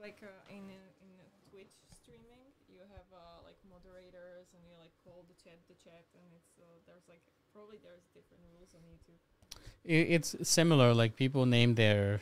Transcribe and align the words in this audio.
like 0.00 0.20
uh, 0.22 0.54
in 0.54 0.64
in 1.02 1.10
Twitch 1.50 1.72
streaming, 1.92 2.42
you 2.68 2.80
have 2.92 3.08
uh, 3.12 3.44
like 3.44 3.56
moderators, 3.68 4.46
and 4.54 4.62
you 4.68 4.74
like 4.78 4.92
call 5.04 5.24
the 5.28 5.36
chat 5.42 5.58
the 5.68 5.74
chat, 5.74 6.04
and 6.14 6.26
it's 6.36 6.54
uh, 6.58 6.64
there's 6.86 7.06
like 7.08 7.22
probably 7.52 7.78
there's 7.82 8.06
different 8.14 8.42
rules 8.54 8.74
on 8.74 8.82
YouTube. 8.84 9.20
It's 9.84 10.36
similar. 10.48 10.94
Like 10.94 11.16
people 11.16 11.46
name 11.46 11.74
their 11.74 12.20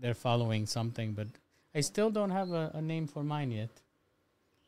their 0.00 0.14
following 0.14 0.66
something, 0.66 1.12
but 1.12 1.28
I 1.74 1.80
still 1.80 2.10
don't 2.10 2.30
have 2.30 2.50
a, 2.50 2.70
a 2.74 2.82
name 2.82 3.06
for 3.06 3.22
mine 3.22 3.50
yet. 3.50 3.70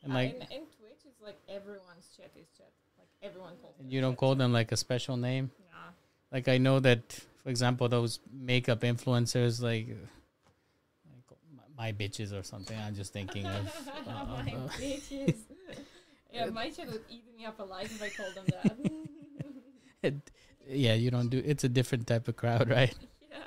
And 0.03 0.13
like, 0.13 0.35
in, 0.35 0.41
in 0.41 0.63
Twitch, 0.77 1.01
it's 1.05 1.21
like 1.21 1.37
everyone's 1.49 2.09
chat 2.15 2.31
is 2.39 2.47
chat. 2.57 2.71
Like 2.97 3.09
everyone 3.21 3.53
calls. 3.61 3.75
and 3.79 3.91
you 3.91 4.01
don't 4.01 4.15
call 4.15 4.35
them 4.35 4.53
like 4.53 4.71
a 4.71 4.77
special 4.77 5.17
name. 5.17 5.51
Nah. 5.71 5.91
Like 6.31 6.47
I 6.47 6.57
know 6.57 6.79
that, 6.79 7.19
for 7.43 7.49
example, 7.49 7.89
those 7.89 8.19
makeup 8.31 8.81
influencers, 8.81 9.61
like 9.61 9.89
my 11.77 11.91
bitches 11.91 12.33
or 12.33 12.43
something. 12.43 12.77
I'm 12.77 12.95
just 12.95 13.13
thinking 13.13 13.45
of. 13.45 13.89
uh, 14.07 14.25
my 14.45 14.53
uh, 14.53 14.67
bitches. 14.79 15.35
yeah, 16.33 16.45
my 16.47 16.69
chat 16.69 16.87
would 16.87 17.03
eat 17.09 17.23
me 17.37 17.45
up 17.45 17.59
alive 17.59 17.85
if 17.85 18.01
I 18.01 18.09
called 18.09 18.35
them 18.35 18.45
that. 20.01 20.13
yeah, 20.67 20.93
you 20.93 21.11
don't 21.11 21.29
do. 21.29 21.41
It's 21.45 21.63
a 21.63 21.69
different 21.69 22.07
type 22.07 22.27
of 22.27 22.35
crowd, 22.35 22.69
right? 22.69 22.93
yeah. 23.29 23.37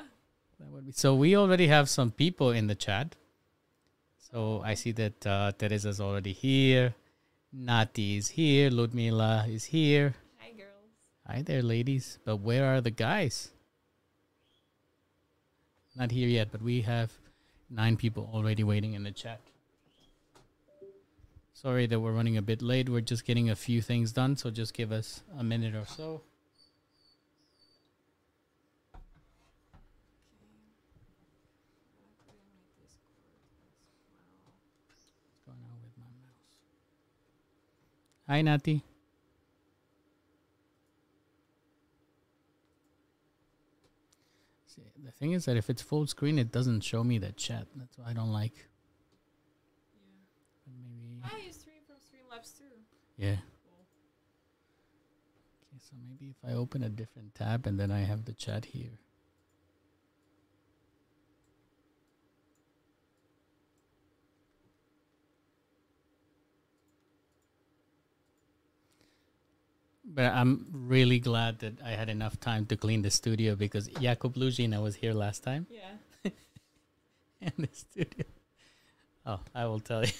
That 0.60 0.68
would 0.68 0.86
be 0.86 0.92
so. 0.92 1.14
We 1.14 1.36
already 1.36 1.68
have 1.68 1.88
some 1.88 2.10
people 2.10 2.50
in 2.50 2.66
the 2.66 2.74
chat. 2.74 3.16
So 4.30 4.60
I 4.62 4.74
see 4.74 4.92
that 4.92 5.26
uh, 5.26 5.52
Teresa's 5.56 6.00
already 6.00 6.32
here. 6.32 6.94
Nati 7.50 8.18
is 8.18 8.28
here. 8.28 8.68
Ludmila 8.68 9.46
is 9.48 9.64
here. 9.64 10.14
Hi, 10.36 10.50
girls. 10.50 10.92
Hi 11.26 11.40
there, 11.40 11.62
ladies. 11.62 12.18
But 12.26 12.36
where 12.36 12.66
are 12.66 12.82
the 12.82 12.90
guys? 12.90 13.50
Not 15.96 16.10
here 16.10 16.28
yet, 16.28 16.52
but 16.52 16.60
we 16.60 16.82
have 16.82 17.10
nine 17.70 17.96
people 17.96 18.30
already 18.32 18.64
waiting 18.64 18.94
in 18.94 19.02
the 19.02 19.10
chat. 19.10 19.40
Sorry 21.52 21.86
that 21.86 21.98
we're 21.98 22.12
running 22.12 22.36
a 22.36 22.42
bit 22.42 22.62
late. 22.62 22.88
We're 22.88 23.00
just 23.00 23.24
getting 23.24 23.50
a 23.50 23.56
few 23.56 23.82
things 23.82 24.12
done, 24.12 24.36
so 24.36 24.50
just 24.50 24.74
give 24.74 24.92
us 24.92 25.22
a 25.36 25.42
minute 25.42 25.74
or 25.74 25.86
so. 25.86 26.22
Hi, 38.28 38.42
Nati. 38.42 38.84
See, 44.66 44.82
the 45.02 45.07
thing 45.18 45.32
is 45.32 45.44
that 45.46 45.56
if 45.56 45.68
it's 45.70 45.82
full 45.82 46.06
screen, 46.06 46.38
it 46.38 46.50
doesn't 46.52 46.80
show 46.82 47.02
me 47.04 47.18
the 47.18 47.32
chat. 47.32 47.66
That's 47.76 47.96
what 47.98 48.06
I 48.08 48.12
don't 48.12 48.32
like. 48.32 48.68
But 50.64 50.74
maybe, 50.76 51.20
Ah, 51.24 51.36
you 51.44 51.52
stream 51.52 51.76
from 51.86 51.96
Streamlabs 51.96 52.56
too. 52.56 52.64
yeah. 53.16 53.36
Okay, 55.62 55.78
so 55.80 55.96
maybe 56.08 56.30
if 56.30 56.36
I 56.48 56.54
open 56.54 56.82
a 56.82 56.88
different 56.88 57.34
tab 57.34 57.66
and 57.66 57.78
then 57.78 57.90
I 57.90 58.00
have 58.00 58.24
the 58.24 58.32
chat 58.32 58.66
here. 58.66 58.98
But 70.10 70.32
I'm 70.32 70.66
really 70.72 71.18
glad 71.18 71.58
that 71.60 71.74
I 71.84 71.90
had 71.90 72.08
enough 72.08 72.40
time 72.40 72.64
to 72.66 72.76
clean 72.76 73.02
the 73.02 73.10
studio 73.10 73.54
because 73.54 73.88
Jakub 73.90 74.34
Luzina 74.36 74.82
was 74.82 74.96
here 74.96 75.12
last 75.12 75.44
time 75.44 75.66
Yeah. 75.70 76.30
in 77.42 77.52
the 77.58 77.68
studio. 77.72 78.24
Oh, 79.26 79.40
I 79.54 79.66
will 79.66 79.80
tell 79.80 80.04
you. 80.04 80.12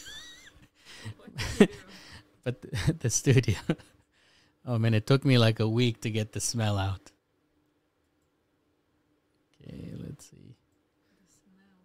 What 1.16 1.36
do 1.36 1.44
you 1.60 1.66
do? 1.66 1.72
But 2.44 2.60
the, 2.62 2.92
the 3.00 3.10
studio. 3.10 3.56
Oh 4.66 4.78
man, 4.78 4.92
it 4.92 5.06
took 5.06 5.24
me 5.24 5.38
like 5.38 5.58
a 5.60 5.68
week 5.68 6.02
to 6.02 6.10
get 6.10 6.32
the 6.32 6.40
smell 6.40 6.76
out. 6.76 7.10
Okay, 9.62 9.92
let's 9.96 10.26
see. 10.28 10.54
The 11.16 11.32
smell. 11.32 11.80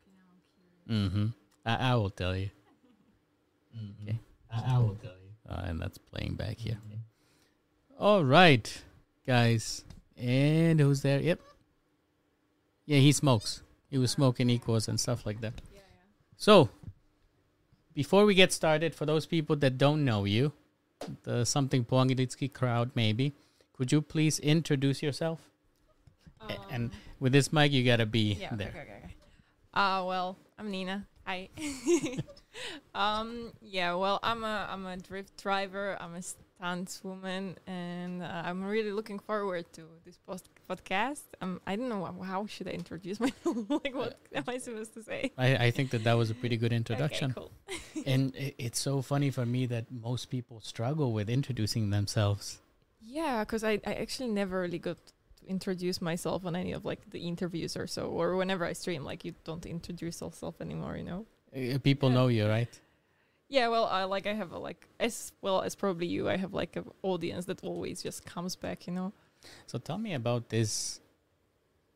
Okay, 0.00 0.12
now 0.16 0.28
I'm 0.32 0.40
curious. 0.56 1.12
Mm-hmm. 1.12 1.26
I, 1.66 1.92
I 1.92 1.94
will 1.96 2.10
tell 2.10 2.34
you. 2.36 2.48
Okay. 4.02 4.18
I, 4.52 4.74
I 4.74 4.78
will 4.78 4.96
tell 4.96 5.12
you. 5.12 5.19
Uh, 5.48 5.62
and 5.64 5.80
that's 5.80 5.98
playing 5.98 6.34
back 6.34 6.58
here. 6.58 6.78
All 7.98 8.24
right, 8.24 8.82
guys. 9.26 9.84
And 10.16 10.80
who's 10.80 11.02
there? 11.02 11.20
Yep. 11.20 11.40
Yeah, 12.86 12.98
he 12.98 13.12
smokes. 13.12 13.62
He 13.90 13.98
was 13.98 14.10
smoking 14.10 14.48
equals 14.50 14.88
and 14.88 14.98
stuff 14.98 15.26
like 15.26 15.40
that. 15.40 15.54
Yeah, 15.72 15.80
yeah. 15.80 16.02
So, 16.36 16.70
before 17.94 18.24
we 18.24 18.34
get 18.34 18.52
started, 18.52 18.94
for 18.94 19.04
those 19.06 19.26
people 19.26 19.56
that 19.56 19.76
don't 19.78 20.04
know 20.04 20.24
you, 20.24 20.52
the 21.24 21.44
something 21.44 21.84
Puangilitsky 21.84 22.52
crowd 22.52 22.90
maybe, 22.94 23.34
could 23.72 23.90
you 23.92 24.00
please 24.02 24.38
introduce 24.38 25.02
yourself? 25.02 25.40
A- 26.48 26.56
and 26.70 26.90
Um, 26.90 26.96
with 27.18 27.32
this 27.32 27.52
mic, 27.52 27.72
you 27.72 27.84
gotta 27.84 28.06
be 28.06 28.34
yeah, 28.40 28.54
there. 28.54 28.68
okay, 28.68 28.80
okay, 28.80 29.00
okay. 29.04 29.14
Uh, 29.74 30.04
well, 30.04 30.36
I'm 30.58 30.70
Nina. 30.70 31.06
Hi. 31.30 31.48
um, 32.94 33.52
yeah, 33.62 33.94
well, 33.94 34.18
I'm 34.20 34.42
a 34.42 34.66
I'm 34.68 34.84
a 34.84 34.96
drift 34.96 35.40
driver. 35.40 35.96
I'm 36.00 36.16
a 36.16 36.22
stunt 36.22 37.00
woman, 37.04 37.56
and 37.68 38.20
uh, 38.20 38.42
I'm 38.48 38.64
really 38.64 38.90
looking 38.90 39.20
forward 39.20 39.72
to 39.74 39.82
this 40.04 40.18
post 40.26 40.48
podcast. 40.68 41.22
Um, 41.40 41.60
I 41.68 41.76
don't 41.76 41.88
know 41.88 42.04
how, 42.04 42.20
how 42.32 42.46
should 42.46 42.66
I 42.66 42.72
introduce 42.72 43.20
myself. 43.24 43.56
like, 43.70 43.94
what 43.94 44.18
am 44.34 44.42
I 44.48 44.58
supposed 44.58 44.92
to 44.94 45.04
say? 45.04 45.30
I, 45.38 45.66
I 45.66 45.70
think 45.70 45.90
that 45.90 46.02
that 46.02 46.14
was 46.14 46.30
a 46.30 46.34
pretty 46.34 46.56
good 46.56 46.72
introduction. 46.82 47.30
Okay, 47.36 47.46
cool. 47.94 48.04
and 48.06 48.34
i- 48.36 48.54
it's 48.58 48.80
so 48.80 49.00
funny 49.00 49.30
for 49.30 49.46
me 49.46 49.66
that 49.66 49.84
most 49.92 50.30
people 50.30 50.58
struggle 50.60 51.12
with 51.12 51.30
introducing 51.30 51.90
themselves. 51.90 52.58
Yeah, 53.00 53.44
because 53.44 53.62
I, 53.62 53.74
I 53.86 53.94
actually 53.94 54.30
never 54.30 54.62
really 54.62 54.80
got 54.80 54.98
introduce 55.54 56.00
myself 56.00 56.46
on 56.46 56.54
any 56.56 56.72
of 56.72 56.84
like 56.84 57.02
the 57.10 57.20
interviews 57.32 57.76
or 57.76 57.86
so, 57.86 58.02
or 58.18 58.36
whenever 58.36 58.64
I 58.64 58.74
stream. 58.74 59.02
Like 59.10 59.24
you 59.26 59.34
don't 59.44 59.66
introduce 59.66 60.20
yourself 60.22 60.54
anymore, 60.60 60.96
you 60.96 61.04
know. 61.10 61.20
Uh, 61.54 61.78
People 61.82 62.08
Yeah. 62.08 62.14
know 62.16 62.28
you, 62.28 62.46
right? 62.48 62.72
Yeah, 63.48 63.66
well, 63.74 63.86
I 63.86 64.04
like 64.04 64.26
I 64.32 64.34
have 64.34 64.52
a 64.52 64.58
like 64.68 64.86
as 65.00 65.32
well 65.42 65.58
as 65.66 65.74
probably 65.74 66.06
you. 66.06 66.28
I 66.34 66.36
have 66.44 66.52
like 66.62 66.76
an 66.76 66.84
audience 67.02 67.44
that 67.46 67.58
always 67.64 67.96
just 68.02 68.24
comes 68.24 68.54
back, 68.56 68.86
you 68.86 68.92
know. 68.98 69.12
So 69.66 69.78
tell 69.78 69.98
me 69.98 70.12
about 70.14 70.48
this 70.48 71.00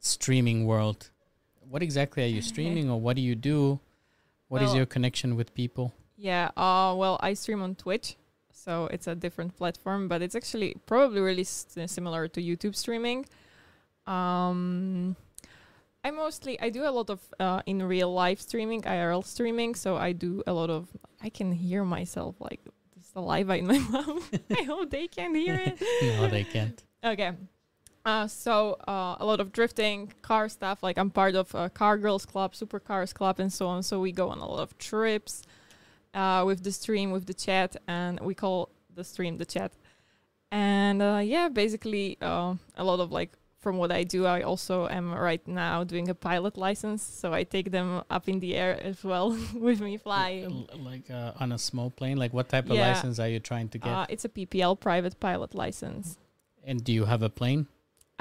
streaming 0.01 0.67
world. 0.67 1.11
What 1.71 1.83
exactly 1.83 2.23
are 2.25 2.33
you 2.37 2.43
streaming, 2.53 2.91
or 2.91 3.01
what 3.01 3.15
do 3.17 3.23
you 3.23 3.35
do? 3.37 3.79
What 4.49 4.63
is 4.63 4.69
Well- 4.69 4.77
your 4.79 4.87
connection 4.87 5.37
with 5.37 5.55
people? 5.55 5.93
Yeah. 6.17 6.51
Uh. 6.57 6.95
Well, 6.97 7.17
I 7.21 7.35
stream 7.35 7.63
on 7.63 7.75
Twitch, 7.75 8.17
so 8.53 8.87
it's 8.95 9.07
a 9.07 9.15
different 9.15 9.57
platform, 9.57 10.09
but 10.09 10.23
it's 10.23 10.35
actually 10.35 10.77
probably 10.87 11.21
really 11.21 11.43
s- 11.43 11.67
similar 11.87 12.29
to 12.29 12.41
YouTube 12.41 12.75
streaming. 12.77 13.27
Um. 14.07 15.17
I 16.05 16.11
mostly 16.11 16.61
I 16.61 16.69
do 16.69 16.85
a 16.85 16.93
lot 16.93 17.09
of 17.09 17.21
uh, 17.41 17.63
in 17.65 17.83
real 17.83 18.13
life 18.13 18.39
streaming, 18.39 18.83
IRL 18.83 19.25
streaming. 19.25 19.75
So 19.75 19.97
I 19.97 20.13
do 20.13 20.43
a 20.47 20.53
lot 20.53 20.69
of. 20.69 20.89
I 21.23 21.31
can 21.31 21.51
hear 21.51 21.83
myself 21.83 22.37
like 22.41 22.61
the 22.65 23.03
saliva 23.03 23.57
in 23.57 23.67
my 23.67 23.79
mouth. 23.91 24.39
I 24.51 24.63
hope 24.65 24.91
they 24.91 25.09
can 25.09 25.35
hear 25.35 25.55
it. 25.55 25.81
no, 26.03 26.29
they 26.29 26.45
can't. 26.45 26.83
Okay. 27.03 27.33
Uh, 28.05 28.27
so 28.27 28.77
uh, 28.87 29.17
a 29.19 29.25
lot 29.25 29.41
of 29.41 29.51
drifting, 29.51 30.13
car 30.21 30.51
stuff. 30.51 30.83
Like 30.83 30.99
I'm 30.99 31.11
part 31.11 31.35
of 31.35 31.55
a 31.55 31.71
Car 31.71 31.97
Girls 31.97 32.27
Club, 32.27 32.53
Supercars 32.53 33.15
Club, 33.15 33.41
and 33.41 33.51
so 33.51 33.67
on. 33.67 33.83
So 33.83 33.99
we 33.99 34.13
go 34.13 34.29
on 34.29 34.39
a 34.39 34.47
lot 34.47 34.61
of 34.61 34.77
trips 34.77 35.43
uh, 36.13 36.43
with 36.45 36.63
the 36.63 36.73
stream, 36.73 37.13
with 37.13 37.25
the 37.25 37.33
chat, 37.33 37.77
and 37.89 38.21
we 38.21 38.35
call 38.35 38.69
the 38.95 39.05
stream 39.05 39.39
the 39.39 39.47
chat. 39.47 39.73
And 40.53 41.01
uh, 41.01 41.23
yeah, 41.25 41.49
basically 41.49 42.19
uh, 42.21 42.55
a 42.77 42.85
lot 42.85 43.01
of 43.01 43.11
like 43.11 43.33
from 43.65 43.77
what 43.83 43.91
I 43.91 44.03
do, 44.05 44.21
I 44.27 44.43
also 44.43 44.87
am 44.99 45.07
right 45.31 45.45
now 45.49 45.83
doing 45.93 46.07
a 46.11 46.15
pilot 46.15 46.55
license. 46.67 47.03
So 47.21 47.27
I 47.41 47.43
take 47.57 47.69
them 47.77 47.89
up 48.17 48.29
in 48.29 48.39
the 48.45 48.53
air 48.63 48.73
as 48.91 49.03
well 49.03 49.27
with 49.69 49.81
me 49.81 49.97
flying. 49.97 50.69
Like 50.91 51.11
uh, 51.11 51.33
on 51.43 51.51
a 51.53 51.59
small 51.59 51.91
plane. 51.91 52.17
Like 52.25 52.33
what 52.39 52.49
type 52.55 52.67
of 52.71 52.77
license 52.77 53.19
are 53.19 53.29
you 53.35 53.41
trying 53.41 53.69
to 53.75 53.79
get? 53.79 53.93
Uh, 53.93 54.07
it's 54.13 54.25
a 54.25 54.29
PPL 54.37 54.79
private 54.79 55.19
pilot 55.19 55.51
license. 55.65 56.07
and 56.71 56.85
do 56.87 56.93
you 56.99 57.05
have 57.13 57.23
a 57.31 57.33
plane? 57.41 57.67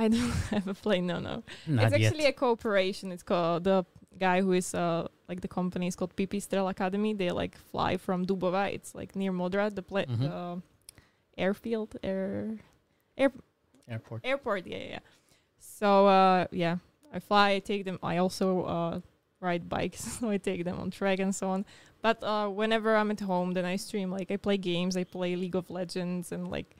I 0.03 0.07
don't 0.13 0.31
have 0.55 0.67
a 0.67 0.73
plane, 0.85 1.05
no, 1.13 1.17
no. 1.29 1.35
Not 1.67 1.85
it's 1.85 1.97
yet. 1.99 2.07
actually 2.07 2.25
a 2.25 2.33
cooperation. 2.43 3.11
It's 3.15 3.23
called 3.31 3.63
the 3.69 3.85
guy 4.27 4.37
who 4.45 4.51
is 4.61 4.73
uh 4.73 5.07
like 5.29 5.39
the 5.41 5.51
company 5.59 5.85
is 5.91 5.95
called 5.97 6.13
PP 6.19 6.33
Strel 6.45 6.67
Academy. 6.75 7.11
They 7.21 7.31
like 7.43 7.55
fly 7.71 7.91
from 8.05 8.25
Dubova. 8.29 8.63
It's 8.77 8.91
like 8.99 9.09
near 9.21 9.31
Modra, 9.41 9.65
the 9.79 9.81
pla- 9.91 10.09
Mhm. 10.09 10.19
the 10.25 10.61
airfield, 11.37 11.95
air, 12.03 12.57
air 13.17 13.31
Airport. 13.87 14.21
airport. 14.23 14.63
Yeah, 14.67 14.77
yeah. 14.93 14.99
So 15.79 16.07
uh 16.07 16.47
yeah, 16.51 16.77
I 17.13 17.19
fly. 17.19 17.51
I 17.51 17.59
take 17.59 17.85
them. 17.85 17.99
I 18.03 18.17
also 18.17 18.63
uh 18.63 18.99
ride 19.41 19.67
bikes, 19.67 20.03
so 20.19 20.29
I 20.29 20.37
take 20.37 20.63
them 20.65 20.79
on 20.79 20.91
track 20.91 21.19
and 21.19 21.33
so 21.33 21.49
on. 21.49 21.65
But 22.01 22.23
uh 22.23 22.47
whenever 22.47 22.95
I'm 22.95 23.11
at 23.11 23.19
home, 23.19 23.53
then 23.53 23.65
I 23.65 23.75
stream. 23.77 24.11
Like 24.11 24.29
I 24.31 24.37
play 24.37 24.57
games. 24.57 24.95
I 24.97 25.03
play 25.03 25.35
League 25.35 25.55
of 25.55 25.69
Legends 25.69 26.31
and 26.31 26.49
like 26.51 26.75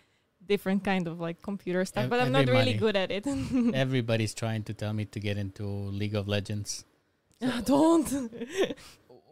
different 0.45 0.84
kind 0.84 1.07
of 1.07 1.19
like 1.19 1.42
computer 1.42 1.86
stuff. 1.86 2.06
Ev- 2.06 2.10
but 2.10 2.19
I'm 2.19 2.31
not 2.31 2.48
really 2.48 2.74
good 2.74 2.95
at 2.95 3.12
it. 3.12 3.25
Everybody's 3.74 4.34
trying 4.34 4.63
to 4.63 4.74
tell 4.74 4.94
me 4.94 5.06
to 5.06 5.19
get 5.19 5.38
into 5.38 5.63
League 5.63 6.16
of 6.16 6.28
Legends. 6.28 6.84
Don't. 7.66 8.07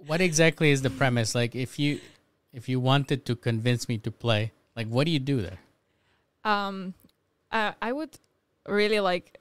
what 0.07 0.21
exactly 0.21 0.71
is 0.71 0.81
the 0.81 0.89
premise? 0.89 1.35
Like, 1.35 1.55
if 1.55 1.77
you 1.79 1.99
if 2.53 2.67
you 2.67 2.79
wanted 2.79 3.25
to 3.25 3.35
convince 3.35 3.87
me 3.87 3.97
to 3.99 4.11
play, 4.11 4.51
like, 4.75 4.87
what 4.87 5.05
do 5.05 5.11
you 5.11 5.19
do 5.19 5.41
there? 5.41 5.59
um, 6.43 6.93
uh, 7.51 7.73
I 7.81 7.91
would 7.91 8.17
really 8.67 8.99
like. 8.99 9.37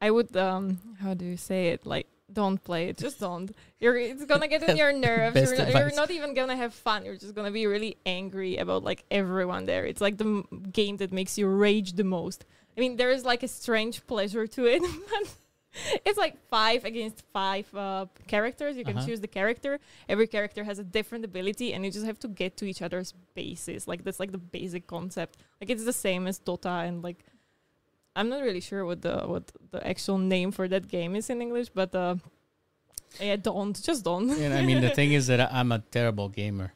I 0.00 0.10
would 0.10 0.36
um, 0.36 0.78
how 1.00 1.14
do 1.14 1.24
you 1.24 1.36
say 1.36 1.68
it? 1.68 1.86
Like, 1.86 2.06
don't 2.32 2.62
play 2.62 2.88
it. 2.88 2.98
Just 2.98 3.20
don't. 3.20 3.50
You're 3.80 3.96
it's 3.96 4.24
gonna 4.26 4.48
get 4.48 4.62
in 4.68 4.76
your 4.76 4.92
nerves. 4.92 5.36
You're 5.36 5.56
not, 5.56 5.72
you're 5.74 5.94
not 5.94 6.10
even 6.10 6.34
gonna 6.34 6.56
have 6.56 6.74
fun. 6.74 7.04
You're 7.04 7.16
just 7.16 7.34
gonna 7.34 7.50
be 7.50 7.66
really 7.66 7.96
angry 8.04 8.56
about 8.58 8.84
like 8.84 9.04
everyone 9.10 9.64
there. 9.66 9.86
It's 9.86 10.00
like 10.00 10.18
the 10.18 10.24
m- 10.24 10.64
game 10.72 10.96
that 10.98 11.12
makes 11.12 11.38
you 11.38 11.46
rage 11.48 11.94
the 11.94 12.04
most. 12.04 12.44
I 12.76 12.80
mean, 12.80 12.96
there 12.96 13.10
is 13.10 13.24
like 13.24 13.42
a 13.42 13.48
strange 13.48 14.06
pleasure 14.06 14.46
to 14.48 14.66
it. 14.66 14.82
it's 16.04 16.18
like 16.18 16.36
five 16.48 16.84
against 16.84 17.22
five 17.32 17.72
uh, 17.74 18.06
characters. 18.26 18.76
You 18.76 18.84
can 18.84 18.98
Uh-huh. 18.98 19.06
choose 19.06 19.20
the 19.20 19.28
character. 19.28 19.78
Every 20.08 20.26
character 20.26 20.64
has 20.64 20.78
a 20.78 20.84
different 20.84 21.24
ability, 21.24 21.72
and 21.72 21.84
you 21.84 21.90
just 21.90 22.06
have 22.06 22.18
to 22.20 22.28
get 22.28 22.56
to 22.58 22.64
each 22.66 22.82
other's 22.82 23.12
bases. 23.34 23.86
Like 23.88 24.04
that's 24.04 24.20
like 24.20 24.32
the 24.32 24.38
basic 24.38 24.86
concept. 24.86 25.38
Like 25.60 25.70
it's 25.70 25.84
the 25.84 25.92
same 25.92 26.26
as 26.26 26.38
Dota 26.38 26.86
and 26.88 27.02
like 27.02 27.24
I'm 28.16 28.28
not 28.28 28.42
really 28.42 28.60
sure 28.60 28.84
what 28.84 29.02
the 29.02 29.18
what 29.26 29.52
the 29.70 29.86
actual 29.86 30.18
name 30.18 30.50
for 30.50 30.66
that 30.68 30.88
game 30.88 31.14
is 31.14 31.28
in 31.28 31.42
English, 31.42 31.68
but 31.68 31.94
uh, 31.94 32.16
yeah, 33.20 33.36
don't 33.36 33.80
just 33.80 34.02
don't. 34.04 34.30
And 34.30 34.54
I 34.54 34.62
mean, 34.64 34.80
the 34.80 34.90
thing 34.90 35.12
is 35.12 35.26
that 35.28 35.52
I'm 35.52 35.70
a 35.70 35.78
terrible 35.78 36.28
gamer. 36.28 36.72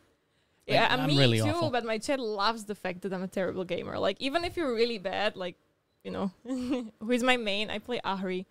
yeah, 0.67 0.83
like, 0.83 0.93
and 0.93 1.01
I'm 1.01 1.09
me 1.09 1.19
really 1.19 1.39
too. 1.39 1.49
awful. 1.49 1.71
But 1.71 1.85
my 1.85 1.99
chat 1.99 2.21
loves 2.21 2.65
the 2.65 2.75
fact 2.75 3.03
that 3.03 3.13
I'm 3.13 3.23
a 3.23 3.29
terrible 3.29 3.65
gamer. 3.65 3.99
Like 3.99 4.19
even 4.21 4.45
if 4.45 4.57
you're 4.57 4.75
really 4.75 4.99
bad, 4.99 5.35
like 5.35 5.57
you 6.05 6.11
know, 6.11 6.31
who 6.45 7.11
is 7.11 7.23
my 7.23 7.37
main? 7.37 7.71
I 7.71 7.79
play 7.79 8.01
Ahri. 8.05 8.45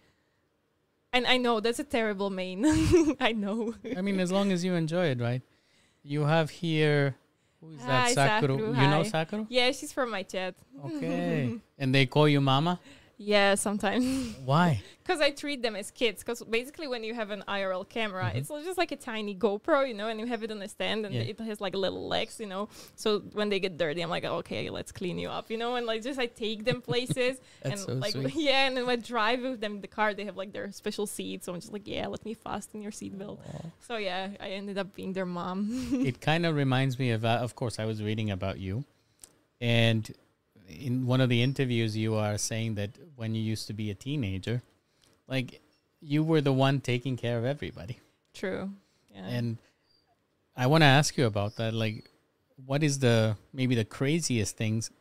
And 1.12 1.26
I 1.26 1.38
know 1.38 1.60
that's 1.60 1.80
a 1.80 1.84
terrible 1.84 2.30
main. 2.30 2.66
I 3.20 3.32
know. 3.32 3.74
I 3.98 4.02
mean, 4.02 4.20
as 4.20 4.32
long 4.32 4.52
as 4.52 4.64
you 4.64 4.76
enjoy 4.76 5.08
it, 5.08 5.20
right? 5.20 5.42
You 6.04 6.26
have 6.26 6.50
here. 6.52 7.16
Who 7.62 7.72
is 7.72 7.80
that? 7.80 7.86
Hi, 7.88 8.14
Sakura. 8.14 8.58
Sakura, 8.58 8.82
You 8.82 8.88
know. 8.90 9.04
Sakura? 9.04 9.46
Yeah, 9.50 9.72
she's 9.72 9.92
from 9.92 10.12
my 10.12 10.24
chat. 10.24 10.56
Okay. 10.86 11.56
and 11.78 11.94
they 11.94 12.06
call 12.06 12.28
you 12.28 12.42
mama? 12.42 12.80
Yeah, 13.21 13.56
sometimes. 13.56 14.06
Why? 14.45 14.81
Because 15.04 15.19
I 15.19 15.31
treat 15.31 15.62
them 15.62 15.75
as 15.75 15.92
kids. 15.92 16.24
Because 16.24 16.42
basically, 16.42 16.88
when 16.88 17.04
you 17.04 17.13
have 17.13 17.31
an 17.31 17.44
IRL 17.50 17.83
camera, 17.83 18.31
Mhm. 18.31 18.36
it's 18.38 18.48
just 18.48 18.77
like 18.77 18.94
a 18.94 18.95
tiny 18.95 19.36
GoPro, 19.36 19.86
you 19.86 19.94
know, 19.94 20.07
and 20.07 20.21
you 20.21 20.25
have 20.25 20.42
it 20.42 20.51
on 20.51 20.62
a 20.62 20.69
stand, 20.69 21.06
and 21.06 21.13
Yeah. 21.13 21.21
it 21.24 21.38
has 21.42 21.60
like 21.60 21.75
little 21.75 22.07
legs, 22.07 22.39
you 22.39 22.45
know. 22.45 22.69
So 22.95 23.19
when 23.33 23.50
they 23.50 23.60
get 23.60 23.77
dirty, 23.77 24.01
I'm 24.01 24.10
like, 24.10 24.24
okay, 24.24 24.69
let's 24.69 24.94
clean 24.94 25.19
you 25.19 25.27
up, 25.27 25.51
you 25.51 25.57
know, 25.57 25.75
and 25.75 25.86
like 25.86 26.01
just 26.01 26.18
I 26.18 26.27
take 26.27 26.63
them 26.63 26.81
places, 26.81 27.42
and 27.62 27.77
so 27.77 27.92
like 27.94 28.13
sweet. 28.13 28.33
yeah, 28.50 28.68
and 28.68 28.77
then 28.77 28.86
when 28.86 29.00
I 29.00 29.01
drive 29.01 29.42
with 29.42 29.60
them 29.60 29.75
in 29.75 29.81
the 29.81 29.88
car, 29.89 30.13
they 30.13 30.24
have 30.24 30.38
like 30.38 30.54
their 30.54 30.71
special 30.71 31.06
seats, 31.06 31.45
so 31.45 31.54
I'm 31.54 31.60
just 31.60 31.74
like, 31.74 31.88
yeah, 31.89 32.07
let 32.07 32.24
me 32.24 32.33
fasten 32.33 32.81
your 32.81 32.94
seatbelt. 32.94 33.39
So 33.81 33.98
yeah, 33.98 34.30
I 34.39 34.51
ended 34.51 34.77
up 34.77 34.95
being 34.95 35.12
their 35.12 35.25
mom. 35.25 35.60
it 36.06 36.21
kind 36.21 36.45
of 36.45 36.56
reminds 36.56 36.98
me 36.98 37.12
of, 37.12 37.25
uh, 37.25 37.39
of 37.42 37.54
course, 37.54 37.80
I 37.80 37.86
was 37.86 38.01
reading 38.01 38.31
about 38.31 38.60
you. 38.60 38.86
And 39.60 40.10
in 40.69 41.06
one 41.06 41.21
of 41.21 41.30
the 41.30 41.42
interviews, 41.42 41.98
you 41.98 42.16
are 42.16 42.38
saying 42.38 42.75
that 42.75 42.92
when 43.16 43.36
you 43.36 43.42
used 43.42 43.68
to 43.68 43.74
be 43.74 43.89
a 43.89 43.95
teenager, 43.95 44.62
like 45.27 45.62
you 46.01 46.24
were 46.24 46.42
the 46.42 46.54
one 46.54 46.80
taking 46.80 47.18
care 47.18 47.38
of 47.38 47.45
everybody. 47.45 48.00
True. 48.33 48.71
Yeah. 49.13 49.25
And 49.25 49.57
I 50.56 50.68
want 50.68 50.81
to 50.81 50.88
ask 50.88 51.18
you 51.18 51.25
about 51.25 51.56
that. 51.57 51.74
Like, 51.74 52.10
what 52.66 52.83
is 52.83 53.00
the 53.00 53.38
maybe 53.54 53.75
the 53.75 53.86
craziest 53.86 54.57
things 54.57 54.92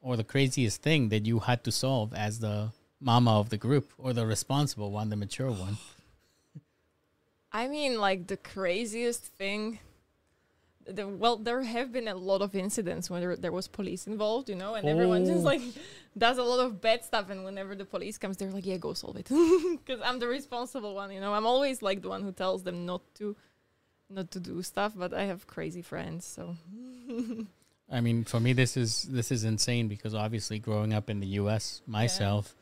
or 0.00 0.16
the 0.16 0.24
craziest 0.24 0.82
thing 0.82 1.10
that 1.10 1.26
you 1.26 1.40
had 1.40 1.64
to 1.64 1.72
solve 1.72 2.14
as 2.14 2.40
the 2.40 2.70
mama 3.00 3.38
of 3.38 3.50
the 3.50 3.56
group 3.56 3.92
or 3.98 4.12
the 4.12 4.26
responsible 4.26 4.90
one, 4.90 5.10
the 5.10 5.16
mature 5.16 5.50
one? 5.50 5.78
I 7.52 7.68
mean, 7.68 7.98
like 8.00 8.28
the 8.28 8.36
craziest 8.36 9.24
thing. 9.24 9.78
The, 10.86 11.06
well, 11.06 11.36
there 11.36 11.62
have 11.62 11.92
been 11.92 12.08
a 12.08 12.14
lot 12.14 12.42
of 12.42 12.54
incidents 12.56 13.08
where 13.08 13.20
there, 13.20 13.36
there 13.36 13.52
was 13.52 13.68
police 13.68 14.06
involved, 14.06 14.48
you 14.48 14.56
know, 14.56 14.74
and 14.74 14.88
everyone 14.88 15.24
just 15.24 15.40
Oh. 15.40 15.52
like 15.52 15.62
does 16.18 16.38
a 16.38 16.42
lot 16.42 16.60
of 16.66 16.80
bad 16.80 17.04
stuff. 17.04 17.30
And 17.30 17.44
whenever 17.44 17.74
the 17.76 17.84
police 17.84 18.18
comes, 18.18 18.36
they're 18.36 18.50
like, 18.50 18.66
"Yeah, 18.66 18.78
go 18.78 18.92
solve 18.92 19.16
it," 19.16 19.28
because 19.78 20.00
I'm 20.04 20.18
the 20.18 20.26
responsible 20.28 20.94
one, 20.94 21.12
you 21.12 21.20
know. 21.20 21.32
I'm 21.34 21.46
always 21.46 21.82
like 21.82 22.02
the 22.02 22.08
one 22.08 22.22
who 22.22 22.32
tells 22.32 22.64
them 22.64 22.84
not 22.84 23.02
to, 23.16 23.36
not 24.10 24.30
to 24.32 24.40
do 24.40 24.60
stuff. 24.62 24.92
But 24.96 25.14
I 25.14 25.24
have 25.24 25.46
crazy 25.46 25.82
friends, 25.82 26.24
so 26.26 26.56
I 27.90 28.00
mean, 28.00 28.24
for 28.24 28.40
me, 28.40 28.52
this 28.52 28.76
is 28.76 29.02
this 29.04 29.30
is 29.30 29.44
insane 29.44 29.88
because 29.88 30.14
obviously, 30.14 30.58
growing 30.58 30.92
up 30.94 31.08
in 31.10 31.20
the 31.20 31.26
U.S. 31.42 31.82
myself, 31.86 32.54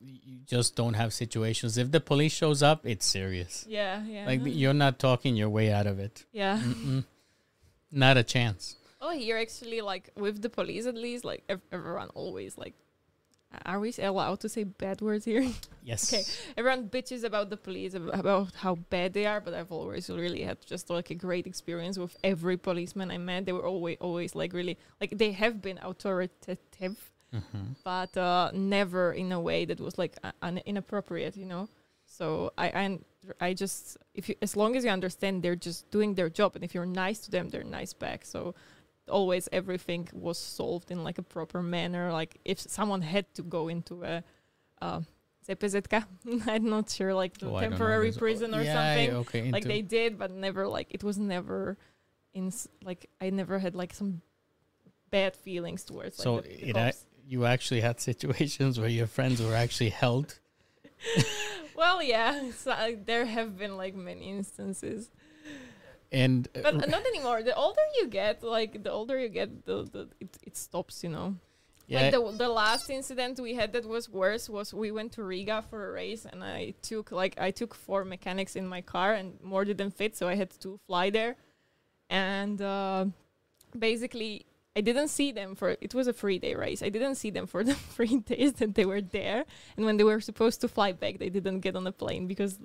y- 0.00 0.18
you 0.24 0.38
just 0.46 0.74
don't 0.76 0.94
have 0.94 1.12
situations. 1.12 1.76
If 1.78 1.90
the 1.92 2.00
police 2.00 2.32
shows 2.32 2.62
up, 2.62 2.86
it's 2.86 3.06
serious. 3.06 3.66
yeah, 3.68 4.02
yeah, 4.04 4.26
Like 4.26 4.40
you're 4.44 4.74
not 4.74 4.98
talking 4.98 5.36
your 5.36 5.48
way 5.50 5.70
out 5.72 5.86
of 5.86 5.98
it. 6.00 6.24
yeah. 6.32 6.58
Mm-mm. 6.58 7.04
Not 7.92 8.16
a 8.16 8.22
chance. 8.22 8.76
Oh, 9.00 9.10
here 9.10 9.38
actually, 9.38 9.80
like 9.80 10.10
with 10.16 10.42
the 10.42 10.50
police, 10.50 10.86
at 10.86 10.94
least, 10.94 11.24
like 11.24 11.42
ev- 11.48 11.62
everyone 11.72 12.08
always 12.14 12.56
like. 12.58 12.74
Are 13.66 13.80
we 13.80 13.92
allowed 13.98 14.38
to 14.40 14.48
say 14.48 14.62
bad 14.64 15.00
words 15.00 15.24
here? 15.24 15.44
Yes. 15.82 16.12
Okay. 16.12 16.22
everyone 16.58 16.88
bitches 16.90 17.24
about 17.24 17.48
the 17.50 17.56
police 17.56 17.94
ab- 17.96 18.10
about 18.12 18.54
how 18.54 18.74
bad 18.90 19.14
they 19.14 19.24
are 19.24 19.40
but 19.40 19.54
i've 19.54 19.72
always 19.72 20.10
really 20.10 20.42
had 20.42 20.58
just 20.66 20.90
like 20.90 21.08
a 21.10 21.14
great 21.14 21.46
experience 21.46 21.96
with 21.98 22.14
every 22.22 22.58
policeman 22.58 23.10
i 23.10 23.16
met 23.16 23.46
they 23.46 23.52
were 23.52 23.66
always 23.66 23.96
always 23.98 24.34
like 24.34 24.52
really 24.52 24.76
like 25.00 25.16
they 25.16 25.32
have 25.32 25.62
been 25.62 25.78
authoritative 25.82 26.98
hmm 27.32 27.72
but 27.82 28.14
uh 28.16 28.50
never 28.52 29.12
in 29.14 29.32
a 29.32 29.40
way 29.40 29.64
that 29.64 29.80
was 29.80 29.96
like 29.98 30.16
uh, 30.22 30.32
un- 30.42 30.60
inappropriate 30.66 31.34
you 31.36 31.46
know 31.46 31.66
so 32.20 32.52
i 32.58 32.66
i 32.82 32.98
i 33.40 33.54
just 33.54 33.96
if 34.14 34.28
you 34.28 34.34
as 34.42 34.56
long 34.56 34.76
as 34.76 34.84
you 34.84 34.90
understand 34.90 35.42
they're 35.42 35.62
just 35.68 35.90
doing 35.90 36.14
their 36.14 36.28
job 36.28 36.54
and 36.54 36.62
if 36.64 36.74
you're 36.74 36.92
nice 37.04 37.18
to 37.20 37.30
them 37.30 37.48
they're 37.48 37.64
nice 37.80 37.92
back 37.92 38.24
so 38.24 38.54
always 39.08 39.48
everything 39.52 40.08
was 40.12 40.38
solved 40.38 40.90
in 40.90 41.02
like 41.02 41.18
a 41.18 41.22
proper 41.22 41.62
manner 41.62 42.12
like 42.12 42.38
if 42.44 42.58
someone 42.60 43.02
had 43.02 43.26
to 43.34 43.42
go 43.42 43.68
into 43.68 44.04
a 44.04 44.22
uh. 44.82 45.00
I'm 46.46 46.70
not 46.70 46.88
sure, 46.90 47.12
like 47.12 47.32
Oh, 47.42 47.56
I 47.56 47.62
don't 47.62 47.70
know. 47.70 47.70
temporary 47.70 48.12
prison 48.12 48.54
or 48.54 48.62
yeah, 48.62 48.74
something. 48.74 49.16
Okay. 49.16 49.50
Like 49.50 49.64
they 49.64 49.82
did, 49.82 50.16
but 50.16 50.30
never 50.30 50.68
like 50.68 50.86
it 50.90 51.02
was 51.02 51.18
never 51.18 51.76
in 52.34 52.52
like 52.84 53.10
I 53.20 53.30
never 53.30 53.58
had 53.58 53.74
like 53.74 53.92
some 53.92 54.20
bad 55.10 55.34
feelings 55.34 55.82
towards. 55.82 56.18
Like, 56.18 56.24
So 56.24 56.40
the, 56.40 56.72
the 56.72 56.86
it 56.88 56.96
you 57.26 57.46
actually 57.46 57.80
had 57.80 58.00
situations 58.00 58.78
where 58.78 58.88
your 58.88 59.08
friends 59.08 59.42
were 59.42 59.56
actually 59.56 59.90
held. 59.90 60.38
well, 61.80 62.02
yeah, 62.02 62.50
so, 62.62 62.70
uh, 62.70 62.92
there 63.10 63.24
have 63.36 63.50
been 63.58 63.74
like 63.82 63.94
many 64.10 64.26
instances, 64.38 65.10
And 66.12 66.48
uh, 66.54 66.60
but 66.66 66.74
uh, 66.82 66.86
not 66.96 67.04
anymore. 67.12 67.42
The 67.42 67.54
older 67.54 67.86
you 67.98 68.06
get, 68.08 68.42
like 68.42 68.72
the 68.86 68.90
older 68.90 69.16
you 69.18 69.28
get, 69.28 69.64
the, 69.64 69.76
the 69.94 70.02
it, 70.24 70.32
it 70.48 70.56
stops. 70.56 71.04
You 71.04 71.10
know. 71.16 71.28
yeah, 71.86 72.00
Like 72.00 72.12
the 72.12 72.22
the 72.44 72.48
last 72.48 72.90
incident 72.90 73.40
we 73.40 73.54
had 73.60 73.72
that 73.72 73.86
was 73.86 74.08
worse 74.08 74.44
was 74.56 74.74
we 74.74 74.90
went 74.98 75.10
to 75.16 75.22
Riga 75.22 75.62
for 75.70 75.78
a 75.88 75.92
race 76.02 76.26
and 76.30 76.42
I 76.44 76.74
took 76.82 77.06
like 77.22 77.34
I 77.48 77.50
took 77.60 77.74
four 77.74 78.04
mechanics 78.04 78.56
in 78.56 78.66
my 78.66 78.82
car 78.94 79.10
and 79.14 79.28
more 79.42 79.64
didn't 79.64 79.94
fit 80.00 80.16
so 80.16 80.24
I 80.28 80.36
had 80.42 80.50
to 80.64 80.78
fly 80.86 81.10
there, 81.10 81.36
and 82.08 82.60
uh, 82.60 83.06
basically 83.78 84.46
I 84.76 84.80
didn't 84.82 85.08
see 85.08 85.32
them 85.32 85.54
for 85.56 85.76
it 85.80 85.94
was 85.94 86.06
a 86.06 86.12
three 86.12 86.38
day 86.38 86.54
race. 86.54 86.82
I 86.82 86.90
didn't 86.90 87.16
see 87.16 87.30
them 87.30 87.46
for 87.46 87.64
the 87.70 87.74
three 87.74 88.18
days 88.18 88.54
that 88.54 88.74
they 88.74 88.84
were 88.84 89.00
there, 89.00 89.44
and 89.76 89.86
when 89.86 89.96
they 89.96 90.04
were 90.04 90.20
supposed 90.20 90.60
to 90.60 90.68
fly 90.68 90.92
back, 90.92 91.18
they 91.18 91.28
didn't 91.28 91.60
get 91.60 91.76
on 91.76 91.84
the 91.84 91.92
plane 91.92 92.26
because 92.26 92.58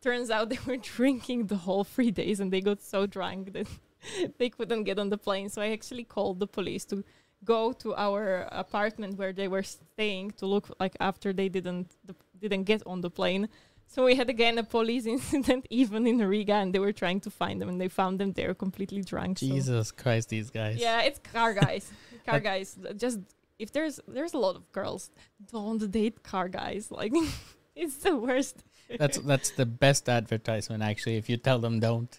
turns 0.00 0.30
out 0.30 0.48
they 0.48 0.58
were 0.66 0.76
drinking 0.96 1.46
the 1.46 1.56
whole 1.56 1.84
three 1.84 2.10
days 2.10 2.40
and 2.40 2.52
they 2.52 2.60
got 2.60 2.82
so 2.82 3.06
drunk 3.06 3.52
that 3.52 3.66
they 4.38 4.48
couldn't 4.48 4.84
get 4.84 4.98
on 4.98 5.10
the 5.10 5.18
plane. 5.18 5.48
So 5.48 5.62
I 5.62 5.70
actually 5.70 6.04
called 6.04 6.40
the 6.40 6.46
police 6.46 6.84
to 6.86 7.04
go 7.44 7.72
to 7.72 7.94
our 7.94 8.48
apartment 8.52 9.16
where 9.16 9.32
they 9.32 9.48
were 9.48 9.62
staying 9.62 10.32
to 10.32 10.46
look 10.46 10.70
like 10.78 10.94
after 11.00 11.32
they 11.32 11.48
didn't 11.48 11.96
the, 12.04 12.14
didn't 12.38 12.64
get 12.64 12.82
on 12.86 13.00
the 13.00 13.10
plane. 13.10 13.48
So 13.90 14.04
we 14.04 14.14
had 14.14 14.30
again 14.30 14.56
a 14.56 14.62
police 14.62 15.04
incident 15.16 15.66
even 15.68 16.06
in 16.06 16.18
Riga, 16.18 16.54
and 16.54 16.72
they 16.72 16.78
were 16.78 16.92
trying 16.92 17.20
to 17.22 17.30
find 17.30 17.60
them, 17.60 17.68
and 17.68 17.80
they 17.80 17.88
found 17.88 18.20
them 18.20 18.32
there 18.32 18.54
completely 18.54 19.02
drunk. 19.02 19.38
so- 19.40 19.46
Jesus 19.46 19.90
Christ, 19.90 20.28
these 20.28 20.48
guys. 20.48 20.76
Yeah, 20.78 21.02
it's 21.02 21.18
car 21.18 21.52
guys. 21.54 21.90
car 22.24 22.38
guys. 22.38 22.78
Just 22.96 23.18
if 23.58 23.72
there's 23.72 23.98
there's 24.06 24.32
a 24.32 24.38
lot 24.38 24.54
of 24.54 24.70
girls, 24.70 25.10
don't 25.52 25.90
date 25.90 26.22
car 26.22 26.48
guys. 26.48 26.92
Like 26.92 27.12
it's 27.74 27.96
the 27.96 28.16
worst. 28.16 28.62
That's 28.96 29.18
that's 29.30 29.50
the 29.50 29.66
best 29.66 30.08
advertisement 30.08 30.84
actually. 30.84 31.16
If 31.16 31.28
you 31.28 31.36
tell 31.36 31.58
them 31.58 31.80
don't. 31.80 32.12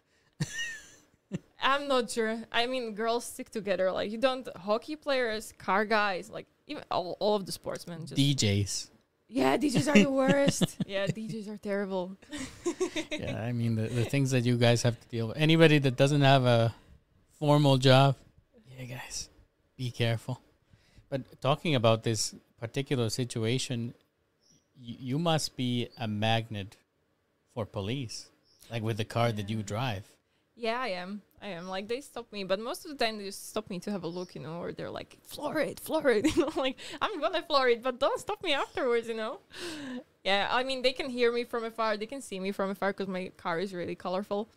I'm 1.64 1.88
not 1.88 2.12
sure. 2.12 2.44
I 2.52 2.68
mean, 2.68 2.96
girls 2.96 3.24
stick 3.24 3.50
together. 3.50 3.94
Like 3.94 4.12
you 4.12 4.18
don't 4.18 4.46
hockey 4.58 4.98
players, 4.98 5.54
car 5.58 5.86
guys, 5.86 6.30
like 6.30 6.48
even 6.68 6.84
all, 6.92 7.16
all 7.22 7.36
of 7.36 7.46
the 7.46 7.54
sportsmen. 7.54 8.08
Just 8.08 8.20
DJs. 8.20 8.90
Yeah, 9.32 9.56
DJs 9.62 9.88
are 9.88 10.00
the 10.04 10.12
worst. 10.12 10.78
yeah, 10.86 11.08
DJs 11.08 11.48
are 11.50 11.58
terrible. 11.58 12.18
yeah, 13.12 13.42
I 13.42 13.52
mean 13.54 13.76
the, 13.76 13.88
the 13.88 14.04
things 14.06 14.32
that 14.32 14.44
you 14.44 14.58
guys 14.58 14.84
have 14.84 15.00
to 15.00 15.08
deal 15.08 15.28
with. 15.30 15.38
Anybody 15.38 15.80
that 15.80 15.96
doesn't 15.96 16.22
have 16.22 16.44
a 16.46 16.76
formal 17.40 17.78
job, 17.78 18.16
yeah, 18.78 18.86
guys, 18.86 19.30
be 19.78 19.90
careful. 19.92 20.42
But 21.10 21.42
talking 21.42 21.76
about 21.76 22.04
this 22.04 22.36
particular 22.60 23.10
situation, 23.10 23.94
y- 24.78 24.98
you 25.00 25.18
must 25.20 25.56
be 25.58 25.88
a 25.98 26.08
magnet 26.08 26.78
for 27.54 27.66
police, 27.66 28.28
like 28.70 28.84
with 28.84 28.98
the 28.98 29.06
car 29.06 29.32
that 29.32 29.50
you 29.50 29.64
drive. 29.64 30.04
Yeah, 30.56 30.80
I 30.80 30.90
am. 30.90 31.22
I 31.42 31.48
am. 31.50 31.68
Like 31.68 31.88
they 31.88 32.02
stop 32.02 32.32
me, 32.32 32.44
but 32.44 32.60
most 32.60 32.86
of 32.86 32.92
the 32.92 33.04
time 33.04 33.18
they 33.18 33.26
just 33.26 33.50
stop 33.50 33.70
me 33.70 33.80
to 33.80 33.92
have 33.92 34.04
a 34.04 34.08
look, 34.08 34.36
you 34.36 34.42
know, 34.42 34.62
or 34.62 34.72
they're 34.72 34.92
like, 34.92 35.18
floor 35.24 35.60
it, 35.60 35.82
you 36.36 36.42
know, 36.42 36.52
like 36.56 36.78
I'm 37.02 37.20
gonna 37.20 37.42
floor 37.42 37.68
it, 37.70 37.82
but 37.82 38.00
don't 38.00 38.20
stop 38.20 38.44
me 38.44 38.54
afterwards, 38.54 39.08
you 39.08 39.16
know. 39.16 39.40
Yeah, 40.24 40.48
I 40.52 40.64
mean 40.64 40.84
they 40.84 40.94
can 40.94 41.10
hear 41.10 41.32
me 41.32 41.44
from 41.44 41.64
afar, 41.64 41.98
they 41.98 42.06
can 42.06 42.22
see 42.22 42.40
me 42.40 42.52
from 42.52 42.70
afar 42.70 42.94
because 42.94 43.08
my 43.08 43.32
car 43.38 43.60
is 43.60 43.74
really 43.74 43.96
colorful. 43.96 44.50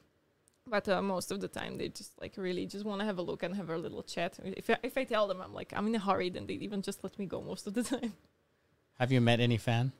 But 0.66 0.88
uh, 0.88 1.02
most 1.02 1.30
of 1.30 1.40
the 1.40 1.48
time 1.48 1.78
they 1.78 1.88
just 1.88 2.20
like 2.20 2.34
really 2.36 2.66
just 2.66 2.84
want 2.84 3.00
to 3.00 3.06
have 3.06 3.18
a 3.18 3.22
look 3.22 3.42
and 3.42 3.54
have 3.54 3.70
a 3.70 3.78
little 3.78 4.02
chat. 4.02 4.38
If 4.44 4.68
I, 4.68 4.76
if 4.82 4.98
I 4.98 5.04
tell 5.04 5.26
them 5.26 5.40
I'm 5.40 5.54
like 5.54 5.72
I'm 5.74 5.86
in 5.86 5.94
a 5.94 5.98
hurry, 5.98 6.28
then 6.30 6.46
they 6.46 6.54
even 6.54 6.82
just 6.82 7.02
let 7.02 7.18
me 7.18 7.26
go 7.26 7.40
most 7.40 7.66
of 7.66 7.74
the 7.74 7.82
time. 7.94 8.12
Have 8.98 9.10
you 9.10 9.20
met 9.20 9.40
any 9.40 9.56
fan? 9.56 9.92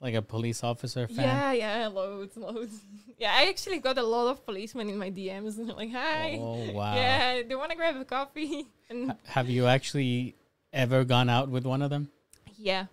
Like 0.00 0.14
a 0.14 0.22
police 0.22 0.62
officer 0.62 1.08
fan? 1.08 1.24
Yeah, 1.24 1.52
yeah, 1.52 1.86
loads, 1.88 2.36
loads. 2.36 2.80
yeah, 3.18 3.32
I 3.34 3.48
actually 3.48 3.80
got 3.80 3.98
a 3.98 4.02
lot 4.04 4.30
of 4.30 4.44
policemen 4.46 4.88
in 4.88 4.96
my 4.96 5.10
DMs 5.10 5.58
and 5.58 5.68
they're 5.68 5.74
like, 5.74 5.90
"Hi, 5.90 6.38
Oh 6.40 6.70
wow. 6.78 6.94
yeah, 6.94 7.42
they 7.42 7.54
want 7.56 7.70
to 7.72 7.76
grab 7.76 7.96
a 7.96 8.04
coffee." 8.04 8.66
And 8.90 9.10
Ha- 9.10 9.16
Have 9.26 9.48
you 9.50 9.66
actually 9.66 10.36
ever 10.72 11.04
gone 11.04 11.28
out 11.28 11.48
with 11.48 11.64
one 11.66 11.82
of 11.82 11.90
them 11.90 12.08
yeah, 12.56 12.86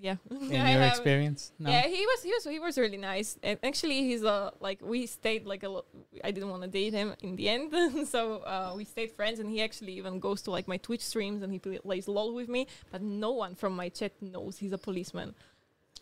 yeah. 0.00 0.16
in 0.30 0.56
I 0.56 0.72
your 0.72 0.80
have. 0.80 0.90
experience? 0.92 1.52
No. 1.58 1.70
Yeah, 1.70 1.86
he 1.86 2.02
was 2.06 2.22
he 2.22 2.30
was 2.32 2.44
he 2.44 2.58
was 2.58 2.78
really 2.78 2.96
nice. 2.96 3.38
And 3.42 3.58
actually, 3.62 3.98
he's 4.08 4.24
uh 4.24 4.50
like 4.58 4.80
we 4.82 5.04
stayed 5.06 5.44
like 5.44 5.62
a 5.62 5.68
lot. 5.68 5.84
I 6.24 6.30
didn't 6.30 6.48
want 6.48 6.62
to 6.62 6.68
date 6.68 6.94
him 6.94 7.14
in 7.22 7.36
the 7.36 7.48
end, 7.50 8.08
so 8.08 8.38
uh, 8.48 8.72
we 8.74 8.84
stayed 8.86 9.12
friends. 9.12 9.38
And 9.40 9.50
he 9.50 9.60
actually 9.62 9.92
even 10.00 10.20
goes 10.20 10.40
to 10.42 10.50
like 10.50 10.66
my 10.66 10.78
Twitch 10.78 11.02
streams 11.04 11.42
and 11.42 11.52
he 11.52 11.58
plays 11.60 12.08
LOL 12.08 12.32
with 12.34 12.48
me. 12.48 12.66
But 12.90 13.02
no 13.02 13.32
one 13.32 13.54
from 13.54 13.76
my 13.76 13.90
chat 13.90 14.12
knows 14.22 14.56
he's 14.56 14.72
a 14.72 14.78
policeman. 14.78 15.34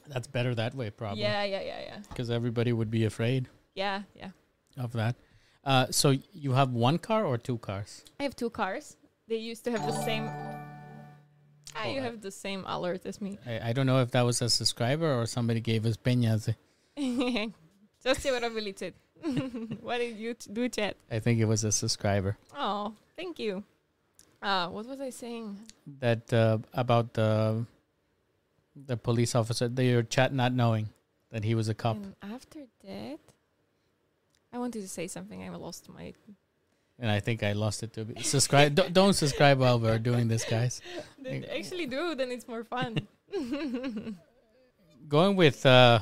That's 0.08 0.26
better 0.26 0.54
that 0.54 0.74
way, 0.74 0.90
probably. 0.90 1.22
Yeah, 1.22 1.44
yeah, 1.44 1.60
yeah, 1.62 1.80
yeah, 1.80 1.98
Because 2.08 2.30
everybody 2.30 2.72
would 2.72 2.90
be 2.90 3.04
afraid 3.04 3.48
yeah, 3.74 4.02
yeah. 4.14 4.30
of 4.76 4.92
that. 4.92 5.16
Uh, 5.64 5.86
so 5.90 6.14
you 6.32 6.52
have 6.52 6.70
one 6.72 6.98
car 6.98 7.24
or 7.24 7.38
two 7.38 7.58
cars? 7.58 8.04
I 8.20 8.24
have 8.24 8.36
two 8.36 8.50
cars. 8.50 8.96
They 9.28 9.36
used 9.36 9.64
to 9.64 9.70
have 9.70 9.86
the 9.86 9.98
same. 10.04 10.28
Ah, 11.76 11.86
you 11.86 12.00
I- 12.00 12.04
have 12.04 12.20
the 12.20 12.30
same 12.30 12.64
alert 12.66 13.06
as 13.06 13.20
me. 13.20 13.38
I, 13.46 13.70
I 13.70 13.72
don't 13.72 13.86
know 13.86 14.00
if 14.00 14.10
that 14.12 14.22
was 14.22 14.42
a 14.42 14.48
subscriber 14.50 15.12
or 15.20 15.26
somebody 15.26 15.60
gave 15.60 15.86
us 15.86 15.96
peñas. 15.96 16.54
Just 18.04 18.20
see 18.20 18.30
what 18.30 18.44
I 18.44 18.48
really 18.48 18.72
did. 18.72 18.94
what 19.80 19.98
did 19.98 20.16
you 20.18 20.34
t- 20.34 20.50
do, 20.52 20.68
chat? 20.68 20.96
I 21.10 21.18
think 21.18 21.40
it 21.40 21.46
was 21.46 21.64
a 21.64 21.72
subscriber 21.72 22.36
Oh, 22.54 22.92
thank 23.16 23.38
you. 23.38 23.64
Uh, 24.42 24.68
what 24.68 24.84
was 24.86 25.00
I 25.00 25.08
saying? 25.08 25.58
that 26.00 26.30
uh, 26.32 26.58
about 26.74 27.14
the 27.14 27.64
the 28.74 28.96
police 28.96 29.34
officer. 29.34 29.68
Your 29.68 30.02
chat 30.02 30.32
not 30.32 30.52
knowing 30.52 30.88
that 31.30 31.44
he 31.44 31.54
was 31.54 31.68
a 31.68 31.74
cop, 31.74 31.96
And 31.96 32.14
after 32.22 32.60
that, 32.84 33.18
I 34.52 34.58
wanted 34.58 34.82
to 34.82 34.88
say 34.88 35.06
something. 35.08 35.42
I 35.42 35.48
lost 35.56 35.88
my. 35.88 36.14
and 36.98 37.10
I 37.10 37.20
think 37.20 37.42
I 37.42 37.52
lost 37.52 37.82
it 37.82 37.92
too. 37.92 38.06
Subscribe. 38.22 38.74
don't, 38.74 38.92
don't 38.92 39.14
subscribe 39.14 39.58
while 39.58 39.80
we're 39.80 39.98
doing 39.98 40.28
this, 40.28 40.44
guys. 40.44 40.80
Then 41.18 41.44
actually, 41.56 41.86
do 41.86 42.14
then 42.14 42.30
it's 42.30 42.46
more 42.46 42.64
fun. 42.64 43.08
Going 45.08 45.36
with 45.36 45.64
uh, 45.64 46.00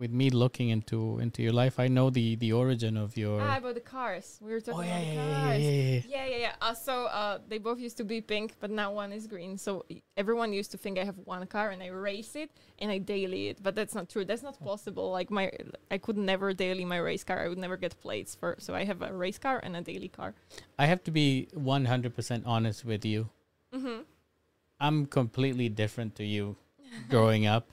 with 0.00 0.10
me 0.10 0.30
looking 0.30 0.70
into 0.70 1.18
into 1.20 1.42
your 1.42 1.52
life, 1.52 1.78
I 1.78 1.86
know 1.86 2.08
the 2.10 2.34
the 2.36 2.52
origin 2.52 2.96
of 2.96 3.16
your. 3.16 3.40
ah, 3.40 3.58
about 3.58 3.74
the 3.74 3.86
cars. 3.96 4.38
We 4.40 4.50
were 4.50 4.62
oh 4.66 4.72
talking 4.72 4.88
yeah, 4.88 4.98
about 4.98 5.14
yeah, 5.14 5.42
cars. 5.44 5.62
yeah, 5.62 5.70
yeah, 5.70 5.92
yeah. 5.92 6.00
Yeah, 6.08 6.26
yeah, 6.32 6.36
yeah. 6.46 6.54
Uh, 6.62 6.74
so 6.74 6.94
uh, 7.20 7.38
they 7.48 7.58
both 7.58 7.78
used 7.78 7.98
to 7.98 8.04
be 8.04 8.20
pink, 8.20 8.54
but 8.58 8.70
now 8.70 8.88
one 9.02 9.12
is 9.12 9.26
green. 9.26 9.58
So 9.58 9.84
everyone 10.16 10.52
used 10.52 10.70
to 10.72 10.78
think 10.78 10.98
I 10.98 11.04
have 11.04 11.18
one 11.24 11.46
car 11.46 11.68
and 11.70 11.82
I 11.82 11.88
race 11.88 12.34
it 12.34 12.50
and 12.80 12.90
I 12.90 12.98
daily 12.98 13.48
it, 13.50 13.62
but 13.62 13.74
that's 13.74 13.94
not 13.94 14.08
true. 14.08 14.24
That's 14.24 14.42
not 14.42 14.58
possible. 14.58 15.10
Like 15.12 15.30
my, 15.30 15.52
I 15.90 15.98
could 15.98 16.16
never 16.16 16.54
daily 16.54 16.84
my 16.84 16.96
race 16.96 17.22
car. 17.22 17.38
I 17.44 17.48
would 17.48 17.58
never 17.58 17.76
get 17.76 18.00
plates 18.00 18.34
for. 18.34 18.56
So 18.58 18.74
I 18.74 18.84
have 18.84 19.02
a 19.02 19.12
race 19.12 19.38
car 19.38 19.60
and 19.62 19.76
a 19.76 19.82
daily 19.82 20.08
car. 20.08 20.34
I 20.78 20.86
have 20.86 21.04
to 21.04 21.10
be 21.10 21.48
one 21.52 21.84
hundred 21.84 22.14
percent 22.16 22.44
honest 22.46 22.84
with 22.84 23.04
you. 23.04 23.28
Mm-hmm. 23.74 24.02
I'm 24.80 25.04
completely 25.06 25.68
different 25.68 26.14
to 26.16 26.24
you 26.24 26.56
growing 27.10 27.44
up, 27.46 27.68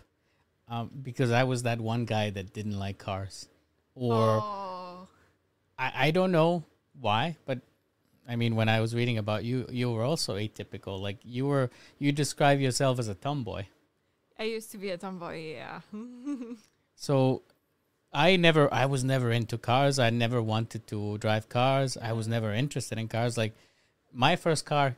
um, 0.67 0.91
because 1.01 1.31
I 1.31 1.43
was 1.43 1.63
that 1.63 1.79
one 1.79 2.05
guy 2.05 2.29
that 2.29 2.53
didn't 2.53 2.77
like 2.77 2.97
cars, 2.97 3.47
or 3.95 4.39
oh. 4.41 5.07
I, 5.77 6.07
I 6.07 6.11
don't 6.11 6.31
know 6.31 6.63
why, 6.99 7.37
but 7.45 7.61
I 8.27 8.35
mean, 8.35 8.55
when 8.55 8.67
I 8.67 8.81
was 8.81 8.93
reading 8.93 9.17
about 9.17 9.45
you, 9.45 9.65
you 9.69 9.91
were 9.91 10.03
also 10.03 10.35
atypical. 10.35 10.99
Like 10.99 11.17
you 11.23 11.45
were, 11.45 11.69
you 11.97 12.11
describe 12.11 12.59
yourself 12.59 12.99
as 12.99 13.07
a 13.07 13.15
tomboy. 13.15 13.65
I 14.37 14.43
used 14.43 14.71
to 14.71 14.77
be 14.77 14.89
a 14.89 14.97
tomboy. 14.97 15.55
Yeah. 15.55 15.81
So 16.99 17.43
I 18.11 18.37
never, 18.37 18.73
I 18.73 18.87
was 18.87 19.03
never 19.03 19.31
into 19.31 19.59
cars. 19.59 19.99
I 19.99 20.09
never 20.09 20.41
wanted 20.41 20.87
to 20.87 21.19
drive 21.19 21.47
cars. 21.47 21.95
I 21.95 22.13
was 22.13 22.27
never 22.27 22.51
interested 22.51 22.97
in 22.97 23.07
cars. 23.07 23.37
Like 23.37 23.53
my 24.11 24.35
first 24.35 24.65
car. 24.65 24.97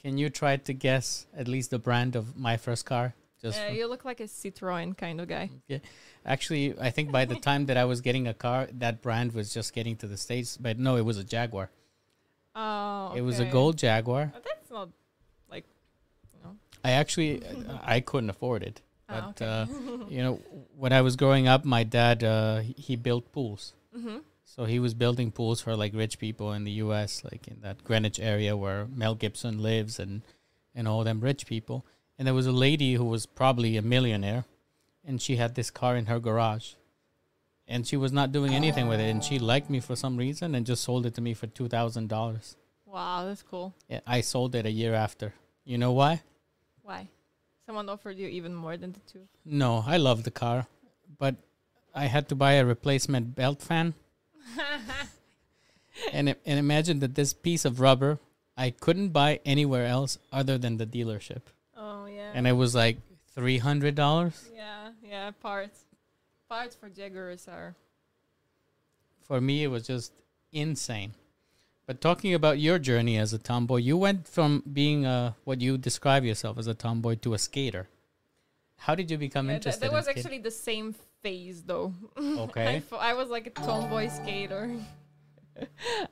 Can 0.00 0.16
you 0.18 0.30
try 0.30 0.56
to 0.56 0.72
guess 0.72 1.26
at 1.36 1.46
least 1.46 1.70
the 1.70 1.78
brand 1.78 2.16
of 2.16 2.36
my 2.36 2.56
first 2.56 2.86
car? 2.86 3.14
Just 3.44 3.60
Uh, 3.60 3.72
you 3.72 3.86
look 3.86 4.04
like 4.06 4.20
a 4.20 4.24
Citroen 4.24 4.96
kind 4.96 5.20
of 5.20 5.28
guy. 5.28 5.50
Actually, 6.24 6.74
I 6.80 6.90
think 6.90 7.12
by 7.12 7.24
the 7.26 7.36
time 7.36 7.66
that 7.66 7.76
I 7.76 7.84
was 7.84 8.00
getting 8.00 8.26
a 8.26 8.32
car, 8.32 8.68
that 8.78 9.02
brand 9.02 9.32
was 9.34 9.52
just 9.52 9.74
getting 9.74 9.96
to 9.96 10.06
the 10.06 10.16
states. 10.16 10.56
But 10.56 10.78
no, 10.78 10.96
it 10.96 11.04
was 11.04 11.18
a 11.18 11.24
Jaguar. 11.24 11.68
Oh. 12.56 13.08
Okay. 13.10 13.18
It 13.18 13.22
was 13.22 13.40
a 13.40 13.44
gold 13.44 13.76
Jaguar. 13.76 14.30
But 14.32 14.44
that's 14.44 14.70
not 14.70 14.88
like, 15.50 15.64
you 16.32 16.40
know. 16.42 16.56
I 16.82 16.92
actually, 16.92 17.42
I 17.84 18.00
couldn't 18.00 18.30
afford 18.30 18.62
it. 18.62 18.80
Ah, 19.10 19.32
But 19.36 19.42
okay. 19.42 19.72
uh, 19.72 20.08
you 20.08 20.22
know, 20.22 20.40
when 20.76 20.92
I 20.94 21.02
was 21.02 21.14
growing 21.16 21.46
up, 21.46 21.66
my 21.66 21.84
dad 21.84 22.24
uh, 22.24 22.60
he- 22.60 22.74
he 22.78 22.96
built 22.96 23.30
pools. 23.32 23.74
mm-hmm. 23.94 24.18
So 24.46 24.64
he 24.66 24.78
was 24.78 24.94
building 24.94 25.32
pools 25.32 25.60
for 25.60 25.74
like 25.76 25.92
rich 25.94 26.18
people 26.18 26.52
in 26.52 26.64
the 26.64 26.70
U.S., 26.86 27.24
like 27.24 27.48
in 27.48 27.60
that 27.62 27.82
Greenwich 27.82 28.20
area 28.20 28.56
where 28.56 28.86
Mel 28.86 29.14
Gibson 29.16 29.60
lives, 29.60 29.98
and 29.98 30.22
and 30.76 30.86
all 30.88 31.02
them 31.04 31.20
rich 31.20 31.44
people. 31.46 31.84
And 32.18 32.26
there 32.26 32.34
was 32.34 32.46
a 32.46 32.52
lady 32.52 32.94
who 32.94 33.04
was 33.04 33.26
probably 33.26 33.76
a 33.76 33.82
millionaire, 33.82 34.44
and 35.04 35.20
she 35.20 35.36
had 35.36 35.54
this 35.54 35.70
car 35.70 35.96
in 35.96 36.06
her 36.06 36.20
garage, 36.20 36.74
and 37.66 37.86
she 37.86 37.96
was 37.96 38.12
not 38.12 38.32
doing 38.32 38.54
anything 38.54 38.88
with 38.88 39.00
it, 39.00 39.10
and 39.10 39.22
she 39.24 39.38
liked 39.38 39.68
me 39.68 39.80
for 39.80 39.96
some 39.96 40.16
reason 40.16 40.54
and 40.54 40.66
just 40.66 40.84
sold 40.84 41.06
it 41.06 41.14
to 41.14 41.20
me 41.20 41.34
for 41.34 41.46
two 41.46 41.68
thousand 41.68 42.08
dollars. 42.08 42.56
Wow, 42.86 43.24
that's 43.26 43.42
cool. 43.42 43.74
Yeah, 43.88 44.00
I 44.06 44.20
sold 44.20 44.54
it 44.54 44.66
a 44.66 44.70
year 44.70 44.94
after. 44.94 45.34
You 45.64 45.78
know 45.78 45.92
why? 45.92 46.22
Why? 46.82 47.08
Someone 47.66 47.88
offered 47.88 48.18
you 48.18 48.28
even 48.28 48.54
more 48.54 48.76
than 48.76 48.92
the 48.92 49.00
two. 49.00 49.26
No, 49.44 49.82
I 49.86 49.96
love 49.96 50.22
the 50.22 50.30
car, 50.30 50.66
but 51.18 51.34
I 51.94 52.06
had 52.06 52.28
to 52.28 52.34
buy 52.34 52.52
a 52.52 52.64
replacement 52.64 53.34
belt 53.34 53.62
fan. 53.62 53.94
and 56.12 56.36
and 56.46 56.58
imagine 56.58 57.00
that 57.00 57.14
this 57.14 57.32
piece 57.32 57.64
of 57.64 57.80
rubber 57.80 58.18
I 58.56 58.70
couldn't 58.70 59.08
buy 59.08 59.40
anywhere 59.44 59.86
else 59.86 60.18
other 60.30 60.58
than 60.58 60.76
the 60.76 60.86
dealership. 60.86 61.42
And 62.34 62.46
it 62.46 62.52
was 62.52 62.74
like 62.74 62.98
three 63.34 63.58
hundred 63.58 63.94
dollars 63.94 64.50
yeah, 64.54 64.90
yeah. 65.02 65.30
Parts, 65.40 65.84
parts 66.48 66.74
for 66.76 66.88
Jaguars 66.88 67.48
are. 67.48 67.74
for 69.22 69.40
me. 69.40 69.64
It 69.64 69.68
was 69.68 69.86
just 69.86 70.12
insane. 70.52 71.14
But 71.86 72.00
talking 72.00 72.32
about 72.34 72.58
your 72.58 72.78
journey 72.78 73.18
as 73.18 73.32
a 73.32 73.38
tomboy, 73.38 73.76
you 73.78 73.96
went 73.96 74.26
from 74.26 74.62
being 74.72 75.04
a 75.04 75.36
what 75.44 75.60
you 75.60 75.76
describe 75.78 76.24
yourself 76.24 76.58
as 76.58 76.66
a 76.66 76.74
tomboy 76.74 77.16
to 77.16 77.34
a 77.34 77.38
skater. 77.38 77.88
How 78.76 78.94
did 78.94 79.10
you 79.10 79.18
become 79.18 79.48
Yeah, 79.48 79.56
interested? 79.56 79.82
that 79.82 79.88
in 79.88 79.94
was 79.94 80.08
actually 80.08 80.38
the 80.38 80.50
same 80.50 80.94
phase 81.22 81.62
though. 81.62 81.92
Okay. 82.18 82.82
I, 82.92 83.10
I 83.10 83.14
was 83.14 83.28
like 83.28 83.46
a 83.46 83.50
tomboy 83.50 84.08
skater. 84.08 84.70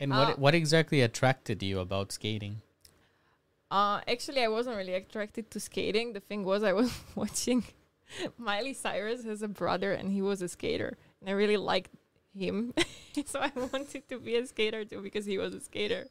and 0.01 0.11
what 0.11 0.29
uh, 0.33 0.35
what 0.37 0.55
exactly 0.55 1.01
attracted 1.01 1.63
you 1.63 1.81
about 1.81 2.13
skating? 2.13 2.61
Uh, 3.73 4.03
actually, 4.07 4.45
I 4.45 4.49
wasn't 4.49 4.77
really 4.77 4.93
attracted 4.93 5.51
to 5.51 5.59
skating. 5.59 6.13
The 6.13 6.21
thing 6.21 6.45
was, 6.45 6.63
I 6.63 6.75
was 6.75 6.93
watching 7.15 7.65
Miley 8.37 8.75
Cyrus 8.75 9.25
has 9.25 9.41
a 9.41 9.49
brother, 9.49 9.93
and 9.93 10.13
he 10.13 10.21
was 10.21 10.43
a 10.43 10.49
skater, 10.49 10.99
and 11.21 11.31
I 11.31 11.33
really 11.33 11.57
liked 11.57 11.91
him. 12.37 12.75
so 13.25 13.41
I 13.41 13.51
wanted 13.73 14.07
to 14.11 14.19
be 14.19 14.37
a 14.37 14.47
skater 14.47 14.85
too 14.85 15.01
because 15.01 15.25
he 15.25 15.39
was 15.39 15.55
a 15.55 15.61
skater. 15.61 16.05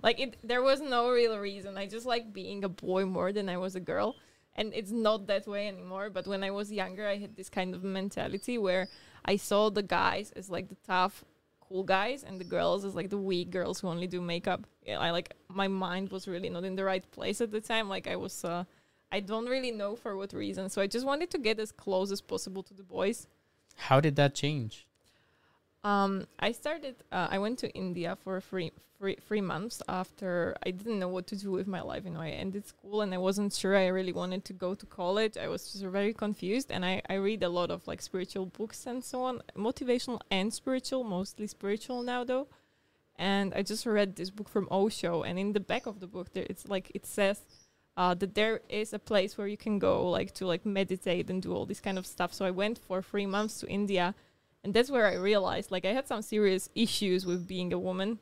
Like 0.00 0.20
it, 0.20 0.36
there 0.44 0.62
was 0.62 0.80
no 0.80 1.10
real 1.10 1.36
reason. 1.40 1.76
I 1.76 1.86
just 1.86 2.06
like 2.06 2.32
being 2.32 2.62
a 2.62 2.68
boy 2.68 3.04
more 3.04 3.32
than 3.32 3.48
I 3.48 3.56
was 3.56 3.74
a 3.74 3.80
girl, 3.80 4.14
and 4.54 4.72
it's 4.72 4.92
not 4.92 5.26
that 5.26 5.48
way 5.48 5.66
anymore. 5.66 6.10
But 6.10 6.28
when 6.28 6.44
I 6.44 6.52
was 6.52 6.70
younger, 6.70 7.08
I 7.08 7.16
had 7.16 7.34
this 7.34 7.48
kind 7.50 7.74
of 7.74 7.82
mentality 7.82 8.58
where 8.58 8.86
I 9.24 9.34
saw 9.38 9.70
the 9.70 9.82
guys 9.82 10.30
as 10.36 10.50
like 10.50 10.68
the 10.68 10.76
tough 10.86 11.24
cool 11.68 11.84
guys 11.84 12.24
and 12.24 12.40
the 12.40 12.44
girls 12.44 12.84
is 12.84 12.94
like 12.94 13.10
the 13.10 13.18
weak 13.18 13.50
girls 13.50 13.80
who 13.80 13.88
only 13.88 14.06
do 14.06 14.20
makeup. 14.20 14.66
Yeah, 14.82 14.98
I 14.98 15.10
like 15.10 15.34
my 15.48 15.68
mind 15.68 16.10
was 16.10 16.26
really 16.26 16.48
not 16.48 16.64
in 16.64 16.76
the 16.76 16.84
right 16.84 17.08
place 17.12 17.40
at 17.40 17.50
the 17.50 17.60
time. 17.60 17.88
Like 17.88 18.06
I 18.06 18.16
was 18.16 18.44
uh 18.44 18.64
I 19.12 19.20
don't 19.20 19.46
really 19.46 19.70
know 19.70 19.96
for 19.96 20.16
what 20.16 20.32
reason. 20.32 20.68
So 20.68 20.82
I 20.82 20.86
just 20.86 21.06
wanted 21.06 21.30
to 21.30 21.38
get 21.38 21.58
as 21.60 21.72
close 21.72 22.10
as 22.10 22.20
possible 22.20 22.62
to 22.64 22.74
the 22.74 22.82
boys. 22.82 23.26
How 23.76 24.00
did 24.00 24.16
that 24.16 24.34
change? 24.34 24.87
Um, 25.84 26.26
I 26.38 26.52
started. 26.52 26.96
Uh, 27.12 27.28
I 27.30 27.38
went 27.38 27.58
to 27.60 27.70
India 27.70 28.16
for 28.22 28.40
three, 28.40 28.72
three, 28.98 29.16
three 29.26 29.40
months 29.40 29.80
after 29.88 30.56
I 30.66 30.70
didn't 30.72 30.98
know 30.98 31.08
what 31.08 31.26
to 31.28 31.36
do 31.36 31.52
with 31.52 31.66
my 31.66 31.80
life. 31.80 32.04
You 32.04 32.10
know, 32.10 32.20
I 32.20 32.30
ended 32.30 32.66
school 32.66 33.00
and 33.00 33.14
I 33.14 33.18
wasn't 33.18 33.52
sure 33.52 33.76
I 33.76 33.86
really 33.86 34.12
wanted 34.12 34.44
to 34.46 34.52
go 34.52 34.74
to 34.74 34.86
college. 34.86 35.36
I 35.36 35.48
was 35.48 35.72
just 35.72 35.84
very 35.84 36.12
confused, 36.12 36.72
and 36.72 36.84
I 36.84 37.02
I 37.08 37.14
read 37.14 37.42
a 37.42 37.48
lot 37.48 37.70
of 37.70 37.86
like 37.86 38.02
spiritual 38.02 38.46
books 38.46 38.86
and 38.86 39.04
so 39.04 39.22
on, 39.22 39.40
motivational 39.56 40.20
and 40.30 40.52
spiritual, 40.52 41.04
mostly 41.04 41.46
spiritual 41.46 42.02
now 42.02 42.24
though. 42.24 42.48
And 43.16 43.52
I 43.54 43.62
just 43.62 43.84
read 43.86 44.16
this 44.16 44.30
book 44.30 44.48
from 44.48 44.68
Osho, 44.70 45.22
and 45.22 45.38
in 45.38 45.52
the 45.52 45.60
back 45.60 45.86
of 45.86 46.00
the 46.00 46.06
book, 46.06 46.32
there 46.32 46.46
it's 46.50 46.68
like 46.68 46.90
it 46.94 47.06
says. 47.06 47.42
Uh, 47.96 48.14
that 48.14 48.36
there 48.36 48.60
is 48.68 48.92
a 48.92 48.98
place 49.00 49.36
where 49.36 49.48
you 49.48 49.56
can 49.56 49.80
go 49.80 50.08
like 50.08 50.32
to 50.32 50.46
like 50.46 50.64
meditate 50.64 51.28
and 51.28 51.42
do 51.42 51.52
all 51.52 51.66
this 51.66 51.80
kind 51.80 51.98
of 51.98 52.06
stuff 52.06 52.32
so 52.32 52.44
i 52.44 52.50
went 52.50 52.78
for 52.78 53.02
three 53.02 53.26
months 53.26 53.58
to 53.58 53.66
india 53.66 54.14
and 54.64 54.74
that's 54.74 54.90
where 54.90 55.06
I 55.06 55.14
realized 55.14 55.70
like 55.70 55.84
I 55.84 55.92
had 55.92 56.06
some 56.06 56.22
serious 56.22 56.68
issues 56.74 57.24
with 57.24 57.46
being 57.46 57.72
a 57.72 57.78
woman. 57.78 58.18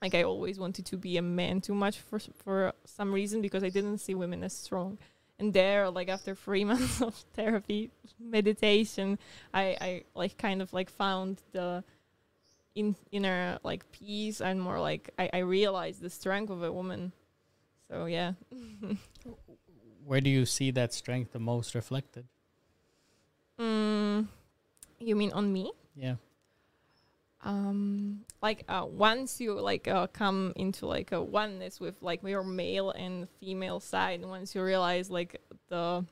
Like 0.00 0.14
I 0.14 0.22
always 0.22 0.58
wanted 0.58 0.86
to 0.86 0.96
be 0.96 1.16
a 1.16 1.22
man 1.22 1.60
too 1.60 1.74
much 1.74 1.98
for 1.98 2.18
for 2.18 2.72
some 2.84 3.12
reason 3.12 3.42
because 3.42 3.62
I 3.62 3.68
didn't 3.68 3.98
see 3.98 4.14
women 4.14 4.44
as 4.44 4.52
strong. 4.52 4.98
And 5.38 5.52
there, 5.52 5.90
like 5.90 6.08
after 6.08 6.34
three 6.34 6.64
months 6.72 7.00
of 7.00 7.14
therapy, 7.34 7.90
meditation, 8.18 9.18
I 9.52 9.76
I 9.80 10.04
like 10.14 10.38
kind 10.38 10.62
of 10.62 10.72
like 10.72 10.90
found 10.90 11.42
the 11.52 11.84
in 12.74 12.94
inner 13.10 13.58
like 13.64 13.90
peace 13.92 14.40
and 14.40 14.60
more 14.60 14.80
like 14.80 15.10
I 15.18 15.30
I 15.32 15.38
realized 15.38 16.00
the 16.00 16.10
strength 16.10 16.50
of 16.50 16.62
a 16.62 16.72
woman. 16.72 17.12
So 17.90 18.06
yeah. 18.06 18.32
Where 20.04 20.20
do 20.22 20.30
you 20.30 20.46
see 20.46 20.70
that 20.70 20.94
strength 20.94 21.32
the 21.32 21.38
most 21.38 21.74
reflected? 21.74 22.26
mm, 23.58 24.26
you 24.98 25.16
mean 25.16 25.32
on 25.32 25.52
me? 25.52 25.72
Yeah. 25.94 26.16
um 27.44 28.24
like 28.42 28.64
uh 28.68 28.84
once 28.84 29.40
you 29.40 29.54
like 29.54 29.86
uh 29.86 30.06
come 30.08 30.52
into 30.56 30.86
like 30.86 31.12
a 31.12 31.22
oneness 31.22 31.78
with 31.80 31.96
like 32.02 32.20
your 32.24 32.42
male 32.42 32.90
and 32.90 33.28
female 33.40 33.78
side 33.78 34.20
once 34.24 34.54
you 34.54 34.62
realize 34.62 35.08
like 35.08 35.40
the 35.68 36.04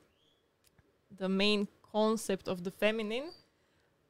the 1.17 1.27
main 1.29 1.67
concept 1.91 2.47
of 2.47 2.63
the 2.63 2.71
feminine 2.71 3.29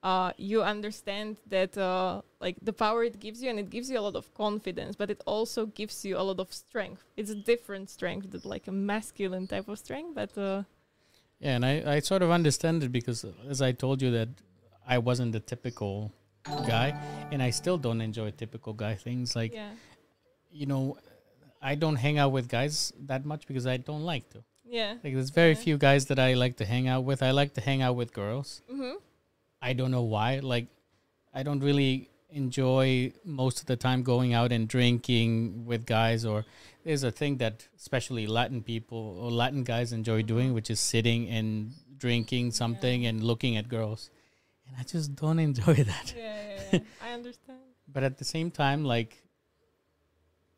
uh 0.03 0.31
you 0.38 0.62
understand 0.62 1.38
that 1.48 1.75
uh 1.77 2.22
like 2.39 2.55
the 2.62 2.74
power 2.74 3.03
it 3.03 3.19
gives 3.19 3.41
you 3.41 3.50
and 3.50 3.60
it 3.60 3.69
gives 3.72 3.89
you 3.89 3.98
a 3.98 4.01
lot 4.10 4.15
of 4.15 4.31
confidence 4.36 4.96
but 4.96 5.10
it 5.10 5.22
also 5.25 5.65
gives 5.65 6.05
you 6.05 6.15
a 6.17 6.22
lot 6.22 6.39
of 6.39 6.53
strength 6.53 7.03
it's 7.15 7.31
a 7.31 7.36
different 7.36 7.89
strength 7.89 8.29
than 8.31 8.41
like 8.43 8.67
a 8.67 8.72
masculine 8.72 9.48
type 9.48 9.67
of 9.67 9.77
strength 9.79 10.13
but 10.13 10.38
uh 10.38 10.62
Yeah, 11.39 11.55
and 11.55 11.65
I, 11.65 11.96
I 11.96 12.00
sort 12.01 12.24
of 12.24 12.31
understand 12.31 12.84
it 12.84 12.91
because, 12.91 13.25
as 13.48 13.62
I 13.62 13.72
told 13.72 14.01
you, 14.01 14.10
that 14.12 14.29
I 14.88 14.98
wasn't 15.00 15.32
the 15.34 15.39
typical 15.41 16.12
guy, 16.46 16.96
and 17.32 17.41
I 17.44 17.50
still 17.51 17.77
don't 17.77 18.00
enjoy 18.01 18.32
typical 18.32 18.74
guy 18.74 18.96
things. 18.96 19.36
Like, 19.36 19.53
yeah 19.53 19.72
you 20.50 20.65
know, 20.65 20.98
I 21.62 21.75
don't 21.75 21.98
hang 21.98 22.17
out 22.17 22.32
with 22.32 22.48
guys 22.48 22.94
that 23.06 23.25
much 23.25 23.48
because 23.48 23.67
I 23.67 23.77
don't 23.77 24.03
like 24.03 24.29
to. 24.29 24.44
yeah 24.65 24.94
Like, 25.03 25.13
there's 25.13 25.29
very 25.29 25.51
Yeah. 25.56 25.63
few 25.67 25.77
guys 25.77 26.06
that 26.08 26.20
I 26.20 26.34
like 26.36 26.56
to 26.58 26.65
hang 26.65 26.88
out 26.88 27.03
with. 27.03 27.22
I 27.22 27.32
like 27.32 27.53
to 27.56 27.62
hang 27.62 27.82
out 27.82 27.96
with 27.96 28.13
girls. 28.13 28.62
mm-hmm. 28.72 28.96
I 29.62 29.74
don't 29.74 29.91
know 29.91 30.03
why. 30.03 30.39
Like, 30.39 30.67
I 31.34 31.44
don't 31.44 31.60
really 31.60 32.10
enjoy 32.29 33.12
most 33.25 33.60
of 33.60 33.65
the 33.65 33.75
time 33.75 34.03
going 34.03 34.34
out 34.34 34.51
and 34.51 34.67
drinking 34.67 35.65
with 35.65 35.86
guys 35.86 36.25
or 36.25 36.46
there's 36.84 37.03
a 37.03 37.12
thing 37.12 37.38
that 37.38 37.67
especially 37.75 38.25
Latin 38.27 38.62
people 38.63 39.17
or 39.22 39.29
Latin 39.32 39.63
guys 39.63 39.91
enjoy 39.94 40.22
doing, 40.24 40.53
which 40.53 40.70
is 40.70 40.79
sitting 40.79 41.27
and 41.29 41.74
drinking 41.98 42.51
something 42.51 43.06
and 43.06 43.24
looking 43.24 43.58
at 43.58 43.67
girls. 43.67 44.10
And 44.67 44.75
I 44.79 44.83
just 44.83 45.15
don't 45.15 45.39
enjoy 45.39 45.74
that. 45.91 46.13
yeah, 46.17 46.24
yeah, 46.24 46.62
yeah. 46.74 46.79
i 47.03 47.13
understand 47.13 47.59
But 47.88 48.03
at 48.03 48.17
the 48.17 48.25
same 48.25 48.51
time, 48.51 48.83
like 48.83 49.24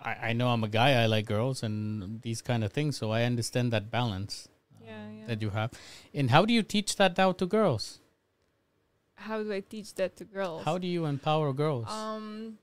I, 0.01 0.29
I 0.29 0.33
know 0.33 0.49
I'm 0.49 0.63
a 0.63 0.67
guy, 0.69 1.01
I 1.03 1.05
like 1.07 1.25
girls 1.25 1.63
and 1.63 2.21
these 2.21 2.41
kind 2.41 2.63
of 2.63 2.71
things, 2.71 2.97
so 2.97 3.11
I 3.11 3.23
understand 3.23 3.71
that 3.73 3.91
balance 3.91 4.47
yeah 4.81 5.03
yeah 5.19 5.27
that 5.27 5.41
you 5.41 5.49
have. 5.51 5.71
And 6.13 6.29
how 6.31 6.45
do 6.45 6.53
you 6.53 6.63
teach 6.63 6.95
that 6.97 7.17
now 7.17 7.31
to 7.33 7.45
girls? 7.45 7.99
how 9.19 9.43
do 9.43 9.51
I 9.51 9.59
teach 9.59 9.93
that 9.95 10.15
to 10.17 10.23
girls? 10.23 10.63
How 10.63 10.77
do 10.77 10.87
you 10.87 11.05
empower 11.05 11.51
girls? 11.51 11.89
Um, 11.89 12.57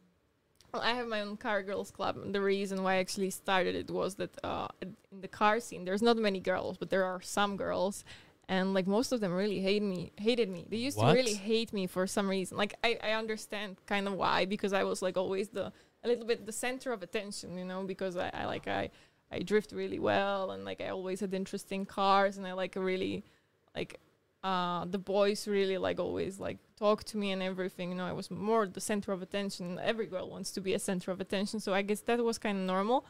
well, 0.73 0.83
I 0.83 0.93
have 0.95 1.07
my 1.07 1.21
own 1.21 1.37
car 1.37 1.63
girls 1.63 1.91
club. 1.91 2.17
and 2.17 2.35
The 2.35 2.41
reason 2.41 2.83
why 2.83 2.95
I 2.95 2.97
actually 2.97 3.31
started 3.31 3.75
it 3.75 3.91
was 3.91 4.15
that 4.17 4.31
uh, 4.43 4.69
in 4.81 4.97
the 5.21 5.29
car 5.29 5.61
scene, 5.61 5.85
there's 5.85 6.03
not 6.03 6.17
many 6.17 6.41
girls, 6.41 6.79
but 6.79 6.89
there 6.91 7.05
are 7.05 7.21
some 7.21 7.57
girls, 7.57 8.05
and 8.49 8.75
like 8.75 8.87
most 8.87 9.13
of 9.13 9.21
them 9.21 9.33
really 9.33 9.61
hate 9.61 9.83
me, 9.83 10.13
hated 10.17 10.49
me. 10.49 10.67
They 10.69 10.77
used 10.77 10.97
What? 10.99 11.09
to 11.09 11.15
really 11.15 11.35
hate 11.35 11.73
me 11.73 11.87
for 11.87 12.07
some 12.07 12.29
reason. 12.29 12.57
Like 12.57 12.75
I, 12.85 12.99
I 13.03 13.11
understand 13.13 13.77
kind 13.87 14.07
of 14.07 14.15
why 14.15 14.45
because 14.45 14.73
I 14.73 14.85
was 14.85 15.03
like 15.03 15.17
always 15.17 15.49
the 15.49 15.73
a 16.05 16.09
little 16.09 16.25
bit 16.27 16.47
the 16.47 16.53
center 16.53 16.93
of 16.93 17.03
attention, 17.03 17.59
you 17.59 17.65
know, 17.65 17.83
because 17.85 18.17
I, 18.17 18.31
I 18.33 18.47
like 18.47 18.69
I 18.69 18.91
I 19.33 19.41
drift 19.41 19.73
really 19.73 19.99
well 19.99 20.53
and 20.53 20.65
like 20.65 20.81
I 20.81 20.89
always 20.89 21.21
had 21.21 21.35
interesting 21.35 21.85
cars 21.87 22.37
and 22.39 22.47
I 22.47 22.53
like 22.53 22.75
really 22.77 23.25
like 23.75 23.99
uh, 24.45 24.85
the 24.85 24.99
boys 24.99 25.49
really 25.49 25.77
like 25.77 25.99
always 25.99 26.39
like 26.39 26.59
talk 26.79 27.03
to 27.03 27.17
me 27.17 27.33
and 27.33 27.43
everything. 27.43 27.91
You 27.91 27.97
know, 27.97 28.07
I 28.07 28.13
was 28.13 28.31
more 28.31 28.67
the 28.69 28.81
center 28.81 29.11
of 29.11 29.21
attention. 29.23 29.81
Every 29.83 30.07
girl 30.07 30.31
wants 30.31 30.53
to 30.53 30.61
be 30.61 30.73
a 30.75 30.79
center 30.79 31.11
of 31.11 31.21
attention, 31.21 31.59
so 31.59 31.75
I 31.75 31.83
guess 31.83 32.01
that 32.03 32.23
was 32.23 32.39
kind 32.39 32.57
of 32.57 32.65
normal. 32.65 33.07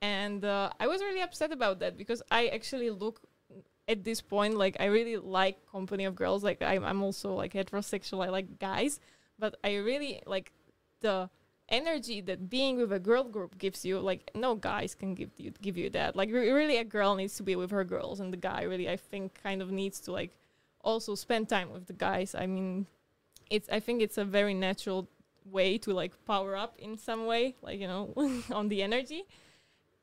And 0.00 0.44
uh, 0.44 0.70
I 0.78 0.86
was 0.86 1.00
really 1.00 1.20
upset 1.20 1.52
about 1.52 1.80
that 1.80 1.96
because 1.96 2.22
I 2.30 2.46
actually 2.48 2.90
look 2.90 3.22
at 3.88 4.04
this 4.04 4.20
point 4.20 4.56
like 4.56 4.76
I 4.80 4.86
really 4.86 5.16
like 5.16 5.58
company 5.70 6.04
of 6.04 6.14
girls. 6.14 6.44
Like 6.44 6.62
I'm, 6.62 6.84
I'm 6.84 7.02
also 7.02 7.34
like 7.34 7.52
heterosexual. 7.52 8.24
I 8.24 8.30
like 8.30 8.58
guys, 8.58 9.00
but 9.38 9.56
I 9.64 9.76
really 9.76 10.22
like 10.26 10.52
the 11.00 11.30
energy 11.68 12.20
that 12.20 12.50
being 12.50 12.76
with 12.76 12.92
a 12.92 12.98
girl 12.98 13.24
group 13.24 13.56
gives 13.58 13.84
you 13.84 13.98
like 13.98 14.30
no 14.34 14.54
guys 14.54 14.94
can 14.94 15.14
give 15.14 15.30
you 15.38 15.50
give 15.62 15.76
you 15.76 15.88
that 15.88 16.14
like 16.14 16.30
re- 16.30 16.50
really 16.50 16.76
a 16.76 16.84
girl 16.84 17.14
needs 17.14 17.36
to 17.36 17.42
be 17.42 17.56
with 17.56 17.70
her 17.70 17.82
girls 17.82 18.20
and 18.20 18.30
the 18.30 18.36
guy 18.36 18.62
really 18.62 18.90
i 18.90 18.96
think 18.96 19.32
kind 19.42 19.62
of 19.62 19.70
needs 19.70 19.98
to 19.98 20.12
like 20.12 20.32
also 20.82 21.14
spend 21.14 21.48
time 21.48 21.72
with 21.72 21.86
the 21.86 21.92
guys 21.92 22.34
i 22.34 22.46
mean 22.46 22.86
it's 23.48 23.68
i 23.70 23.80
think 23.80 24.02
it's 24.02 24.18
a 24.18 24.24
very 24.24 24.52
natural 24.52 25.08
way 25.50 25.78
to 25.78 25.92
like 25.92 26.12
power 26.26 26.56
up 26.56 26.74
in 26.78 26.98
some 26.98 27.26
way 27.26 27.54
like 27.62 27.80
you 27.80 27.86
know 27.86 28.12
on 28.52 28.68
the 28.68 28.82
energy 28.82 29.24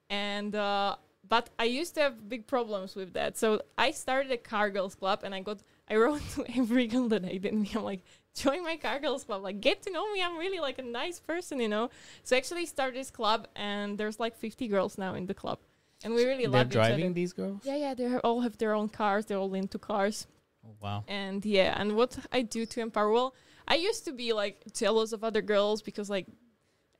and 0.09 0.55
uh 0.55 0.95
but 1.27 1.49
i 1.59 1.63
used 1.63 1.93
to 1.95 2.01
have 2.01 2.27
big 2.29 2.47
problems 2.47 2.95
with 2.95 3.13
that. 3.13 3.37
So 3.37 3.61
i 3.77 3.91
started 3.91 4.31
a 4.31 4.37
car 4.37 4.69
girls 4.69 4.95
club 4.95 5.21
and 5.23 5.33
i 5.35 5.41
got 5.41 5.59
i 5.89 5.95
wrote 5.95 6.21
to 6.35 6.45
every 6.57 6.87
girl 6.87 7.07
that 7.09 7.25
i 7.25 7.37
didn't 7.37 7.75
i'm 7.75 7.83
like 7.83 8.01
join 8.35 8.63
my 8.63 8.77
car 8.77 8.99
girls 8.99 9.23
club. 9.25 9.41
Like 9.43 9.59
get 9.59 9.81
to 9.83 9.91
know 9.91 10.11
me. 10.13 10.21
I'm 10.23 10.37
really 10.37 10.59
like 10.59 10.79
a 10.79 10.83
nice 10.83 11.19
person 11.19 11.59
you 11.59 11.67
know? 11.67 11.89
So 12.23 12.35
I 12.35 12.39
actually 12.39 12.65
started 12.67 12.95
this 12.99 13.11
club 13.11 13.47
and 13.55 13.97
there's 13.97 14.19
like 14.19 14.35
50 14.37 14.67
girls 14.67 14.97
now 14.97 15.15
in 15.15 15.25
the 15.25 15.33
club. 15.33 15.59
And 16.03 16.13
we 16.13 16.23
really 16.25 16.43
They're 16.43 16.61
love 16.63 16.69
driving 16.69 16.99
each 16.99 17.05
other. 17.05 17.13
these 17.13 17.33
girls? 17.33 17.61
yeah 17.65 17.75
yeah. 17.75 17.93
They 17.93 18.17
all 18.17 18.41
have 18.41 18.57
their 18.57 18.73
own 18.73 18.87
cars. 18.89 19.25
They're 19.25 19.37
all 19.37 19.53
into 19.53 19.77
cars. 19.77 20.27
Oh, 20.65 20.75
wow. 20.81 21.03
and 21.07 21.43
yeah. 21.45 21.75
And 21.79 21.95
what 21.95 22.17
i 22.31 22.41
do 22.41 22.65
to 22.65 22.79
empower 22.81 23.11
well 23.11 23.33
i 23.67 23.75
used 23.75 24.05
to 24.05 24.11
be 24.13 24.31
like 24.33 24.61
jealous 24.73 25.11
of 25.13 25.23
other 25.23 25.41
girls 25.41 25.81
because 25.81 26.09
like 26.09 26.27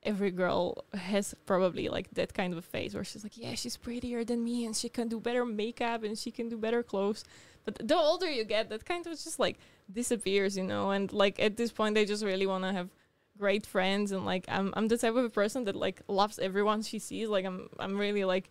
every 0.03 0.31
girl 0.31 0.85
has 0.93 1.35
probably 1.45 1.89
like 1.89 2.09
that 2.11 2.33
kind 2.33 2.53
of 2.53 2.59
a 2.59 2.61
phase 2.61 2.95
where 2.95 3.03
she's 3.03 3.23
like 3.23 3.37
yeah 3.37 3.53
she's 3.53 3.75
prettier 3.75 4.23
than 4.23 4.43
me 4.43 4.65
and 4.65 4.75
she 4.75 4.87
can 4.87 5.07
do 5.07 5.19
better 5.19 5.45
makeup 5.45 6.03
and 6.03 6.17
she 6.17 6.31
can 6.31 6.49
do 6.49 6.57
better 6.57 6.81
clothes. 6.83 7.23
But 7.65 7.87
the 7.87 7.95
older 7.97 8.29
you 8.29 8.45
get 8.45 8.69
that 8.69 8.85
kind 8.85 9.05
of 9.05 9.13
just 9.13 9.39
like 9.39 9.57
disappears 9.91 10.55
you 10.57 10.63
know? 10.63 10.91
And 10.91 11.11
like 11.11 11.39
at 11.39 11.57
this 11.57 11.71
point 11.71 11.97
i 11.97 12.05
just 12.05 12.23
really 12.23 12.47
want 12.47 12.63
to 12.63 12.71
have 12.71 12.89
great 13.37 13.65
friends 13.65 14.11
and 14.11 14.25
like 14.25 14.45
i'm 14.47 14.73
i'm 14.75 14.87
the 14.87 14.97
type 14.97 15.15
of 15.15 15.23
a 15.23 15.29
person 15.29 15.63
that 15.65 15.75
like 15.75 16.01
loves 16.07 16.39
everyone 16.39 16.81
she 16.81 16.99
sees. 16.99 17.27
Like 17.27 17.45
i'm 17.45 17.69
i'm 17.79 17.97
really 17.97 18.23
like 18.23 18.49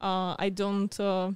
uh 0.00 0.36
i 0.38 0.48
don't 0.48 0.98
uh 1.00 1.32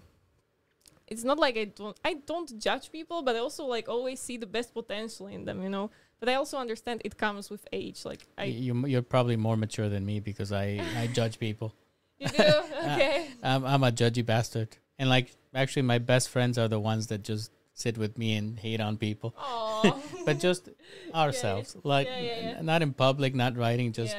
it's 1.12 1.24
not 1.24 1.38
like 1.38 1.56
I 1.58 1.64
don't 1.64 1.96
I 2.04 2.14
don't 2.14 2.58
judge 2.58 2.90
people, 2.90 3.22
but 3.22 3.36
I 3.36 3.40
also 3.40 3.66
like 3.66 3.88
always 3.88 4.18
see 4.18 4.38
the 4.38 4.46
best 4.46 4.72
potential 4.72 5.26
in 5.26 5.44
them, 5.44 5.62
you 5.62 5.68
know. 5.68 5.90
But 6.22 6.28
I 6.28 6.34
also 6.36 6.56
understand 6.56 7.02
it 7.04 7.18
comes 7.18 7.50
with 7.50 7.66
age. 7.72 8.04
Like 8.04 8.20
I, 8.38 8.44
you, 8.44 8.86
you're 8.86 9.02
probably 9.02 9.34
more 9.34 9.56
mature 9.56 9.88
than 9.88 10.06
me 10.06 10.20
because 10.20 10.52
I, 10.52 10.80
I 10.96 11.08
judge 11.08 11.40
people. 11.40 11.74
you 12.18 12.28
do 12.28 12.44
okay. 12.84 13.26
I'm, 13.42 13.64
I'm 13.64 13.82
a 13.82 13.90
judgy 13.90 14.24
bastard. 14.24 14.68
And 15.00 15.08
like, 15.08 15.34
actually, 15.52 15.82
my 15.82 15.98
best 15.98 16.28
friends 16.28 16.58
are 16.58 16.68
the 16.68 16.78
ones 16.78 17.08
that 17.08 17.24
just 17.24 17.50
sit 17.74 17.98
with 17.98 18.16
me 18.18 18.36
and 18.36 18.56
hate 18.56 18.80
on 18.80 18.98
people. 18.98 19.34
But 20.24 20.38
just 20.38 20.68
ourselves. 21.12 21.76
Like, 21.82 22.06
Yeah, 22.06 22.20
yeah, 22.20 22.40
yeah. 22.50 22.58
n- 22.58 22.66
not 22.66 22.82
in 22.82 22.92
public, 22.92 23.34
not 23.34 23.56
writing, 23.56 23.90
just 23.90 24.14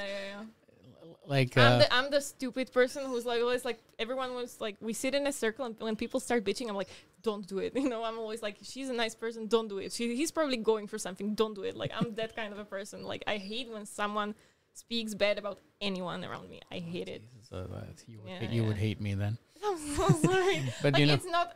yeah, 1.28 1.32
yeah, 1.32 1.36
yeah. 1.36 1.40
like. 1.40 1.58
I'm 1.58 1.74
Uh, 1.74 1.78
the 1.80 1.94
I'm 1.94 2.12
the 2.12 2.22
stupid 2.22 2.72
person 2.72 3.06
who's 3.06 3.26
like 3.26 3.42
always 3.42 3.64
like 3.66 3.80
everyone 4.00 4.34
was 4.36 4.60
like 4.62 4.76
we 4.82 4.94
sit 4.94 5.14
in 5.16 5.26
a 5.28 5.32
circle 5.32 5.66
and 5.66 5.76
when 5.80 5.96
people 5.96 6.20
start 6.20 6.44
bitching, 6.44 6.70
I'm 6.70 6.76
like 6.76 6.90
don't 7.22 7.48
do 7.48 7.60
it. 7.60 7.74
You 7.84 7.90
know, 7.90 8.04
I'm 8.04 8.18
always 8.20 8.42
like 8.42 8.58
she's 8.62 8.90
a 8.90 8.94
nice 8.94 9.16
person, 9.16 9.48
don't 9.48 9.68
do 9.70 9.78
it. 9.80 9.94
She, 9.94 10.16
he's 10.16 10.32
probably 10.32 10.58
going 10.58 10.88
for 10.88 10.98
something, 10.98 11.36
don't 11.36 11.54
do 11.56 11.64
it. 11.64 11.76
Like 11.76 11.92
I'm 11.98 12.16
that 12.16 12.36
kind 12.36 12.52
of 12.54 12.60
a 12.60 12.66
person. 12.66 13.04
Like 13.04 13.24
I 13.28 13.38
hate 13.38 13.70
when 13.72 13.86
someone 13.86 14.36
speaks 14.74 15.14
bad 15.14 15.38
about 15.38 15.60
anyone 15.82 16.24
around 16.26 16.50
me. 16.50 16.60
I 16.72 16.80
hate 16.80 17.08
it. 17.08 17.22
Jesus, 17.34 17.52
uh, 17.54 17.58
uh, 17.72 17.86
you 18.08 18.20
would, 18.20 18.30
Yeah, 18.30 18.40
hate- 18.40 18.50
you 18.50 18.64
would 18.66 18.78
hate 18.78 19.00
me 19.00 19.14
then. 19.14 19.38
I'm 19.66 19.78
so 19.78 20.10
sorry. 20.28 20.64
But 20.82 20.94
like 20.94 21.00
you 21.00 21.06
know, 21.08 21.14
it's 21.14 21.26
not 21.38 21.48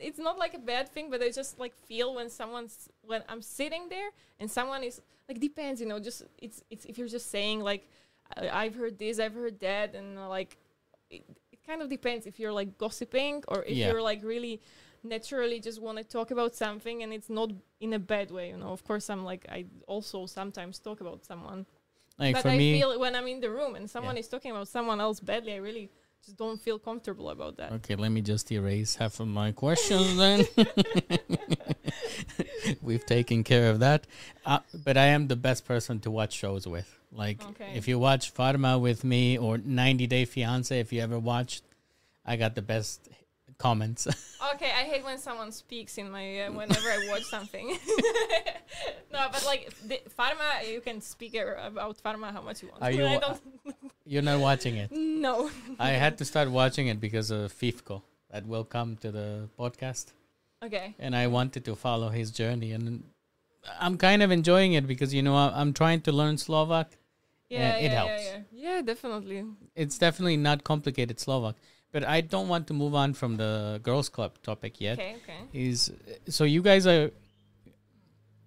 it's 0.00 0.18
not 0.20 0.38
like 0.38 0.54
a 0.54 0.58
bad 0.60 0.88
thing, 0.94 1.10
but 1.10 1.20
I 1.22 1.30
just 1.30 1.58
like 1.58 1.74
feel 1.90 2.14
when 2.14 2.30
someone's 2.30 2.88
when 3.02 3.22
I'm 3.28 3.42
sitting 3.42 3.88
there 3.88 4.10
and 4.38 4.48
someone 4.50 4.84
is 4.84 5.00
like 5.28 5.40
depends, 5.40 5.80
you 5.80 5.88
know. 5.88 5.98
Just 5.98 6.22
it's 6.46 6.62
it's 6.70 6.84
if 6.84 6.98
you're 6.98 7.08
just 7.18 7.30
saying 7.30 7.60
like 7.60 7.82
I- 7.82 7.88
I've 8.36 8.74
heard 8.74 8.98
this, 8.98 9.18
I've 9.18 9.34
heard 9.34 9.58
that, 9.60 9.94
and 9.94 10.18
uh, 10.18 10.28
like 10.28 10.56
it, 11.10 11.24
it 11.52 11.58
kind 11.66 11.82
of 11.82 11.88
depends 11.88 12.26
if 12.26 12.38
you're 12.38 12.52
like 12.52 12.78
gossiping 12.78 13.42
or 13.48 13.62
if 13.64 13.76
Yeah. 13.76 13.88
you're 13.88 14.02
like 14.02 14.22
really 14.22 14.60
naturally 15.04 15.60
just 15.60 15.80
want 15.80 15.96
to 15.98 16.04
talk 16.04 16.30
about 16.30 16.54
something 16.54 17.02
and 17.02 17.12
it's 17.12 17.30
not 17.30 17.50
in 17.80 17.92
a 17.94 17.98
bad 17.98 18.30
way, 18.30 18.48
you 18.50 18.56
know. 18.56 18.68
Of 18.70 18.84
course, 18.84 19.08
I'm 19.10 19.24
like 19.24 19.46
I 19.48 19.64
also 19.86 20.26
sometimes 20.26 20.78
talk 20.78 21.00
about 21.00 21.24
someone, 21.24 21.66
Like 22.18 22.34
but 22.34 22.42
for 22.42 22.48
I 22.50 22.58
me, 22.58 22.78
feel 22.78 22.98
when 22.98 23.14
I'm 23.14 23.28
in 23.28 23.40
the 23.40 23.50
room 23.50 23.74
and 23.76 23.88
someone 23.88 24.16
Yeah. 24.16 24.20
is 24.20 24.28
talking 24.28 24.50
about 24.50 24.68
someone 24.68 25.00
else 25.00 25.20
badly, 25.20 25.54
I 25.54 25.58
really 25.58 25.90
just 26.24 26.36
don't 26.36 26.60
feel 26.60 26.78
comfortable 26.78 27.30
about 27.30 27.56
that. 27.58 27.72
Okay, 27.72 27.94
let 27.94 28.10
me 28.10 28.20
just 28.20 28.50
erase 28.50 28.96
half 28.96 29.20
of 29.20 29.28
my 29.28 29.52
questions 29.52 30.16
then. 30.16 30.46
We've 32.82 33.06
taken 33.06 33.44
care 33.44 33.70
of 33.70 33.78
that. 33.80 34.06
Uh, 34.44 34.58
but 34.84 34.96
I 34.96 35.06
am 35.06 35.28
the 35.28 35.36
best 35.36 35.64
person 35.64 36.00
to 36.00 36.10
watch 36.10 36.32
shows 36.32 36.66
with. 36.66 36.97
Like, 37.12 37.42
Okay. 37.50 37.72
if 37.74 37.88
you 37.88 37.98
watch 37.98 38.34
Farma 38.34 38.78
with 38.80 39.02
me 39.04 39.38
or 39.38 39.58
90 39.58 40.06
Day 40.06 40.24
Fiance, 40.24 40.78
if 40.78 40.92
you 40.92 41.00
ever 41.00 41.18
watched, 41.18 41.64
I 42.24 42.36
got 42.36 42.54
the 42.54 42.62
best 42.62 43.08
comments. 43.58 44.06
Okay, 44.54 44.66
I 44.70 44.84
hate 44.84 45.04
when 45.04 45.18
someone 45.18 45.50
speaks 45.50 45.98
in 45.98 46.10
my 46.12 46.42
uh, 46.42 46.52
whenever 46.52 46.88
I 46.88 47.08
watch 47.10 47.24
something. 47.24 47.76
no, 49.12 49.26
but 49.32 49.44
like 49.44 49.68
the 49.86 50.00
farma, 50.16 50.48
you 50.72 50.80
can 50.80 51.00
speak 51.00 51.34
about 51.34 52.00
farma 52.02 52.32
how 52.32 52.40
much 52.42 52.62
you 52.62 52.68
want. 52.68 52.82
Are 52.82 52.90
you- 52.92 53.04
I 53.14 53.18
don't. 53.18 53.40
You're 54.06 54.22
not 54.22 54.38
watching 54.40 54.76
it. 54.76 54.90
No. 54.92 55.50
I 55.78 55.90
had 55.90 56.18
to 56.18 56.24
start 56.24 56.50
watching 56.50 56.86
it 56.86 57.00
because 57.00 57.30
of 57.32 57.52
Fifko 57.52 58.02
that 58.30 58.46
will 58.46 58.64
come 58.64 58.96
to 58.98 59.10
the 59.10 59.48
podcast. 59.58 60.12
Okay. 60.64 60.94
and 60.98 61.14
I 61.14 61.26
wanted 61.26 61.64
to 61.66 61.74
follow 61.76 62.08
his 62.08 62.30
journey. 62.30 62.72
And 62.72 63.04
I'm 63.80 63.96
kind 63.96 64.22
of 64.22 64.30
enjoying 64.30 64.72
it 64.72 64.86
because 64.86 65.12
you 65.12 65.22
know 65.22 65.36
I'm 65.36 65.72
trying 65.72 66.00
to 66.02 66.12
learn 66.12 66.38
Slovak. 66.38 66.96
Yeah, 67.48 67.76
it 67.76 67.84
yeah, 67.84 67.88
helps. 67.90 68.22
Yeah, 68.24 68.38
yeah. 68.52 68.74
yeah, 68.76 68.82
definitely. 68.82 69.44
It's 69.74 69.98
definitely 69.98 70.36
not 70.36 70.64
complicated 70.64 71.18
Slovak, 71.18 71.56
but 71.92 72.04
I 72.04 72.20
don't 72.20 72.48
want 72.48 72.66
to 72.68 72.74
move 72.74 72.94
on 72.94 73.14
from 73.14 73.36
the 73.36 73.80
girls' 73.82 74.08
club 74.08 74.36
topic 74.42 74.80
yet. 74.80 74.98
Okay, 74.98 75.16
okay. 75.24 75.40
Is 75.52 75.90
so 76.28 76.44
you 76.44 76.62
guys 76.62 76.86
are. 76.86 77.10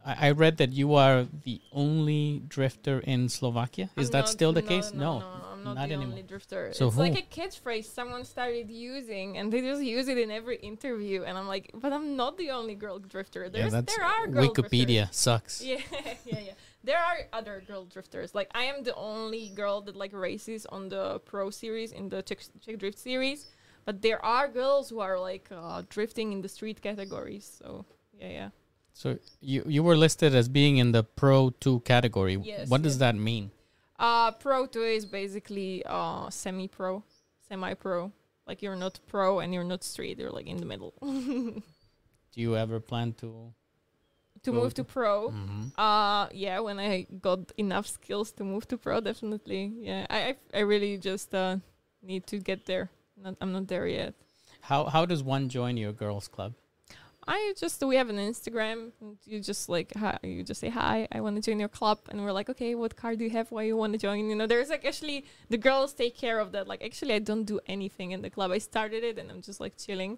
I 0.06 0.30
I 0.30 0.32
read 0.32 0.58
that 0.58 0.74
you 0.74 0.94
are 0.96 1.26
the 1.26 1.62
only 1.72 2.42
drifter 2.48 3.00
in 3.00 3.30
Slovakia. 3.30 3.90
Is 3.98 4.10
I'm 4.10 4.12
that 4.14 4.26
not- 4.26 4.30
still 4.30 4.54
the 4.54 4.62
no, 4.62 4.68
case? 4.68 4.94
No, 4.94 5.20
no, 5.20 5.51
I'm 5.62 5.76
not, 5.76 5.82
not 5.82 5.88
the 5.88 5.94
anymore. 5.94 6.12
only 6.12 6.24
drifter. 6.24 6.74
So 6.74 6.88
it's 6.88 6.98
like 6.98 7.14
who? 7.14 7.20
a 7.20 7.22
catchphrase 7.22 7.86
someone 7.86 8.26
started 8.26 8.70
using, 8.70 9.38
and 9.38 9.54
they 9.54 9.62
just 9.62 9.84
use 9.84 10.08
it 10.08 10.18
in 10.18 10.32
every 10.32 10.58
interview. 10.58 11.24
And 11.24 11.38
I'm 11.38 11.48
like, 11.48 11.72
but 11.74 11.94
I'm 11.94 12.16
not 12.16 12.38
the 12.38 12.50
only 12.52 12.76
girl 12.76 13.00
drifter. 13.00 13.44
Yeah, 13.44 13.50
There's, 13.50 13.72
that's 13.72 13.96
there 13.96 14.04
are 14.06 14.28
girl 14.28 14.50
Wikipedia 14.50 14.86
drifters. 14.86 15.16
sucks. 15.16 15.62
Yeah, 15.64 15.78
yeah, 16.26 16.40
yeah. 16.40 16.54
There 16.84 16.98
are 16.98 17.18
other 17.32 17.64
girl 17.68 17.86
drifters. 17.86 18.34
Like 18.34 18.50
I 18.56 18.64
am 18.64 18.84
the 18.84 18.96
only 18.96 19.50
girl 19.50 19.82
that 19.82 19.96
like 19.96 20.14
races 20.14 20.66
on 20.66 20.90
the 20.90 21.20
pro 21.20 21.52
series 21.52 21.92
in 21.92 22.10
the 22.10 22.24
Czech, 22.24 22.40
Czech 22.66 22.80
drift 22.80 22.98
series, 22.98 23.48
but 23.86 24.02
there 24.02 24.24
are 24.26 24.48
girls 24.48 24.90
who 24.90 25.00
are 25.00 25.20
like 25.20 25.48
uh, 25.52 25.84
drifting 25.90 26.32
in 26.32 26.42
the 26.42 26.50
street 26.50 26.82
categories. 26.82 27.60
So 27.62 27.86
yeah, 28.20 28.30
yeah. 28.30 28.50
So 28.94 29.18
you 29.40 29.64
you 29.68 29.84
were 29.84 29.96
listed 29.96 30.36
as 30.36 30.50
being 30.50 30.78
in 30.78 30.92
the 30.92 31.04
Pro 31.04 31.52
Two 31.52 31.82
category. 31.82 32.38
Yes, 32.44 32.68
what 32.68 32.82
does 32.82 32.98
that 32.98 33.16
mean? 33.16 33.52
Uh, 34.02 34.32
pro 34.32 34.66
two 34.66 34.82
is 34.82 35.06
basically 35.06 35.84
uh 35.86 36.28
semi-pro, 36.30 37.04
semi-pro. 37.48 38.12
Like 38.48 38.64
you're 38.64 38.76
not 38.86 39.00
pro 39.08 39.40
and 39.40 39.54
you're 39.54 39.64
not 39.74 39.84
street. 39.84 40.18
You're 40.20 40.32
like 40.32 40.48
in 40.48 40.58
the 40.58 40.66
middle. 40.66 40.94
Do 42.34 42.42
you 42.42 42.56
ever 42.58 42.80
plan 42.80 43.14
to? 43.22 43.54
To 44.44 44.52
move 44.52 44.74
to 44.74 44.84
two. 44.84 44.90
pro, 44.94 45.30
Mhm. 45.30 45.72
Uh 45.78 46.28
yeah, 46.34 46.60
when 46.66 46.80
I 46.80 47.06
got 47.22 47.52
enough 47.58 47.86
skills 47.86 48.32
to 48.34 48.44
move 48.44 48.66
to 48.70 48.78
pro, 48.78 49.00
definitely. 49.02 49.72
Yeah, 49.88 50.08
I 50.10 50.18
I, 50.30 50.36
I 50.60 50.62
really 50.62 50.98
just 50.98 51.36
uh 51.36 51.58
need 52.02 52.26
to 52.28 52.38
get 52.40 52.66
there. 52.66 52.90
Not, 53.24 53.36
I'm 53.40 53.52
not 53.54 53.68
there 53.68 53.86
yet. 53.88 54.14
How 54.62 54.86
how 54.86 55.06
does 55.06 55.22
one 55.22 55.48
join 55.50 55.78
your 55.78 55.94
girls 55.94 56.28
club? 56.28 56.54
I 57.28 57.54
just 57.58 57.84
we 57.84 57.96
have 57.98 58.10
an 58.10 58.18
Instagram. 58.18 58.92
and 59.00 59.18
You 59.26 59.40
just 59.40 59.70
like 59.70 59.94
hi, 59.96 60.18
you 60.24 60.44
just 60.44 60.60
say 60.60 60.70
hi. 60.70 61.08
I 61.12 61.22
want 61.22 61.36
to 61.36 61.42
join 61.42 61.60
your 61.60 61.70
club, 61.70 62.00
and 62.10 62.24
we're 62.24 62.32
like, 62.32 62.50
okay, 62.50 62.74
what 62.76 62.96
car 62.96 63.16
do 63.16 63.24
you 63.24 63.30
have? 63.32 63.52
Why 63.52 63.64
you 63.64 63.78
want 63.78 63.94
to 63.94 64.00
join? 64.00 64.30
You 64.30 64.36
know, 64.36 64.48
there's 64.48 64.70
like 64.70 64.86
actually 64.86 65.26
the 65.50 65.58
girls 65.58 65.94
take 65.94 66.16
care 66.18 66.40
of 66.40 66.52
that. 66.54 66.68
Like 66.68 66.84
actually, 66.84 67.14
I 67.14 67.20
don't 67.20 67.44
do 67.46 67.60
anything 67.68 68.12
in 68.12 68.22
the 68.22 68.30
club. 68.30 68.52
I 68.52 68.58
started 68.58 69.04
it, 69.04 69.20
and 69.20 69.30
I'm 69.30 69.42
just 69.42 69.60
like 69.60 69.78
chilling. 69.78 70.18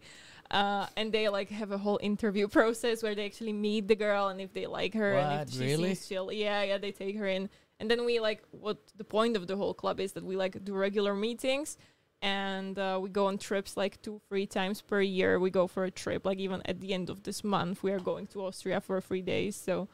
Uh, 0.50 0.88
and 0.96 1.12
they 1.12 1.28
like 1.30 1.50
have 1.50 1.72
a 1.72 1.78
whole 1.78 2.00
interview 2.02 2.48
process 2.60 3.04
where 3.04 3.16
they 3.16 3.26
actually 3.26 3.54
meet 3.54 3.88
the 3.88 3.96
girl, 3.96 4.30
and 4.30 4.40
if 4.40 4.54
they 4.54 4.66
like 4.66 4.94
her, 4.94 5.14
and 5.16 5.40
What? 5.40 5.48
if 5.50 5.54
she 5.54 5.60
Really? 5.66 5.96
seems 5.96 6.08
chill, 6.08 6.32
yeah, 6.32 6.64
yeah, 6.64 6.78
they 6.78 6.92
take 6.92 7.18
her 7.18 7.28
in. 7.28 7.50
And 7.80 7.92
then 7.92 8.06
we 8.06 8.22
like 8.22 8.42
what 8.52 8.78
the 8.96 9.04
point 9.04 9.36
of 9.36 9.48
the 9.48 9.58
whole 9.58 9.74
club 9.74 10.00
is 10.00 10.14
that 10.14 10.24
we 10.24 10.38
like 10.38 10.64
do 10.64 10.74
regular 10.74 11.14
meetings 11.14 11.78
and 12.24 12.80
uh, 12.80 12.98
we 13.04 13.10
go 13.10 13.28
on 13.28 13.38
trips 13.38 13.76
like 13.78 14.02
two 14.02 14.20
three 14.30 14.48
times 14.48 14.82
per 14.82 15.02
year 15.02 15.40
we 15.40 15.50
go 15.52 15.68
for 15.68 15.84
a 15.84 15.92
trip 15.92 16.26
like 16.26 16.40
even 16.40 16.62
at 16.66 16.80
the 16.80 16.94
end 16.94 17.10
of 17.10 17.24
this 17.24 17.44
month 17.44 17.84
we 17.84 17.92
are 17.92 18.00
going 18.00 18.26
to 18.26 18.38
austria 18.46 18.80
for 18.80 19.00
three 19.02 19.22
days 19.22 19.56
so 19.56 19.88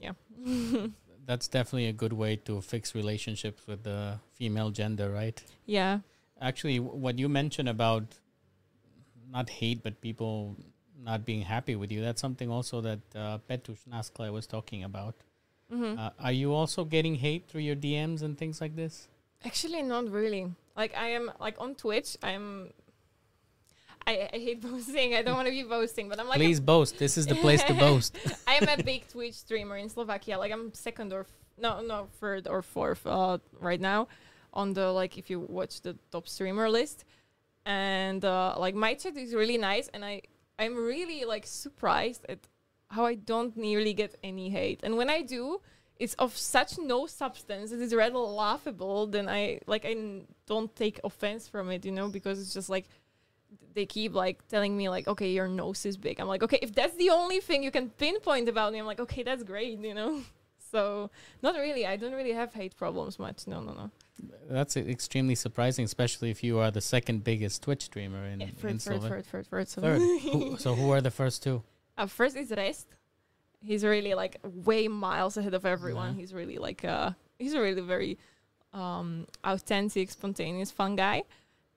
yeah 0.00 0.12
That's 1.28 1.46
definitely 1.46 1.88
a 1.88 1.92
good 1.92 2.14
way 2.14 2.36
to 2.48 2.62
fix 2.62 2.94
relationships 2.94 3.66
with 3.66 3.82
the 3.82 4.18
female 4.32 4.70
gender, 4.70 5.10
right? 5.10 5.38
yeah 5.66 5.98
Actually, 6.40 6.78
w- 6.78 6.96
what 6.96 7.18
you 7.18 7.28
mentioned 7.28 7.68
about 7.68 8.04
not 9.30 9.50
hate, 9.50 9.82
but 9.82 10.00
people 10.00 10.56
not 10.98 11.26
being 11.26 11.42
happy 11.42 11.76
with 11.76 11.92
you, 11.92 12.00
that's 12.00 12.20
something 12.20 12.50
also 12.50 12.80
that 12.80 13.00
uh, 13.14 13.38
Petush 13.48 13.84
Naskle 13.92 14.32
was 14.32 14.46
talking 14.46 14.82
about. 14.84 15.14
hmm 15.70 15.94
Uh, 15.98 16.10
are 16.18 16.32
you 16.32 16.54
also 16.54 16.84
getting 16.96 17.16
hate 17.16 17.46
through 17.46 17.60
your 17.60 17.76
DMs 17.76 18.22
and 18.22 18.38
things 18.38 18.60
like 18.60 18.74
this? 18.76 19.08
actually 19.44 19.82
not 19.82 20.08
really 20.10 20.40
like 20.78 20.96
i 20.96 21.08
am 21.08 21.30
like 21.38 21.56
on 21.58 21.74
twitch 21.74 22.16
i'm 22.22 22.72
I, 24.08 24.30
I 24.32 24.38
hate 24.38 24.62
boasting. 24.70 25.14
I 25.14 25.20
don't 25.22 25.34
want 25.34 25.48
to 25.48 25.52
be 25.52 25.64
boasting, 25.64 26.08
but 26.08 26.18
I'm 26.18 26.28
like 26.28 26.38
Please 26.38 26.60
boast. 26.60 26.98
This 26.98 27.18
is 27.18 27.26
the 27.26 27.34
place 27.34 27.62
to 27.64 27.74
boast. 27.74 28.16
I 28.46 28.54
am 28.54 28.66
a 28.66 28.82
big 28.82 29.06
Twitch 29.06 29.34
streamer 29.34 29.76
in 29.76 29.90
Slovakia. 29.90 30.38
Like 30.38 30.50
I'm 30.50 30.72
second 30.72 31.12
or 31.12 31.20
f- 31.20 31.36
no, 31.58 31.82
no, 31.82 32.08
third 32.18 32.48
or 32.48 32.62
fourth 32.62 33.06
uh, 33.06 33.36
right 33.60 33.80
now 33.80 34.08
on 34.54 34.72
the 34.72 34.90
like 34.92 35.18
if 35.18 35.28
you 35.28 35.40
watch 35.40 35.82
the 35.82 35.94
top 36.10 36.26
streamer 36.26 36.70
list, 36.70 37.04
and 37.66 38.24
uh, 38.24 38.54
like 38.56 38.74
my 38.74 38.94
chat 38.94 39.14
is 39.16 39.34
really 39.34 39.58
nice, 39.58 39.88
and 39.92 40.02
I 40.04 40.22
I'm 40.58 40.74
really 40.74 41.26
like 41.26 41.46
surprised 41.46 42.24
at 42.30 42.48
how 42.88 43.04
I 43.04 43.14
don't 43.14 43.54
nearly 43.58 43.92
get 43.92 44.14
any 44.24 44.48
hate, 44.48 44.80
and 44.82 44.96
when 44.96 45.10
I 45.10 45.20
do. 45.22 45.60
It's 45.98 46.14
of 46.14 46.36
such 46.36 46.78
no 46.78 47.06
substance. 47.06 47.72
It 47.72 47.80
is 47.80 47.94
rather 47.94 48.18
laughable. 48.18 49.06
Then 49.06 49.28
I 49.28 49.60
like 49.66 49.84
I 49.84 49.90
n- 49.90 50.26
don't 50.46 50.74
take 50.76 51.00
offense 51.04 51.48
from 51.48 51.70
it, 51.70 51.84
you 51.84 51.92
know, 51.92 52.08
because 52.08 52.40
it's 52.40 52.54
just 52.54 52.70
like 52.70 52.86
they 53.74 53.86
keep 53.86 54.14
like 54.14 54.46
telling 54.48 54.76
me 54.76 54.88
like 54.88 55.06
okay 55.08 55.30
your 55.30 55.48
nose 55.48 55.86
is 55.86 55.96
big 55.96 56.20
i'm 56.20 56.26
like 56.26 56.42
okay 56.42 56.58
if 56.60 56.74
that's 56.74 56.96
the 56.96 57.10
only 57.10 57.40
thing 57.40 57.62
you 57.62 57.70
can 57.70 57.88
pinpoint 57.90 58.48
about 58.48 58.72
me 58.72 58.78
i'm 58.78 58.86
like 58.86 59.00
okay 59.00 59.22
that's 59.22 59.42
great 59.42 59.78
you 59.78 59.94
know 59.94 60.20
so 60.72 61.10
not 61.42 61.54
really 61.54 61.86
i 61.86 61.96
don't 61.96 62.12
really 62.12 62.32
have 62.32 62.52
hate 62.52 62.76
problems 62.76 63.18
much 63.18 63.46
no 63.46 63.60
no 63.60 63.72
no 63.72 63.90
That's 64.50 64.76
extremely 64.76 65.36
surprising, 65.36 65.84
especially 65.84 66.30
if 66.30 66.42
you 66.42 66.58
are 66.58 66.70
the 66.72 66.80
second 66.80 67.22
biggest 67.22 67.62
Twitch 67.62 67.84
streamer 67.84 68.24
in, 68.26 68.40
yeah, 68.40 68.48
in 68.48 68.54
third, 68.54 68.82
third, 68.82 69.02
third, 69.02 69.26
third, 69.26 69.46
third, 69.46 69.68
so 69.68 69.80
Third. 69.80 70.00
Who, 70.00 70.56
so 70.64 70.74
who 70.74 70.90
are 70.90 71.00
the 71.00 71.14
first 71.20 71.42
two? 71.44 71.62
uh, 71.96 72.06
first 72.06 72.34
is 72.36 72.50
rest 72.50 72.86
he's 73.60 73.84
really 73.84 74.14
like 74.14 74.36
way 74.44 74.88
miles 74.88 75.36
ahead 75.36 75.54
of 75.54 75.64
everyone 75.66 76.14
Yeah. 76.14 76.20
he's 76.20 76.32
really 76.34 76.58
like 76.58 76.84
uh 76.84 77.10
he's 77.38 77.54
a 77.54 77.60
really 77.60 77.80
very 77.82 78.18
um 78.72 79.26
authentic 79.44 80.10
spontaneous 80.10 80.70
fun 80.70 80.96
guy 80.96 81.22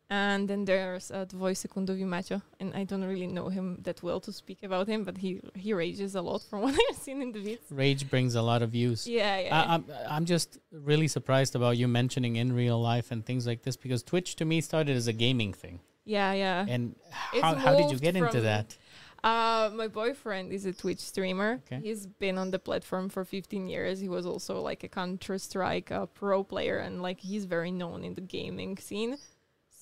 and 0.10 0.50
then 0.50 0.66
there's 0.66 1.10
uh, 1.10 1.24
Dvoj 1.26 1.56
Sekundovi 1.56 2.06
Macho, 2.06 2.42
and 2.60 2.74
I 2.76 2.84
don't 2.84 3.06
really 3.06 3.28
know 3.28 3.48
him 3.48 3.78
that 3.84 4.04
well 4.04 4.20
to 4.20 4.34
speak 4.34 4.62
about 4.62 4.90
him, 4.90 5.06
but 5.06 5.18
he 5.18 5.40
he 5.56 5.72
rages 5.74 6.16
a 6.16 6.22
lot 6.22 6.42
from 6.42 6.62
what 6.64 6.76
I've 6.90 6.98
seen 6.98 7.22
in 7.22 7.32
the 7.32 7.40
vids. 7.40 7.60
Rage 7.70 8.10
brings 8.10 8.36
a 8.36 8.42
lot 8.42 8.62
of 8.62 8.72
views. 8.72 9.08
Yeah, 9.08 9.40
yeah. 9.40 9.56
I, 9.58 9.74
I'm 9.76 9.86
I'm 10.10 10.26
just 10.26 10.60
really 10.70 11.08
surprised 11.08 11.56
about 11.56 11.78
you 11.78 11.88
mentioning 11.88 12.36
in 12.36 12.52
real 12.52 12.78
life 12.82 13.10
and 13.12 13.26
things 13.26 13.48
like 13.48 13.64
this 13.64 13.78
because 13.78 14.04
Twitch 14.04 14.36
to 14.36 14.44
me 14.44 14.60
started 14.60 14.98
as 14.98 15.08
a 15.08 15.14
gaming 15.14 15.54
thing. 15.54 15.80
yeah, 16.04 16.34
yeah. 16.34 16.66
And 16.68 16.96
how 17.42 17.56
how 17.56 17.76
did 17.78 17.90
you 17.90 17.98
get 17.98 18.18
into 18.18 18.42
that? 18.42 18.76
Uh, 19.24 19.70
my 19.76 19.88
boyfriend 19.88 20.52
is 20.52 20.66
a 20.66 20.74
Twitch 20.74 21.00
streamer. 21.00 21.62
Okay. 21.68 21.80
He's 21.84 22.08
been 22.08 22.38
on 22.38 22.50
the 22.50 22.58
platform 22.60 23.08
for 23.10 23.24
15 23.24 23.68
years. 23.68 24.00
He 24.00 24.10
was 24.10 24.26
also 24.26 24.62
like 24.62 24.84
a 24.84 24.88
Counter 24.88 25.38
Strike 25.38 25.92
uh, 25.92 26.08
pro 26.08 26.44
player, 26.44 26.78
and 26.78 27.02
like 27.02 27.20
he's 27.20 27.46
very 27.46 27.72
known 27.72 28.04
in 28.04 28.16
the 28.16 28.22
gaming 28.22 28.78
scene. 28.78 29.18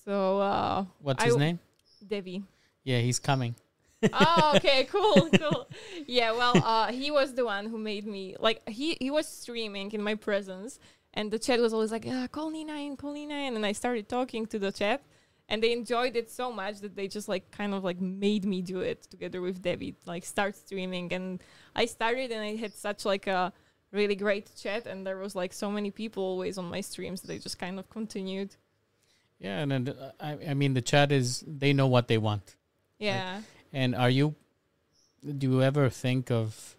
So, 0.04 0.39
uh, 0.39 0.86
What's 1.02 1.23
I 1.23 1.28
his 1.28 1.38
name? 1.38 1.60
Devi. 2.06 2.43
Yeah, 2.84 2.99
he's 2.99 3.19
coming. 3.19 3.56
oh, 4.13 4.54
okay, 4.56 4.84
cool, 4.91 5.30
cool. 5.38 5.67
Yeah, 6.08 6.32
well, 6.32 6.54
uh, 6.58 6.91
he 6.91 7.12
was 7.12 7.34
the 7.34 7.45
one 7.45 7.65
who 7.67 7.78
made 7.78 8.06
me 8.06 8.36
like 8.39 8.67
he 8.67 8.97
he 8.99 9.12
was 9.12 9.28
streaming 9.28 9.91
in 9.91 10.02
my 10.02 10.15
presence, 10.15 10.80
and 11.13 11.32
the 11.32 11.39
chat 11.39 11.60
was 11.60 11.73
always 11.73 11.91
like, 11.91 12.06
ah, 12.08 12.28
"Call 12.32 12.49
Nina 12.49 12.73
in, 12.75 12.95
call 12.97 13.13
Nina 13.13 13.36
in," 13.36 13.56
and 13.56 13.65
I 13.65 13.73
started 13.73 14.08
talking 14.08 14.45
to 14.47 14.60
the 14.60 14.71
chat, 14.71 15.02
and 15.49 15.62
they 15.62 15.73
enjoyed 15.73 16.15
it 16.15 16.29
so 16.31 16.51
much 16.51 16.79
that 16.79 16.95
they 16.95 17.07
just 17.07 17.27
like 17.27 17.51
kind 17.51 17.73
of 17.73 17.83
like 17.83 17.99
made 17.99 18.45
me 18.45 18.62
do 18.62 18.79
it 18.79 19.03
together 19.09 19.41
with 19.41 19.62
David, 19.62 19.95
like 20.05 20.23
start 20.23 20.55
streaming. 20.55 21.12
And 21.12 21.43
I 21.75 21.85
started, 21.88 22.31
and 22.31 22.41
I 22.41 22.55
had 22.55 22.73
such 22.73 23.03
like 23.03 23.27
a 23.27 23.51
really 23.91 24.15
great 24.15 24.49
chat, 24.55 24.85
and 24.85 25.05
there 25.05 25.17
was 25.17 25.35
like 25.35 25.51
so 25.51 25.71
many 25.71 25.91
people 25.91 26.23
always 26.23 26.57
on 26.57 26.65
my 26.65 26.81
streams 26.81 27.21
that 27.21 27.33
I 27.33 27.39
just 27.39 27.59
kind 27.59 27.79
of 27.79 27.89
continued. 27.89 28.55
Yeah, 29.39 29.59
and 29.59 29.71
then, 29.71 29.89
uh, 29.89 30.12
I, 30.19 30.38
I 30.49 30.53
mean 30.53 30.73
the 30.73 30.81
chat 30.81 31.12
is 31.12 31.43
they 31.47 31.73
know 31.73 31.88
what 31.88 32.07
they 32.07 32.17
want. 32.17 32.55
Yeah. 32.99 33.41
And 33.73 33.95
are 33.95 34.09
you? 34.09 34.35
Do 35.25 35.51
you 35.51 35.63
ever 35.63 35.89
think 35.89 36.31
of 36.31 36.75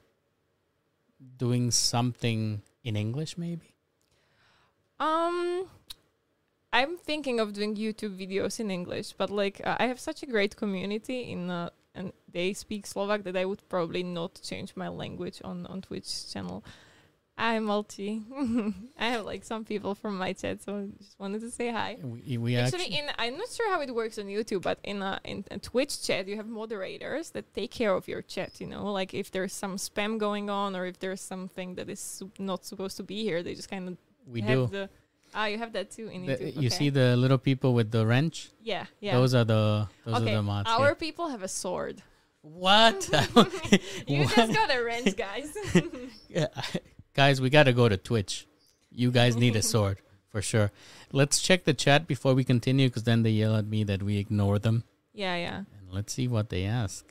doing 1.37 1.71
something 1.71 2.63
in 2.85 2.97
English, 2.97 3.37
maybe? 3.37 3.75
Um, 4.99 5.67
I'm 6.73 6.97
thinking 6.97 7.41
of 7.41 7.53
doing 7.53 7.75
YouTube 7.75 8.17
videos 8.17 8.61
in 8.61 8.71
English, 8.71 9.15
but 9.15 9.31
like 9.31 9.61
uh, 9.65 9.77
I 9.79 9.87
have 9.87 9.99
such 9.99 10.23
a 10.23 10.27
great 10.27 10.57
community 10.57 11.33
in 11.33 11.51
uh, 11.51 11.71
and 11.95 12.13
they 12.33 12.53
speak 12.53 12.87
Slovak 12.87 13.25
that 13.25 13.37
I 13.37 13.45
would 13.45 13.69
probably 13.69 14.03
not 14.03 14.41
change 14.43 14.77
my 14.77 14.89
language 14.89 15.41
on 15.45 15.67
on 15.67 15.83
Twitch 15.83 16.33
channel. 16.33 16.65
I'm 17.37 17.65
multi. 17.65 18.23
I 18.99 19.07
have 19.07 19.25
like 19.25 19.45
some 19.45 19.65
people 19.65 19.95
from 19.95 20.19
my 20.19 20.35
chat, 20.35 20.63
so 20.63 20.77
I 20.77 20.99
just 20.99 21.19
wanted 21.19 21.41
to 21.41 21.51
say 21.51 21.71
hi. 21.71 21.97
We, 22.03 22.37
we 22.37 22.57
Actually, 22.57 22.95
in 22.95 23.07
I'm 23.19 23.39
not 23.39 23.49
sure 23.49 23.71
how 23.71 23.81
it 23.81 23.95
works 23.95 24.19
on 24.19 24.27
YouTube, 24.27 24.63
but 24.63 24.79
in 24.85 25.01
a 25.01 25.19
in 25.25 25.45
a 25.51 25.59
Twitch 25.59 26.03
chat, 26.03 26.29
you 26.29 26.37
have 26.37 26.47
moderators 26.47 27.31
that 27.31 27.53
take 27.55 27.71
care 27.71 27.95
of 27.95 28.07
your 28.07 28.21
chat. 28.21 28.61
You 28.61 28.67
know, 28.67 28.93
like 28.93 29.15
if 29.15 29.31
there's 29.31 29.55
some 29.55 29.77
spam 29.77 30.19
going 30.19 30.51
on 30.51 30.77
or 30.77 30.85
if 30.85 30.99
there's 30.99 31.23
something 31.23 31.77
that 31.77 31.89
is 31.89 31.99
su- 31.99 32.31
not 32.39 32.65
supposed 32.65 32.99
to 32.99 33.03
be 33.03 33.25
here, 33.25 33.43
they 33.43 33.55
just 33.55 33.71
kind 33.71 33.89
of 33.89 33.97
we 34.27 34.43
have 34.43 34.71
do. 34.71 34.77
the. 34.77 34.91
Ah, 35.35 35.47
you 35.47 35.59
have 35.59 35.73
that 35.75 35.91
too 35.91 36.09
in 36.09 36.27
The- 36.27 36.37
YouTube. 36.37 36.63
You 36.63 36.71
see 36.71 36.91
the 36.91 37.17
little 37.17 37.39
people 37.39 37.75
with 37.75 37.91
the 37.91 38.05
wrench? 38.07 38.51
Yeah, 38.63 38.87
yeah. 39.01 39.15
Those 39.15 39.35
are 39.35 39.45
the 39.45 39.89
those 40.05 40.17
okay, 40.23 40.33
are 40.33 40.37
the 40.37 40.43
mods. 40.43 40.69
our 40.71 40.87
here. 40.87 40.95
people 40.95 41.29
have 41.29 41.43
a 41.43 41.49
sword. 41.49 42.03
What? 42.43 43.09
You 44.07 44.25
What? 44.25 44.35
just 44.35 44.53
got 44.55 44.71
a 44.75 44.83
wrench, 44.83 45.17
guys. 45.17 45.55
Yeah, 46.29 46.47
guys, 47.15 47.41
we 47.41 47.51
got 47.51 47.65
to 47.65 47.73
go 47.73 47.89
to 47.89 47.97
Twitch. 47.97 48.47
You 48.91 49.11
guys 49.11 49.37
need 49.37 49.55
a 49.57 49.63
sword 49.63 49.99
for 50.31 50.41
sure. 50.43 50.71
Let's 51.13 51.41
check 51.41 51.65
the 51.65 51.75
chat 51.75 52.07
before 52.07 52.35
we 52.35 52.45
continue 52.45 52.89
because 52.89 53.03
then 53.05 53.23
they 53.23 53.31
yell 53.31 53.55
at 53.57 53.67
me 53.67 53.85
that 53.85 54.03
we 54.03 54.19
ignore 54.19 54.59
them. 54.59 54.85
yeah, 55.13 55.37
yeah. 55.37 55.57
And 55.59 55.91
let's 55.93 56.13
see 56.13 56.27
what 56.29 56.49
they 56.51 56.65
ask. 56.65 57.05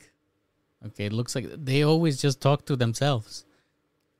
Okay, 0.86 1.06
it 1.06 1.12
looks 1.12 1.34
like 1.34 1.46
they 1.56 1.82
always 1.82 2.20
just 2.20 2.40
talk 2.40 2.64
to 2.66 2.76
themselves. 2.76 3.44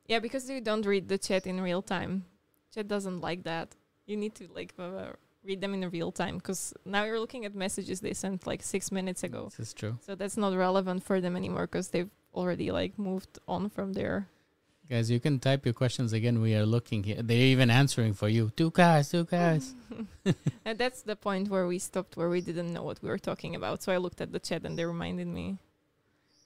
Yeah, 0.07 0.19
because 0.19 0.49
you 0.49 0.61
don't 0.61 0.85
read 0.85 1.07
the 1.09 1.17
chat 1.17 1.45
in 1.47 1.59
real 1.61 1.81
time. 1.81 2.25
Chat 2.73 2.87
doesn't 2.87 3.21
like 3.21 3.43
that. 3.43 3.75
You 4.11 4.17
need 4.17 4.35
to 4.35 4.47
like 4.53 4.73
uh, 4.77 5.13
read 5.43 5.61
them 5.61 5.73
in 5.73 5.89
real 5.89 6.11
time 6.11 6.35
because 6.37 6.73
now 6.85 7.03
you're 7.05 7.19
looking 7.19 7.45
at 7.45 7.55
messages 7.55 8.01
they 8.01 8.13
sent 8.13 8.45
like 8.45 8.61
six 8.61 8.91
minutes 8.91 9.23
ago. 9.23 9.45
This 9.45 9.67
is 9.67 9.73
true. 9.73 9.97
So 10.05 10.15
that's 10.15 10.37
not 10.37 10.55
relevant 10.55 11.03
for 11.03 11.21
them 11.21 11.35
anymore 11.35 11.67
because 11.67 11.87
they've 11.89 12.09
already 12.33 12.71
like 12.71 12.99
moved 12.99 13.39
on 13.47 13.69
from 13.69 13.93
there. 13.93 14.27
Guys, 14.89 15.09
you 15.09 15.21
can 15.21 15.39
type 15.39 15.65
your 15.65 15.73
questions 15.73 16.11
again. 16.11 16.41
We 16.41 16.53
are 16.55 16.65
looking 16.65 17.03
here. 17.03 17.21
They're 17.21 17.37
even 17.37 17.69
answering 17.69 18.13
for 18.13 18.27
you. 18.27 18.51
Two 18.57 18.71
guys, 18.71 19.09
two 19.09 19.23
guys. 19.23 19.73
and 20.65 20.77
that's 20.77 21.03
the 21.03 21.15
point 21.15 21.47
where 21.47 21.65
we 21.65 21.79
stopped, 21.79 22.17
where 22.17 22.27
we 22.27 22.41
didn't 22.41 22.73
know 22.73 22.83
what 22.83 23.01
we 23.01 23.07
were 23.07 23.17
talking 23.17 23.55
about. 23.55 23.81
So 23.83 23.93
I 23.93 23.97
looked 23.97 24.19
at 24.19 24.33
the 24.33 24.39
chat 24.39 24.65
and 24.65 24.77
they 24.77 24.83
reminded 24.83 25.27
me. 25.27 25.59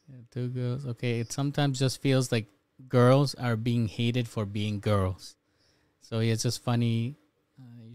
Yeah, 0.07 0.21
two 0.29 0.49
girls. 0.49 0.85
Okay, 0.85 1.19
it 1.21 1.31
sometimes 1.31 1.79
just 1.79 1.99
feels 2.01 2.31
like 2.31 2.45
girls 2.87 3.33
are 3.33 3.55
being 3.55 3.87
hated 3.87 4.27
for 4.27 4.45
being 4.45 4.79
girls. 4.79 5.35
So 6.01 6.19
it's 6.19 6.43
just 6.43 6.63
funny. 6.63 7.15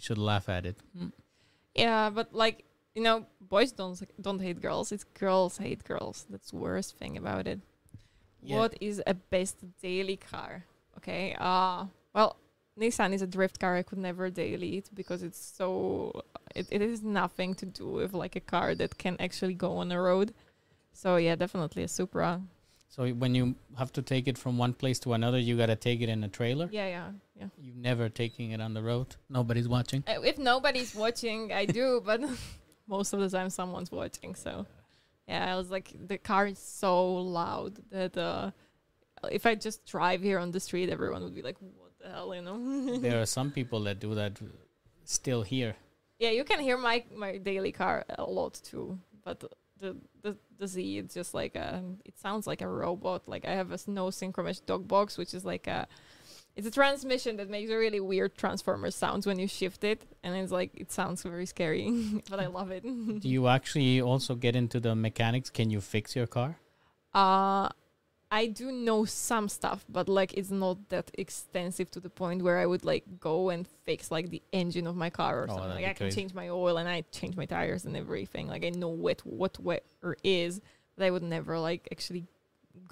You 0.01 0.05
should 0.05 0.19
laugh 0.19 0.49
at 0.49 0.65
it. 0.65 0.79
Mm. 0.99 1.13
Yeah, 1.75 2.09
but 2.09 2.35
like 2.35 2.65
you 2.95 3.03
know, 3.03 3.27
boys 3.39 3.71
don't 3.71 4.01
don't 4.19 4.41
hate 4.41 4.63
girls. 4.63 4.93
It's 4.93 5.05
girls 5.05 5.59
hate 5.59 5.85
girls. 5.85 6.25
That's 6.31 6.53
the 6.53 6.57
worst 6.57 6.97
thing 6.97 7.19
about 7.19 7.47
it. 7.47 7.61
Yeah. 8.43 8.57
What 8.57 8.79
is 8.81 9.03
a 9.07 9.13
best 9.13 9.59
daily 9.83 10.17
car? 10.17 10.65
Okay. 10.97 11.37
Uh 11.39 11.85
well, 12.15 12.37
Nissan 12.79 13.13
is 13.13 13.21
a 13.21 13.27
drift 13.27 13.61
car. 13.61 13.77
I 13.77 13.83
could 13.83 13.99
never 13.99 14.31
daily 14.31 14.79
it 14.79 14.89
because 14.95 15.23
it's 15.23 15.39
so 15.39 16.25
it, 16.55 16.67
it 16.71 16.81
is 16.81 17.03
nothing 17.03 17.53
to 17.57 17.67
do 17.67 17.87
with 17.87 18.15
like 18.15 18.37
a 18.37 18.41
car 18.55 18.75
that 18.77 18.97
can 18.97 19.17
actually 19.21 19.53
go 19.53 19.77
on 19.77 19.91
the 19.91 19.99
road. 19.99 20.33
So 20.95 21.17
yeah, 21.17 21.37
definitely 21.37 21.83
a 21.83 21.89
Supra. 21.89 22.41
So 22.91 23.09
when 23.09 23.37
you 23.37 23.55
have 23.79 23.93
to 23.93 24.03
take 24.03 24.27
it 24.27 24.37
from 24.37 24.59
one 24.59 24.73
place 24.75 24.99
to 25.01 25.13
another, 25.13 25.39
you 25.39 25.57
gotta 25.57 25.77
take 25.77 26.01
it 26.01 26.09
in 26.09 26.25
a 26.25 26.29
trailer. 26.29 26.69
Yeah, 26.73 26.89
yeah, 26.89 27.11
yeah. 27.39 27.47
You 27.57 27.73
never 27.77 28.09
taking 28.09 28.51
it 28.51 28.61
on 28.61 28.75
the 28.75 28.83
road. 28.83 29.15
Nobody's 29.29 29.69
watching. 29.69 30.03
Uh, 30.09 30.21
If 30.23 30.39
nobody's 30.39 30.93
watching, 30.95 31.53
I 31.53 31.67
do, 31.67 32.03
but 32.05 32.21
most 32.89 33.13
of 33.13 33.21
the 33.21 33.29
time 33.31 33.49
someone's 33.51 33.93
watching. 33.93 34.35
So, 34.35 34.67
yeah, 35.29 35.53
I 35.53 35.57
was 35.57 35.71
like, 35.71 35.93
the 36.09 36.19
car 36.19 36.49
is 36.49 36.59
so 36.59 37.15
loud 37.15 37.79
that 37.93 38.17
uh, 38.19 38.51
if 39.31 39.47
I 39.47 39.55
just 39.55 39.87
drive 39.87 40.21
here 40.21 40.41
on 40.41 40.51
the 40.51 40.59
street, 40.61 40.91
everyone 40.91 41.23
would 41.23 41.35
be 41.35 41.43
like, 41.43 41.59
"What 41.61 41.93
the 42.03 42.09
hell?" 42.09 42.35
You 42.35 42.43
know? 42.43 42.99
there 43.07 43.21
are 43.23 43.27
some 43.27 43.53
people 43.53 43.81
that 43.85 44.01
do 44.01 44.15
that 44.17 44.41
still 45.05 45.43
here. 45.43 45.77
yeah, 46.19 46.31
you 46.31 46.43
can 46.45 46.59
hear 46.59 46.77
my 46.77 47.05
my 47.15 47.39
daily 47.39 47.71
car 47.73 48.05
a 48.19 48.25
lot 48.25 48.55
too, 48.65 48.99
but 49.25 49.39
the 49.81 49.97
the 50.23 50.37
the 50.59 50.67
Z, 50.67 50.99
it's 50.99 51.15
just 51.15 51.35
like 51.35 51.57
a, 51.57 51.83
it 52.05 52.19
sounds 52.19 52.47
like 52.47 52.61
a 52.61 52.69
robot. 52.69 53.27
Like 53.27 53.45
I 53.47 53.53
have 53.53 53.73
a 53.73 53.79
no 53.87 54.07
synchromesh 54.07 54.65
dog 54.67 54.87
box, 54.87 55.19
which 55.19 55.35
is 55.35 55.45
like 55.45 55.67
a 55.67 55.89
it's 56.57 56.67
a 56.67 56.71
transmission 56.71 57.37
that 57.37 57.49
makes 57.49 57.71
a 57.71 57.77
really 57.77 58.01
weird 58.01 58.37
transformer 58.37 58.91
sounds 58.91 59.27
when 59.27 59.39
you 59.39 59.47
shift 59.47 59.85
it 59.85 60.03
and 60.23 60.35
it's 60.35 60.53
like 60.53 60.71
it 60.75 60.91
sounds 60.91 61.23
very 61.23 61.47
scary 61.47 61.89
but 62.31 62.41
i 62.41 62.47
love 62.47 62.71
it 62.71 62.83
Do 62.83 63.29
you 63.29 63.47
actually 63.47 64.01
also 64.01 64.35
get 64.35 64.57
into 64.57 64.81
the 64.81 64.95
mechanics? 64.95 65.49
Can 65.49 65.71
you 65.71 65.81
fix 65.81 66.17
your 66.17 66.27
car? 66.27 66.59
uh 67.15 67.69
i 68.43 68.45
do 68.61 68.67
know 68.89 69.01
some 69.29 69.47
stuff 69.59 69.81
but 69.97 70.07
like 70.19 70.31
it's 70.41 70.53
not 70.65 70.77
that 70.95 71.09
extensive 71.25 71.89
to 71.95 72.01
the 72.07 72.13
point 72.23 72.39
where 72.47 72.59
i 72.65 72.67
would 72.73 72.85
like 72.93 73.05
go 73.31 73.37
and 73.55 73.63
fix 73.87 74.01
like 74.17 74.27
the 74.35 74.43
engine 74.61 74.87
of 74.91 74.97
my 75.05 75.11
car 75.21 75.35
or 75.41 75.47
Oh, 75.51 75.55
something 75.57 75.77
like 75.79 75.91
i 75.93 75.95
can 75.99 76.05
crazy. 76.07 76.17
change 76.21 76.33
my 76.43 76.49
oil 76.65 76.75
and 76.81 76.89
i 76.97 76.99
change 77.19 77.35
my 77.43 77.47
tires 77.57 77.83
and 77.87 77.95
everything 78.05 78.45
like 78.55 78.65
i 78.65 78.71
know 78.83 78.93
what 79.07 79.19
what 79.41 79.53
wear 79.67 79.81
is 80.25 80.53
but 80.95 81.03
i 81.07 81.11
would 81.15 81.27
never 81.37 81.55
like 81.69 81.83
actually 81.95 82.25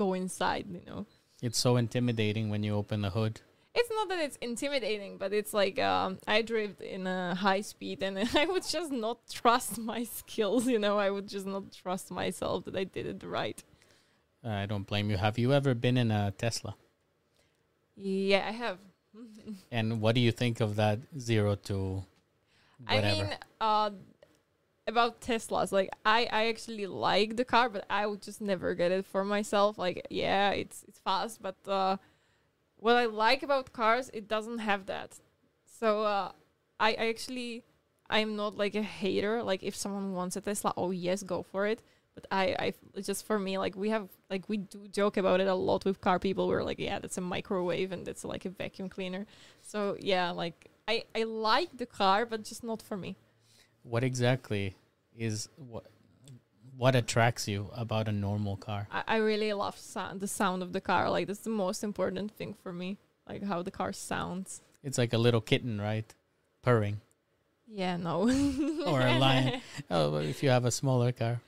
go 0.02 0.08
inside 0.22 0.64
you 0.76 0.82
know 0.90 1.00
It's 1.48 1.60
so 1.66 1.70
intimidating 1.84 2.44
when 2.52 2.62
you 2.66 2.72
open 2.82 2.98
the 3.06 3.10
hood. 3.18 3.34
it's 3.80 3.92
not 3.98 4.06
that 4.12 4.20
it's 4.26 4.38
intimidating, 4.50 5.12
but 5.22 5.30
it's 5.38 5.54
like 5.62 5.76
um, 5.92 6.08
I 6.36 6.38
drove 6.50 6.74
in 6.96 7.02
a 7.06 7.18
high 7.46 7.62
speed 7.72 7.98
and 8.06 8.14
I 8.42 8.44
would 8.52 8.66
just 8.76 8.90
not 9.06 9.18
trust 9.40 9.72
my 9.92 10.02
skills. 10.20 10.62
You 10.72 10.80
know, 10.84 10.94
I 11.06 11.08
would 11.14 11.28
just 11.36 11.46
not 11.54 11.64
trust 11.82 12.06
myself 12.22 12.64
that 12.66 12.74
I 12.82 12.84
did 12.96 13.06
it 13.12 13.22
right. 13.38 13.58
I 14.44 14.66
don't 14.66 14.86
blame 14.86 15.10
you. 15.10 15.16
Have 15.16 15.38
you 15.38 15.52
ever 15.52 15.74
been 15.74 15.96
in 15.96 16.10
a 16.10 16.32
Tesla? 16.32 16.74
Yeah, 17.96 18.44
I 18.46 18.52
have. 18.52 18.78
And 19.72 20.00
what 20.00 20.14
do 20.14 20.20
you 20.20 20.30
think 20.30 20.60
of 20.60 20.76
that 20.76 21.00
zero 21.18 21.56
to 21.64 22.04
whatever? 22.86 23.06
I 23.06 23.12
mean, 23.12 23.36
uh, 23.60 23.90
about 24.86 25.20
Teslas, 25.20 25.72
like 25.72 25.90
I, 26.04 26.28
I 26.30 26.48
actually 26.48 26.86
like 26.86 27.36
the 27.36 27.44
car, 27.44 27.68
but 27.68 27.84
I 27.90 28.06
would 28.06 28.22
just 28.22 28.40
never 28.40 28.74
get 28.74 28.92
it 28.92 29.04
for 29.04 29.24
myself. 29.24 29.78
Like, 29.78 30.06
yeah, 30.10 30.50
it's 30.50 30.84
it's 30.88 30.98
fast, 30.98 31.42
but 31.42 31.56
uh, 31.66 31.96
what 32.76 32.96
I 32.96 33.06
like 33.06 33.42
about 33.42 33.72
cars, 33.72 34.10
it 34.14 34.28
doesn't 34.28 34.58
have 34.58 34.86
that. 34.86 35.18
So 35.78 36.04
uh, 36.04 36.32
I, 36.80 36.90
I 36.90 37.08
actually, 37.08 37.64
I'm 38.08 38.36
not 38.36 38.56
like 38.56 38.74
a 38.74 38.82
hater. 38.82 39.42
Like, 39.42 39.62
if 39.62 39.76
someone 39.76 40.12
wants 40.14 40.36
a 40.36 40.40
Tesla, 40.40 40.72
oh 40.76 40.90
yes, 40.90 41.22
go 41.22 41.42
for 41.42 41.66
it. 41.66 41.82
But 42.20 42.26
I, 42.32 42.72
I 42.96 43.00
just 43.00 43.26
for 43.26 43.38
me, 43.38 43.58
like 43.58 43.76
we 43.76 43.90
have, 43.90 44.08
like 44.28 44.48
we 44.48 44.56
do 44.56 44.88
joke 44.88 45.16
about 45.16 45.40
it 45.40 45.46
a 45.46 45.54
lot 45.54 45.84
with 45.84 46.00
car 46.00 46.18
people. 46.18 46.48
We're 46.48 46.64
like, 46.64 46.80
yeah, 46.80 46.98
that's 46.98 47.16
a 47.16 47.20
microwave 47.20 47.92
and 47.92 48.04
that's 48.04 48.24
like 48.24 48.44
a 48.44 48.50
vacuum 48.50 48.88
cleaner. 48.88 49.24
So 49.62 49.96
yeah, 50.00 50.30
like 50.30 50.68
I, 50.88 51.04
I 51.14 51.22
like 51.22 51.76
the 51.76 51.86
car, 51.86 52.26
but 52.26 52.42
just 52.42 52.64
not 52.64 52.82
for 52.82 52.96
me. 52.96 53.16
what 53.82 54.02
exactly 54.02 54.74
is 55.16 55.48
what 55.56 55.84
what 56.76 56.94
attracts 56.94 57.46
you 57.48 57.70
about 57.74 58.08
a 58.08 58.12
normal 58.12 58.56
car? 58.56 58.86
I, 58.90 59.02
I 59.06 59.16
really 59.18 59.52
love 59.52 59.78
sound, 59.78 60.20
the 60.20 60.28
sound 60.28 60.62
of 60.62 60.72
the 60.72 60.80
car. 60.80 61.08
Like 61.10 61.26
that's 61.28 61.40
the 61.40 61.50
most 61.50 61.84
important 61.84 62.32
thing 62.32 62.54
for 62.62 62.72
me. 62.72 62.98
Like 63.28 63.44
how 63.44 63.62
the 63.62 63.70
car 63.70 63.92
sounds. 63.92 64.60
It's 64.82 64.98
like 64.98 65.12
a 65.12 65.18
little 65.18 65.40
kitten, 65.40 65.80
right? 65.80 66.12
Purring. 66.62 67.00
Yeah, 67.66 67.96
no. 67.96 68.22
Or 68.86 69.00
a 69.00 69.18
lion. 69.26 69.60
Oh, 69.90 70.16
if 70.16 70.42
you 70.42 70.50
have 70.50 70.64
a 70.64 70.70
smaller 70.70 71.12
car. 71.12 71.40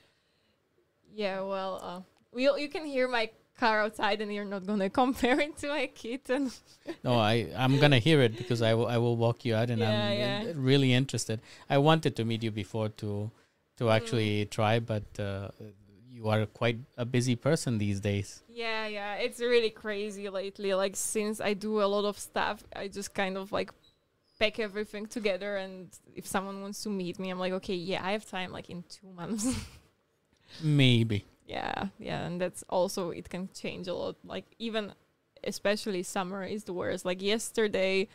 Yeah, 1.13 1.41
well, 1.41 1.79
uh, 1.83 2.01
we 2.33 2.43
you 2.61 2.69
can 2.69 2.85
hear 2.85 3.07
my 3.07 3.29
car 3.57 3.81
outside, 3.81 4.21
and 4.21 4.33
you're 4.33 4.45
not 4.45 4.65
gonna 4.65 4.89
compare 5.01 5.39
it 5.39 5.57
to 5.57 5.67
my 5.69 5.87
kitten. 5.87 6.51
No, 7.03 7.13
I 7.19 7.47
I'm 7.55 7.77
gonna 7.79 7.99
hear 7.99 8.21
it 8.21 8.37
because 8.37 8.61
I 8.61 8.73
will 8.73 8.87
I 8.87 8.97
will 8.97 9.17
walk 9.17 9.45
you 9.45 9.55
out, 9.55 9.69
and 9.69 9.83
I'm 9.83 9.99
Yeah, 10.13 10.51
really 10.55 10.93
interested. 10.93 11.39
I 11.69 11.77
wanted 11.77 12.15
to 12.15 12.25
meet 12.25 12.43
you 12.43 12.51
before 12.51 12.89
to 13.01 13.29
to 13.77 13.83
Mm. 13.85 13.95
actually 13.95 14.45
try, 14.45 14.79
but 14.79 15.03
uh, 15.19 15.49
you 16.09 16.27
are 16.29 16.45
quite 16.45 16.77
a 16.97 17.05
busy 17.05 17.35
person 17.35 17.77
these 17.77 17.99
days. 17.99 18.43
Yeah, 18.49 18.87
yeah, 18.87 19.15
it's 19.15 19.39
really 19.39 19.69
crazy 19.71 20.29
lately. 20.29 20.73
Like 20.73 20.95
since 20.95 21.39
I 21.41 21.53
do 21.53 21.81
a 21.81 21.87
lot 21.95 22.05
of 22.05 22.17
stuff, 22.19 22.63
I 22.75 22.87
just 22.87 23.13
kind 23.13 23.37
of 23.37 23.51
like 23.51 23.71
pack 24.39 24.59
everything 24.59 25.07
together. 25.07 25.57
And 25.57 25.89
if 26.15 26.25
someone 26.27 26.61
wants 26.61 26.83
to 26.83 26.89
meet 26.89 27.19
me, 27.19 27.29
I'm 27.31 27.39
like, 27.39 27.53
okay, 27.53 27.75
yeah, 27.75 28.05
I 28.05 28.11
have 28.11 28.25
time, 28.25 28.51
like 28.51 28.69
in 28.69 28.83
two 28.83 29.11
months. 29.13 29.45
Maybe. 30.61 31.25
yeah, 31.45 31.87
yeah, 31.99 32.25
and 32.25 32.39
that's 32.39 32.63
also 32.69 33.09
it 33.11 33.29
can 33.29 33.49
change 33.53 33.87
a 33.87 33.93
lot. 33.93 34.15
Like 34.23 34.45
even, 34.59 34.93
especially 35.43 36.03
summer 36.03 36.43
is 36.43 36.63
the 36.63 36.73
worst. 36.73 37.05
Like 37.05 37.21
yesterday, 37.21 38.07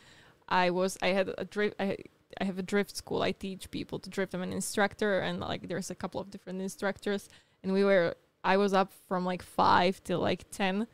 I 0.49 0.69
was 0.71 0.97
I 1.01 1.07
had 1.09 1.33
a 1.37 1.45
drift. 1.45 1.75
I 1.79 1.97
I 2.39 2.43
have 2.45 2.59
a 2.59 2.63
drift 2.63 2.95
school. 2.95 3.21
I 3.21 3.31
teach 3.31 3.69
people 3.71 3.99
to 3.99 4.09
drift. 4.09 4.33
I'm 4.33 4.41
an 4.41 4.53
instructor, 4.53 5.19
and 5.19 5.39
like 5.39 5.67
there's 5.67 5.89
a 5.91 5.95
couple 5.95 6.19
of 6.21 6.29
different 6.31 6.61
instructors, 6.61 7.29
and 7.63 7.73
we 7.73 7.83
were. 7.83 8.15
I 8.43 8.57
was 8.57 8.73
up 8.73 8.93
from 9.07 9.25
like 9.25 9.43
five 9.43 10.03
till 10.03 10.19
like 10.19 10.49
ten. 10.51 10.87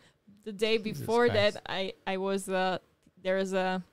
The 0.43 0.51
day 0.51 0.77
before 0.77 1.27
that, 1.29 1.61
I 1.69 1.93
I 2.07 2.17
was 2.17 2.49
uh 2.49 2.79
there's 3.21 3.53
a. 3.53 3.83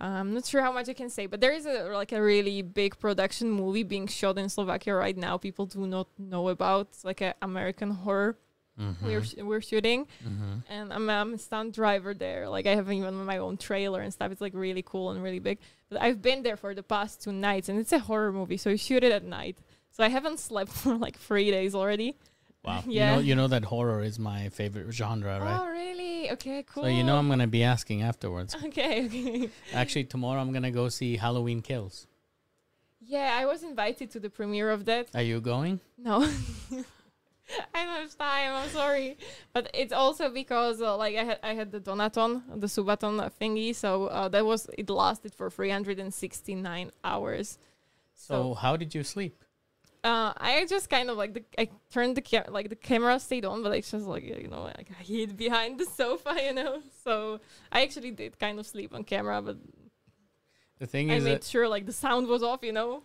I'm 0.00 0.34
not 0.34 0.46
sure 0.46 0.62
how 0.62 0.72
much 0.72 0.88
I 0.88 0.94
can 0.94 1.10
say, 1.10 1.26
but 1.26 1.40
there 1.40 1.52
is 1.52 1.66
a 1.66 1.90
like 1.92 2.12
a 2.12 2.22
really 2.22 2.62
big 2.62 2.98
production 2.98 3.50
movie 3.50 3.82
being 3.82 4.06
shot 4.06 4.38
in 4.38 4.48
Slovakia 4.48 4.94
right 4.94 5.16
now. 5.16 5.36
People 5.36 5.66
do 5.66 5.86
not 5.86 6.08
know 6.18 6.48
about. 6.48 6.88
It's 6.88 7.04
like 7.04 7.20
an 7.20 7.34
American 7.42 7.90
horror 7.90 8.36
Mm-hmm. 8.80 9.06
we're 9.06 9.24
sh- 9.24 9.34
we're 9.38 9.60
shooting, 9.60 10.06
mm-hmm. 10.26 10.58
and 10.70 10.92
I'm, 10.92 11.10
I'm 11.10 11.34
a 11.34 11.38
stunt 11.38 11.74
driver 11.74 12.14
there. 12.14 12.48
Like 12.48 12.66
I 12.66 12.74
have 12.74 12.90
even 12.90 13.14
my 13.26 13.36
own 13.36 13.58
trailer 13.58 14.00
and 14.00 14.12
stuff. 14.12 14.32
It's 14.32 14.40
like 14.40 14.54
really 14.54 14.82
cool 14.82 15.10
and 15.10 15.22
really 15.22 15.38
big. 15.38 15.58
But 15.90 16.00
I've 16.00 16.22
been 16.22 16.42
there 16.42 16.56
for 16.56 16.74
the 16.74 16.82
past 16.82 17.22
two 17.22 17.32
nights, 17.32 17.68
and 17.68 17.78
it's 17.78 17.92
a 17.92 17.98
horror 17.98 18.32
movie, 18.32 18.56
so 18.56 18.70
you 18.70 18.78
shoot 18.78 19.04
it 19.04 19.12
at 19.12 19.24
night. 19.24 19.58
So 19.90 20.02
I 20.02 20.08
haven't 20.08 20.38
slept 20.38 20.72
for 20.82 20.96
like 20.96 21.18
three 21.18 21.50
days 21.50 21.74
already. 21.74 22.16
Wow. 22.64 22.84
Yeah. 22.86 23.10
You 23.10 23.16
know, 23.16 23.22
you 23.22 23.34
know 23.36 23.48
that 23.48 23.64
horror 23.64 24.02
is 24.02 24.18
my 24.18 24.48
favorite 24.50 24.92
genre, 24.92 25.40
right? 25.40 25.60
Oh 25.60 25.66
really? 25.66 26.30
Okay, 26.32 26.64
cool. 26.68 26.84
So 26.84 26.88
you 26.88 27.02
know 27.04 27.16
I'm 27.16 27.28
gonna 27.28 27.46
be 27.46 27.64
asking 27.64 28.02
afterwards. 28.02 28.54
Okay, 28.66 29.06
okay. 29.06 29.50
Actually, 29.72 30.04
tomorrow 30.04 30.40
I'm 30.40 30.52
gonna 30.52 30.70
go 30.70 30.88
see 30.88 31.16
Halloween 31.16 31.62
Kills. 31.62 32.06
Yeah, 33.00 33.34
I 33.40 33.46
was 33.46 33.62
invited 33.62 34.10
to 34.12 34.20
the 34.20 34.30
premiere 34.30 34.70
of 34.70 34.84
that. 34.84 35.08
Are 35.14 35.22
you 35.22 35.40
going? 35.40 35.80
No. 35.98 36.22
I 37.74 37.84
don't 37.84 38.00
have 38.02 38.16
time. 38.16 38.54
I'm 38.54 38.68
sorry, 38.68 39.16
but 39.52 39.70
it's 39.74 39.92
also 39.92 40.30
because 40.30 40.80
uh, 40.80 40.96
like 40.96 41.16
I 41.16 41.24
had 41.24 41.38
I 41.42 41.54
had 41.54 41.72
the 41.72 41.80
Donaton, 41.80 42.42
the 42.60 42.68
Subathon 42.68 43.18
thingy, 43.40 43.74
so 43.74 44.06
uh, 44.06 44.28
that 44.28 44.44
was 44.44 44.68
it 44.78 44.88
lasted 44.88 45.34
for 45.34 45.50
369 45.50 46.92
hours. 47.02 47.58
So 48.14 48.54
how 48.54 48.76
did 48.76 48.94
you 48.94 49.02
sleep? 49.02 49.42
Uh, 50.02 50.32
I 50.36 50.66
just 50.68 50.88
kind 50.88 51.10
of 51.10 51.16
like 51.16 51.34
the 51.34 51.44
I 51.58 51.68
turned 51.92 52.16
the 52.16 52.22
ca- 52.22 52.50
like 52.50 52.68
the 52.68 52.76
camera 52.76 53.18
stayed 53.20 53.44
on, 53.44 53.62
but 53.62 53.72
I 53.72 53.80
just 53.80 54.06
like 54.06 54.24
you 54.24 54.48
know 54.48 54.62
like 54.62 54.88
I 54.98 55.02
hid 55.02 55.36
behind 55.36 55.78
the 55.78 55.84
sofa, 55.84 56.36
you 56.42 56.54
know. 56.54 56.82
So 57.04 57.40
I 57.70 57.82
actually 57.82 58.10
did 58.10 58.38
kind 58.38 58.58
of 58.58 58.66
sleep 58.66 58.94
on 58.94 59.04
camera, 59.04 59.42
but 59.42 59.58
The 60.78 60.86
thing 60.86 61.10
I 61.10 61.16
is 61.16 61.24
made 61.24 61.44
sure 61.44 61.68
like 61.68 61.86
the 61.86 61.92
sound 61.92 62.26
was 62.28 62.42
off, 62.42 62.62
you 62.62 62.72
know. 62.72 63.02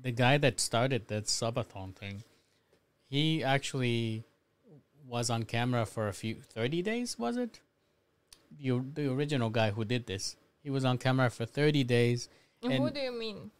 the 0.00 0.12
guy 0.12 0.38
that 0.38 0.60
started 0.60 1.08
that 1.08 1.24
subathon 1.26 1.94
thing, 1.94 2.22
he 3.08 3.42
actually 3.44 4.24
was 5.06 5.28
on 5.30 5.42
camera 5.44 5.84
for 5.84 6.08
a 6.08 6.12
few 6.12 6.36
thirty 6.36 6.80
days. 6.82 7.18
Was 7.18 7.36
it? 7.36 7.60
The 8.58 8.80
the 8.94 9.10
original 9.12 9.50
guy 9.50 9.70
who 9.72 9.84
did 9.84 10.06
this, 10.06 10.36
he 10.62 10.70
was 10.70 10.84
on 10.84 10.96
camera 10.98 11.28
for 11.28 11.44
thirty 11.44 11.84
days, 11.84 12.28
And 12.62 12.72
Who 12.74 12.90
do 12.90 13.00
you 13.00 13.12
mean? 13.12 13.50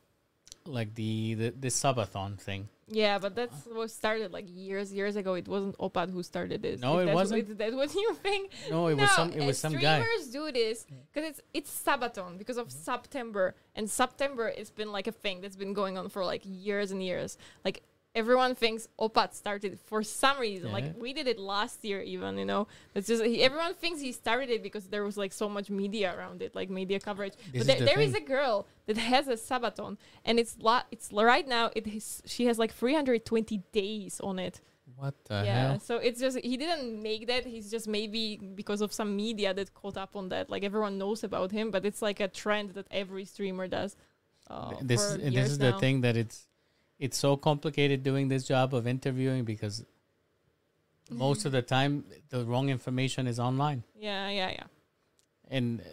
Like 0.67 0.95
the 0.95 1.35
the, 1.35 1.51
the 1.51 1.69
subathon 1.69 2.39
thing. 2.39 2.69
Yeah, 2.87 3.19
but 3.19 3.35
that's 3.35 3.67
what 3.67 3.91
started 3.91 4.33
like 4.33 4.47
years, 4.49 4.93
years 4.93 5.17
ago. 5.17 5.35
It 5.35 5.49
wasn't 5.49 5.77
Opad 5.79 6.11
who 6.11 6.23
started 6.23 6.63
this. 6.63 6.81
No, 6.81 6.99
If 6.99 7.03
it 7.03 7.07
that's 7.07 7.15
wasn't. 7.15 7.49
What, 7.49 7.59
that 7.59 7.73
what 7.75 7.95
you 7.95 8.15
think? 8.15 8.53
No, 8.71 8.89
it 8.89 8.95
was 8.95 9.11
some 9.13 9.33
it 9.33 9.45
was 9.45 9.59
some 9.59 9.73
guy. 9.73 10.01
Streamers 10.03 10.31
do 10.31 10.53
this 10.53 10.87
because 11.13 11.31
it's 11.31 11.41
it's 11.55 11.83
Subathon 11.83 12.39
because 12.39 12.59
of 12.59 12.71
September, 12.71 13.55
and 13.75 13.89
September 13.89 14.49
it's 14.49 14.71
been 14.71 14.93
like 14.93 15.07
a 15.07 15.13
thing 15.13 15.41
that's 15.41 15.57
been 15.57 15.73
going 15.73 15.97
on 15.97 16.09
for 16.09 16.25
like 16.25 16.43
years 16.45 16.91
and 16.91 17.03
years. 17.03 17.39
Like 17.65 17.83
everyone 18.15 18.55
thinks 18.55 18.89
Opat 18.99 19.35
started 19.35 19.79
for 19.81 20.03
some 20.03 20.39
reason. 20.39 20.69
Yeah. 20.69 20.75
Like 20.75 20.97
we 20.99 21.13
did 21.13 21.27
it 21.27 21.39
last 21.39 21.85
year, 21.85 22.01
even 22.01 22.39
you 22.39 22.45
know. 22.45 22.67
It's 22.95 23.09
just 23.09 23.25
he, 23.25 23.43
everyone 23.43 23.75
thinks 23.75 24.01
he 24.01 24.13
started 24.13 24.51
it 24.51 24.63
because 24.63 24.87
there 24.89 25.05
was 25.05 25.17
like 25.17 25.33
so 25.33 25.49
much 25.49 25.71
media 25.71 26.15
around 26.17 26.43
it, 26.43 26.55
like 26.55 26.71
media 26.71 27.01
coverage. 27.01 27.35
This 27.53 27.63
is 27.63 27.67
but 27.67 27.67
there, 27.67 27.79
the 27.81 27.85
there 27.85 28.01
is 28.01 28.15
a 28.15 28.21
girl 28.21 28.67
that 28.87 28.97
has 28.97 29.29
a 29.29 29.35
Subathon, 29.35 29.97
and 30.25 30.39
it's 30.39 30.57
la- 30.61 30.85
it's 30.91 31.13
right 31.13 31.47
now. 31.47 31.71
It 31.75 31.87
is 31.87 32.23
she 32.27 32.47
has 32.47 32.59
like 32.59 32.73
320 32.73 33.63
days 33.73 34.21
on 34.21 34.39
it 34.39 34.61
What 34.97 35.15
the 35.25 35.43
yeah 35.45 35.69
hell? 35.71 35.81
so 35.81 35.97
it's 35.97 36.21
just 36.21 36.39
he 36.39 36.57
didn't 36.57 37.03
make 37.03 37.27
that 37.27 37.45
he's 37.47 37.71
just 37.71 37.89
maybe 37.89 38.39
because 38.55 38.81
of 38.81 38.93
some 38.93 39.17
media 39.17 39.53
that 39.55 39.75
caught 39.75 39.97
up 39.97 40.15
on 40.15 40.29
that 40.29 40.51
like 40.51 40.63
everyone 40.63 40.99
knows 40.99 41.25
about 41.25 41.51
him 41.51 41.71
but 41.71 41.85
it's 41.85 42.03
like 42.03 42.21
a 42.21 42.29
trend 42.29 42.71
that 42.71 42.87
every 42.91 43.25
streamer 43.25 43.67
does 43.67 43.97
uh, 44.51 44.73
this 44.83 45.15
for 45.15 45.21
is 45.21 45.35
this 45.35 45.51
is 45.51 45.59
the 45.59 45.73
thing 45.75 46.03
that 46.03 46.17
it's 46.17 46.47
it's 46.99 47.19
so 47.19 47.37
complicated 47.37 48.03
doing 48.03 48.29
this 48.29 48.45
job 48.45 48.75
of 48.75 48.87
interviewing 48.87 49.45
because 49.45 49.85
most 51.11 51.45
of 51.45 51.53
the 51.53 51.63
time 51.63 52.05
the 52.31 52.45
wrong 52.45 52.69
information 52.71 53.27
is 53.27 53.39
online 53.39 53.83
yeah 53.95 54.29
yeah 54.31 54.51
yeah 54.51 54.65
and 55.51 55.81
uh, 55.81 55.85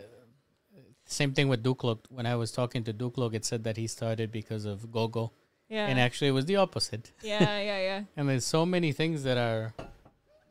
same 1.11 1.33
thing 1.33 1.49
with 1.49 1.61
Duklog. 1.61 1.99
When 2.09 2.25
I 2.25 2.35
was 2.35 2.51
talking 2.51 2.83
to 2.85 2.93
Duklog, 2.93 3.33
it 3.33 3.43
said 3.43 3.65
that 3.65 3.77
he 3.77 3.87
started 3.87 4.31
because 4.31 4.65
of 4.65 4.91
Gogo, 4.91 5.33
yeah 5.69 5.87
and 5.87 5.99
actually 5.99 6.29
it 6.29 6.31
was 6.31 6.45
the 6.45 6.55
opposite. 6.55 7.11
yeah 7.21 7.59
yeah 7.59 7.79
yeah 7.79 8.01
And 8.17 8.29
there's 8.29 8.45
so 8.45 8.65
many 8.65 8.91
things 8.93 9.23
that 9.23 9.37
are 9.37 9.73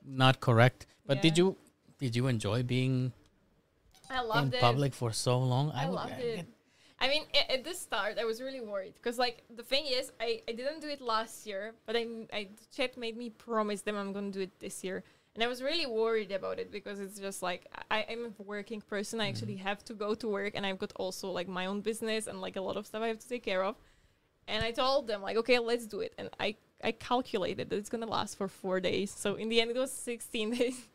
not 0.04 0.40
correct. 0.40 0.86
But 1.06 1.22
did 1.22 1.38
you 1.38 1.56
did 1.98 2.14
you 2.14 2.26
enjoy 2.26 2.62
being 2.62 3.12
i 4.10 4.42
in 4.42 4.52
it 4.52 4.60
public 4.60 4.94
for 4.94 5.12
so 5.12 5.38
long? 5.38 5.72
I 5.72 5.86
would- 5.86 5.94
loved 5.94 6.12
I- 6.12 6.40
it. 6.40 6.46
I 7.00 7.08
mean, 7.08 7.24
at, 7.34 7.50
at 7.50 7.64
the 7.64 7.74
start, 7.74 8.18
I 8.18 8.24
was 8.24 8.40
really 8.42 8.60
worried 8.60 8.94
because, 8.94 9.18
like, 9.18 9.42
the 9.54 9.62
thing 9.62 9.86
is, 9.86 10.12
I, 10.20 10.42
I 10.46 10.52
didn't 10.52 10.80
do 10.80 10.88
it 10.88 11.00
last 11.00 11.46
year, 11.46 11.72
but 11.86 11.96
I, 11.96 12.06
I 12.32 12.48
chat 12.74 12.96
made 12.98 13.16
me 13.16 13.30
promise 13.30 13.80
them 13.80 13.96
I'm 13.96 14.12
gonna 14.12 14.30
do 14.30 14.40
it 14.40 14.60
this 14.60 14.84
year, 14.84 15.02
and 15.34 15.42
I 15.42 15.46
was 15.46 15.62
really 15.62 15.86
worried 15.86 16.32
about 16.32 16.58
it 16.58 16.70
because 16.70 17.00
it's 17.00 17.18
just 17.18 17.42
like 17.42 17.66
I, 17.90 18.04
I'm 18.10 18.34
a 18.38 18.42
working 18.42 18.82
person. 18.82 19.20
I 19.20 19.28
actually 19.28 19.56
have 19.56 19.82
to 19.84 19.94
go 19.94 20.14
to 20.14 20.28
work, 20.28 20.52
and 20.54 20.66
I've 20.66 20.78
got 20.78 20.92
also 20.96 21.30
like 21.30 21.48
my 21.48 21.66
own 21.66 21.80
business 21.80 22.26
and 22.26 22.40
like 22.40 22.56
a 22.56 22.60
lot 22.60 22.76
of 22.76 22.86
stuff 22.86 23.02
I 23.02 23.08
have 23.08 23.18
to 23.20 23.28
take 23.28 23.44
care 23.44 23.64
of. 23.64 23.76
And 24.46 24.64
I 24.64 24.72
told 24.72 25.06
them 25.06 25.22
like, 25.22 25.36
okay, 25.38 25.58
let's 25.58 25.86
do 25.86 26.00
it, 26.00 26.12
and 26.18 26.28
I 26.38 26.56
I 26.82 26.92
calculated 26.92 27.70
that 27.70 27.76
it's 27.76 27.88
gonna 27.88 28.06
last 28.06 28.36
for 28.36 28.48
four 28.48 28.80
days. 28.80 29.10
So 29.10 29.36
in 29.36 29.48
the 29.48 29.60
end, 29.60 29.70
it 29.70 29.78
was 29.78 29.92
16 29.92 30.50
days. 30.58 30.88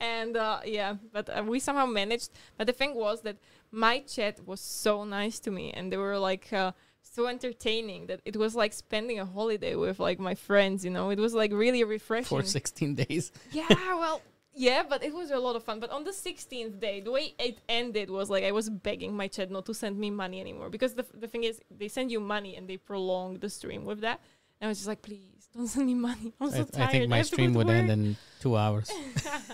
and 0.00 0.36
uh, 0.36 0.60
yeah, 0.64 0.96
but 1.12 1.28
uh, 1.28 1.42
we 1.46 1.58
somehow 1.58 1.86
managed. 1.86 2.30
But 2.58 2.66
the 2.66 2.72
thing 2.72 2.94
was 2.94 3.22
that 3.22 3.36
my 3.76 4.00
chat 4.00 4.44
was 4.46 4.60
so 4.60 5.04
nice 5.04 5.38
to 5.40 5.50
me, 5.50 5.70
and 5.70 5.92
they 5.92 5.98
were 5.98 6.18
like 6.18 6.52
uh, 6.52 6.72
so 7.02 7.26
entertaining 7.26 8.06
that 8.06 8.20
it 8.24 8.36
was 8.36 8.56
like 8.56 8.72
spending 8.72 9.18
a 9.20 9.26
holiday 9.26 9.74
with 9.76 10.00
like 10.00 10.18
my 10.18 10.34
friends. 10.34 10.84
You 10.84 10.90
know, 10.90 11.10
it 11.10 11.18
was 11.18 11.34
like 11.34 11.52
really 11.52 11.84
refreshing. 11.84 12.40
for 12.40 12.42
16 12.42 12.94
days. 12.94 13.32
Yeah, 13.52 13.66
well, 13.70 14.22
yeah, 14.54 14.82
but 14.88 15.04
it 15.04 15.14
was 15.14 15.30
a 15.30 15.38
lot 15.38 15.54
of 15.56 15.62
fun. 15.62 15.78
But 15.78 15.90
on 15.90 16.04
the 16.04 16.10
16th 16.10 16.80
day, 16.80 17.00
the 17.00 17.10
way 17.10 17.34
it 17.38 17.60
ended 17.68 18.08
was 18.10 18.30
like 18.30 18.44
I 18.44 18.52
was 18.52 18.70
begging 18.70 19.14
my 19.14 19.28
chat 19.28 19.50
not 19.50 19.66
to 19.66 19.74
send 19.74 19.98
me 19.98 20.10
money 20.10 20.40
anymore 20.40 20.70
because 20.70 20.94
the, 20.94 21.04
the 21.14 21.28
thing 21.28 21.44
is, 21.44 21.60
they 21.70 21.88
send 21.88 22.10
you 22.10 22.18
money 22.18 22.56
and 22.56 22.66
they 22.66 22.78
prolong 22.78 23.38
the 23.38 23.50
stream 23.50 23.84
with 23.84 24.00
that. 24.00 24.20
And 24.60 24.68
I 24.68 24.70
was 24.70 24.78
just 24.78 24.88
like, 24.88 25.02
please 25.02 25.48
don't 25.54 25.68
send 25.68 25.86
me 25.86 25.94
money. 25.94 26.32
I'm 26.40 26.50
so 26.50 26.60
I, 26.60 26.64
tired. 26.64 26.88
I 26.88 26.90
think 26.90 27.08
my 27.10 27.18
go 27.18 27.22
stream 27.24 27.52
would 27.54 27.68
end 27.68 27.90
in 27.90 28.16
two 28.40 28.56
hours. 28.56 28.90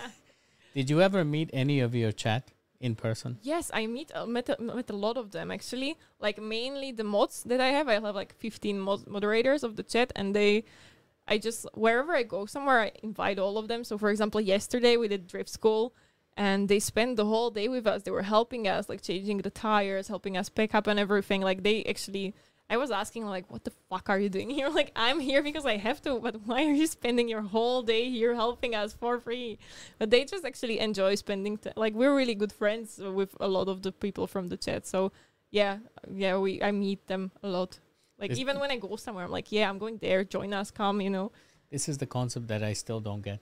Did 0.74 0.88
you 0.88 1.02
ever 1.02 1.24
meet 1.24 1.50
any 1.52 1.80
of 1.80 1.94
your 1.94 2.12
chat 2.12 2.52
in 2.82 2.96
person? 2.96 3.38
Yes, 3.40 3.70
I 3.72 3.86
meet 3.86 4.10
uh, 4.14 4.26
met 4.26 4.48
a, 4.48 4.60
met 4.60 4.90
a 4.90 4.96
lot 4.96 5.16
of 5.16 5.30
them 5.30 5.50
actually. 5.50 5.96
Like 6.20 6.42
mainly 6.42 6.92
the 6.92 7.04
mods 7.04 7.44
that 7.44 7.60
I 7.60 7.68
have. 7.68 7.88
I 7.88 7.94
have 7.94 8.14
like 8.14 8.34
15 8.34 8.78
mod- 8.78 9.06
moderators 9.06 9.62
of 9.62 9.76
the 9.76 9.82
chat, 9.82 10.12
and 10.14 10.34
they, 10.34 10.64
I 11.26 11.38
just 11.38 11.66
wherever 11.74 12.14
I 12.14 12.24
go 12.24 12.44
somewhere, 12.44 12.80
I 12.80 12.92
invite 13.02 13.38
all 13.38 13.56
of 13.56 13.68
them. 13.68 13.84
So 13.84 13.96
for 13.96 14.10
example, 14.10 14.40
yesterday 14.40 14.96
we 14.96 15.08
did 15.08 15.28
drift 15.28 15.48
school, 15.48 15.94
and 16.36 16.68
they 16.68 16.80
spent 16.80 17.16
the 17.16 17.24
whole 17.24 17.50
day 17.50 17.68
with 17.68 17.86
us. 17.86 18.02
They 18.02 18.10
were 18.10 18.22
helping 18.22 18.66
us, 18.68 18.88
like 18.88 19.00
changing 19.00 19.38
the 19.38 19.50
tires, 19.50 20.08
helping 20.08 20.36
us 20.36 20.48
pick 20.48 20.74
up 20.74 20.86
and 20.86 20.98
everything. 20.98 21.40
Like 21.40 21.62
they 21.62 21.84
actually. 21.84 22.34
I 22.72 22.76
was 22.78 22.90
asking 22.90 23.26
like, 23.26 23.50
what 23.52 23.62
the 23.64 23.72
fuck 23.90 24.08
are 24.08 24.18
you 24.24 24.30
doing 24.36 24.48
here? 24.58 24.68
Like, 24.80 24.90
I'm 24.96 25.20
here 25.20 25.42
because 25.42 25.66
I 25.66 25.76
have 25.76 26.00
to, 26.06 26.18
but 26.26 26.34
why 26.46 26.60
are 26.68 26.76
you 26.82 26.86
spending 26.86 27.28
your 27.28 27.42
whole 27.54 27.82
day 27.82 28.04
here 28.08 28.34
helping 28.34 28.72
us 28.74 28.90
for 29.00 29.20
free? 29.20 29.58
But 29.98 30.08
they 30.12 30.24
just 30.24 30.44
actually 30.50 30.78
enjoy 30.88 31.12
spending 31.16 31.58
t- 31.58 31.76
like 31.76 31.92
we're 32.00 32.16
really 32.20 32.34
good 32.42 32.52
friends 32.60 32.88
with 33.18 33.32
a 33.40 33.48
lot 33.56 33.68
of 33.68 33.82
the 33.82 33.92
people 33.92 34.26
from 34.26 34.48
the 34.48 34.56
chat. 34.56 34.86
So 34.86 35.12
yeah, 35.50 35.72
yeah, 36.24 36.38
we 36.44 36.62
I 36.68 36.70
meet 36.72 37.06
them 37.12 37.30
a 37.42 37.48
lot. 37.48 37.78
Like 38.18 38.30
Is- 38.32 38.38
even 38.38 38.58
when 38.58 38.70
I 38.70 38.78
go 38.78 38.96
somewhere, 38.96 39.24
I'm 39.26 39.34
like, 39.38 39.52
yeah, 39.52 39.68
I'm 39.68 39.78
going 39.84 39.98
there. 39.98 40.24
Join 40.24 40.50
us, 40.60 40.70
come. 40.70 40.96
You 41.02 41.10
know. 41.10 41.26
This 41.70 41.88
is 41.90 41.98
the 41.98 42.06
concept 42.06 42.46
that 42.48 42.62
I 42.62 42.72
still 42.72 43.00
don't 43.00 43.22
get. 43.30 43.40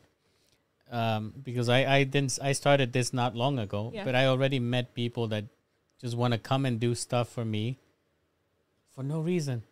Um, 0.90 1.32
because 1.48 1.68
I, 1.68 1.80
I 1.98 2.04
didn't 2.04 2.36
I 2.42 2.50
started 2.62 2.92
this 2.92 3.12
not 3.12 3.36
long 3.36 3.60
ago, 3.60 3.92
Yeah. 3.94 4.04
but 4.04 4.14
I 4.16 4.26
already 4.26 4.58
met 4.58 4.92
people 5.02 5.28
that 5.28 5.44
just 6.02 6.16
want 6.16 6.32
to 6.34 6.38
come 6.38 6.66
and 6.66 6.80
do 6.80 6.96
stuff 6.96 7.28
for 7.28 7.44
me 7.44 7.78
for 9.00 9.04
no 9.04 9.20
reason, 9.20 9.62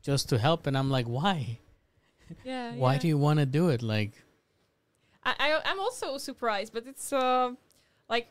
just 0.00 0.28
to 0.28 0.38
help, 0.38 0.68
and 0.68 0.78
I'm 0.78 0.90
like, 0.90 1.06
why? 1.06 1.58
Yeah. 2.44 2.72
Why 2.84 2.98
do 2.98 3.08
you 3.08 3.18
want 3.18 3.40
to 3.40 3.46
do 3.46 3.68
it? 3.70 3.82
Like, 3.82 4.12
I, 5.24 5.34
I 5.40 5.60
I'm 5.64 5.80
also 5.80 6.18
surprised, 6.18 6.72
but 6.72 6.86
it's 6.86 7.12
uh 7.12 7.50
like 8.08 8.28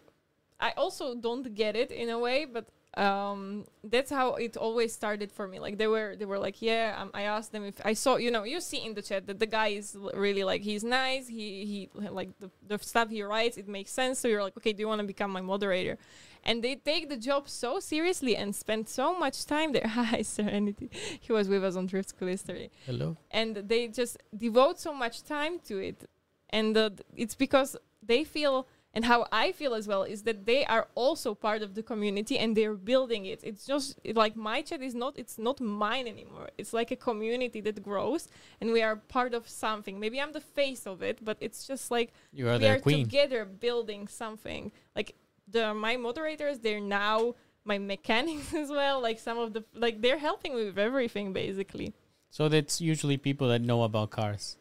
I 0.60 0.72
also 0.78 1.16
don't 1.16 1.53
get 1.53 1.76
it 1.76 1.91
in 1.91 2.10
a 2.10 2.20
way, 2.20 2.45
but 2.45 2.66
um 2.97 3.66
that's 3.84 4.10
how 4.10 4.36
it 4.36 4.56
always 4.56 4.93
started 4.93 5.30
for 5.30 5.49
me 5.49 5.60
like 5.60 5.78
they 5.78 5.88
were 5.88 6.16
they 6.16 6.24
were 6.24 6.39
like 6.39 6.62
yeah 6.62 6.95
um, 6.97 7.12
i 7.14 7.24
asked 7.24 7.51
them 7.51 7.66
if 7.66 7.76
i 7.84 7.93
saw 7.93 8.16
you 8.16 8.32
know 8.32 8.43
you 8.43 8.62
see 8.62 8.86
in 8.86 8.93
the 8.93 9.01
chat 9.01 9.28
that 9.28 9.38
the 9.38 9.45
guy 9.45 9.68
is 9.68 9.97
l- 9.97 10.12
really 10.16 10.45
like 10.45 10.62
he's 10.62 10.82
nice 10.82 11.28
he 11.28 11.66
he 11.66 11.89
like 12.10 12.30
the, 12.39 12.49
the 12.66 12.78
stuff 12.80 13.10
he 13.10 13.22
writes 13.22 13.58
it 13.58 13.68
makes 13.68 13.91
sense 13.91 14.18
so 14.18 14.30
you're 14.30 14.41
like 14.41 14.56
okay 14.56 14.72
do 14.72 14.80
you 14.80 14.88
want 14.88 15.01
to 15.01 15.06
become 15.06 15.30
my 15.30 15.41
moderator 15.41 15.97
and 16.46 16.64
they 16.64 16.76
take 16.76 17.10
the 17.10 17.18
job 17.18 17.50
so 17.50 17.80
seriously 17.80 18.36
and 18.36 18.56
spend 18.56 18.88
so 18.88 19.18
much 19.18 19.46
time 19.46 19.72
there. 19.72 19.88
Hi 20.00 20.22
serenity. 20.22 20.89
He 21.20 21.32
was 21.34 21.50
with 21.50 21.64
us 21.64 21.76
on 21.76 21.86
drift 21.88 22.10
school 22.10 22.30
yesterday 22.30 22.70
Hello. 22.86 23.18
and 23.32 23.56
they 23.68 23.88
just 23.88 24.18
devote 24.36 24.80
so 24.80 24.93
much 24.93 25.24
time 25.24 25.60
to 25.68 25.78
it. 25.80 26.10
And 26.50 26.78
uh, 26.78 26.91
it's 27.16 27.36
because 27.36 27.76
they 28.06 28.24
feel 28.24 28.68
and 28.98 29.04
how 29.04 29.28
i 29.30 29.52
feel 29.52 29.74
as 29.74 29.89
well 29.89 30.04
is 30.04 30.24
that 30.24 30.46
they 30.46 30.64
are 30.76 30.88
also 30.96 31.36
part 31.36 31.62
of 31.62 31.74
the 31.76 31.84
community 31.84 32.38
and 32.38 32.56
they're 32.56 32.76
building 32.76 33.26
it. 33.26 33.41
It's 33.43 33.66
just 33.66 34.00
it- 34.06 34.16
like 34.16 34.36
my 34.38 34.62
chat 34.62 34.82
is 34.82 34.96
not 34.96 35.18
it's 35.18 35.38
not 35.38 35.60
mine 35.60 36.08
anymore. 36.08 36.50
It's 36.58 36.72
like 36.72 36.91
a 36.91 36.96
community 36.96 37.60
that 37.68 37.84
grows 37.84 38.30
and 38.62 38.72
we 38.72 38.82
are 38.82 38.96
part 38.96 39.34
of 39.34 39.50
something. 39.50 40.00
Maybe 40.00 40.22
i'm 40.22 40.32
the 40.32 40.39
face 40.60 40.88
of 40.88 41.02
it 41.02 41.18
but 41.26 41.36
it's 41.41 41.68
just 41.68 41.91
like 41.91 42.14
You 42.32 42.48
are 42.48 42.58
we 42.58 42.68
are 42.68 42.80
queen. 42.80 43.04
together 43.04 43.43
building 43.43 44.08
something. 44.08 44.72
Like 44.96 45.16
the 45.48 45.74
my 45.74 45.96
moderators 45.98 46.60
they're 46.60 46.80
now 46.82 47.36
my 47.64 47.78
mechanics 47.78 48.54
as 48.64 48.70
well 48.70 49.02
like 49.02 49.20
some 49.20 49.38
of 49.38 49.54
the 49.54 49.64
like 49.74 50.02
they're 50.02 50.18
helping 50.18 50.56
me 50.56 50.66
with 50.66 50.78
everything 50.78 51.34
basically 51.34 51.93
So 52.36 52.50
that's 52.50 52.82
usually 52.82 53.16
people 53.16 53.48
that 53.48 53.62
know 53.62 53.84
about 53.84 54.10
cars. 54.12 54.58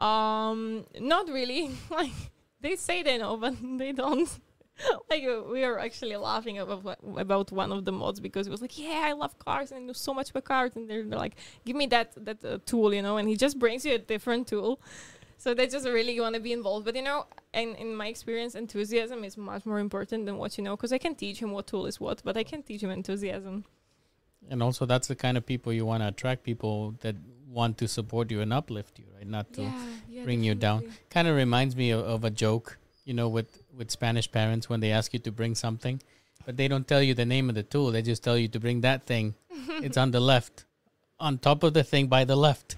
Um, 0.00 0.84
not 0.98 1.28
really. 1.28 1.70
like 1.90 2.10
they 2.60 2.74
say 2.74 3.04
they 3.04 3.18
know, 3.18 3.36
but 3.36 3.54
they 3.78 3.92
don't. 3.92 4.28
like 5.08 5.22
uh, 5.22 5.42
we 5.46 5.62
are 5.62 5.78
actually 5.78 6.16
laughing 6.16 6.58
about 6.58 6.98
about 7.16 7.52
one 7.52 7.70
of 7.70 7.84
the 7.84 7.92
mods 7.92 8.18
because 8.18 8.48
it 8.48 8.50
was 8.50 8.60
like, 8.60 8.76
yeah, 8.76 9.02
I 9.06 9.12
love 9.12 9.38
cars 9.38 9.70
and 9.70 9.78
I 9.78 9.82
know 9.86 9.92
so 9.92 10.12
much 10.12 10.30
about 10.30 10.44
cars, 10.44 10.72
and 10.74 10.90
they're, 10.90 11.04
they're 11.04 11.18
like, 11.26 11.36
give 11.64 11.76
me 11.76 11.86
that 11.94 12.08
that 12.24 12.44
uh, 12.44 12.58
tool, 12.66 12.92
you 12.92 13.02
know, 13.02 13.16
and 13.18 13.28
he 13.28 13.36
just 13.36 13.60
brings 13.60 13.84
you 13.86 13.94
a 13.94 13.98
different 13.98 14.48
tool. 14.48 14.80
So 15.44 15.52
they 15.52 15.66
just 15.66 15.86
really 15.86 16.18
want 16.18 16.34
to 16.36 16.40
be 16.40 16.54
involved. 16.54 16.86
But 16.86 16.96
you 16.96 17.02
know, 17.02 17.26
in 17.52 17.74
in 17.74 17.94
my 17.94 18.06
experience, 18.06 18.54
enthusiasm 18.54 19.24
is 19.24 19.36
much 19.36 19.66
more 19.66 19.78
important 19.78 20.24
than 20.24 20.38
what 20.38 20.56
you 20.56 20.64
know, 20.64 20.74
because 20.74 20.90
I 20.90 21.00
can 21.06 21.14
teach 21.14 21.38
him 21.42 21.50
what 21.50 21.66
tool 21.66 21.84
is 21.84 22.00
what, 22.00 22.22
but 22.24 22.38
I 22.42 22.44
can 22.44 22.62
teach 22.62 22.82
him 22.82 22.90
enthusiasm. 22.90 23.66
And 24.48 24.62
also, 24.62 24.86
that's 24.86 25.06
the 25.06 25.18
kind 25.24 25.36
of 25.36 25.44
people 25.44 25.70
you 25.70 25.84
want 25.84 26.02
to 26.02 26.08
attract 26.08 26.44
people 26.44 26.94
that 27.02 27.16
want 27.46 27.76
to 27.82 27.88
support 27.88 28.30
you 28.30 28.40
and 28.40 28.54
uplift 28.54 28.98
you, 28.98 29.04
right? 29.14 29.28
Not 29.36 29.52
to 29.52 29.62
yeah, 30.08 30.24
bring 30.24 30.42
you 30.42 30.54
down. 30.54 30.90
kind 31.10 31.28
of 31.28 31.36
reminds 31.36 31.76
me 31.76 31.90
of, 31.90 32.00
of 32.14 32.24
a 32.24 32.30
joke, 32.30 32.78
you 33.04 33.12
know, 33.12 33.28
with 33.28 33.50
with 33.76 33.90
Spanish 33.90 34.32
parents 34.32 34.70
when 34.70 34.80
they 34.80 34.92
ask 34.92 35.12
you 35.12 35.20
to 35.28 35.32
bring 35.40 35.54
something, 35.54 36.00
but 36.46 36.56
they 36.56 36.68
don't 36.68 36.88
tell 36.88 37.02
you 37.02 37.12
the 37.12 37.26
name 37.26 37.50
of 37.50 37.54
the 37.54 37.66
tool. 37.74 37.90
They 37.90 38.00
just 38.00 38.24
tell 38.24 38.38
you 38.38 38.48
to 38.48 38.60
bring 38.66 38.80
that 38.80 39.04
thing. 39.04 39.34
it's 39.86 39.98
on 39.98 40.10
the 40.10 40.20
left, 40.20 40.64
on 41.20 41.36
top 41.36 41.62
of 41.62 41.74
the 41.74 41.84
thing 41.84 42.06
by 42.06 42.24
the 42.24 42.36
left, 42.48 42.76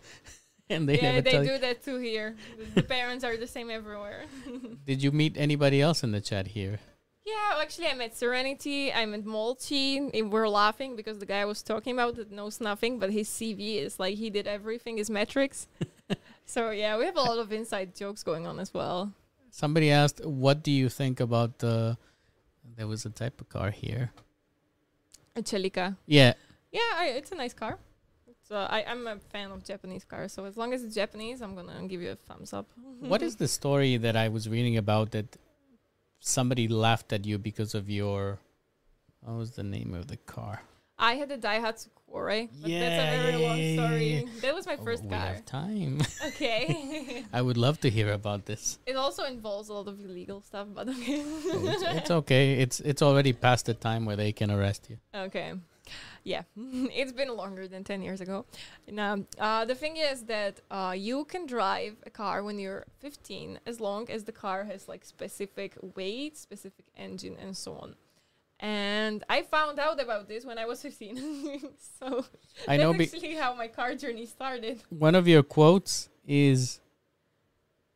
and 0.71 0.89
they 0.89 1.01
yeah, 1.01 1.21
they 1.21 1.45
do 1.45 1.59
that 1.59 1.85
too 1.85 1.99
here. 1.99 2.35
The- 2.59 2.81
the 2.81 2.83
parents 2.83 3.25
are 3.25 3.37
the 3.37 3.47
same 3.47 3.71
everywhere. 3.71 4.25
Did 4.87 5.03
you 5.03 5.12
meet 5.12 5.37
anybody 5.37 5.81
else 5.81 6.03
in 6.03 6.12
the 6.12 6.21
chat 6.21 6.49
here? 6.49 6.79
Yeah, 7.25 7.61
actually, 7.61 7.89
I 7.89 7.95
met 7.95 8.17
Serenity. 8.17 8.93
I 8.93 9.05
met 9.05 9.25
Molchi. 9.25 10.11
and 10.14 10.33
We're 10.33 10.49
laughing 10.49 10.95
because 10.95 11.19
the 11.19 11.27
guy 11.27 11.41
I 11.41 11.45
was 11.45 11.61
talking 11.61 11.93
about 11.93 12.14
that 12.17 12.31
knows 12.31 12.61
nothing, 12.61 13.01
but 13.01 13.11
his 13.11 13.29
CV 13.29 13.79
is 13.83 13.99
like 13.99 14.14
he 14.17 14.31
did 14.31 14.47
everything, 14.47 14.97
his 14.97 15.11
metrics. 15.11 15.67
so 16.47 16.71
yeah, 16.71 16.97
we 16.97 17.05
have 17.05 17.17
a 17.17 17.21
lot 17.21 17.39
of 17.39 17.53
inside 17.53 17.97
jokes 17.97 18.23
going 18.23 18.47
on 18.47 18.61
as 18.61 18.73
well. 18.73 19.12
Somebody 19.51 19.91
asked, 19.91 20.25
"What 20.25 20.62
do 20.62 20.71
you 20.71 20.89
think 20.89 21.19
about 21.19 21.59
the?" 21.59 21.97
There 22.77 22.87
was 22.87 23.05
a 23.07 23.11
type 23.11 23.41
of 23.41 23.49
car 23.49 23.71
here. 23.71 24.12
A 25.35 25.43
Celica. 25.43 25.97
Yeah, 26.07 26.35
Yeah, 26.71 26.81
I, 26.95 27.07
it's 27.17 27.33
a 27.33 27.35
nice 27.35 27.55
car. 27.55 27.79
Uh, 28.51 28.67
I, 28.71 28.85
I'm 28.85 29.07
a 29.07 29.17
fan 29.33 29.51
of 29.51 29.65
Japanese 29.65 30.05
cars, 30.05 30.33
so 30.33 30.45
as 30.45 30.57
long 30.57 30.73
as 30.73 30.85
it's 30.85 30.95
Japanese, 30.95 31.41
I'm 31.43 31.55
gonna 31.55 31.87
give 31.89 32.01
you 32.03 32.11
a 32.13 32.17
thumbs 32.17 32.53
up. 32.53 32.67
What 33.01 33.23
is 33.23 33.37
the 33.37 33.49
story 33.49 33.97
that 33.99 34.17
I 34.17 34.29
was 34.29 34.49
reading 34.49 34.77
about 34.77 35.11
that 35.13 35.37
somebody 36.21 36.69
laughed 36.69 37.13
at 37.13 37.25
you 37.27 37.39
because 37.39 37.75
of 37.75 37.89
your 37.91 38.39
what 39.21 39.37
was 39.37 39.51
the 39.53 39.63
name 39.63 39.95
of 39.95 40.07
the 40.07 40.17
car? 40.17 40.63
I 40.99 41.15
had 41.17 41.31
a 41.31 41.37
Daihatsu 41.37 41.89
Cuore, 42.09 42.49
but 42.63 42.71
that's 42.71 43.01
a 43.05 43.07
very 43.23 43.33
yeah, 43.43 43.49
long 43.49 43.59
yeah, 43.59 43.75
story. 43.77 44.15
yeah, 44.15 44.41
That 44.41 44.55
was 44.55 44.65
my 44.67 44.77
Oh, 44.81 44.85
first 44.85 45.03
we 45.05 45.11
car. 45.11 45.19
have 45.19 45.45
time. 45.45 46.01
Okay. 46.29 47.25
I 47.33 47.43
would 47.43 47.59
love 47.59 47.81
to 47.81 47.91
hear 47.91 48.13
about 48.13 48.47
this. 48.47 48.79
it 48.87 48.97
also 48.97 49.25
involves 49.25 49.69
a 49.69 49.75
lot 49.75 49.89
of 49.89 50.01
illegal 50.01 50.41
stuff, 50.41 50.69
but 50.75 50.89
okay. 50.89 51.21
It's, 51.21 51.83
it's 51.83 52.11
okay. 52.21 52.55
It's 52.65 52.81
it's 52.81 53.03
already 53.03 53.33
past 53.35 53.67
the 53.67 53.75
time 53.75 54.07
where 54.07 54.17
they 54.17 54.33
can 54.33 54.51
arrest 54.51 54.89
you. 54.89 54.97
Okay. 55.15 55.53
Yeah, 56.27 56.43
it's 56.57 57.12
been 57.12 57.29
longer 57.37 57.68
than 57.68 57.85
10 57.85 58.03
years 58.03 58.20
ago. 58.20 58.47
Now, 58.91 59.18
uh, 59.39 59.64
the 59.64 59.77
thing 59.77 59.97
is 59.97 60.24
that 60.24 60.61
uh, 60.72 60.93
you 60.97 61.24
can 61.24 61.47
drive 61.47 61.95
a 62.05 62.11
car 62.11 62.43
when 62.43 62.59
you're 62.59 62.85
15 62.99 63.61
as 63.64 63.79
long 63.81 64.11
as 64.11 64.24
the 64.24 64.33
car 64.33 64.64
has 64.64 64.89
like 64.89 65.05
specific 65.05 65.77
weight, 65.95 66.37
specific 66.37 66.87
engine, 66.97 67.37
and 67.41 67.57
so 67.57 67.74
on. 67.74 67.95
And 68.59 69.22
I 69.31 69.43
found 69.43 69.79
out 69.79 70.03
about 70.03 70.27
this 70.27 70.45
when 70.45 70.59
I 70.59 70.66
was 70.66 70.83
15. 70.83 71.61
so 72.01 72.24
I 72.66 72.77
know. 72.77 72.93
that's 72.93 73.14
actually 73.14 73.37
how 73.37 73.55
my 73.55 73.68
car 73.68 73.95
journey 73.95 74.27
started. 74.27 74.83
one 74.89 75.14
of 75.14 75.29
your 75.29 75.45
quotes 75.45 76.09
is, 76.27 76.81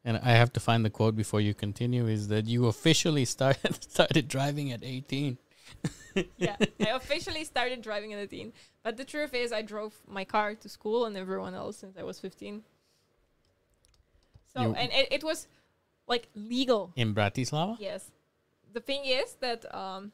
and 0.04 0.20
I 0.22 0.32
have 0.32 0.52
to 0.52 0.60
find 0.60 0.84
the 0.84 0.90
quote 0.90 1.16
before 1.16 1.40
you 1.40 1.52
continue. 1.52 2.06
Is 2.06 2.28
that 2.28 2.46
you 2.46 2.66
officially 2.66 3.24
started 3.36 3.82
started 3.82 4.28
driving 4.28 4.70
at 4.70 4.84
eighteen? 4.84 5.38
yeah, 6.36 6.56
I 6.80 6.88
officially 7.00 7.44
started 7.44 7.82
driving 7.82 8.12
at 8.12 8.18
18. 8.18 8.52
But 8.82 8.96
the 8.96 9.04
truth 9.04 9.34
is, 9.34 9.52
I 9.52 9.62
drove 9.62 9.94
my 10.06 10.24
car 10.24 10.54
to 10.54 10.68
school 10.68 11.04
and 11.06 11.16
everyone 11.16 11.54
else 11.54 11.76
since 11.78 11.96
I 11.96 12.02
was 12.02 12.18
15. 12.20 12.62
So, 14.54 14.62
You- 14.62 14.74
and 14.74 14.90
it, 14.92 15.08
it 15.12 15.24
was 15.24 15.46
like 16.06 16.28
legal. 16.34 16.92
in 16.96 17.14
Bratislava. 17.14 17.76
Yes. 17.78 18.10
The 18.72 18.80
thing 18.80 19.04
is 19.04 19.34
that, 19.40 19.72
um, 19.74 20.12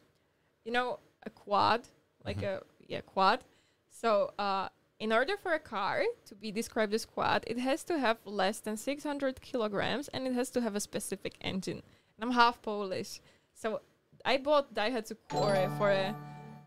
you 0.64 0.72
know, 0.72 0.98
a 1.24 1.30
quad, 1.30 1.88
like 2.24 2.38
Mhm. 2.38 2.61
a, 2.61 2.62
yeah, 2.86 3.00
quad. 3.00 3.44
So, 3.90 4.32
uh, 4.38 4.68
in 4.98 5.12
order 5.12 5.36
for 5.36 5.52
a 5.52 5.59
car 5.59 6.04
to 6.26 6.34
be 6.34 6.50
described 6.50 6.92
as 6.94 7.04
quad, 7.04 7.44
it 7.46 7.59
has 7.59 7.84
to 7.84 7.98
have 7.98 8.18
less 8.24 8.61
than 8.61 8.76
600 8.76 9.40
kilograms 9.40 10.09
and 10.09 10.26
it 10.26 10.32
has 10.34 10.50
to 10.50 10.61
have 10.61 10.74
a 10.74 10.80
specific 10.80 11.34
engine. 11.40 11.82
And 12.16 12.20
I'm 12.24 12.32
half 12.32 12.61
Polish. 12.62 13.20
So 13.54 13.80
I 14.26 14.38
bought 14.38 14.74
Daihatsu 14.74 15.16
Cuore 15.30 15.78
for 15.78 15.90
a 15.90 16.14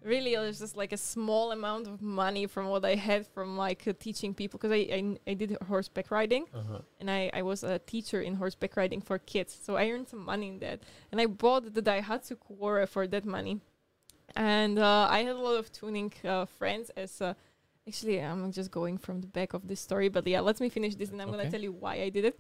really 0.01 0.34
it 0.34 0.39
was 0.39 0.60
just 0.60 0.78
like 0.78 0.93
a 0.93 0.97
small 0.97 1.51
amount 1.51 1.86
of 1.86 2.01
money 2.01 2.47
from 2.47 2.68
what 2.68 2.86
I 2.86 2.95
had 2.95 3.28
from 3.28 3.57
like 3.57 3.86
uh, 3.86 3.91
teaching 3.99 4.34
people 4.34 4.57
because 4.57 4.72
I, 4.72 4.84
I 4.97 5.32
I 5.32 5.34
did 5.34 5.57
horseback 5.68 6.10
riding 6.10 6.45
and 7.01 7.12
I, 7.12 7.30
I 7.34 7.41
was 7.41 7.64
a 7.64 7.80
teacher 7.80 8.22
in 8.22 8.36
horseback 8.36 8.78
riding 8.78 9.01
for 9.01 9.20
kids. 9.20 9.60
So 9.62 9.76
I 9.76 9.89
earned 9.89 10.07
some 10.07 10.24
money 10.24 10.47
in 10.47 10.60
that. 10.60 10.80
And 11.12 11.20
I 11.20 11.26
bought 11.26 11.74
the 11.74 11.82
Daihatsu 11.82 12.38
Cuore 12.38 12.88
for 12.88 13.07
that 13.07 13.26
money. 13.26 13.60
And 14.38 14.80
uh, 14.80 15.07
I 15.10 15.20
had 15.24 15.36
a 15.36 15.43
lot 15.49 15.57
of 15.57 15.70
tuning 15.72 16.14
uh, 16.24 16.45
friends 16.45 16.91
as 16.95 17.22
uh, 17.22 17.34
actually 17.89 18.22
I'm 18.22 18.51
just 18.53 18.72
going 18.72 18.97
from 18.97 19.20
the 19.20 19.28
back 19.28 19.53
of 19.53 19.68
this 19.68 19.82
story 19.82 20.07
but 20.07 20.26
yeah 20.28 20.39
let 20.39 20.60
me 20.62 20.70
finish 20.70 20.95
this 20.95 21.10
and 21.10 21.22
I'm 21.22 21.32
That's 21.32 21.43
gonna 21.43 21.51
tell 21.51 21.62
you 21.62 21.74
why 21.74 21.95
I 21.95 22.10
did 22.10 22.26
it 22.26 22.39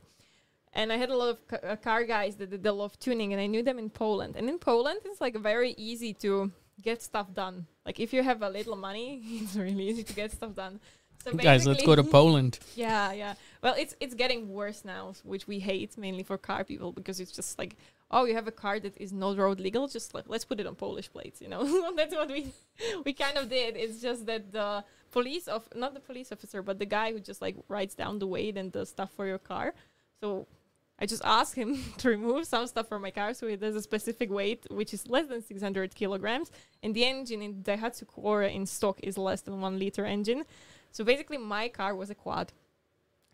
and 0.73 0.91
I 0.93 0.97
had 0.97 1.09
a 1.09 1.17
lot 1.17 1.29
of 1.29 1.47
ca- 1.47 1.67
uh, 1.67 1.75
car 1.75 2.03
guys 2.03 2.35
that 2.37 2.49
did 2.51 2.65
a 2.65 2.71
lot 2.73 2.85
of 2.85 2.99
tuning, 2.99 3.33
and 3.33 3.41
I 3.41 3.47
knew 3.47 3.63
them 3.63 3.79
in 3.79 3.89
Poland. 3.89 4.35
And 4.35 4.49
in 4.49 4.59
Poland, 4.59 4.99
it's 5.05 5.21
like 5.21 5.35
very 5.37 5.71
easy 5.77 6.13
to 6.15 6.51
get 6.81 7.01
stuff 7.01 7.33
done. 7.33 7.65
Like 7.85 7.99
if 7.99 8.13
you 8.13 8.23
have 8.23 8.41
a 8.41 8.49
little 8.49 8.75
money, 8.75 9.21
it's 9.43 9.55
really 9.55 9.89
easy 9.89 10.03
to 10.03 10.13
get 10.13 10.31
stuff 10.31 10.55
done. 10.55 10.79
So 11.23 11.33
Guys, 11.33 11.67
let's 11.67 11.83
go 11.83 11.95
to 11.95 12.03
Poland. 12.19 12.59
yeah, 12.75 13.11
yeah. 13.11 13.33
Well, 13.61 13.75
it's 13.77 13.93
it's 13.99 14.13
getting 14.13 14.53
worse 14.53 14.85
now, 14.85 15.13
which 15.23 15.47
we 15.47 15.59
hate 15.59 15.97
mainly 15.97 16.23
for 16.23 16.37
car 16.37 16.63
people 16.63 16.93
because 16.93 17.19
it's 17.19 17.33
just 17.33 17.59
like, 17.59 17.75
oh, 18.09 18.23
you 18.23 18.35
have 18.35 18.47
a 18.47 18.53
car 18.53 18.79
that 18.79 18.95
is 18.95 19.11
not 19.11 19.37
road 19.37 19.59
legal, 19.59 19.87
just 19.89 20.13
like 20.13 20.25
let's 20.27 20.45
put 20.45 20.59
it 20.61 20.65
on 20.67 20.75
Polish 20.75 21.11
plates, 21.11 21.41
you 21.41 21.49
know. 21.49 21.63
That's 21.97 22.15
what 22.15 22.29
we 22.29 22.53
we 23.05 23.11
kind 23.11 23.37
of 23.37 23.49
did. 23.49 23.75
It's 23.75 24.01
just 24.01 24.27
that 24.27 24.53
the 24.53 24.85
police 25.11 25.49
of 25.49 25.67
not 25.75 25.93
the 25.93 25.99
police 25.99 26.31
officer, 26.31 26.61
but 26.61 26.79
the 26.79 26.85
guy 26.85 27.11
who 27.11 27.19
just 27.19 27.41
like 27.41 27.57
writes 27.67 27.95
down 27.95 28.19
the 28.19 28.27
weight 28.27 28.55
and 28.55 28.71
the 28.71 28.85
stuff 28.85 29.11
for 29.11 29.25
your 29.27 29.39
car. 29.39 29.73
So 30.21 30.47
I 31.01 31.05
just 31.05 31.21
asked 31.23 31.55
him 31.55 31.77
to 31.97 32.09
remove 32.09 32.45
some 32.45 32.67
stuff 32.67 32.87
from 32.87 33.01
my 33.01 33.11
car 33.11 33.33
so 33.33 33.47
it 33.47 33.61
has 33.61 33.75
a 33.75 33.81
specific 33.81 34.29
weight, 34.29 34.65
which 34.69 34.93
is 34.93 35.07
less 35.07 35.27
than 35.27 35.41
600 35.41 35.95
kilograms, 35.95 36.51
and 36.83 36.93
the 36.93 37.05
engine 37.05 37.41
in 37.41 37.63
Daihatsu 37.63 38.05
Cuore 38.05 38.53
in 38.53 38.65
stock 38.65 38.99
is 39.01 39.17
less 39.17 39.41
than 39.41 39.61
one 39.61 39.79
liter 39.79 40.05
engine. 40.05 40.43
So 40.91 41.03
basically, 41.03 41.37
my 41.37 41.69
car 41.69 41.95
was 41.95 42.09
a 42.09 42.15
quad. 42.15 42.51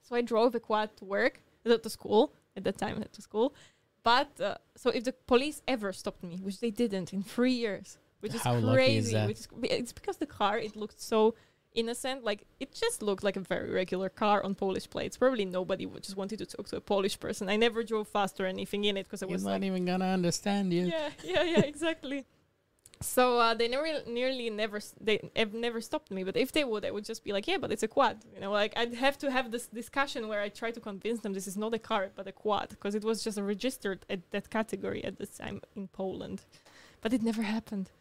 So 0.04 0.16
I 0.16 0.22
drove 0.22 0.54
a 0.54 0.60
quad 0.60 0.96
to 0.98 1.06
work, 1.06 1.42
uh, 1.66 1.78
to 1.78 1.90
school 1.90 2.34
at 2.56 2.64
that 2.66 2.78
time, 2.78 3.04
to 3.12 3.22
school. 3.22 3.56
But 4.04 4.40
uh, 4.40 4.58
so 4.76 4.92
if 4.92 5.04
the 5.04 5.14
police 5.14 5.64
ever 5.68 5.92
stopped 5.92 6.24
me, 6.24 6.38
which 6.44 6.60
they 6.60 6.70
didn't 6.70 7.12
in 7.12 7.24
three 7.24 7.54
years, 7.54 7.98
which 8.20 8.36
is 8.36 8.42
How 8.42 8.62
crazy, 8.62 9.16
is 9.16 9.28
which 9.28 9.40
is 9.40 9.48
it's 9.64 9.92
because 9.94 10.18
the 10.18 10.28
car 10.28 10.60
it 10.60 10.76
looked 10.76 11.02
so 11.02 11.34
innocent. 11.76 12.24
Like 12.24 12.46
it 12.60 12.74
just 12.74 13.02
looked 13.02 13.24
like 13.24 13.36
a 13.36 13.42
very 13.42 13.70
regular 13.70 14.10
car 14.10 14.44
on 14.44 14.56
Polish 14.56 14.90
plates. 14.90 15.18
Probably 15.18 15.46
nobody 15.46 15.86
would 15.86 16.04
just 16.04 16.18
wanted 16.18 16.40
to 16.40 16.46
talk 16.46 16.68
to 16.70 16.78
a 16.78 16.82
Polish 16.82 17.20
person. 17.20 17.50
I 17.50 17.56
never 17.56 17.84
drove 17.84 18.08
fast 18.08 18.40
or 18.40 18.46
anything 18.46 18.86
in 18.86 18.98
it 18.98 19.04
because 19.04 19.22
I 19.24 19.28
was 19.28 19.44
not 19.44 19.52
like, 19.52 19.64
even 19.64 19.86
gonna 19.86 20.06
understand 20.06 20.74
you. 20.74 20.86
yeah, 20.86 21.10
yeah, 21.24 21.44
yeah, 21.44 21.60
exactly. 21.74 22.26
So 23.02 23.40
uh, 23.40 23.54
they 23.54 23.68
never, 23.68 23.88
nearly 24.08 24.50
never, 24.50 24.80
they 25.02 25.30
have 25.36 25.54
never 25.54 25.82
stopped 25.82 26.12
me. 26.12 26.24
But 26.24 26.38
if 26.38 26.52
they 26.52 26.64
would, 26.64 26.86
I 26.86 26.92
would 26.92 27.06
just 27.06 27.24
be 27.24 27.34
like, 27.34 27.48
yeah, 27.48 27.58
but 27.58 27.72
it's 27.72 27.84
a 27.84 27.88
quad. 27.88 28.24
You 28.34 28.40
know, 28.40 28.52
like 28.52 28.74
I'd 28.78 28.94
have 28.96 29.18
to 29.20 29.32
have 29.32 29.52
this 29.52 29.68
discussion 29.68 30.28
where 30.28 30.42
I 30.42 30.50
try 30.50 30.72
to 30.72 30.80
convince 30.80 31.20
them 31.20 31.34
this 31.34 31.48
is 31.48 31.58
not 31.58 31.74
a 31.74 31.80
car 31.80 32.10
but 32.16 32.28
a 32.28 32.32
quad 32.32 32.70
because 32.70 32.96
it 32.96 33.04
was 33.04 33.24
just 33.24 33.40
registered 33.40 34.06
at 34.10 34.32
that 34.32 34.50
category 34.50 35.04
at 35.04 35.18
the 35.18 35.26
time 35.26 35.62
in 35.76 35.88
Poland. 35.90 36.44
But 37.02 37.14
it 37.14 37.22
never 37.22 37.44
happened. 37.44 37.92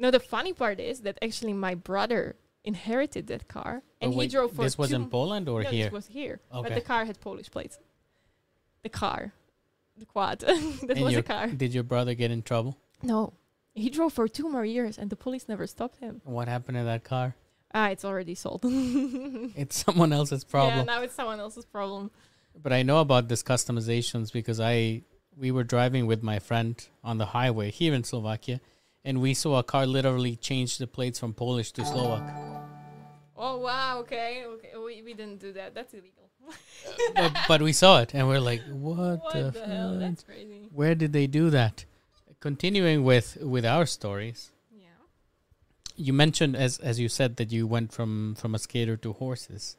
Know, 0.00 0.10
the 0.10 0.20
funny 0.20 0.52
part 0.52 0.80
is 0.80 1.00
that 1.02 1.18
actually 1.22 1.52
my 1.52 1.74
brother 1.74 2.36
inherited 2.64 3.26
that 3.28 3.48
car 3.48 3.82
and 4.00 4.08
Oh, 4.08 4.12
he 4.12 4.18
wait, 4.18 4.30
drove 4.30 4.52
for 4.52 4.62
this 4.64 4.76
was 4.78 4.92
in 4.92 5.08
Poland 5.08 5.48
or 5.48 5.62
no, 5.62 5.70
here? 5.70 5.84
This 5.84 5.92
was 5.92 6.06
here, 6.08 6.40
but 6.50 6.74
the 6.74 6.80
car 6.80 7.04
had 7.04 7.20
Polish 7.20 7.50
plates. 7.50 7.78
The 8.82 8.88
car, 8.88 9.32
the 9.98 10.06
quad, 10.06 10.38
that 10.40 10.96
And 10.96 11.00
was 11.04 11.12
your- 11.12 11.20
a 11.20 11.22
car. 11.22 11.46
Did 11.48 11.74
your 11.74 11.84
brother 11.84 12.14
get 12.14 12.30
in 12.30 12.42
trouble? 12.42 12.76
No, 13.02 13.34
he 13.74 13.90
drove 13.90 14.12
for 14.12 14.26
two 14.28 14.48
more 14.48 14.64
years, 14.64 14.96
and 14.98 15.10
the 15.10 15.16
police 15.16 15.48
never 15.48 15.66
stopped 15.66 15.98
him. 16.00 16.20
What 16.24 16.48
happened 16.48 16.76
to 16.78 16.84
that 16.84 17.04
car? 17.04 17.34
Ah, 17.72 17.88
it's 17.90 18.04
already 18.04 18.34
sold. 18.34 18.64
It's 19.62 19.84
someone 19.84 20.12
else's 20.12 20.44
problem. 20.44 20.78
Yeah, 20.78 20.94
now 20.94 21.02
it's 21.02 21.14
someone 21.14 21.40
else's 21.40 21.64
problem. 21.66 22.10
But 22.60 22.72
I 22.72 22.82
know 22.82 23.00
about 23.00 23.28
this 23.28 23.42
customizations 23.42 24.32
because 24.32 24.58
I 24.60 25.02
we 25.36 25.50
were 25.52 25.62
driving 25.64 26.06
with 26.06 26.22
my 26.22 26.38
friend 26.40 26.74
on 27.04 27.18
the 27.18 27.26
highway 27.26 27.70
here 27.70 27.94
in 27.94 28.02
Slovakia, 28.04 28.60
and 29.04 29.20
we 29.20 29.34
saw 29.34 29.58
a 29.58 29.62
car 29.62 29.86
literally 29.86 30.36
change 30.36 30.78
the 30.78 30.86
plates 30.86 31.18
from 31.18 31.32
Polish 31.32 31.72
to 31.72 31.84
Slovak. 31.84 32.22
Oh 33.36 33.58
wow, 33.58 33.98
okay, 34.00 34.44
okay. 34.46 34.72
We, 34.76 35.02
we 35.02 35.14
didn't 35.14 35.40
do 35.40 35.52
that. 35.54 35.74
That's 35.74 35.94
illegal. 35.94 36.28
but, 37.14 37.32
but 37.48 37.62
we 37.62 37.72
saw 37.72 38.00
it, 38.00 38.14
and 38.14 38.26
we're 38.28 38.40
like, 38.40 38.60
"What, 38.68 39.20
what 39.22 39.32
the, 39.32 39.50
the 39.50 39.66
hell? 39.66 39.98
That's 39.98 40.22
crazy. 40.22 40.68
Where 40.72 40.94
did 40.94 41.12
they 41.12 41.26
do 41.26 41.48
that?" 41.50 41.84
Continuing 42.40 43.04
with 43.04 43.36
with 43.40 43.64
our 43.64 43.84
stories, 43.86 44.50
Yeah. 44.72 44.88
you 45.96 46.12
mentioned 46.12 46.56
as 46.56 46.78
as 46.78 46.98
you 46.98 47.08
said 47.08 47.36
that 47.36 47.52
you 47.52 47.66
went 47.66 47.92
from 47.92 48.34
from 48.34 48.54
a 48.54 48.58
skater 48.58 48.96
to 48.98 49.12
horses. 49.12 49.76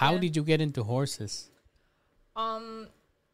How 0.00 0.12
Yeah. 0.14 0.20
did 0.20 0.36
you 0.36 0.42
get 0.44 0.60
into 0.60 0.84
horses? 0.84 1.50
Um, 2.36 2.88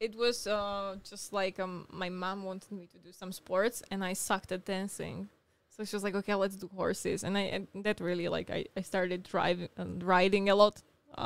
it 0.07 0.14
was 0.24 0.46
uh 0.46 0.96
just 1.11 1.26
like 1.32 1.57
um 1.64 1.86
my 2.03 2.11
mom 2.22 2.38
wanted 2.50 2.72
me 2.80 2.84
to 2.94 2.98
do 3.07 3.12
some 3.12 3.32
sports, 3.32 3.82
and 3.90 3.98
I 4.11 4.14
sucked 4.14 4.50
at 4.53 4.64
dancing. 4.64 5.28
So 5.74 5.84
she 5.84 5.96
was 5.96 6.05
like, 6.07 6.16
"Okay, 6.20 6.34
let's 6.34 6.57
do 6.64 6.68
horses," 6.82 7.24
and 7.24 7.34
I 7.42 7.44
and 7.55 7.66
that 7.86 7.96
really 8.00 8.28
like 8.36 8.48
I 8.59 8.61
I 8.80 8.82
started 8.82 9.20
driving 9.34 9.68
and 9.76 10.03
riding 10.16 10.48
a 10.50 10.55
lot. 10.55 10.76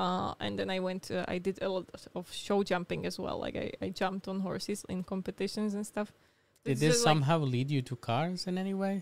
Uh, 0.01 0.35
and 0.45 0.53
then 0.59 0.69
I 0.77 0.79
went. 0.89 1.01
To, 1.09 1.15
I 1.35 1.39
did 1.47 1.57
a 1.63 1.69
lot 1.69 1.87
of 2.15 2.25
show 2.47 2.59
jumping 2.73 3.07
as 3.07 3.17
well. 3.25 3.39
Like 3.47 3.57
I, 3.65 3.67
I 3.87 3.89
jumped 4.03 4.27
on 4.29 4.41
horses 4.41 4.85
in 4.89 5.05
competitions 5.05 5.75
and 5.75 5.85
stuff. 5.93 6.09
Did 6.65 6.73
It's 6.73 6.81
this 6.81 6.93
just 6.95 7.05
like- 7.07 7.13
somehow 7.15 7.39
lead 7.55 7.69
you 7.71 7.83
to 7.83 7.95
cars 7.97 8.47
in 8.49 8.55
any 8.59 8.75
way? 8.75 8.95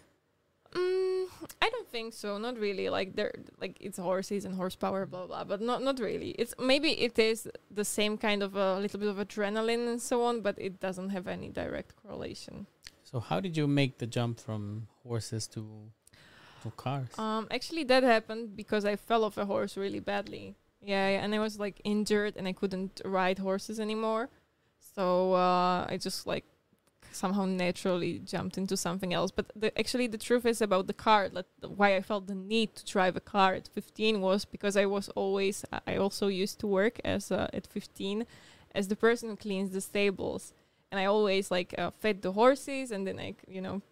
Mm, 0.72 1.13
I 1.60 1.68
don't 1.68 1.88
think 1.88 2.14
so. 2.14 2.38
Not 2.38 2.58
really. 2.58 2.88
Like 2.88 3.16
there, 3.16 3.32
like 3.60 3.76
it's 3.80 3.98
horses 3.98 4.44
and 4.44 4.54
horsepower, 4.54 5.06
blah 5.06 5.26
blah. 5.26 5.44
But 5.44 5.60
not 5.60 5.82
not 5.82 5.98
really. 5.98 6.30
It's 6.30 6.54
maybe 6.58 6.90
it 6.92 7.18
is 7.18 7.48
the 7.70 7.84
same 7.84 8.16
kind 8.18 8.42
of 8.42 8.54
a 8.56 8.78
little 8.78 9.00
bit 9.00 9.08
of 9.08 9.16
adrenaline 9.16 9.88
and 9.88 10.00
so 10.00 10.22
on, 10.24 10.40
but 10.40 10.56
it 10.58 10.80
doesn't 10.80 11.10
have 11.10 11.26
any 11.26 11.48
direct 11.48 11.94
correlation. 12.02 12.66
So 13.02 13.20
how 13.20 13.40
did 13.40 13.56
you 13.56 13.66
make 13.66 13.98
the 13.98 14.06
jump 14.06 14.40
from 14.40 14.88
horses 15.02 15.46
to 15.48 15.62
to 16.62 16.70
cars? 16.76 17.18
Um, 17.18 17.46
actually, 17.50 17.84
that 17.84 18.02
happened 18.02 18.56
because 18.56 18.84
I 18.84 18.96
fell 18.96 19.24
off 19.24 19.36
a 19.38 19.44
horse 19.44 19.76
really 19.76 20.00
badly. 20.00 20.56
Yeah, 20.80 21.08
yeah, 21.08 21.24
and 21.24 21.34
I 21.34 21.38
was 21.38 21.58
like 21.58 21.80
injured 21.84 22.36
and 22.36 22.46
I 22.46 22.52
couldn't 22.52 23.00
ride 23.04 23.38
horses 23.38 23.80
anymore. 23.80 24.28
So 24.94 25.32
uh, 25.34 25.86
I 25.88 25.98
just 25.98 26.26
like 26.26 26.44
somehow 27.14 27.44
naturally 27.44 28.18
jumped 28.18 28.58
into 28.58 28.76
something 28.76 29.12
else. 29.12 29.30
But 29.30 29.46
the, 29.54 29.76
actually, 29.78 30.06
the 30.06 30.18
truth 30.18 30.46
is 30.46 30.60
about 30.60 30.86
the 30.86 30.92
car. 30.92 31.28
The, 31.28 31.44
why 31.68 31.96
I 31.96 32.02
felt 32.02 32.26
the 32.26 32.34
need 32.34 32.74
to 32.76 32.84
drive 32.84 33.16
a 33.16 33.20
car 33.20 33.54
at 33.54 33.68
15 33.68 34.20
was 34.20 34.44
because 34.44 34.76
I 34.76 34.86
was 34.86 35.08
always. 35.10 35.64
I 35.86 35.96
also 35.96 36.28
used 36.28 36.60
to 36.60 36.66
work 36.66 37.00
as 37.04 37.30
uh, 37.30 37.48
at 37.52 37.66
15 37.66 38.26
as 38.74 38.88
the 38.88 38.96
person 38.96 39.28
who 39.28 39.36
cleans 39.36 39.70
the 39.70 39.80
stables, 39.80 40.52
and 40.90 41.00
I 41.00 41.04
always 41.04 41.50
like 41.50 41.74
uh, 41.78 41.90
fed 41.90 42.22
the 42.22 42.32
horses, 42.32 42.90
and 42.90 43.06
then 43.06 43.18
I, 43.20 43.34
you 43.46 43.60
know, 43.60 43.82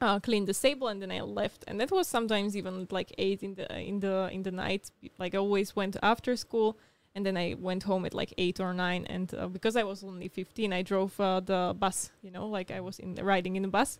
uh, 0.00 0.18
cleaned 0.20 0.48
the 0.48 0.54
stable 0.54 0.88
and 0.88 1.00
then 1.02 1.10
I 1.10 1.20
left. 1.20 1.64
And 1.68 1.80
that 1.80 1.90
was 1.90 2.06
sometimes 2.06 2.56
even 2.56 2.86
like 2.90 3.12
eight 3.18 3.42
in 3.42 3.54
the 3.54 3.78
in 3.78 4.00
the 4.00 4.28
in 4.32 4.42
the 4.42 4.50
night. 4.50 4.90
Like 5.18 5.34
I 5.34 5.38
always 5.38 5.76
went 5.76 5.96
after 6.02 6.36
school 6.36 6.78
and 7.14 7.26
then 7.26 7.36
I 7.36 7.54
went 7.58 7.82
home 7.82 8.04
at 8.04 8.14
like 8.14 8.32
eight 8.38 8.60
or 8.60 8.72
nine. 8.72 9.04
And 9.06 9.32
uh, 9.34 9.48
because 9.48 9.76
I 9.76 9.82
was 9.82 10.04
only 10.04 10.28
fifteen, 10.28 10.72
I 10.72 10.82
drove 10.82 11.18
uh, 11.20 11.40
the 11.40 11.74
bus. 11.78 12.10
You 12.22 12.30
know, 12.30 12.46
like 12.46 12.70
I 12.70 12.80
was 12.80 12.98
in 12.98 13.14
riding 13.16 13.56
in 13.56 13.62
the 13.62 13.68
bus. 13.68 13.98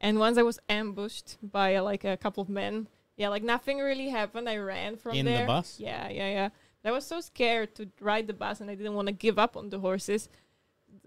And 0.00 0.18
once 0.18 0.36
I 0.38 0.42
was 0.42 0.58
ambushed 0.68 1.38
by 1.42 1.76
uh, 1.76 1.82
like 1.82 2.04
a 2.04 2.16
couple 2.16 2.42
of 2.42 2.48
men. 2.48 2.88
Yeah, 3.16 3.30
like 3.30 3.42
nothing 3.42 3.78
really 3.78 4.10
happened. 4.10 4.46
I 4.46 4.58
ran 4.58 4.96
from 4.96 5.16
In 5.16 5.24
the 5.24 5.44
bus? 5.46 5.80
Yeah, 5.80 6.08
yeah, 6.10 6.28
yeah. 6.28 6.48
I 6.84 6.92
was 6.92 7.06
so 7.06 7.20
scared 7.20 7.74
to 7.76 7.88
ride 8.00 8.26
the 8.26 8.34
bus, 8.34 8.60
and 8.60 8.70
I 8.70 8.74
didn't 8.74 8.94
want 8.94 9.08
to 9.08 9.12
give 9.12 9.38
up 9.38 9.56
on 9.56 9.70
the 9.70 9.78
horses. 9.78 10.28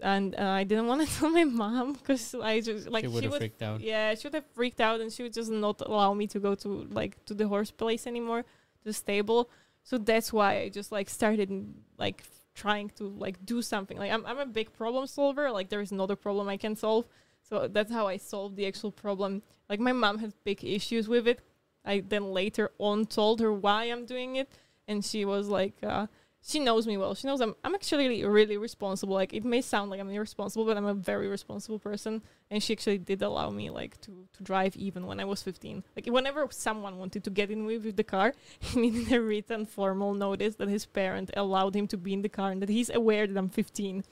And 0.02 0.34
uh, 0.34 0.42
I 0.42 0.64
didn't 0.64 0.88
want 0.88 1.06
to 1.06 1.14
tell 1.18 1.30
my 1.30 1.44
mom 1.44 1.92
because 1.94 2.34
I 2.34 2.60
just 2.60 2.88
like 2.88 3.04
she 3.04 3.08
would 3.08 3.22
have 3.22 3.32
would 3.32 3.38
freaked 3.38 3.62
out. 3.62 3.80
yeah, 3.80 4.14
she 4.14 4.26
would 4.26 4.34
have 4.34 4.46
freaked 4.54 4.80
out 4.80 5.00
and 5.00 5.12
she 5.12 5.22
would 5.22 5.32
just 5.32 5.50
not 5.50 5.80
allow 5.82 6.12
me 6.14 6.26
to 6.28 6.40
go 6.40 6.54
to 6.56 6.68
like 6.90 7.22
to 7.26 7.34
the 7.34 7.46
horse 7.48 7.70
place 7.70 8.06
anymore, 8.06 8.44
the 8.84 8.92
stable. 8.92 9.50
So 9.82 9.98
that's 9.98 10.32
why 10.32 10.58
I 10.60 10.68
just 10.68 10.92
like 10.92 11.10
started 11.10 11.74
like 11.98 12.24
trying 12.54 12.90
to 12.90 13.04
like 13.04 13.44
do 13.44 13.62
something. 13.62 13.96
Like 13.96 14.12
I'm 14.12 14.24
I'm 14.26 14.38
a 14.38 14.46
big 14.46 14.72
problem 14.72 15.06
solver. 15.06 15.50
Like 15.50 15.68
there 15.68 15.80
is 15.80 15.92
another 15.92 16.16
problem 16.16 16.48
I 16.48 16.56
can 16.56 16.76
solve. 16.76 17.06
So 17.42 17.68
that's 17.68 17.92
how 17.92 18.06
I 18.06 18.16
solved 18.16 18.56
the 18.56 18.66
actual 18.66 18.92
problem. 18.92 19.42
Like 19.68 19.80
my 19.80 19.92
mom 19.92 20.18
has 20.18 20.34
big 20.44 20.64
issues 20.64 21.08
with 21.08 21.26
it. 21.26 21.40
I 21.84 22.00
then 22.06 22.32
later 22.32 22.70
on 22.78 23.06
told 23.06 23.40
her 23.40 23.52
why 23.52 23.84
I'm 23.84 24.04
doing 24.04 24.36
it, 24.36 24.50
and 24.86 25.02
she 25.04 25.24
was 25.24 25.48
like, 25.48 25.76
uh, 25.82 26.06
she 26.42 26.58
knows 26.58 26.86
me 26.86 26.96
well. 26.96 27.14
She 27.14 27.26
knows 27.26 27.40
I'm 27.40 27.54
I'm 27.64 27.74
actually 27.74 28.08
really, 28.08 28.24
really 28.24 28.56
responsible. 28.56 29.14
Like 29.14 29.32
it 29.32 29.44
may 29.44 29.62
sound 29.62 29.90
like 29.90 30.00
I'm 30.00 30.10
irresponsible, 30.10 30.66
but 30.66 30.76
I'm 30.76 30.86
a 30.86 30.94
very 30.94 31.28
responsible 31.28 31.78
person. 31.78 32.22
And 32.50 32.62
she 32.62 32.72
actually 32.72 32.98
did 32.98 33.22
allow 33.22 33.50
me 33.50 33.70
like 33.70 34.00
to 34.02 34.26
to 34.32 34.42
drive 34.42 34.76
even 34.76 35.06
when 35.06 35.20
I 35.20 35.24
was 35.24 35.42
15. 35.42 35.84
Like 35.94 36.06
whenever 36.06 36.46
someone 36.50 36.98
wanted 36.98 37.22
to 37.24 37.30
get 37.30 37.50
in 37.50 37.64
with, 37.64 37.84
with 37.84 37.96
the 37.96 38.04
car, 38.04 38.34
he 38.58 38.80
needed 38.80 39.12
a 39.12 39.20
written 39.20 39.66
formal 39.66 40.14
notice 40.14 40.56
that 40.56 40.68
his 40.68 40.86
parent 40.86 41.30
allowed 41.36 41.76
him 41.76 41.86
to 41.88 41.96
be 41.96 42.12
in 42.12 42.22
the 42.22 42.28
car 42.28 42.50
and 42.50 42.60
that 42.62 42.68
he's 42.68 42.90
aware 42.90 43.26
that 43.26 43.36
I'm 43.36 43.48
15. 43.48 44.04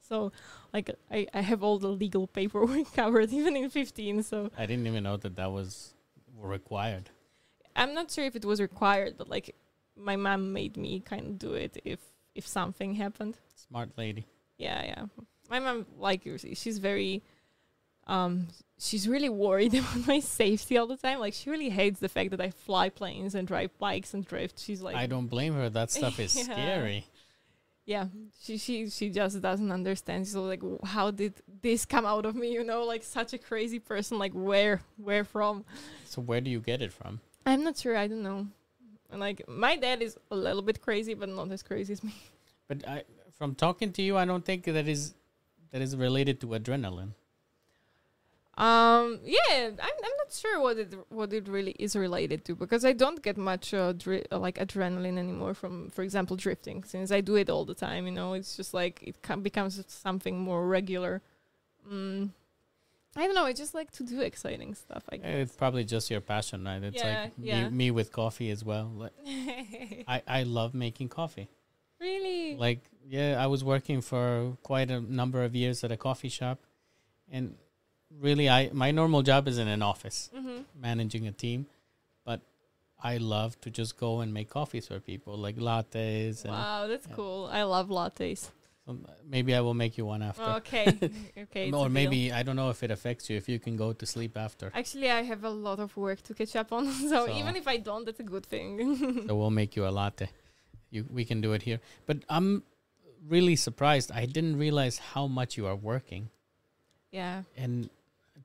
So, 0.00 0.32
like 0.72 0.90
I 1.10 1.26
I 1.32 1.40
have 1.40 1.62
all 1.62 1.78
the 1.78 1.88
legal 1.88 2.26
paperwork 2.26 2.92
covered 3.00 3.32
even 3.32 3.56
in 3.56 3.70
15. 3.70 4.22
So 4.24 4.50
I 4.58 4.66
didn't 4.66 4.86
even 4.86 5.04
know 5.04 5.16
that 5.16 5.36
that 5.36 5.52
was 5.52 5.94
required. 6.36 7.10
I'm 7.76 7.94
not 7.94 8.10
sure 8.10 8.24
if 8.24 8.36
it 8.36 8.44
was 8.44 8.60
required, 8.60 9.14
but 9.16 9.28
like 9.28 9.54
my 9.96 10.16
mom 10.16 10.52
made 10.52 10.76
me 10.76 11.00
kind 11.00 11.26
of 11.26 11.38
do 11.38 11.54
it 11.54 11.80
if 11.84 12.00
if 12.34 12.46
something 12.46 12.94
happened. 12.94 13.38
Smart 13.54 13.90
lady. 13.96 14.26
Yeah, 14.58 14.84
yeah. 14.84 15.04
My 15.50 15.58
mom, 15.58 15.86
like 15.98 16.26
she's 16.54 16.78
very, 16.78 17.22
um, 18.06 18.48
she's 18.78 19.06
really 19.08 19.28
worried 19.28 19.74
about 19.80 20.06
my 20.06 20.20
safety 20.20 20.76
all 20.76 20.86
the 20.86 20.96
time. 20.96 21.20
Like 21.20 21.34
she 21.34 21.50
really 21.50 21.70
hates 21.70 22.00
the 22.00 22.08
fact 22.08 22.30
that 22.30 22.40
I 22.40 22.50
fly 22.50 22.88
planes 22.88 23.34
and 23.34 23.46
drive 23.46 23.76
bikes 23.78 24.14
and 24.14 24.24
drift. 24.24 24.58
She's 24.58 24.82
like, 24.82 24.96
I 24.96 25.06
don't 25.06 25.26
blame 25.28 25.54
her. 25.54 25.68
That 25.70 25.90
stuff 25.90 26.18
is 26.18 26.34
Yeah. 26.36 26.44
scary. 26.44 27.06
yeah, 27.84 28.06
she 28.42 28.58
she 28.58 28.88
she 28.90 29.10
just 29.10 29.40
doesn't 29.40 29.70
understand. 29.72 30.26
So 30.28 30.42
like, 30.44 30.62
how 30.84 31.10
did 31.10 31.34
this 31.62 31.84
come 31.84 32.06
out 32.06 32.24
of 32.26 32.34
me? 32.34 32.52
You 32.52 32.64
know, 32.64 32.84
like 32.84 33.02
such 33.04 33.32
a 33.32 33.38
crazy 33.38 33.78
person. 33.78 34.18
Like 34.18 34.32
where 34.32 34.80
where 34.96 35.24
from? 35.24 35.64
So 36.04 36.20
where 36.22 36.40
do 36.40 36.50
you 36.50 36.60
get 36.60 36.82
it 36.82 36.92
from? 36.92 37.20
I'm 37.46 37.64
not 37.64 37.76
sure. 37.78 37.96
I 37.96 38.06
don't 38.06 38.22
know. 38.22 38.46
And 39.10 39.20
like 39.20 39.42
my 39.48 39.76
dad 39.76 40.00
is 40.02 40.16
a 40.30 40.36
little 40.36 40.62
bit 40.62 40.80
crazy, 40.80 41.14
but 41.14 41.28
not 41.28 41.50
as 41.50 41.62
crazy 41.62 41.92
as 41.92 42.02
me. 42.02 42.14
But 42.68 42.86
I, 42.88 43.02
from 43.36 43.54
talking 43.54 43.92
to 43.92 44.02
you, 44.02 44.16
I 44.16 44.24
don't 44.24 44.44
think 44.44 44.64
that 44.64 44.88
is 44.88 45.14
that 45.72 45.82
is 45.82 45.96
related 45.96 46.40
to 46.42 46.46
adrenaline. 46.48 47.12
Um, 48.58 49.20
yeah, 49.24 49.66
I'm, 49.68 49.70
I'm 49.80 50.16
not 50.18 50.30
sure 50.30 50.60
what 50.60 50.76
it 50.76 50.94
what 51.08 51.32
it 51.32 51.48
really 51.48 51.74
is 51.78 51.96
related 51.96 52.44
to 52.44 52.54
because 52.54 52.84
I 52.84 52.92
don't 52.92 53.22
get 53.22 53.38
much 53.38 53.72
uh, 53.72 53.92
dri- 53.92 54.26
uh, 54.30 54.38
like 54.38 54.56
adrenaline 54.58 55.16
anymore 55.18 55.54
from, 55.54 55.88
for 55.88 56.02
example, 56.02 56.36
drifting. 56.36 56.84
Since 56.84 57.10
I 57.10 57.22
do 57.22 57.36
it 57.36 57.48
all 57.48 57.64
the 57.64 57.74
time, 57.74 58.04
you 58.04 58.12
know, 58.12 58.34
it's 58.34 58.54
just 58.54 58.74
like 58.74 59.02
it 59.02 59.22
com- 59.22 59.40
becomes 59.42 59.82
something 59.88 60.38
more 60.38 60.66
regular. 60.66 61.22
Mm, 61.90 62.30
I 63.16 63.24
don't 63.26 63.34
know. 63.34 63.44
I 63.46 63.54
just 63.54 63.72
like 63.74 63.90
to 63.92 64.02
do 64.04 64.20
exciting 64.20 64.74
stuff. 64.74 65.04
I 65.10 65.16
guess. 65.16 65.26
It's 65.34 65.56
probably 65.56 65.84
just 65.84 66.10
your 66.10 66.20
passion, 66.20 66.64
right? 66.64 66.82
It's 66.82 67.02
Yeah, 67.02 67.22
like 67.22 67.32
yeah. 67.38 67.68
Me, 67.70 67.76
me 67.76 67.90
with 67.90 68.12
coffee 68.12 68.50
as 68.50 68.62
well. 68.62 68.92
Like, 68.94 69.12
I 70.06 70.22
I 70.26 70.42
love 70.42 70.74
making 70.74 71.08
coffee. 71.08 71.48
really? 71.98 72.56
Like 72.56 72.80
yeah, 73.08 73.42
I 73.42 73.46
was 73.46 73.64
working 73.64 74.02
for 74.02 74.58
quite 74.62 74.90
a 74.90 75.00
number 75.00 75.42
of 75.42 75.54
years 75.56 75.82
at 75.84 75.90
a 75.90 75.96
coffee 75.96 76.28
shop, 76.28 76.58
and 77.30 77.56
really, 78.20 78.48
I 78.48 78.70
my 78.72 78.90
normal 78.90 79.22
job 79.22 79.48
is 79.48 79.58
in 79.58 79.68
an 79.68 79.82
office 79.82 80.30
mm-hmm. 80.36 80.62
managing 80.80 81.26
a 81.26 81.32
team, 81.32 81.66
but 82.24 82.40
I 83.02 83.16
love 83.18 83.60
to 83.62 83.70
just 83.70 83.96
go 83.98 84.20
and 84.20 84.32
make 84.32 84.48
coffees 84.50 84.86
for 84.88 85.00
people, 85.00 85.36
like 85.36 85.56
lattes. 85.56 86.44
And 86.44 86.52
Wow, 86.52 86.86
that's 86.86 87.06
yeah. 87.08 87.14
cool. 87.16 87.48
I 87.52 87.62
love 87.64 87.88
lattes. 87.88 88.50
um, 88.88 89.06
maybe 89.28 89.54
I 89.54 89.60
will 89.60 89.74
make 89.74 89.96
you 89.96 90.04
one 90.06 90.22
after. 90.22 90.42
Okay, 90.42 90.86
okay. 91.38 91.68
or 91.68 91.70
deal. 91.70 91.88
maybe 91.88 92.32
I 92.32 92.42
don't 92.42 92.56
know 92.56 92.70
if 92.70 92.82
it 92.82 92.90
affects 92.90 93.30
you 93.30 93.36
if 93.36 93.48
you 93.48 93.58
can 93.58 93.76
go 93.76 93.92
to 93.92 94.06
sleep 94.06 94.36
after. 94.36 94.70
Actually, 94.74 95.10
I 95.10 95.22
have 95.22 95.44
a 95.44 95.50
lot 95.50 95.78
of 95.78 95.96
work 95.96 96.22
to 96.24 96.34
catch 96.34 96.56
up 96.56 96.72
on, 96.72 96.90
so, 97.10 97.26
So- 97.26 97.34
even 97.38 97.56
if 97.56 97.66
I 97.68 97.76
don't, 97.78 98.04
that's 98.04 98.20
a 98.20 98.24
good 98.34 98.44
thing. 98.46 99.24
so 99.28 99.36
we'll 99.36 99.50
make 99.50 99.76
you 99.76 99.86
a 99.86 99.90
latte. 99.90 100.28
You 100.90 101.06
we 101.10 101.24
can 101.24 101.40
do 101.40 101.52
it 101.54 101.62
here. 101.62 101.80
But 102.06 102.18
I'm 102.28 102.62
really 103.26 103.56
surprised. 103.56 104.10
I 104.12 104.26
didn't 104.26 104.58
realize 104.58 104.98
how 104.98 105.26
much 105.26 105.56
you 105.56 105.66
are 105.66 105.76
working. 105.76 106.28
yeah. 107.10 107.42
And 107.56 107.88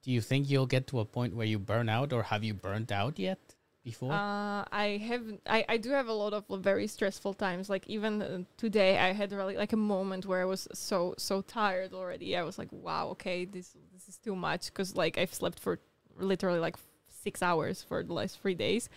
do 0.08 0.14
you 0.14 0.22
think 0.22 0.50
you'll 0.50 0.66
get 0.78 0.88
to 0.88 1.02
a 1.02 1.06
point 1.06 1.36
where 1.36 1.46
you 1.46 1.60
burn 1.60 1.90
out, 1.90 2.14
or 2.14 2.24
have 2.24 2.42
you 2.42 2.54
burnt 2.54 2.94
out 2.94 3.20
yet 3.20 3.40
before? 3.84 4.14
Uh, 4.14 4.64
I 4.72 5.02
have 5.06 5.24
I, 5.46 5.66
I 5.68 5.76
do 5.76 5.90
have 5.90 6.08
a 6.08 6.14
lot 6.14 6.32
of 6.32 6.46
very 6.64 6.88
stressful 6.88 7.34
times. 7.34 7.70
Like 7.70 7.86
even 7.88 8.22
uh, 8.22 8.44
today, 8.56 8.98
I 8.98 9.12
had 9.12 9.34
really 9.34 9.58
like 9.58 9.74
a 9.74 9.84
moment 9.96 10.26
where 10.26 10.42
I 10.42 10.46
was 10.46 10.66
so 10.74 11.14
so 11.18 11.42
tired 11.42 11.94
already. 11.94 12.38
I 12.38 12.44
was 12.44 12.58
like, 12.58 12.72
wow, 12.72 13.10
okay, 13.10 13.44
this 13.44 13.76
this 13.94 14.08
is 14.08 14.18
too 14.18 14.34
much 14.34 14.68
because 14.68 14.96
like 14.96 15.18
I've 15.18 15.34
slept 15.34 15.60
for 15.60 15.78
literally 16.18 16.60
like 16.60 16.78
six 17.10 17.42
hours 17.42 17.84
for 17.84 18.02
the 18.02 18.14
last 18.14 18.40
three 18.40 18.56
days. 18.56 18.88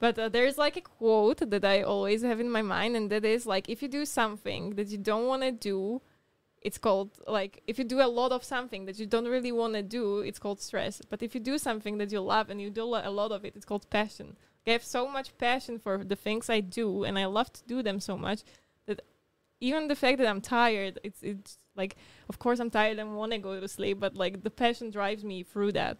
But 0.00 0.18
uh, 0.18 0.28
there's 0.28 0.58
like 0.58 0.76
a 0.76 0.80
quote 0.80 1.48
that 1.50 1.64
I 1.64 1.82
always 1.82 2.22
have 2.22 2.40
in 2.40 2.50
my 2.50 2.62
mind, 2.62 2.96
and 2.96 3.10
that 3.10 3.24
is 3.24 3.46
like, 3.46 3.68
if 3.68 3.80
you 3.80 3.88
do 3.88 4.04
something 4.04 4.74
that 4.74 4.88
you 4.88 4.98
don't 4.98 5.28
want 5.28 5.42
to 5.42 5.52
do, 5.52 6.02
it's 6.62 6.78
called 6.78 7.10
like 7.26 7.62
if 7.66 7.78
you 7.78 7.84
do 7.84 8.00
a 8.00 8.06
lot 8.06 8.32
of 8.32 8.42
something 8.44 8.86
that 8.86 8.98
you 8.98 9.06
don't 9.06 9.26
really 9.26 9.52
want 9.52 9.74
to 9.74 9.82
do, 9.82 10.20
it's 10.20 10.38
called 10.38 10.60
stress. 10.60 11.00
But 11.08 11.22
if 11.22 11.34
you 11.34 11.40
do 11.40 11.58
something 11.58 11.98
that 11.98 12.12
you 12.12 12.20
love 12.20 12.50
and 12.50 12.60
you 12.60 12.70
do 12.70 12.82
a 12.82 13.10
lot 13.10 13.32
of 13.32 13.44
it, 13.44 13.54
it's 13.56 13.64
called 13.64 13.88
passion. 13.90 14.36
I 14.66 14.70
have 14.72 14.84
so 14.84 15.08
much 15.08 15.36
passion 15.38 15.78
for 15.78 16.04
the 16.04 16.16
things 16.16 16.50
I 16.50 16.60
do, 16.60 17.04
and 17.04 17.18
I 17.18 17.24
love 17.24 17.52
to 17.54 17.62
do 17.66 17.82
them 17.82 18.00
so 18.00 18.18
much 18.18 18.42
that 18.86 19.00
even 19.60 19.88
the 19.88 19.96
fact 19.96 20.18
that 20.18 20.26
I'm 20.26 20.40
tired, 20.40 20.98
it's 21.02 21.22
it's 21.22 21.58
like, 21.76 21.96
of 22.28 22.38
course 22.38 22.60
I'm 22.60 22.70
tired 22.70 22.98
and 22.98 23.16
want 23.16 23.32
to 23.32 23.38
go 23.38 23.60
to 23.60 23.68
sleep, 23.68 23.98
but 24.00 24.14
like 24.14 24.42
the 24.42 24.50
passion 24.50 24.90
drives 24.90 25.24
me 25.24 25.42
through 25.42 25.72
that. 25.72 25.98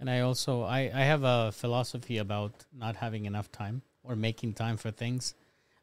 And 0.00 0.10
I 0.10 0.20
also 0.20 0.62
I, 0.62 0.90
I 0.92 1.04
have 1.04 1.22
a 1.22 1.52
philosophy 1.52 2.18
about 2.18 2.52
not 2.76 2.96
having 2.96 3.26
enough 3.26 3.52
time 3.52 3.82
or 4.02 4.16
making 4.16 4.54
time 4.54 4.76
for 4.76 4.90
things. 4.90 5.34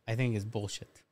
I 0.07 0.15
think 0.15 0.35
is 0.35 0.43
bullshit. 0.43 1.03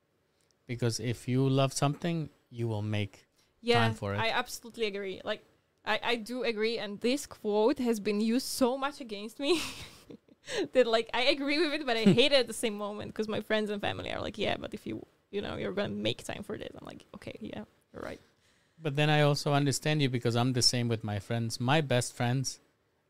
Because 0.66 0.98
if 0.98 1.28
you 1.28 1.48
love 1.48 1.72
something, 1.72 2.28
you 2.50 2.68
will 2.68 2.82
make 2.82 3.26
Yeah, 3.60 3.80
Time 3.80 3.94
for 3.94 4.14
it. 4.14 4.18
I 4.18 4.30
absolutely 4.30 4.86
agree. 4.86 5.20
Like, 5.24 5.44
I, 5.84 6.00
I 6.02 6.16
do 6.16 6.42
agree, 6.44 6.78
and 6.78 7.00
this 7.00 7.26
quote 7.26 7.78
has 7.78 8.00
been 8.00 8.20
used 8.20 8.46
so 8.46 8.76
much 8.76 9.00
against 9.00 9.38
me 9.40 9.60
that, 10.72 10.86
like, 10.86 11.10
I 11.14 11.22
agree 11.22 11.58
with 11.58 11.72
it, 11.72 11.86
but 11.86 11.96
I 11.96 12.04
hate 12.18 12.32
it 12.32 12.40
at 12.40 12.46
the 12.46 12.52
same 12.52 12.76
moment 12.76 13.12
because 13.12 13.28
my 13.28 13.40
friends 13.40 13.70
and 13.70 13.80
family 13.80 14.12
are 14.12 14.20
like, 14.20 14.38
yeah, 14.38 14.56
but 14.58 14.74
if 14.74 14.86
you, 14.86 15.04
you 15.30 15.40
know, 15.42 15.56
you're 15.56 15.72
gonna 15.72 15.88
make 15.90 16.24
time 16.24 16.42
for 16.42 16.56
this, 16.58 16.70
I'm 16.78 16.86
like, 16.86 17.04
okay, 17.16 17.36
yeah, 17.40 17.64
you're 17.92 18.02
right. 18.02 18.20
But 18.80 18.96
then 18.96 19.10
I 19.10 19.22
also 19.22 19.52
understand 19.52 20.02
you 20.02 20.08
because 20.08 20.36
I'm 20.36 20.52
the 20.52 20.62
same 20.62 20.88
with 20.88 21.02
my 21.02 21.18
friends. 21.18 21.58
My 21.58 21.80
best 21.80 22.14
friends, 22.14 22.60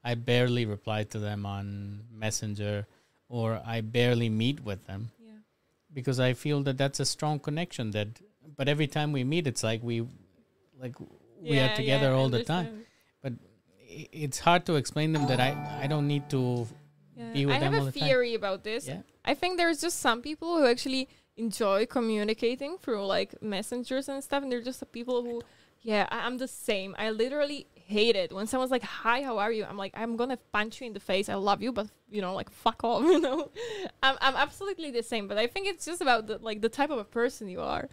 I 0.02 0.14
barely 0.14 0.64
reply 0.64 1.04
to 1.04 1.18
them 1.18 1.44
on 1.44 2.04
Messenger 2.10 2.86
or 3.28 3.60
I 3.66 3.82
barely 3.82 4.30
meet 4.30 4.64
with 4.64 4.86
them 4.86 5.10
Yeah, 5.18 5.32
because 5.92 6.18
I 6.18 6.32
feel 6.32 6.62
that 6.62 6.78
that's 6.78 7.00
a 7.00 7.04
strong 7.04 7.38
connection 7.38 7.90
that 7.90 8.08
but 8.56 8.68
every 8.68 8.86
time 8.86 9.12
we 9.12 9.24
meet 9.24 9.46
it's 9.46 9.62
like 9.62 9.82
we 9.82 10.06
like 10.80 10.94
we 11.40 11.58
are 11.58 11.74
together 11.74 12.12
all 12.12 12.28
the 12.28 12.44
time. 12.44 12.84
But 13.22 13.32
It's 14.24 14.38
hard 14.38 14.64
to 14.66 14.76
explain 14.76 15.12
them 15.12 15.26
that 15.28 15.40
I 15.40 15.50
I 15.82 15.86
don't 15.86 16.06
need 16.06 16.28
to 16.30 16.66
Yeah. 17.16 17.32
be 17.32 17.46
with 17.46 17.56
I 17.56 17.58
have 17.58 17.72
them 17.72 17.80
all 17.82 17.88
a 17.88 17.90
the 17.90 17.98
time. 17.98 18.08
theory 18.08 18.34
about 18.34 18.62
this. 18.64 18.86
yeah. 18.86 19.02
I 19.24 19.34
think 19.34 19.56
there's 19.58 19.80
just 19.80 19.98
some 20.00 20.22
people 20.22 20.56
who 20.58 20.66
actually 20.66 21.08
enjoy 21.36 21.86
communicating 21.86 22.78
through 22.78 23.04
like 23.06 23.30
messengers 23.42 24.08
and 24.08 24.22
stuff, 24.22 24.42
and 24.42 24.50
they're 24.50 24.62
just 24.70 24.80
the 24.80 24.86
people 24.98 25.22
who, 25.26 25.42
yeah, 25.82 26.06
I- 26.10 26.22
I'm 26.26 26.38
the 26.38 26.48
same. 26.48 26.94
I 26.98 27.10
literally 27.10 27.66
hate 27.74 28.16
it 28.16 28.32
when 28.32 28.46
someone's 28.46 28.70
like, 28.76 28.82
"Hi, 29.02 29.22
how 29.28 29.38
are 29.38 29.52
you?" 29.56 29.64
I'm 29.70 29.76
like, 29.84 29.94
I'm 30.02 30.16
gonna 30.16 30.38
punch 30.52 30.80
you 30.80 30.86
in 30.86 30.92
the 30.98 31.00
face. 31.12 31.28
I 31.28 31.34
love 31.34 31.60
you, 31.62 31.72
but 31.72 31.86
you 32.10 32.20
know, 32.24 32.34
like, 32.40 32.50
fuck 32.50 32.82
off. 32.84 33.02
You 33.12 33.20
know, 33.26 33.50
I'm 34.02 34.16
I'm 34.20 34.36
absolutely 34.36 34.90
the 34.98 35.02
same. 35.12 35.24
But 35.30 35.38
I 35.38 35.46
think 35.52 35.66
it's 35.66 35.84
just 35.90 36.00
about 36.06 36.26
the 36.28 36.36
like 36.48 36.60
the 36.66 36.68
type 36.78 36.90
of 36.90 36.98
a 36.98 37.08
person 37.20 37.48
you 37.48 37.60
are. 37.74 37.88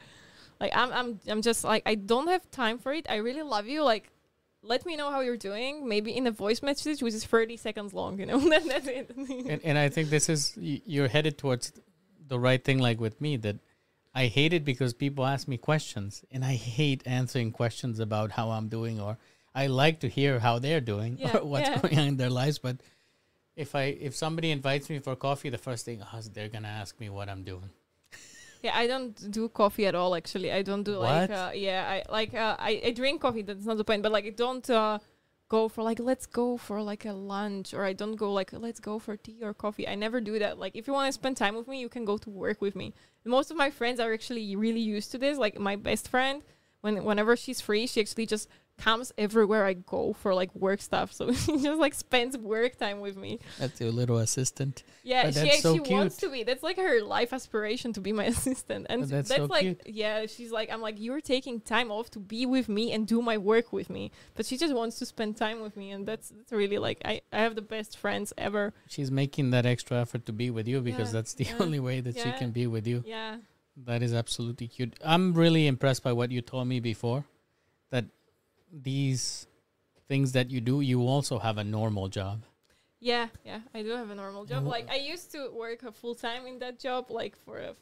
Like 0.59 0.71
I'm 0.75 0.91
I'm 0.91 1.19
I'm 1.27 1.41
just 1.41 1.63
like 1.63 1.83
I 1.85 1.95
don't 1.95 2.27
have 2.27 2.49
time 2.51 2.77
for 2.77 2.93
it. 2.93 3.05
I 3.09 3.17
really 3.17 3.41
love 3.43 3.67
you. 3.67 3.83
Like 3.83 4.09
let 4.61 4.85
me 4.85 4.95
know 4.95 5.11
how 5.11 5.21
you're 5.21 5.37
doing. 5.37 5.87
Maybe 5.87 6.15
in 6.15 6.27
a 6.27 6.31
voice 6.31 6.61
message, 6.63 7.01
which 7.01 7.13
is 7.13 7.23
30 7.25 7.57
seconds 7.57 7.93
long. 7.93 8.19
You 8.19 8.25
know, 8.25 8.39
that's 8.49 8.87
it. 8.87 9.11
and, 9.15 9.61
and 9.63 9.77
I 9.77 9.89
think 9.89 10.09
this 10.09 10.29
is 10.29 10.53
y- 10.57 10.81
you're 10.85 11.07
headed 11.07 11.37
towards 11.37 11.71
the 12.27 12.39
right 12.39 12.63
thing. 12.63 12.79
Like 12.79 12.99
with 12.99 13.19
me, 13.21 13.37
that 13.37 13.57
I 14.13 14.27
hate 14.27 14.53
it 14.53 14.63
because 14.65 14.93
people 14.93 15.25
ask 15.25 15.47
me 15.47 15.57
questions, 15.57 16.23
and 16.31 16.43
I 16.43 16.53
hate 16.53 17.03
answering 17.05 17.51
questions 17.51 17.99
about 17.99 18.31
how 18.31 18.51
I'm 18.51 18.69
doing, 18.69 18.99
or 18.99 19.17
I 19.53 19.67
like 19.67 19.99
to 20.01 20.07
hear 20.09 20.39
how 20.39 20.59
they're 20.59 20.81
doing 20.81 21.17
Yeah, 21.19 21.37
or 21.37 21.45
what's 21.45 21.69
yeah. 21.69 21.79
going 21.79 21.99
on 21.99 22.07
in 22.07 22.17
their 22.17 22.29
lives. 22.29 22.57
But 22.59 22.77
if 23.55 23.75
I 23.75 23.83
if 23.83 24.15
somebody 24.15 24.51
invites 24.51 24.89
me 24.89 24.99
for 24.99 25.15
coffee, 25.15 25.49
the 25.49 25.57
first 25.57 25.85
thing 25.85 26.01
oh, 26.01 26.21
they're 26.33 26.49
gonna 26.49 26.67
ask 26.69 26.99
me 26.99 27.09
what 27.09 27.29
I'm 27.29 27.43
doing. 27.43 27.69
Yeah, 28.65 28.75
I 28.75 28.87
don't 28.87 29.13
do 29.29 29.47
coffee 29.47 29.85
at 29.85 29.93
all. 29.93 30.15
Actually, 30.15 30.51
I 30.51 30.63
don't 30.63 30.81
do 30.81 30.97
like 30.97 31.29
uh, 31.29 31.51
yeah, 31.53 31.85
I 31.87 32.11
like 32.11 32.33
uh, 32.33 32.55
I, 32.57 32.81
I 32.87 32.91
drink 32.91 33.21
coffee. 33.21 33.43
That's 33.43 33.67
not 33.67 33.77
the 33.77 33.83
point. 33.83 34.01
But 34.01 34.11
like, 34.11 34.25
I 34.25 34.31
don't 34.31 34.67
uh, 34.67 34.97
go 35.49 35.69
for 35.69 35.83
like 35.83 35.99
let's 35.99 36.25
go 36.25 36.57
for 36.57 36.81
like 36.81 37.05
a 37.05 37.13
lunch, 37.13 37.75
or 37.75 37.85
I 37.85 37.93
don't 37.93 38.15
go 38.15 38.33
like 38.33 38.51
let's 38.53 38.79
go 38.79 38.97
for 38.97 39.17
tea 39.17 39.37
or 39.43 39.53
coffee. 39.53 39.87
I 39.87 39.93
never 39.93 40.19
do 40.19 40.39
that. 40.39 40.57
Like, 40.57 40.75
if 40.75 40.87
you 40.87 40.93
want 40.93 41.07
to 41.09 41.11
spend 41.11 41.37
time 41.37 41.55
with 41.55 41.67
me, 41.67 41.79
you 41.79 41.89
can 41.89 42.05
go 42.05 42.17
to 42.17 42.29
work 42.31 42.59
with 42.59 42.75
me. 42.75 42.95
Most 43.23 43.51
of 43.51 43.57
my 43.57 43.69
friends 43.69 43.99
are 43.99 44.11
actually 44.11 44.55
really 44.55 44.79
used 44.79 45.11
to 45.11 45.19
this. 45.19 45.37
Like 45.37 45.59
my 45.59 45.75
best 45.75 46.07
friend, 46.07 46.41
when 46.81 47.03
whenever 47.03 47.35
she's 47.35 47.61
free, 47.61 47.85
she 47.85 48.01
actually 48.01 48.25
just 48.25 48.49
comes 48.77 49.11
everywhere 49.17 49.65
I 49.65 49.73
go 49.73 50.13
for 50.13 50.33
like 50.33 50.53
work 50.55 50.81
stuff. 50.81 51.13
So 51.13 51.31
she 51.33 51.61
just 51.61 51.79
like 51.79 51.93
spends 51.93 52.37
work 52.37 52.77
time 52.77 52.99
with 52.99 53.15
me. 53.17 53.39
That's 53.57 53.79
your 53.79 53.91
little 53.91 54.17
assistant. 54.17 54.83
Yeah, 55.03 55.31
she 55.31 55.39
that's 55.39 55.61
so 55.61 55.81
wants 55.89 56.17
to 56.17 56.29
be. 56.29 56.43
That's 56.43 56.63
like 56.63 56.77
her 56.77 57.01
life 57.01 57.33
aspiration 57.33 57.93
to 57.93 58.01
be 58.01 58.11
my 58.13 58.25
assistant, 58.35 58.87
and 58.89 59.03
that's 59.03 59.29
that's, 59.29 59.41
so 59.41 59.45
like 59.45 59.61
cute. 59.61 59.81
yeah. 59.85 60.25
She's 60.25 60.51
like 60.51 60.71
I'm 60.71 60.81
like 60.81 60.95
you're 60.99 61.21
taking 61.21 61.59
time 61.61 61.91
off 61.91 62.09
to 62.11 62.19
be 62.19 62.45
with 62.45 62.67
me 62.69 62.91
and 62.91 63.07
do 63.07 63.21
my 63.21 63.37
work 63.37 63.71
with 63.71 63.89
me, 63.89 64.11
but 64.35 64.45
she 64.45 64.57
just 64.57 64.73
wants 64.73 64.99
to 64.99 65.05
spend 65.05 65.37
time 65.37 65.61
with 65.61 65.77
me, 65.77 65.91
and 65.91 66.05
that's 66.05 66.29
that's 66.29 66.51
really 66.51 66.77
like 66.77 67.01
I 67.05 67.21
I 67.31 67.39
have 67.39 67.55
the 67.55 67.61
best 67.61 67.97
friends 67.97 68.33
ever. 68.37 68.73
She's 68.87 69.11
making 69.11 69.51
that 69.51 69.65
extra 69.65 69.97
effort 70.01 70.25
to 70.25 70.33
be 70.33 70.49
with 70.49 70.67
you 70.67 70.81
because 70.81 71.09
Yeah, 71.09 71.19
that's 71.19 71.33
the 71.33 71.45
yeah, 71.45 71.57
only 71.59 71.79
way 71.79 72.01
that 72.01 72.15
she 72.17 72.31
can 72.33 72.51
be 72.51 72.67
with 72.67 72.87
you. 72.87 73.03
Yeah, 73.05 73.37
That 73.85 74.01
is 74.03 74.13
absolutely 74.13 74.67
cute. 74.67 74.93
I'm 75.03 75.33
really 75.33 75.67
impressed 75.67 76.03
by 76.03 76.13
what 76.13 76.31
you 76.31 76.41
told 76.41 76.67
me 76.67 76.79
before 76.79 77.25
that 77.91 78.05
these 78.83 79.47
things 80.07 80.33
that 80.33 80.51
you 80.51 80.61
do, 80.61 80.81
you 80.81 81.01
also 81.01 81.39
have 81.39 81.57
a 81.57 81.63
normal 81.63 82.07
job. 82.09 82.43
yeah, 82.99 83.27
yeah. 83.43 83.59
I 83.73 83.83
do 83.83 83.89
have 83.91 84.09
a 84.09 84.15
normal 84.15 84.45
job. 84.45 84.65
Like 84.65 84.89
I 84.89 84.95
used 84.97 85.31
to 85.31 85.49
work 85.51 85.83
a 85.83 85.91
full 85.91 86.15
time 86.15 86.45
in 86.47 86.59
that 86.59 86.79
job, 86.79 87.11
like 87.11 87.35
for 87.37 87.59
uh, 87.59 87.73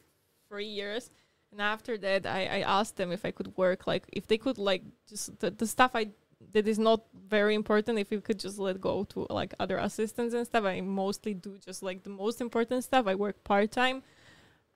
three 0.48 0.66
years. 0.66 1.10
And 1.52 1.62
after 1.62 1.96
that, 1.98 2.26
I, 2.26 2.46
I 2.46 2.60
asked 2.60 2.96
them 2.96 3.12
if 3.12 3.24
I 3.24 3.30
could 3.30 3.56
work, 3.56 3.86
like 3.86 4.04
if 4.12 4.26
they 4.26 4.38
could, 4.38 4.58
like 4.58 4.82
just 5.08 5.38
the, 5.38 5.50
the 5.50 5.66
stuff 5.66 5.92
I 5.94 6.08
that 6.52 6.66
is 6.68 6.78
not 6.78 7.04
very 7.28 7.54
important. 7.54 7.98
If 7.98 8.10
you 8.10 8.20
could 8.20 8.38
just 8.38 8.58
let 8.58 8.80
go 8.80 9.04
to 9.04 9.26
like 9.30 9.54
other 9.58 9.78
assistants 9.78 10.34
and 10.34 10.46
stuff, 10.46 10.64
I 10.64 10.80
mostly 10.80 11.34
do 11.34 11.58
just 11.64 11.82
like 11.82 12.02
the 12.02 12.10
most 12.10 12.40
important 12.40 12.84
stuff. 12.84 13.06
I 13.06 13.14
work 13.14 13.42
part 13.44 13.70
time, 13.70 14.02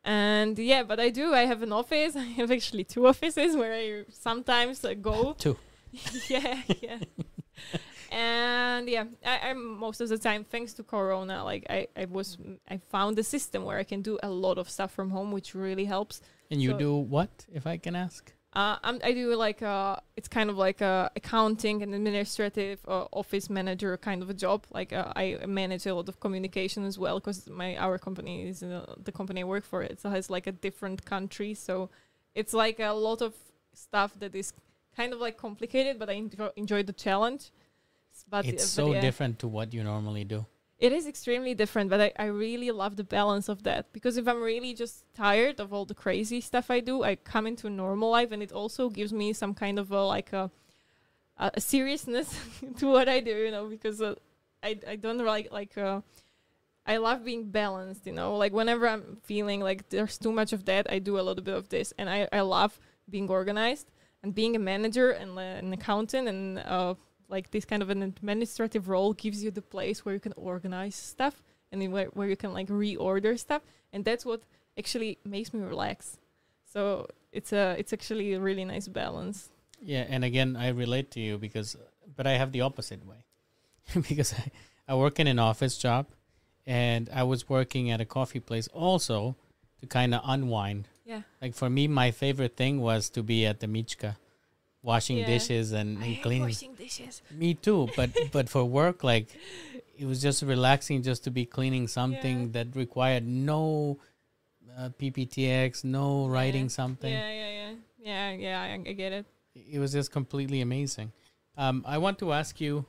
and 0.04 0.58
yeah, 0.58 0.82
but 0.82 1.00
I 1.00 1.10
do. 1.10 1.34
I 1.34 1.44
have 1.46 1.62
an 1.62 1.72
office. 1.72 2.16
I 2.24 2.24
have 2.40 2.50
actually 2.50 2.84
two 2.84 3.06
offices 3.06 3.56
where 3.56 3.74
I 3.74 4.04
sometimes 4.10 4.84
uh, 4.84 4.94
go. 4.94 5.34
Two. 5.38 5.56
yeah, 6.28 6.62
yeah. 6.82 6.98
and 8.10 8.88
yeah, 8.88 9.04
I, 9.24 9.50
I'm 9.50 9.78
most 9.78 10.00
of 10.00 10.08
the 10.08 10.18
time, 10.18 10.44
thanks 10.44 10.72
to 10.74 10.82
Corona, 10.82 11.44
like 11.44 11.66
I, 11.68 11.88
I 11.96 12.04
was, 12.06 12.38
I 12.68 12.78
found 12.78 13.18
a 13.18 13.22
system 13.24 13.64
where 13.64 13.78
I 13.78 13.84
can 13.84 14.02
do 14.02 14.18
a 14.22 14.28
lot 14.30 14.58
of 14.58 14.68
stuff 14.70 14.92
from 14.92 15.10
home, 15.10 15.32
which 15.32 15.54
really 15.54 15.84
helps. 15.84 16.20
And 16.50 16.62
you 16.62 16.70
So- 16.70 16.78
do 16.78 16.96
what, 16.96 17.46
if 17.52 17.66
I 17.66 17.76
can 17.76 17.94
ask? 17.96 18.32
Uh, 18.54 18.76
I'm, 18.82 18.98
I 19.04 19.12
do 19.12 19.36
like 19.36 19.60
uh 19.60 19.96
it's 20.16 20.26
kind 20.26 20.48
of 20.48 20.56
like 20.56 20.80
a 20.80 21.10
accounting 21.14 21.82
and 21.82 21.94
administrative 21.94 22.80
uh, 22.88 23.04
office 23.12 23.50
manager 23.50 23.94
kind 23.98 24.22
of 24.22 24.30
a 24.30 24.34
job. 24.34 24.64
Like 24.72 24.90
uh, 24.94 25.12
I 25.14 25.38
manage 25.46 25.84
a 25.84 25.94
lot 25.94 26.08
of 26.08 26.18
communication 26.18 26.82
as 26.86 26.98
well 26.98 27.20
because 27.20 27.46
my 27.50 27.76
our 27.76 27.98
company 27.98 28.48
is 28.48 28.62
uh, 28.62 28.94
the 29.04 29.12
company 29.12 29.42
I 29.42 29.44
work 29.44 29.66
for. 29.66 29.82
It 29.82 30.00
has 30.02 30.30
like 30.30 30.46
a 30.46 30.52
different 30.52 31.04
country, 31.04 31.52
so 31.52 31.90
it's 32.34 32.54
like 32.54 32.80
a 32.80 32.92
lot 32.92 33.20
of 33.20 33.34
stuff 33.74 34.18
that 34.18 34.34
is 34.34 34.54
kind 34.98 35.12
of 35.12 35.20
like 35.20 35.36
complicated, 35.36 35.98
but 35.98 36.08
I 36.10 36.14
enjoy, 36.24 36.50
enjoy 36.56 36.82
the 36.82 36.92
challenge. 36.92 37.52
But 38.28 38.44
it's 38.46 38.64
uh, 38.64 38.66
so 38.66 38.86
but 38.88 38.94
yeah. 38.94 39.00
different 39.00 39.38
to 39.42 39.48
what 39.56 39.72
you 39.72 39.82
normally 39.84 40.24
do. 40.24 40.44
It 40.78 40.92
is 40.92 41.06
extremely 41.06 41.54
different, 41.54 41.90
but 41.90 42.00
I, 42.00 42.10
I 42.24 42.26
really 42.26 42.70
love 42.70 42.96
the 42.96 43.04
balance 43.04 43.48
of 43.48 43.62
that 43.64 43.92
because 43.92 44.16
if 44.16 44.28
I'm 44.28 44.42
really 44.42 44.74
just 44.74 45.04
tired 45.14 45.60
of 45.60 45.72
all 45.72 45.84
the 45.84 45.94
crazy 46.04 46.40
stuff 46.40 46.70
I 46.70 46.80
do, 46.80 47.02
I 47.10 47.16
come 47.16 47.46
into 47.46 47.70
normal 47.70 48.10
life 48.10 48.30
and 48.32 48.42
it 48.42 48.52
also 48.52 48.88
gives 48.88 49.12
me 49.12 49.32
some 49.32 49.54
kind 49.54 49.78
of 49.78 49.90
a 49.90 50.02
like 50.16 50.32
a 50.32 50.50
a, 51.36 51.60
seriousness 51.60 52.28
to 52.78 52.86
what 52.94 53.08
I 53.08 53.20
do, 53.20 53.36
you 53.46 53.50
know, 53.50 53.66
because 53.66 54.02
uh, 54.02 54.14
I 54.62 54.78
I 54.92 54.96
don't 54.96 55.24
like 55.34 55.48
like 55.52 55.78
uh, 55.78 56.00
I 56.86 56.96
love 56.96 57.24
being 57.24 57.44
balanced, 57.50 58.06
you 58.06 58.14
know. 58.18 58.36
Like 58.42 58.52
whenever 58.52 58.88
I'm 58.88 59.18
feeling 59.30 59.60
like 59.68 59.88
there's 59.90 60.18
too 60.18 60.32
much 60.32 60.52
of 60.52 60.64
that, 60.64 60.84
I 60.94 60.98
do 60.98 61.18
a 61.20 61.24
little 61.28 61.44
bit 61.50 61.56
of 61.62 61.68
this, 61.68 61.92
and 61.98 62.06
I 62.16 62.28
I 62.32 62.42
love 62.56 62.72
being 63.08 63.28
organized 63.30 63.88
and 64.28 64.34
being 64.34 64.54
a 64.54 64.58
manager 64.58 65.10
and 65.10 65.38
uh, 65.38 65.40
an 65.40 65.72
accountant 65.72 66.28
and 66.28 66.58
uh, 66.58 66.94
like 67.28 67.50
this 67.50 67.64
kind 67.64 67.82
of 67.82 67.88
an 67.88 68.02
administrative 68.02 68.88
role 68.88 69.14
gives 69.14 69.42
you 69.42 69.50
the 69.50 69.62
place 69.62 70.04
where 70.04 70.14
you 70.14 70.20
can 70.20 70.34
organize 70.36 70.94
stuff 70.94 71.42
and 71.72 71.92
where, 71.92 72.06
where 72.16 72.28
you 72.28 72.36
can 72.36 72.52
like 72.52 72.68
reorder 72.68 73.38
stuff, 73.38 73.62
and 73.92 74.04
that's 74.04 74.24
what 74.24 74.42
actually 74.78 75.18
makes 75.24 75.52
me 75.54 75.60
relax. 75.60 76.18
So 76.72 77.06
it's 77.32 77.52
a 77.52 77.74
it's 77.78 77.92
actually 77.92 78.34
a 78.34 78.40
really 78.40 78.64
nice 78.64 78.88
balance. 78.88 79.48
Yeah, 79.80 80.04
and 80.08 80.24
again, 80.24 80.56
I 80.56 80.68
relate 80.68 81.10
to 81.12 81.20
you 81.20 81.38
because, 81.38 81.76
but 82.16 82.26
I 82.26 82.32
have 82.32 82.52
the 82.52 82.62
opposite 82.62 83.06
way, 83.06 83.24
because 84.08 84.34
I, 84.34 84.50
I 84.88 84.94
work 84.94 85.20
in 85.20 85.26
an 85.26 85.38
office 85.38 85.78
job, 85.78 86.06
and 86.66 87.08
I 87.12 87.22
was 87.22 87.48
working 87.48 87.90
at 87.90 88.00
a 88.00 88.04
coffee 88.04 88.40
place 88.40 88.68
also 88.68 89.36
to 89.80 89.86
kind 89.86 90.14
of 90.14 90.20
unwind. 90.24 90.88
Yeah. 91.08 91.22
Like 91.40 91.54
for 91.54 91.70
me, 91.70 91.88
my 91.88 92.10
favorite 92.10 92.54
thing 92.54 92.80
was 92.82 93.08
to 93.10 93.22
be 93.22 93.46
at 93.46 93.60
the 93.60 93.66
Michka, 93.66 94.16
washing 94.82 95.18
Yeah. 95.18 95.26
dishes 95.26 95.72
and, 95.72 96.02
and 96.02 96.20
cleaning. 96.20 96.48
washing 96.52 96.74
dishes. 96.74 97.22
Me 97.30 97.54
too, 97.54 97.88
but 97.96 98.10
but 98.32 98.50
for 98.50 98.64
work, 98.64 99.02
like 99.02 99.28
it 99.96 100.04
was 100.04 100.20
just 100.20 100.42
relaxing 100.42 101.02
just 101.02 101.24
to 101.24 101.30
be 101.30 101.46
cleaning 101.46 101.88
something 101.88 102.52
that 102.52 102.76
required 102.76 103.26
no 103.26 103.98
uh, 104.76 104.90
PPTX, 105.00 105.82
no 105.82 106.28
writing 106.28 106.68
something. 106.68 107.10
Yeah, 107.12 107.30
yeah, 107.32 107.50
yeah, 107.50 107.72
yeah, 107.98 108.30
yeah. 108.32 108.62
I, 108.62 108.90
I 108.90 108.92
get 108.92 109.12
it. 109.12 109.24
It 109.54 109.78
was 109.78 109.92
just 109.92 110.12
completely 110.12 110.60
amazing. 110.60 111.10
Um, 111.56 111.82
I 111.88 111.96
want 111.98 112.18
to 112.20 112.32
ask 112.32 112.60
you, 112.60 112.84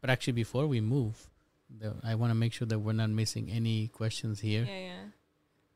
but 0.00 0.08
actually 0.10 0.32
before 0.32 0.66
we 0.66 0.80
move, 0.80 1.28
I 2.02 2.14
want 2.16 2.30
to 2.30 2.34
make 2.34 2.52
sure 2.52 2.66
that 2.66 2.78
we're 2.78 2.92
not 2.94 3.10
missing 3.10 3.50
any 3.50 3.88
questions 3.88 4.40
here. 4.40 4.64
Yeah, 4.64 4.78
yeah. 4.78 5.04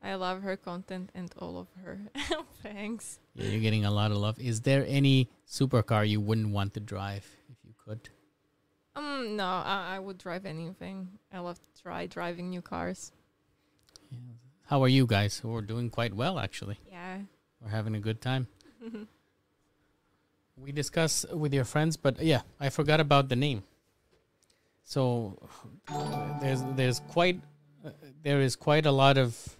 I 0.01 0.15
love 0.15 0.41
her 0.41 0.55
content 0.55 1.09
and 1.13 1.33
all 1.37 1.57
of 1.57 1.67
her. 1.83 1.99
Thanks. 2.63 3.19
Yeah, 3.35 3.49
you're 3.49 3.61
getting 3.61 3.85
a 3.85 3.91
lot 3.91 4.11
of 4.11 4.17
love. 4.17 4.39
Is 4.39 4.61
there 4.61 4.85
any 4.87 5.29
supercar 5.47 6.07
you 6.07 6.21
wouldn't 6.21 6.49
want 6.51 6.73
to 6.75 6.79
drive 6.79 7.25
if 7.49 7.57
you 7.65 7.73
could? 7.85 8.09
Um, 8.95 9.35
no, 9.35 9.45
I, 9.45 9.95
I 9.95 9.99
would 9.99 10.17
drive 10.17 10.45
anything. 10.45 11.09
I 11.33 11.39
love 11.39 11.59
to 11.59 11.81
try 11.81 12.05
driving 12.05 12.49
new 12.49 12.61
cars. 12.61 13.11
Yeah. 14.09 14.17
How 14.67 14.83
are 14.83 14.87
you 14.87 15.05
guys? 15.05 15.41
We're 15.43 15.61
doing 15.61 15.89
quite 15.89 16.13
well, 16.13 16.39
actually. 16.39 16.79
Yeah. 16.89 17.19
We're 17.61 17.69
having 17.69 17.95
a 17.95 17.99
good 17.99 18.21
time. 18.21 18.47
We 20.61 20.73
discuss 20.73 21.25
with 21.31 21.53
your 21.53 21.63
friends, 21.63 21.95
but 21.95 22.21
yeah, 22.21 22.41
I 22.59 22.67
forgot 22.67 22.99
about 22.99 23.29
the 23.29 23.37
name. 23.37 23.63
So 24.83 25.39
there's 26.41 26.61
there's 26.75 26.99
quite 26.99 27.39
uh, 27.85 27.91
there 28.23 28.41
is 28.41 28.57
quite 28.57 28.85
a 28.85 28.91
lot 28.91 29.17
of 29.17 29.55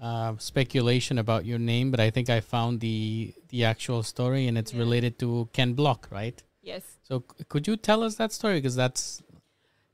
uh, 0.00 0.34
speculation 0.38 1.18
about 1.18 1.44
your 1.46 1.58
name, 1.58 1.90
but 1.90 2.00
I 2.00 2.10
think 2.10 2.28
I 2.30 2.40
found 2.40 2.80
the 2.80 3.34
the 3.48 3.64
actual 3.64 4.02
story, 4.02 4.46
and 4.48 4.58
it's 4.58 4.72
Yeah. 4.72 4.80
related 4.80 5.18
to 5.20 5.48
Ken 5.52 5.72
Block, 5.74 6.08
right? 6.10 6.42
Yes. 6.62 6.82
So 7.02 7.24
c- 7.38 7.44
could 7.48 7.66
you 7.66 7.76
tell 7.76 8.02
us 8.02 8.16
that 8.16 8.32
story 8.32 8.56
because 8.60 8.76
that's 8.76 9.22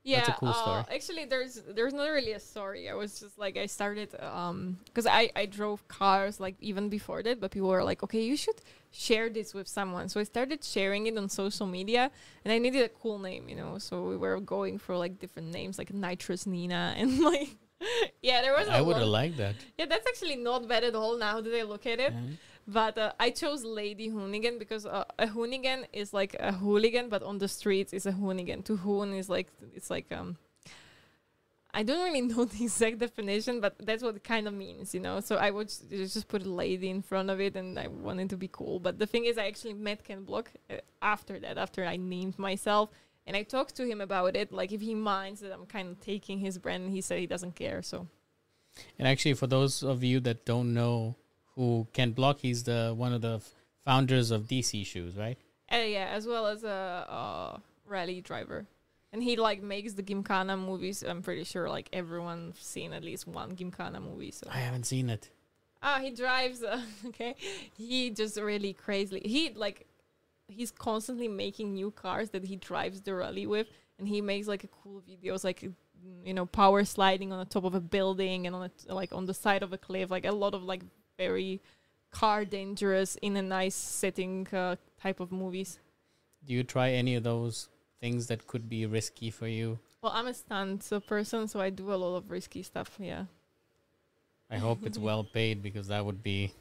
Yeah, 0.05 0.17
That's 0.17 0.29
a 0.35 0.39
cool 0.41 0.49
uh, 0.49 0.53
story. 0.53 0.83
Actually, 0.97 1.25
there's 1.25 1.61
there's 1.77 1.93
not 1.93 2.09
really 2.11 2.33
a 2.33 2.39
story. 2.39 2.89
I 2.89 2.93
was 2.93 3.21
just 3.21 3.37
like 3.39 3.55
I 3.55 3.67
started 3.67 4.09
um 4.19 4.77
because 4.85 5.07
I 5.07 5.31
I 5.41 5.45
drove 5.45 5.79
cars 5.87 6.39
like 6.41 6.55
even 6.59 6.89
before 6.89 7.23
that, 7.23 7.39
but 7.39 7.51
people 7.51 7.69
were 7.69 7.85
like, 7.91 8.03
okay, 8.03 8.21
you 8.21 8.35
should 8.35 8.59
share 8.91 9.29
this 9.29 9.53
with 9.53 9.67
someone. 9.67 10.09
So 10.09 10.19
I 10.19 10.25
started 10.25 10.59
sharing 10.61 11.07
it 11.07 11.17
on 11.17 11.29
social 11.29 11.67
media, 11.67 12.11
and 12.43 12.51
I 12.51 12.57
needed 12.59 12.83
a 12.83 12.89
cool 13.01 13.17
name, 13.17 13.47
you 13.47 13.55
know. 13.55 13.79
So 13.79 14.03
we 14.11 14.17
were 14.17 14.39
going 14.41 14.77
for 14.77 14.97
like 14.97 15.19
different 15.23 15.49
names, 15.53 15.77
like 15.77 15.93
Nitrous 15.93 16.45
Nina, 16.45 16.93
and 16.99 17.19
like 17.23 17.55
yeah, 18.21 18.41
there 18.41 18.53
was. 18.53 18.67
I 18.67 18.81
would 18.81 18.97
have 18.97 19.07
liked 19.07 19.37
that. 19.37 19.55
Yeah, 19.77 19.85
that's 19.85 20.07
actually 20.07 20.35
not 20.37 20.67
bad 20.67 20.83
at 20.83 20.95
all. 20.95 21.17
Now 21.17 21.41
that 21.41 21.53
I 21.59 21.63
look 21.63 21.85
at 21.85 21.99
it, 21.99 22.13
Yeah. 22.13 22.35
but 22.67 22.97
uh, 22.97 23.11
I 23.19 23.29
chose 23.31 23.63
Lady 23.63 24.09
Hoonigan 24.09 24.59
because 24.59 24.85
uh, 24.85 25.03
a 25.19 25.27
hoonigan 25.27 25.85
is 25.93 26.13
like 26.13 26.35
a 26.39 26.51
hooligan, 26.51 27.09
but 27.09 27.23
on 27.23 27.37
the 27.39 27.47
streets 27.47 27.93
is 27.93 28.05
a 28.05 28.11
hoonigan. 28.11 28.63
To 28.65 28.77
hoon 28.77 29.13
is 29.13 29.29
like 29.29 29.47
it's 29.75 29.89
like 29.89 30.11
um. 30.11 30.37
I 31.75 31.81
don't 31.81 32.03
really 32.03 32.21
know 32.31 32.45
the 32.45 32.63
exact 32.65 32.99
definition, 32.99 33.59
but 33.59 33.75
that's 33.79 34.03
what 34.03 34.15
it 34.15 34.23
kind 34.23 34.47
of 34.47 34.53
means, 34.53 34.93
you 34.93 34.99
know. 34.99 35.19
So 35.21 35.37
I 35.37 35.49
would 35.49 35.69
just 35.89 36.27
put 36.27 36.45
a 36.45 36.49
lady 36.49 36.87
in 36.89 37.01
front 37.01 37.31
of 37.31 37.41
it, 37.41 37.55
and 37.55 37.79
I 37.79 37.87
wanted 37.87 38.29
to 38.29 38.37
be 38.37 38.47
cool. 38.51 38.79
But 38.79 38.99
the 38.99 39.07
thing 39.07 39.25
is, 39.25 39.39
I 39.39 39.47
actually 39.47 39.73
met 39.73 40.03
Ken 40.03 40.23
Block 40.23 40.51
uh, 40.69 40.75
after 41.01 41.39
that, 41.39 41.57
after 41.57 41.83
I 41.83 41.97
named 41.97 42.37
myself, 42.37 42.89
and 43.25 43.35
I 43.37 43.43
talked 43.43 43.75
to 43.75 43.85
him 43.85 44.01
about 44.01 44.35
it, 44.35 44.51
like 44.51 44.71
if 44.71 44.81
he 44.81 44.95
minds 44.95 45.41
that 45.41 45.51
I'm 45.53 45.65
kind 45.65 45.89
of 45.89 45.99
taking 45.99 46.39
his 46.39 46.57
brand. 46.57 46.83
And 46.83 46.93
he 46.93 47.01
said 47.01 47.19
he 47.19 47.27
doesn't 47.27 47.55
care. 47.55 47.81
So 47.81 48.07
And 48.99 49.07
actually, 49.07 49.33
for 49.33 49.47
those 49.47 49.83
of 49.83 50.03
you 50.03 50.19
that 50.21 50.45
don't 50.45 50.73
know 50.73 51.15
who 51.55 51.87
Ken 51.93 52.11
Block, 52.11 52.39
he's 52.39 52.63
the 52.63 52.93
one 52.95 53.13
of 53.13 53.21
the 53.21 53.41
founders 53.85 54.31
of 54.31 54.43
DC 54.47 54.85
Shoes, 54.85 55.15
right? 55.15 55.37
Uh, 55.71 55.77
yeah, 55.77 56.07
as 56.11 56.27
well 56.27 56.47
as 56.47 56.63
a 56.63 57.05
uh, 57.09 57.57
rally 57.87 58.21
driver. 58.21 58.65
And 59.11 59.21
he 59.21 59.35
like 59.35 59.61
makes 59.61 59.93
the 59.93 60.01
Gymkhana 60.01 60.57
movies. 60.57 61.03
I'm 61.03 61.21
pretty 61.21 61.43
sure 61.43 61.69
like 61.69 61.87
everyone's 61.93 62.59
seen 62.59 62.93
at 62.93 63.03
least 63.03 63.27
one 63.27 63.55
Gymkhana 63.55 63.99
movie. 64.01 64.31
So 64.31 64.47
I 64.51 64.57
haven't 64.57 64.85
seen 64.85 65.09
it. 65.09 65.29
ah, 65.83 65.99
he 65.99 66.09
drives. 66.11 66.63
Uh, 66.63 66.81
okay, 67.07 67.35
he 67.77 68.09
just 68.09 68.37
really 68.39 68.73
crazily. 68.73 69.21
He 69.23 69.51
like 69.53 69.85
he's 70.53 70.71
constantly 70.71 71.27
making 71.27 71.73
new 71.73 71.91
cars 71.91 72.29
that 72.31 72.45
he 72.45 72.55
drives 72.55 73.01
the 73.01 73.13
rally 73.15 73.45
with, 73.45 73.67
and 73.97 74.07
he 74.07 74.21
makes 74.21 74.47
like 74.47 74.63
a 74.63 74.67
cool 74.67 75.01
videos 75.01 75.43
like 75.43 75.63
you 76.25 76.33
know 76.33 76.45
power 76.45 76.83
sliding 76.83 77.31
on 77.31 77.39
the 77.39 77.45
top 77.45 77.63
of 77.63 77.75
a 77.75 77.79
building 77.79 78.47
and 78.47 78.55
on 78.55 78.63
a 78.63 78.69
t- 78.69 78.89
like 78.89 79.13
on 79.13 79.25
the 79.25 79.33
side 79.33 79.63
of 79.63 79.73
a 79.73 79.77
cliff. 79.77 80.11
Like 80.11 80.25
a 80.25 80.31
lot 80.31 80.53
of 80.53 80.63
like 80.63 80.83
very 81.17 81.61
car 82.11 82.45
dangerous 82.45 83.15
in 83.21 83.35
a 83.37 83.41
nice 83.41 83.75
setting 83.75 84.47
uh, 84.53 84.75
type 85.01 85.19
of 85.19 85.31
movies. 85.31 85.79
Do 86.45 86.53
you 86.53 86.63
try 86.63 86.91
any 86.91 87.15
of 87.15 87.23
those 87.23 87.69
things 87.99 88.27
that 88.27 88.47
could 88.47 88.69
be 88.69 88.85
risky 88.85 89.31
for 89.31 89.47
you? 89.47 89.79
Well, 90.01 90.11
I'm 90.13 90.27
a 90.27 90.33
stunt 90.33 90.91
person, 91.07 91.47
so 91.47 91.61
I 91.61 91.69
do 91.69 91.93
a 91.93 91.95
lot 91.95 92.17
of 92.17 92.29
risky 92.29 92.61
stuff. 92.63 92.97
Yeah. 92.99 93.25
I 94.51 94.57
hope 94.57 94.85
it's 94.85 94.97
well 94.97 95.23
paid 95.33 95.63
because 95.63 95.87
that 95.87 96.05
would 96.05 96.21
be 96.21 96.53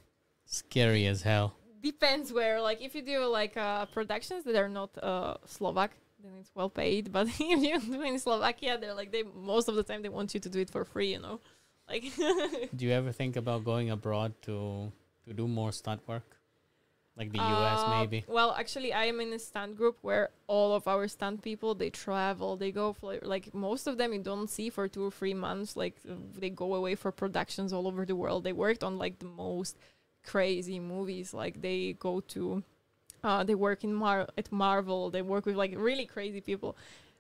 scary 0.47 1.07
as 1.07 1.23
hell. 1.23 1.55
Depends 1.83 2.33
where. 2.33 2.61
Like, 2.61 2.81
if 2.81 2.95
you 2.95 3.03
do 3.03 3.27
like 3.27 3.57
uh, 3.57 3.87
productions 3.87 4.45
that 4.45 4.55
are 4.57 4.69
not 4.69 4.91
uh, 5.03 5.35
Slovak, 5.47 5.91
then 6.23 6.33
it's 6.41 6.51
well 6.55 6.71
paid. 6.71 7.13
But 7.13 7.27
if 7.41 7.41
you 7.41 7.81
do 7.81 8.03
in 8.03 8.19
Slovakia, 8.19 8.79
they're 8.79 8.95
like 8.95 9.11
they 9.11 9.25
most 9.25 9.69
of 9.69 9.75
the 9.75 9.83
time 9.83 10.03
they 10.03 10.09
want 10.09 10.33
you 10.35 10.41
to 10.41 10.49
do 10.49 10.61
it 10.61 10.71
for 10.71 10.85
free. 10.85 11.13
You 11.13 11.21
know, 11.21 11.41
like. 11.89 12.05
Do 12.77 12.87
you 12.87 12.93
ever 12.93 13.13
think 13.13 13.37
about 13.37 13.65
going 13.65 13.91
abroad 13.91 14.33
to 14.43 14.93
to 15.27 15.35
do 15.35 15.49
more 15.49 15.73
stunt 15.73 16.07
work, 16.07 16.39
like 17.17 17.33
the 17.33 17.39
U.S. 17.39 17.81
Uh, 17.83 17.99
maybe? 17.99 18.25
Well, 18.29 18.55
actually, 18.57 18.93
I 18.93 19.07
am 19.07 19.21
in 19.21 19.33
a 19.33 19.39
stunt 19.39 19.77
group 19.77 19.99
where 20.03 20.31
all 20.47 20.75
of 20.75 20.87
our 20.87 21.09
stunt 21.09 21.43
people 21.43 21.75
they 21.75 21.91
travel. 21.91 22.57
They 22.57 22.71
go 22.71 22.93
for 22.93 23.19
like 23.23 23.53
most 23.53 23.87
of 23.89 23.99
them 23.99 24.13
you 24.13 24.23
don't 24.23 24.49
see 24.49 24.71
for 24.71 24.87
two 24.87 25.07
or 25.07 25.11
three 25.11 25.35
months. 25.35 25.75
Like 25.77 25.99
they 26.05 26.51
go 26.51 26.75
away 26.75 26.95
for 26.95 27.11
productions 27.11 27.73
all 27.73 27.89
over 27.89 28.07
the 28.07 28.15
world. 28.15 28.45
They 28.45 28.53
worked 28.55 28.85
on 28.85 28.99
like 28.99 29.19
the 29.19 29.27
most 29.27 29.77
crazy 30.25 30.81
movies. 30.81 31.35
Like 31.35 31.61
they 31.61 31.95
go 31.99 32.21
to, 32.21 32.63
uh, 33.23 33.45
they 33.45 33.55
work 33.55 33.85
in 33.85 33.95
Mar 33.95 34.29
at 34.37 34.51
Marvel. 34.53 35.11
They 35.11 35.23
work 35.23 35.47
with 35.47 35.57
like 35.57 35.75
really 35.77 36.07
crazy 36.07 36.41
people. 36.41 36.77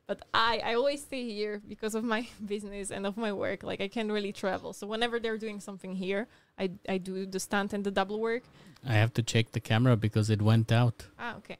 But 0.06 0.22
I, 0.34 0.60
I 0.64 0.74
always 0.74 1.02
stay 1.02 1.24
here 1.28 1.62
because 1.66 1.94
of 1.94 2.04
my 2.04 2.26
business 2.46 2.90
and 2.90 3.06
of 3.06 3.16
my 3.16 3.32
work. 3.32 3.62
Like 3.62 3.80
I 3.80 3.88
can't 3.88 4.10
really 4.10 4.32
travel. 4.32 4.72
So 4.72 4.86
whenever 4.86 5.20
they're 5.20 5.38
doing 5.38 5.60
something 5.60 5.94
here, 5.94 6.26
I, 6.58 6.70
I 6.88 6.98
do 6.98 7.24
the 7.26 7.40
stunt 7.40 7.72
and 7.72 7.84
the 7.84 7.90
double 7.90 8.20
work. 8.20 8.42
I 8.86 8.94
have 8.94 9.14
to 9.14 9.22
check 9.22 9.52
the 9.52 9.60
camera 9.60 9.96
because 9.96 10.28
it 10.28 10.42
went 10.42 10.72
out. 10.72 11.06
Ah, 11.18 11.36
okay. 11.36 11.56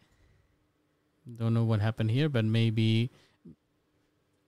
Don't 1.37 1.55
know 1.55 1.65
what 1.65 1.81
happened 1.81 2.11
here, 2.11 2.29
but 2.29 2.45
maybe 2.45 3.11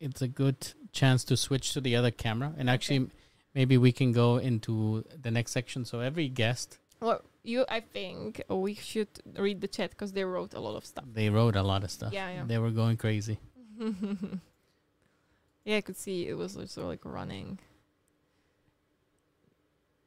it's 0.00 0.22
a 0.22 0.28
good 0.28 0.72
chance 0.92 1.22
to 1.24 1.36
switch 1.36 1.72
to 1.72 1.80
the 1.80 1.94
other 1.94 2.10
camera. 2.10 2.52
And 2.58 2.68
actually, 2.68 3.10
maybe 3.54 3.78
we 3.78 3.92
can 3.92 4.12
go 4.12 4.38
into 4.38 5.04
the 5.20 5.30
next 5.30 5.52
section. 5.52 5.84
So 5.84 6.00
every 6.00 6.28
guest, 6.28 6.78
Well, 7.04 7.20
you, 7.42 7.64
I 7.68 7.80
think 7.80 8.42
we 8.48 8.74
should 8.74 9.08
read 9.46 9.60
the 9.60 9.68
chat 9.68 9.90
because 9.90 10.12
they 10.12 10.24
wrote 10.24 10.54
a 10.54 10.60
lot 10.60 10.74
of 10.76 10.84
stuff. 10.86 11.04
they 11.12 11.28
wrote 11.28 11.56
a 11.56 11.62
lot 11.62 11.84
of 11.84 11.90
stuff. 11.90 12.12
Yeah, 12.12 12.30
yeah. 12.30 12.44
They 12.46 12.58
were 12.58 12.70
going 12.70 12.96
crazy. 12.96 13.38
yeah, 15.64 15.76
I 15.76 15.80
could 15.82 15.96
see 15.96 16.26
it 16.28 16.36
was 16.36 16.56
also 16.56 16.86
like 16.86 17.04
running. 17.04 17.58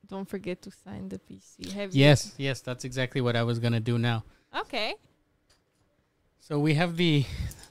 Don't 0.08 0.28
forget 0.30 0.62
to 0.64 0.72
sign 0.72 1.10
the 1.10 1.20
PC. 1.20 1.72
Have 1.74 1.94
you- 1.94 2.02
Yes, 2.06 2.34
yes, 2.38 2.62
that's 2.62 2.86
exactly 2.86 3.22
what 3.22 3.36
I 3.36 3.44
was 3.44 3.60
gonna 3.60 3.80
do 3.92 3.98
now. 3.98 4.24
Okay. 4.58 4.96
So 6.40 6.60
we 6.60 6.76
have 6.76 6.96
the 6.98 7.26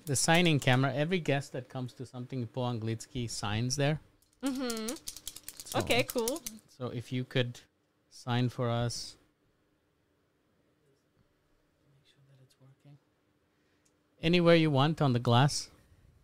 the 0.04 0.14
signing 0.14 0.60
camera. 0.60 0.94
Every 0.94 1.18
guest 1.18 1.52
that 1.52 1.68
comes 1.68 1.92
to 1.94 2.04
something 2.06 2.46
Po 2.46 2.60
Anglicky 2.62 3.28
signs 3.28 3.74
there. 3.76 4.00
Mm-hmm. 4.44 4.94
So, 5.64 5.78
Okay, 5.80 6.02
cool. 6.04 6.42
So 6.78 6.88
if 6.88 7.10
you 7.10 7.24
could 7.24 7.58
sign 8.26 8.48
for 8.48 8.68
us. 8.68 9.16
Make 11.86 12.06
sure 12.06 12.24
that 12.28 12.42
it's 12.42 12.56
working. 12.60 12.98
Anywhere 14.20 14.56
you 14.56 14.70
want 14.70 15.00
on 15.00 15.12
the 15.12 15.20
glass. 15.20 15.70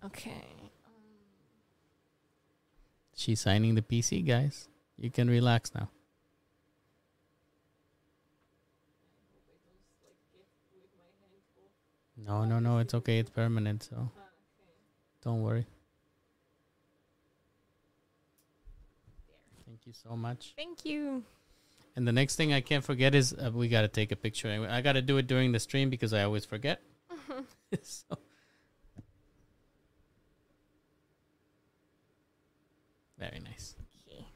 Okay. 0.05 0.45
Um. 0.85 0.93
She's 3.15 3.41
signing 3.41 3.77
the 3.77 3.83
PC, 3.83 4.27
guys. 4.27 4.69
You 4.99 5.11
can 5.11 5.31
relax 5.31 5.73
now. 5.75 5.89
No, 12.17 12.45
no, 12.45 12.59
no. 12.59 12.79
It's 12.79 12.95
okay. 12.95 13.19
It's 13.19 13.31
permanent, 13.31 13.85
so 13.85 13.97
ah, 13.99 14.23
don't 15.23 15.43
worry. 15.43 15.67
Thank 19.67 19.87
you 19.87 19.93
so 19.93 20.17
much. 20.17 20.55
Thank 20.57 20.85
you. 20.85 21.25
And 21.95 22.09
the 22.09 22.13
next 22.13 22.37
thing 22.37 22.53
I 22.53 22.61
can't 22.61 22.85
forget 22.85 23.15
is 23.15 23.35
uh, 23.35 23.51
we 23.53 23.69
got 23.69 23.83
to 23.83 23.89
take 23.89 24.13
a 24.13 24.17
picture. 24.17 24.67
I 24.69 24.81
got 24.81 24.95
to 24.95 25.03
do 25.03 25.19
it 25.19 25.27
during 25.27 25.53
the 25.53 25.61
stream 25.61 25.91
because 25.91 26.15
I 26.15 26.23
always 26.23 26.45
forget. 26.45 26.81
so. 27.83 28.19
Very 33.19 33.41
nice. 33.41 33.77
Okay. 34.09 34.27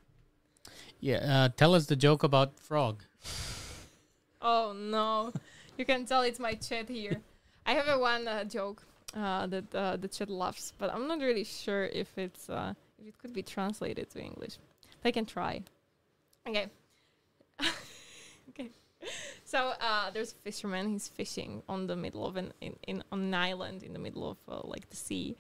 Yeah, 1.01 1.17
uh, 1.17 1.49
tell 1.57 1.75
us 1.75 1.87
the 1.87 1.97
joke 1.97 2.23
about 2.23 2.59
frog. 2.61 3.03
Oh 4.43 4.73
no, 4.77 5.33
you 5.77 5.85
can 5.85 6.05
tell 6.07 6.23
it's 6.23 6.39
my 6.39 6.55
chat 6.55 6.89
here. 6.89 7.21
I 7.65 7.73
have 7.73 7.89
a 7.89 7.99
one 7.99 8.29
uh, 8.29 8.45
joke 8.45 8.83
uh, 9.17 9.47
that 9.47 9.75
uh, 9.75 9.97
the 9.97 10.07
chat 10.07 10.31
loves, 10.31 10.73
but 10.79 10.95
I'm 10.95 11.09
not 11.09 11.19
really 11.19 11.43
sure 11.43 11.87
if 11.87 12.17
it's 12.17 12.49
uh, 12.49 12.75
if 13.01 13.09
it 13.09 13.19
could 13.19 13.33
be 13.33 13.43
translated 13.43 14.09
to 14.11 14.21
English. 14.21 14.59
I 15.05 15.11
can 15.11 15.27
try. 15.27 15.63
Okay. 16.47 16.69
okay. 18.51 18.71
So 19.45 19.73
uh, 19.81 20.11
there's 20.11 20.33
a 20.33 20.37
fisherman. 20.37 20.91
He's 20.91 21.09
fishing 21.09 21.63
on 21.69 21.87
the 21.87 21.97
middle 21.97 22.27
of 22.27 22.37
an 22.37 22.53
in, 22.61 22.77
in 22.87 23.03
on 23.13 23.21
an 23.21 23.35
island 23.35 23.83
in 23.83 23.93
the 23.93 23.99
middle 23.99 24.31
of 24.31 24.39
uh, 24.49 24.67
like 24.67 24.91
the 24.91 24.97
sea, 24.97 25.37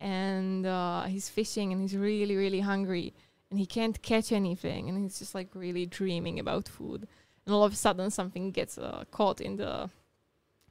and 0.00 0.66
uh, 0.66 1.04
he's 1.04 1.28
fishing 1.28 1.72
and 1.72 1.80
he's 1.82 1.96
really 1.96 2.36
really 2.36 2.60
hungry 2.60 3.14
and 3.50 3.58
he 3.58 3.66
can't 3.66 4.00
catch 4.02 4.32
anything 4.32 4.88
and 4.88 4.96
he's 5.02 5.18
just 5.18 5.34
like 5.34 5.48
really 5.54 5.86
dreaming 5.86 6.38
about 6.38 6.68
food. 6.68 7.06
And 7.46 7.54
all 7.54 7.64
of 7.64 7.72
a 7.72 7.76
sudden 7.76 8.10
something 8.10 8.52
gets 8.52 8.78
uh, 8.78 9.04
caught 9.10 9.40
in 9.40 9.56
the 9.56 9.90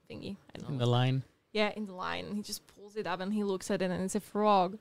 thingy. 0.09 0.37
I 0.55 0.59
don't 0.59 0.69
In 0.69 0.77
know. 0.77 0.85
the 0.85 0.89
line. 0.91 1.23
Yeah, 1.51 1.71
in 1.75 1.85
the 1.85 1.93
line. 1.93 2.25
And 2.25 2.35
he 2.35 2.41
just 2.41 2.65
pulls 2.67 2.95
it 2.95 3.05
up 3.05 3.19
and 3.19 3.33
he 3.33 3.43
looks 3.43 3.69
at 3.69 3.81
it 3.81 3.91
and 3.91 4.03
it's 4.03 4.15
a 4.15 4.19
frog. 4.19 4.77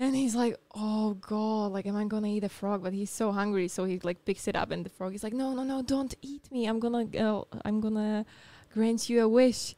And 0.00 0.16
he's 0.16 0.34
like, 0.34 0.56
oh 0.74 1.12
god, 1.12 1.72
like, 1.72 1.84
am 1.84 1.94
I 1.94 2.06
gonna 2.06 2.28
eat 2.28 2.42
a 2.42 2.48
frog? 2.48 2.82
But 2.82 2.94
he's 2.94 3.10
so 3.10 3.32
hungry, 3.32 3.68
so 3.68 3.84
he 3.84 4.00
like 4.02 4.24
picks 4.24 4.48
it 4.48 4.56
up, 4.56 4.70
and 4.70 4.82
the 4.82 4.88
frog 4.88 5.14
is 5.14 5.22
like, 5.22 5.34
no, 5.34 5.52
no, 5.52 5.62
no, 5.62 5.82
don't 5.82 6.14
eat 6.22 6.50
me. 6.50 6.64
I'm 6.64 6.80
gonna, 6.80 7.04
uh, 7.18 7.44
I'm 7.66 7.82
gonna 7.82 8.24
grant 8.72 9.10
you 9.10 9.22
a 9.22 9.28
wish. 9.28 9.76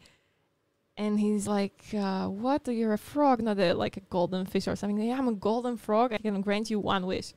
And 0.97 1.18
he's 1.18 1.49
like, 1.49 1.83
uh, 1.93 2.29
what? 2.29 2.68
You're 2.68 2.93
a 2.93 2.99
frog, 2.99 3.43
not 3.43 3.59
a, 3.59 3.73
like 3.73 3.97
a 3.97 4.01
golden 4.01 4.47
fish 4.47 4.68
or 4.68 4.77
something. 4.77 5.03
Yeah, 5.03 5.18
I'm 5.18 5.27
a 5.27 5.33
golden 5.33 5.77
frog. 5.77 6.12
I 6.12 6.18
can 6.18 6.41
grant 6.41 6.70
you 6.70 6.79
one 6.79 7.07
wish. 7.07 7.33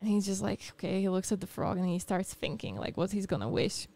And 0.00 0.10
he's 0.10 0.26
just 0.26 0.42
like, 0.42 0.60
okay. 0.72 1.00
He 1.00 1.08
looks 1.08 1.30
at 1.30 1.40
the 1.40 1.46
frog 1.46 1.76
and 1.76 1.86
he 1.86 2.00
starts 2.00 2.34
thinking 2.34 2.76
like 2.76 2.96
what 2.96 3.12
he's 3.12 3.26
gonna 3.26 3.48
wish 3.48 3.86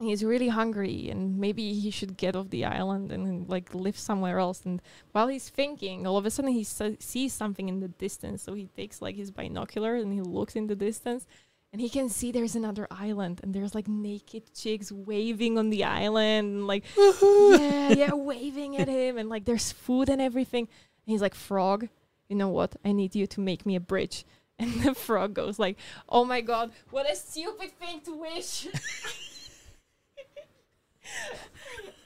he's 0.00 0.24
really 0.24 0.48
hungry 0.48 1.08
and 1.10 1.38
maybe 1.38 1.74
he 1.74 1.90
should 1.90 2.16
get 2.16 2.34
off 2.34 2.50
the 2.50 2.64
island 2.64 3.12
and 3.12 3.48
like 3.48 3.74
live 3.74 3.96
somewhere 3.98 4.38
else. 4.38 4.62
And 4.64 4.82
while 5.12 5.28
he's 5.28 5.48
thinking 5.48 6.06
all 6.06 6.16
of 6.16 6.26
a 6.26 6.30
sudden 6.30 6.50
he 6.52 6.62
s- 6.62 6.82
sees 6.98 7.32
something 7.32 7.68
in 7.68 7.80
the 7.80 7.88
distance. 7.88 8.42
So 8.42 8.54
he 8.54 8.66
takes 8.66 9.00
like 9.00 9.16
his 9.16 9.30
binocular 9.30 9.94
and 9.94 10.12
he 10.12 10.20
looks 10.20 10.56
in 10.56 10.66
the 10.66 10.74
distance 10.74 11.26
and 11.72 11.80
he 11.80 11.88
can 11.88 12.08
see 12.08 12.32
there's 12.32 12.56
another 12.56 12.86
island 12.90 13.40
and 13.42 13.54
there's 13.54 13.74
like 13.74 13.88
naked 13.88 14.52
chicks 14.54 14.90
waving 14.92 15.56
on 15.56 15.70
the 15.70 15.84
island 15.84 16.48
and 16.54 16.66
like 16.66 16.84
yeah 17.22 17.90
yeah 17.92 18.12
waving 18.12 18.76
at 18.76 18.88
him 18.88 19.16
and 19.18 19.28
like 19.28 19.44
there's 19.44 19.70
food 19.72 20.08
and 20.08 20.20
everything. 20.20 20.64
And 21.06 21.12
he's 21.12 21.22
like 21.22 21.34
frog 21.34 21.88
you 22.28 22.36
know 22.36 22.48
what? 22.48 22.76
I 22.82 22.92
need 22.92 23.14
you 23.14 23.26
to 23.26 23.40
make 23.40 23.66
me 23.66 23.76
a 23.76 23.80
bridge. 23.80 24.24
And 24.58 24.72
the 24.82 24.94
frog 24.94 25.34
goes 25.34 25.58
like 25.58 25.76
oh 26.08 26.24
my 26.24 26.40
god 26.40 26.72
what 26.90 27.10
a 27.10 27.14
stupid 27.16 27.70
thing 27.78 28.00
to 28.02 28.16
wish 28.16 28.68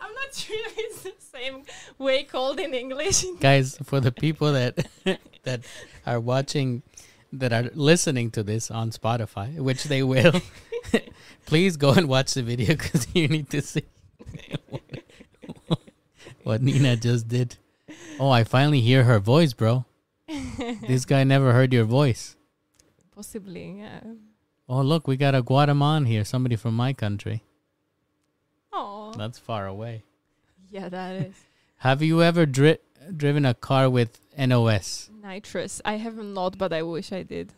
I'm 0.00 0.14
not 0.14 0.34
sure 0.34 0.56
if 0.66 0.78
it's 0.78 1.02
the 1.02 1.38
same 1.38 1.62
way 1.98 2.24
called 2.24 2.60
in 2.60 2.74
English. 2.74 3.24
Guys, 3.40 3.78
for 3.82 4.00
the 4.00 4.12
people 4.12 4.52
that 4.52 4.86
that 5.44 5.60
are 6.06 6.20
watching 6.20 6.82
that 7.32 7.52
are 7.52 7.70
listening 7.74 8.30
to 8.32 8.42
this 8.42 8.70
on 8.70 8.90
Spotify, 8.90 9.56
which 9.58 9.84
they 9.84 10.02
will, 10.02 10.40
please 11.46 11.76
go 11.76 11.92
and 11.92 12.08
watch 12.08 12.34
the 12.34 12.42
video 12.42 12.68
because 12.68 13.06
you 13.14 13.28
need 13.28 13.50
to 13.50 13.60
see 13.60 13.84
what 16.44 16.62
Nina 16.62 16.96
just 16.96 17.28
did. 17.28 17.56
Oh, 18.18 18.30
I 18.30 18.44
finally 18.44 18.80
hear 18.80 19.04
her 19.04 19.18
voice, 19.18 19.52
bro. 19.52 19.84
This 20.86 21.04
guy 21.04 21.24
never 21.24 21.52
heard 21.52 21.72
your 21.72 21.84
voice. 21.84 22.36
Possibly, 23.14 23.78
yeah. 23.78 24.00
Oh, 24.68 24.82
look, 24.82 25.06
we 25.06 25.16
got 25.16 25.34
a 25.34 25.42
Guatemalan 25.42 26.06
here, 26.06 26.24
somebody 26.24 26.56
from 26.56 26.74
my 26.74 26.92
country. 26.92 27.42
That's 29.16 29.38
far 29.38 29.66
away. 29.66 30.02
yeah, 30.70 30.88
that 30.88 31.12
is 31.26 31.34
Have 31.78 32.02
you 32.02 32.22
ever 32.22 32.46
dri- 32.46 32.78
driven 33.16 33.44
a 33.44 33.54
car 33.54 33.88
with 33.90 34.18
NOS? 34.38 35.10
nitrous. 35.22 35.80
I 35.84 35.94
have 35.96 36.16
not, 36.16 36.56
but 36.58 36.72
I 36.72 36.82
wish 36.82 37.12
I 37.12 37.22
did. 37.22 37.52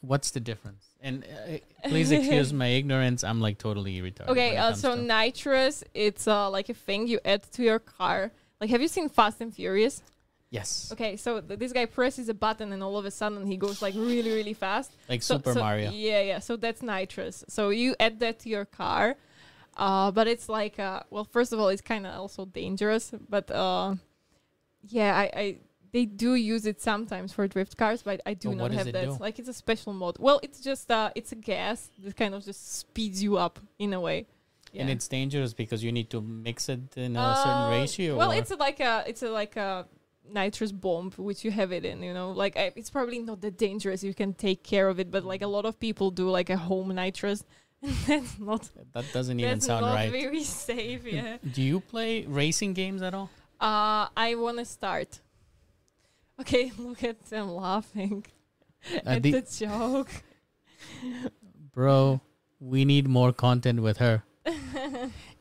What's 0.00 0.30
the 0.30 0.40
difference? 0.40 0.84
And 1.00 1.24
uh, 1.24 1.58
please 1.88 2.10
excuse 2.12 2.52
my 2.52 2.68
ignorance. 2.80 3.24
I'm 3.24 3.40
like 3.40 3.58
totally 3.58 4.00
retarded. 4.00 4.28
Okay, 4.28 4.56
uh, 4.56 4.74
so 4.74 4.94
to- 4.96 5.02
nitrous, 5.02 5.82
it's 5.94 6.28
uh, 6.28 6.48
like 6.50 6.68
a 6.68 6.74
thing 6.74 7.08
you 7.08 7.18
add 7.24 7.42
to 7.52 7.62
your 7.62 7.78
car. 7.80 8.30
Like, 8.60 8.70
have 8.70 8.80
you 8.82 8.88
seen 8.88 9.08
Fast 9.08 9.40
and 9.40 9.52
Furious? 9.54 10.02
yes, 10.50 10.90
Okay, 10.92 11.16
so 11.16 11.40
th- 11.40 11.58
this 11.58 11.72
guy 11.74 11.84
presses 11.84 12.28
a 12.30 12.34
button 12.34 12.72
and 12.72 12.82
all 12.82 12.96
of 12.96 13.04
a 13.04 13.10
sudden 13.10 13.44
he 13.46 13.56
goes 13.58 13.82
like 13.82 13.94
really, 13.94 14.30
really 14.32 14.54
fast. 14.54 14.90
like 15.08 15.22
So- 15.22 15.36
Super 15.36 15.52
so- 15.54 15.60
Mario. 15.60 15.90
Yeah, 15.90 16.20
yeah. 16.22 16.38
So 16.38 16.56
that's 16.56 16.82
nitrous. 16.82 17.44
So 17.48 17.68
you 17.70 17.94
add 18.00 18.20
that 18.20 18.38
to 18.40 18.48
your 18.48 18.64
car, 18.64 19.16
uh, 19.78 20.10
but 20.10 20.26
it's 20.26 20.48
like, 20.48 20.78
uh, 20.78 21.00
well, 21.10 21.24
first 21.24 21.52
of 21.52 21.60
all, 21.60 21.68
it's 21.68 21.82
kind 21.82 22.06
of 22.06 22.14
also 22.14 22.44
dangerous. 22.44 23.12
But 23.28 23.50
uh, 23.50 23.94
yeah, 24.88 25.16
I, 25.16 25.30
I 25.40 25.56
they 25.92 26.04
do 26.04 26.34
use 26.34 26.66
it 26.66 26.80
sometimes 26.82 27.32
for 27.32 27.46
drift 27.48 27.76
cars, 27.76 28.02
but 28.02 28.20
I 28.26 28.34
do 28.34 28.48
But 28.50 28.56
not 28.56 28.70
have 28.72 28.92
that. 28.92 29.04
do? 29.04 29.16
Like 29.20 29.38
it's 29.38 29.48
a 29.48 29.54
special 29.54 29.92
mode. 29.92 30.16
Well, 30.18 30.40
it's 30.42 30.60
just 30.60 30.90
uh, 30.90 31.10
it's 31.14 31.32
a 31.32 31.36
gas 31.36 31.90
that 32.04 32.16
kind 32.16 32.34
of 32.34 32.44
just 32.44 32.78
speeds 32.80 33.22
you 33.22 33.38
up 33.38 33.58
in 33.78 33.92
a 33.92 34.00
way. 34.00 34.26
And 34.74 34.90
it's 34.90 35.08
dangerous 35.08 35.54
because 35.54 35.82
you 35.82 35.92
need 35.92 36.10
to 36.10 36.20
mix 36.20 36.68
it 36.68 36.94
in 36.96 37.16
a 37.16 37.20
Uh, 37.20 37.34
certain 37.44 37.70
ratio. 37.80 38.16
Well, 38.16 38.32
it's 38.32 38.50
a, 38.50 38.56
like 38.56 38.80
a 38.80 39.02
it's 39.06 39.22
a 39.22 39.30
like 39.30 39.56
a 39.56 39.86
nitrous 40.30 40.72
bomb 40.72 41.10
which 41.16 41.42
you 41.42 41.50
have 41.50 41.72
it 41.72 41.84
in. 41.86 42.02
You 42.02 42.12
know, 42.12 42.32
like 42.32 42.54
I, 42.58 42.72
it's 42.76 42.90
probably 42.90 43.18
not 43.20 43.40
that 43.40 43.56
dangerous. 43.56 44.04
You 44.04 44.12
can 44.12 44.34
take 44.34 44.62
care 44.62 44.88
of 44.88 45.00
it, 45.00 45.10
but 45.10 45.24
like 45.24 45.40
a 45.40 45.46
lot 45.46 45.64
of 45.64 45.80
people 45.80 46.10
do 46.10 46.28
like 46.28 46.50
a 46.50 46.58
home 46.58 46.94
nitrous, 46.94 47.44
that's 48.06 48.38
not 48.38 48.68
that 48.92 49.04
doesn't 49.12 49.38
even 49.38 49.52
that's 49.52 49.66
sound 49.66 49.84
not 49.86 49.94
right. 49.94 50.10
very 50.10 50.42
safe. 50.44 51.04
Yeah. 51.12 51.36
Do 51.52 51.62
you 51.62 51.80
play 51.80 52.24
racing 52.26 52.74
games 52.74 53.02
at 53.02 53.14
all? 53.14 53.30
uh, 53.60 54.06
I 54.16 54.34
want 54.36 54.58
to 54.58 54.64
start. 54.64 55.20
Okay, 56.40 56.72
look 56.78 57.02
at 57.04 57.20
them 57.30 57.50
laughing 57.54 58.24
Uh, 58.94 59.00
at 59.16 59.22
the- 59.22 59.32
the 59.32 59.42
joke. 59.66 60.10
Bro, 61.74 62.20
we 62.60 62.84
need 62.84 63.08
more 63.08 63.32
content 63.32 63.80
with 63.82 63.98
her. 63.98 64.22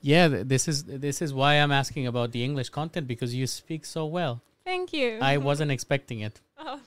Yeah, 0.02 0.28
th- 0.28 0.48
this 0.48 0.68
is 0.68 0.84
this 0.84 1.22
is 1.22 1.34
why 1.34 1.56
I'm 1.56 1.72
asking 1.72 2.06
about 2.08 2.32
the 2.32 2.44
English 2.44 2.70
content 2.70 3.08
because 3.08 3.34
you 3.34 3.48
speak 3.48 3.84
so 3.86 4.06
well. 4.06 4.42
Thank 4.64 4.94
you. 4.94 5.18
I 5.22 5.38
wasn't 5.38 5.72
expecting 5.72 6.20
it. 6.22 6.40
Oh, 6.60 6.80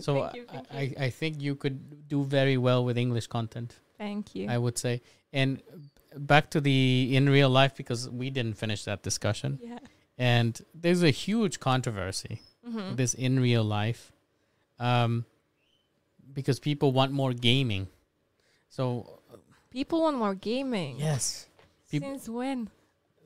So 0.00 0.12
Thank 0.14 0.34
you, 0.36 0.44
I, 0.48 0.52
thank 0.52 0.66
I, 0.74 0.80
you. 0.82 0.94
I 1.06 1.10
think 1.10 1.40
you 1.40 1.54
could 1.54 2.08
do 2.08 2.24
very 2.24 2.56
well 2.56 2.84
with 2.84 2.96
English 2.98 3.28
content. 3.28 3.76
Thank 3.98 4.34
you. 4.34 4.48
I 4.48 4.58
would 4.58 4.78
say. 4.78 5.00
And 5.32 5.62
back 6.16 6.50
to 6.50 6.60
the 6.60 7.14
in 7.16 7.28
real 7.28 7.50
life 7.50 7.74
because 7.76 8.08
we 8.08 8.30
didn't 8.30 8.54
finish 8.54 8.84
that 8.84 9.02
discussion. 9.02 9.58
yeah. 9.62 9.78
And 10.18 10.58
there's 10.74 11.02
a 11.02 11.10
huge 11.10 11.60
controversy 11.60 12.40
Mhm. 12.66 12.96
this 12.96 13.12
in 13.14 13.38
real 13.38 13.62
life, 13.64 14.12
um, 14.78 15.24
because 16.32 16.58
people 16.58 16.90
want 16.92 17.12
more 17.12 17.32
gaming. 17.32 17.88
So 18.68 19.20
People 19.70 20.00
want 20.02 20.16
more 20.16 20.34
gaming. 20.34 20.98
yes, 20.98 21.46
peop- 21.90 22.02
Since 22.02 22.28
when? 22.28 22.70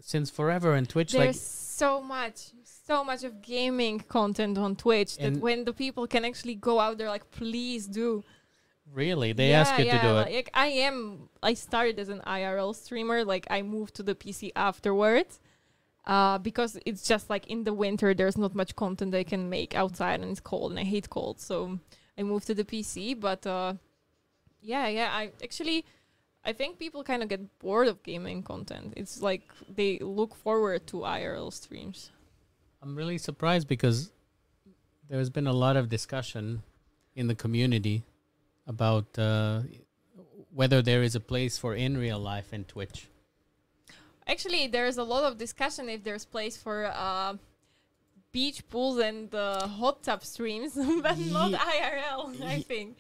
since 0.01 0.31
forever 0.31 0.75
and 0.75 0.89
Twitch 0.89 1.13
There's 1.13 1.27
like 1.27 1.37
so 1.37 2.01
much, 2.03 2.51
so 2.65 3.05
much 3.05 3.23
of 3.23 3.41
gaming 3.43 4.01
content 4.01 4.59
on 4.59 4.75
Twitch 4.75 5.17
that 5.19 5.37
when 5.37 5.65
the 5.65 5.73
people 5.73 6.07
can 6.07 6.25
actually 6.25 6.55
go 6.57 6.81
out 6.81 6.99
there, 6.99 7.09
like, 7.09 7.31
please 7.31 7.87
do. 7.87 8.25
Really 8.93 9.33
they 9.33 9.51
yeah, 9.51 9.61
ask 9.61 9.79
you 9.79 9.85
yeah, 9.85 10.01
to 10.01 10.09
do 10.09 10.19
it. 10.19 10.35
like, 10.35 10.51
I 10.55 10.67
am. 10.67 11.29
I 11.43 11.55
started 11.55 11.99
as 11.99 12.09
an 12.09 12.23
IRL 12.27 12.75
streamer. 12.75 13.25
Like 13.25 13.47
I 13.51 13.63
moved 13.63 13.95
to 13.97 14.03
the 14.03 14.15
PC 14.15 14.51
afterwards, 14.57 15.41
uh, 16.07 16.39
because 16.39 16.79
it's 16.87 17.07
just 17.07 17.31
like 17.31 17.47
in 17.47 17.65
the 17.65 17.73
winter 17.73 18.15
there's 18.15 18.39
not 18.39 18.55
much 18.55 18.77
content 18.77 19.15
I 19.15 19.25
can 19.25 19.49
make 19.49 19.75
outside 19.75 20.21
and 20.21 20.31
it's 20.31 20.41
cold 20.41 20.73
and 20.73 20.81
I 20.81 20.85
hate 20.85 21.11
cold. 21.11 21.41
So 21.41 21.79
I 22.19 22.23
moved 22.23 22.47
to 22.49 22.55
the 22.55 22.65
PC. 22.65 23.19
But 23.19 23.47
uh, 23.47 23.75
yeah, 24.61 24.89
yeah. 24.89 25.11
I 25.13 25.33
actually. 25.43 25.85
I 26.43 26.55
think 26.55 26.79
people 26.79 27.05
kind 27.05 27.23
of 27.23 27.29
get 27.29 27.59
bored 27.59 27.87
of 27.87 28.03
gaming 28.03 28.43
content. 28.43 28.95
It's 28.97 29.21
like 29.21 29.43
they 29.69 29.99
look 29.99 30.35
forward 30.35 30.87
to 30.87 31.01
IRL 31.01 31.53
streams. 31.53 32.13
I'm 32.83 32.97
really 32.97 33.19
surprised 33.19 33.69
because 33.69 34.11
there's 35.07 35.29
been 35.29 35.47
a 35.47 35.53
lot 35.53 35.77
of 35.77 35.91
discussion 35.91 36.63
in 37.15 37.27
the 37.27 37.35
community 37.35 38.05
about 38.71 39.19
uh, 39.19 39.63
whether 40.55 40.81
there 40.81 41.03
is 41.03 41.15
a 41.17 41.21
place 41.21 41.59
for 41.59 41.75
in 41.75 41.99
real 41.99 42.21
life 42.21 42.53
in 42.53 42.63
Twitch. 42.65 43.09
Actually, 44.27 44.69
there's 44.69 44.97
a 44.97 45.03
lot 45.03 45.25
of 45.25 45.37
discussion 45.37 45.89
if 45.89 46.05
there's 46.05 46.25
place 46.25 46.57
for 46.57 46.87
uh, 46.87 47.35
beach 48.31 48.63
pools 48.71 48.99
and 48.99 49.35
uh, 49.35 49.67
hot 49.67 50.03
tub 50.05 50.25
streams, 50.25 50.75
but 51.03 51.19
not 51.19 51.51
Ye- 51.51 51.57
IRL. 51.57 52.43
I 52.43 52.61
think, 52.63 52.97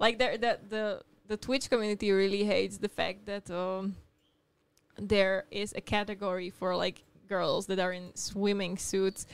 like 0.00 0.18
there, 0.18 0.36
that 0.38 0.68
the 0.68 1.02
the 1.28 1.36
Twitch 1.36 1.70
community 1.70 2.10
really 2.10 2.42
hates 2.44 2.78
the 2.78 2.88
fact 2.88 3.26
that 3.26 3.48
um, 3.50 3.94
there 4.98 5.44
is 5.52 5.72
a 5.76 5.80
category 5.80 6.50
for 6.50 6.74
like 6.74 7.04
girls 7.28 7.66
that 7.66 7.78
are 7.78 7.92
in 7.92 8.10
swimming 8.16 8.76
suits 8.76 9.26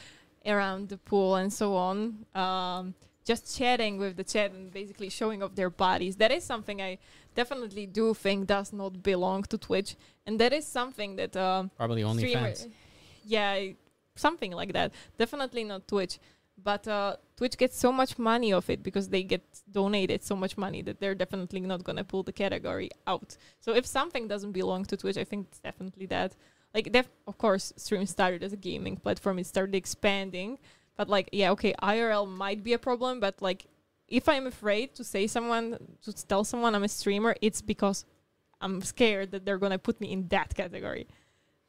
around 0.45 0.91
the 0.91 0.99
pool 0.99 1.37
and 1.37 1.51
so 1.51 1.75
on. 1.75 2.27
Um, 2.35 2.95
just 3.31 3.43
chatting 3.59 3.95
with 4.03 4.13
the 4.21 4.25
chat 4.35 4.49
and 4.57 4.65
basically 4.81 5.11
showing 5.21 5.39
off 5.43 5.53
their 5.61 5.73
bodies. 5.87 6.15
That 6.23 6.33
is 6.39 6.43
something 6.53 6.77
I 6.91 6.93
definitely 7.41 7.87
do 8.01 8.07
think 8.25 8.39
does 8.57 8.69
not 8.81 8.93
belong 9.13 9.41
to 9.53 9.57
Twitch, 9.69 9.91
and 10.27 10.35
that 10.43 10.53
is 10.59 10.65
something 10.79 11.11
that 11.21 11.33
um, 11.37 11.71
Probably 11.83 12.03
streamer- 12.19 12.51
OnlyFans. 12.53 12.71
Yeah, 13.35 13.51
I- 13.63 13.77
something 14.27 14.53
like 14.61 14.73
that. 14.79 14.89
Definitely 15.23 15.65
not 15.73 15.83
Twitch. 15.95 16.17
But 16.71 16.85
uh, 16.89 17.13
Twitch 17.39 17.57
gets 17.63 17.77
so 17.85 17.91
much 18.01 18.13
money 18.33 18.51
of 18.61 18.65
it 18.75 18.81
because 18.83 19.07
they 19.15 19.23
get 19.35 19.45
donated 19.81 20.21
so 20.31 20.35
much 20.43 20.55
money 20.67 20.81
that 20.87 20.97
they're 21.01 21.15
definitely 21.25 21.61
not 21.73 21.81
gonna 21.87 22.03
pull 22.13 22.25
the 22.25 22.33
category 22.45 22.89
out. 23.13 23.29
So 23.65 23.69
if 23.81 23.85
something 23.99 24.25
doesn't 24.33 24.55
belong 24.61 24.83
to 24.91 24.97
Twitch, 24.97 25.19
I 25.25 25.27
think 25.31 25.41
it's 25.49 25.61
definitely 25.61 26.07
that. 26.17 26.31
Like, 26.77 26.87
def- 26.97 27.15
of 27.31 27.35
course, 27.45 27.67
stream 27.77 28.05
started 28.07 28.43
as 28.47 28.53
a 28.53 28.61
gaming 28.69 28.97
platform. 29.05 29.39
It 29.39 29.47
started 29.47 29.75
expanding, 29.77 30.59
but 30.99 31.09
like, 31.09 31.31
yeah, 31.33 31.51
okay, 31.53 31.73
IRL 31.83 32.29
might 32.29 32.63
be 32.63 32.75
a 32.75 32.79
problem, 32.79 33.21
but 33.21 33.41
like, 33.41 33.65
if 34.09 34.29
I'm 34.29 34.47
afraid 34.47 34.95
to 34.97 35.05
say 35.05 35.27
someone 35.27 35.79
to 36.05 36.13
tell 36.27 36.45
someone 36.45 36.75
I'm 36.75 36.85
a 36.85 36.89
streamer, 36.89 37.35
it's 37.41 37.63
because 37.63 38.05
I'm 38.61 38.83
scared 38.83 39.31
that 39.31 39.47
they're 39.47 39.59
gonna 39.65 39.79
put 39.79 40.01
me 40.01 40.13
in 40.13 40.29
that 40.29 40.55
category, 40.55 41.07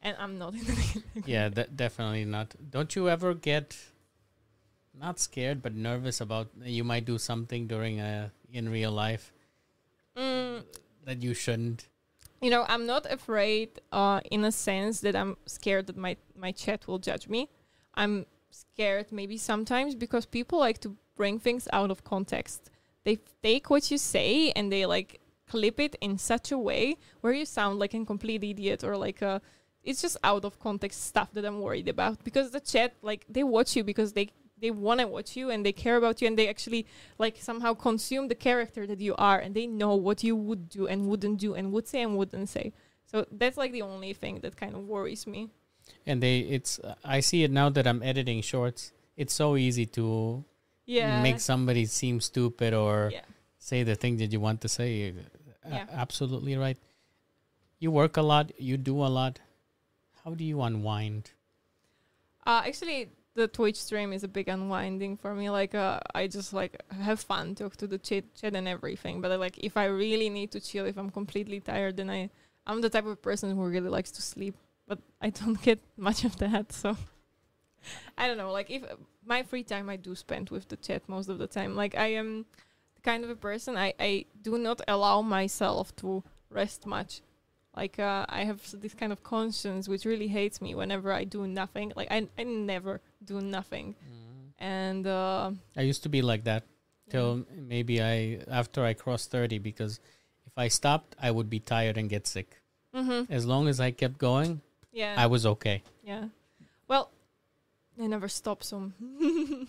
and 0.02 0.14
I'm 0.18 0.36
not 0.36 0.52
in 0.54 0.64
that 0.64 0.76
category. 0.92 1.22
Yeah, 1.24 1.48
de- 1.48 1.68
definitely 1.68 2.24
not. 2.26 2.54
Don't 2.68 2.94
you 2.96 3.08
ever 3.08 3.32
get 3.34 3.78
not 4.92 5.18
scared 5.18 5.62
but 5.62 5.74
nervous 5.74 6.20
about 6.20 6.48
you 6.62 6.84
might 6.84 7.04
do 7.06 7.16
something 7.16 7.66
during 7.66 8.00
a 8.00 8.30
in 8.52 8.68
real 8.68 8.90
life 8.92 9.32
Mm, 10.16 10.64
that 11.04 11.22
you 11.22 11.32
shouldn't? 11.34 11.86
you 12.42 12.50
know, 12.50 12.64
I'm 12.68 12.84
not 12.86 13.06
afraid 13.10 13.80
uh, 13.92 14.20
in 14.30 14.44
a 14.44 14.50
sense 14.52 15.00
that 15.00 15.14
I'm 15.14 15.36
scared 15.46 15.86
that 15.86 15.96
my, 15.96 16.16
my 16.36 16.52
chat 16.52 16.86
will 16.88 16.98
judge 16.98 17.28
me. 17.28 17.48
I'm 17.94 18.26
scared 18.50 19.12
maybe 19.12 19.36
sometimes 19.36 19.94
because 19.94 20.26
people 20.26 20.58
like 20.58 20.78
to 20.80 20.96
bring 21.16 21.38
things 21.38 21.68
out 21.72 21.90
of 21.90 22.04
context. 22.04 22.70
They 23.04 23.18
take 23.42 23.70
what 23.70 23.90
you 23.90 23.98
say 23.98 24.52
and 24.52 24.72
they 24.72 24.86
like 24.86 25.20
clip 25.48 25.80
it 25.80 25.96
in 26.00 26.16
such 26.16 26.52
a 26.52 26.58
way 26.58 26.96
where 27.20 27.32
you 27.32 27.44
sound 27.44 27.78
like 27.78 27.94
a 27.94 28.04
complete 28.04 28.44
idiot 28.44 28.84
or 28.84 28.96
like 28.96 29.20
a 29.20 29.40
it's 29.82 30.02
just 30.02 30.16
out 30.22 30.44
of 30.44 30.58
context 30.60 31.06
stuff 31.06 31.32
that 31.32 31.44
I'm 31.44 31.60
worried 31.60 31.88
about 31.88 32.22
because 32.22 32.50
the 32.50 32.60
chat 32.60 32.94
like 33.02 33.24
they 33.28 33.42
watch 33.42 33.74
you 33.76 33.82
because 33.82 34.12
they 34.12 34.30
they 34.60 34.70
want 34.70 35.00
to 35.00 35.06
watch 35.06 35.36
you 35.36 35.50
and 35.50 35.64
they 35.64 35.72
care 35.72 35.96
about 35.96 36.20
you 36.20 36.28
and 36.28 36.38
they 36.38 36.48
actually 36.48 36.86
like 37.18 37.36
somehow 37.40 37.74
consume 37.74 38.28
the 38.28 38.34
character 38.34 38.86
that 38.86 39.00
you 39.00 39.14
are 39.16 39.38
and 39.38 39.54
they 39.54 39.66
know 39.66 39.94
what 39.94 40.22
you 40.22 40.36
would 40.36 40.68
do 40.68 40.86
and 40.86 41.08
wouldn't 41.08 41.38
do 41.38 41.54
and 41.54 41.72
would 41.72 41.88
say 41.88 42.02
and 42.02 42.16
wouldn't 42.16 42.48
say 42.48 42.72
so 43.04 43.26
that's 43.32 43.56
like 43.56 43.72
the 43.72 43.82
only 43.82 44.12
thing 44.12 44.40
that 44.40 44.56
kind 44.56 44.74
of 44.74 44.86
worries 44.86 45.26
me 45.26 45.48
And 46.06 46.22
they 46.22 46.40
it's 46.40 46.80
I 47.04 47.20
see 47.20 47.42
it 47.44 47.50
now 47.50 47.68
that 47.70 47.86
I'm 47.86 48.02
editing 48.02 48.42
shorts. 48.42 48.92
It's 49.16 49.34
so 49.34 49.56
easy 49.56 49.86
to 49.86 50.44
yeah 50.86 51.22
make 51.22 51.40
somebody 51.40 51.86
seem 51.86 52.20
stupid 52.20 52.74
or 52.74 53.10
yeah 53.12 53.20
say 53.58 53.82
the 53.82 53.94
thing 53.94 54.16
that 54.18 54.32
you 54.32 54.40
want 54.40 54.60
to 54.62 54.68
say. 54.68 55.12
A- 55.64 55.70
Yeah. 55.70 55.86
absolutely 55.92 56.56
right. 56.56 56.78
You 57.78 57.90
work 57.92 58.16
a 58.16 58.22
lot, 58.22 58.52
you 58.58 58.76
do 58.76 58.96
a 59.04 59.10
lot. 59.12 59.38
How 60.24 60.34
do 60.34 60.44
you 60.44 60.60
unwind? 60.62 61.30
uh 62.46 62.62
actually 62.66 63.08
the 63.34 63.46
twitch 63.46 63.76
stream 63.76 64.12
is 64.12 64.24
a 64.24 64.28
big 64.28 64.48
unwinding 64.48 65.16
for 65.16 65.34
me 65.34 65.50
like 65.50 65.74
uh 65.74 66.00
i 66.14 66.26
just 66.26 66.52
like 66.52 66.80
have 67.00 67.20
fun 67.20 67.54
talk 67.54 67.76
to 67.76 67.86
the 67.86 67.98
chat 67.98 68.24
chat 68.34 68.56
and 68.56 68.66
everything 68.66 69.20
but 69.20 69.38
like 69.38 69.58
if 69.58 69.76
i 69.76 69.84
really 69.84 70.28
need 70.30 70.50
to 70.50 70.58
chill 70.58 70.86
if 70.86 70.96
i'm 70.96 71.10
completely 71.10 71.60
tired 71.60 71.96
then 71.98 72.08
i 72.10 72.28
i'm 72.66 72.80
the 72.80 72.88
type 72.88 73.04
of 73.06 73.20
person 73.22 73.54
who 73.54 73.62
really 73.68 73.88
likes 73.90 74.10
to 74.10 74.22
sleep 74.22 74.56
but 74.90 74.98
i 75.22 75.30
don't 75.30 75.62
get 75.68 75.78
much 75.96 76.24
of 76.24 76.36
that 76.38 76.72
so 76.72 76.96
i 78.18 78.26
don't 78.26 78.36
know 78.36 78.50
like 78.50 78.68
if 78.70 78.82
my 79.24 79.42
free 79.42 79.62
time 79.62 79.88
i 79.88 79.96
do 79.96 80.14
spend 80.14 80.50
with 80.50 80.68
the 80.68 80.76
chat 80.76 81.02
most 81.08 81.28
of 81.28 81.38
the 81.38 81.46
time 81.46 81.76
like 81.76 81.94
i 81.94 82.08
am 82.08 82.44
the 82.96 83.02
kind 83.02 83.22
of 83.24 83.30
a 83.30 83.36
person 83.36 83.76
i 83.76 83.94
i 84.00 84.24
do 84.42 84.58
not 84.58 84.80
allow 84.88 85.22
myself 85.22 85.94
to 85.94 86.22
rest 86.50 86.84
much 86.86 87.22
like 87.76 87.98
uh, 88.00 88.26
I 88.28 88.44
have 88.44 88.60
this 88.80 88.94
kind 88.94 89.12
of 89.12 89.22
conscience 89.22 89.88
which 89.88 90.04
really 90.04 90.26
hates 90.26 90.60
me 90.60 90.74
whenever 90.74 91.12
I 91.12 91.24
do 91.24 91.46
nothing. 91.46 91.92
Like 91.94 92.10
I, 92.10 92.26
I 92.36 92.42
never 92.42 93.00
do 93.24 93.40
nothing, 93.40 93.94
and 94.58 95.06
uh, 95.06 95.52
I 95.76 95.82
used 95.82 96.02
to 96.02 96.08
be 96.08 96.20
like 96.20 96.44
that 96.44 96.64
till 97.08 97.46
maybe 97.54 98.02
I 98.02 98.40
after 98.50 98.84
I 98.84 98.94
crossed 98.94 99.30
30 99.30 99.58
because 99.58 100.00
if 100.46 100.52
I 100.56 100.68
stopped 100.68 101.14
I 101.20 101.30
would 101.30 101.48
be 101.48 101.60
tired 101.60 101.96
and 101.96 102.08
get 102.08 102.26
sick. 102.26 102.60
mm-hmm. 102.94 103.32
As 103.32 103.46
long 103.46 103.68
as 103.68 103.80
I 103.80 103.92
kept 103.92 104.18
going, 104.18 104.62
yeah, 104.92 105.14
I 105.16 105.26
was 105.26 105.46
okay. 105.46 105.82
yeah. 106.02 106.24
Well, 106.88 107.10
I 108.00 108.06
never 108.06 108.28
stop. 108.28 108.62
So 108.62 108.92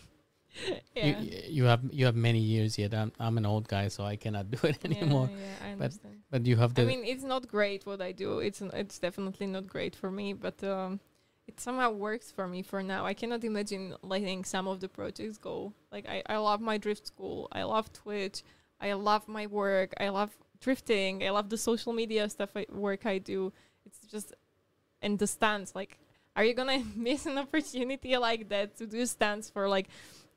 You, 0.94 1.04
yeah. 1.04 1.22
you 1.48 1.64
have 1.64 1.80
you 1.92 2.06
have 2.06 2.16
many 2.16 2.40
years 2.40 2.78
yet. 2.78 2.94
I'm 2.94 3.12
I'm 3.20 3.38
an 3.38 3.46
old 3.46 3.68
guy 3.68 3.88
so 3.88 4.04
I 4.04 4.18
cannot 4.18 4.52
do 4.56 4.60
it 4.68 4.84
anymore. 4.84 5.30
Yeah, 5.32 5.38
yeah, 5.38 5.68
I 5.68 5.76
But 5.76 5.84
understand. 5.84 6.16
But 6.30 6.46
you 6.46 6.58
have 6.58 6.78
I 6.78 6.84
mean, 6.84 7.04
it's 7.06 7.24
not 7.24 7.48
great 7.48 7.86
what 7.86 8.02
I 8.02 8.12
do. 8.12 8.40
It's 8.40 8.62
n- 8.62 8.72
it's 8.74 9.00
definitely 9.00 9.48
not 9.48 9.68
great 9.68 9.96
for 9.96 10.12
me, 10.12 10.34
but 10.34 10.62
um, 10.64 11.00
it 11.48 11.60
somehow 11.60 11.92
works 11.92 12.32
for 12.32 12.48
me 12.48 12.64
for 12.64 12.84
now. 12.84 13.06
I 13.06 13.14
cannot 13.14 13.44
imagine 13.46 13.96
letting 14.02 14.44
some 14.44 14.68
of 14.68 14.82
the 14.82 14.90
projects 14.90 15.38
go. 15.38 15.74
Like 15.92 16.06
I, 16.08 16.22
I 16.28 16.38
love 16.38 16.60
my 16.60 16.78
drift 16.78 17.08
school. 17.08 17.48
I 17.54 17.64
love 17.64 17.92
Twitch. 17.94 18.44
I 18.82 18.92
love 18.94 19.28
my 19.28 19.48
work. 19.48 19.94
I 20.00 20.10
love 20.10 20.32
drifting. 20.60 21.24
I 21.24 21.30
love 21.30 21.50
the 21.50 21.58
social 21.58 21.94
media 21.94 22.28
stuff 22.30 22.50
I, 22.56 22.66
work 22.70 23.06
I 23.06 23.20
do. 23.20 23.54
It's 23.86 24.00
just 24.12 24.34
and 25.02 25.18
the 25.20 25.28
stunts. 25.28 25.74
Like, 25.76 25.98
are 26.36 26.44
you 26.44 26.54
gonna 26.54 26.84
miss 26.96 27.26
an 27.26 27.38
opportunity 27.38 28.18
like 28.18 28.50
that 28.50 28.78
to 28.78 28.88
do 28.88 29.06
stunts 29.06 29.50
for 29.50 29.68
like? 29.70 29.88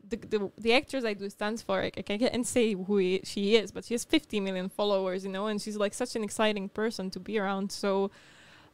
The, 0.07 0.17
the, 0.19 0.51
the 0.59 0.75
actress 0.75 1.03
I 1.07 1.15
do 1.15 1.31
stunts 1.31 1.63
for, 1.63 1.81
I, 1.81 1.87
I 1.97 2.03
can't 2.03 2.47
say 2.47 2.75
who 2.75 2.99
he, 2.99 3.21
she 3.25 3.57
is, 3.57 3.73
but 3.73 3.87
she 3.87 3.95
has 3.95 4.05
50 4.05 4.39
million 4.41 4.69
followers, 4.69 5.25
you 5.25 5.31
know, 5.33 5.47
and 5.47 5.59
she's 5.59 5.79
like 5.79 5.95
such 5.95 6.15
an 6.15 6.23
exciting 6.23 6.69
person 6.69 7.09
to 7.13 7.19
be 7.19 7.39
around. 7.39 7.73
So, 7.73 8.11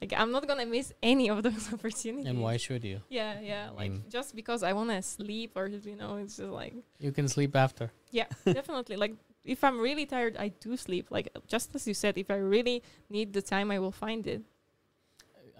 like, 0.01 0.12
I'm 0.16 0.32
not 0.32 0.49
gonna 0.49 0.66
miss 0.66 0.93
any 1.01 1.30
of 1.30 1.41
those 1.47 1.72
opportunities. 1.72 2.26
and 2.26 2.43
why 2.43 2.57
should 2.57 2.82
you? 2.82 3.01
Yeah, 3.09 3.38
yeah, 3.41 3.70
like 3.76 3.93
Mm. 3.93 4.09
just 4.11 4.34
because 4.34 4.64
I 4.64 4.72
wanna 4.72 5.01
sleep 5.03 5.53
or 5.55 5.68
you 5.68 5.95
know, 5.95 6.16
it's 6.16 6.36
just 6.38 6.49
like 6.51 6.74
You 6.99 7.12
can 7.12 7.28
sleep 7.28 7.55
after. 7.55 7.93
yeah, 8.11 8.26
definitely. 8.45 8.97
Like 8.97 9.14
if 9.45 9.62
I'm 9.62 9.78
really 9.78 10.07
tired, 10.07 10.36
I 10.36 10.49
do 10.49 10.76
sleep. 10.76 11.12
Like 11.12 11.28
just 11.47 11.72
as 11.76 11.86
you 11.86 11.95
said, 11.95 12.18
if 12.18 12.28
I 12.28 12.38
really 12.38 12.82
need 13.09 13.32
the 13.34 13.43
time, 13.43 13.70
I 13.70 13.78
will 13.78 13.93
find 13.93 14.26
it. 14.26 14.43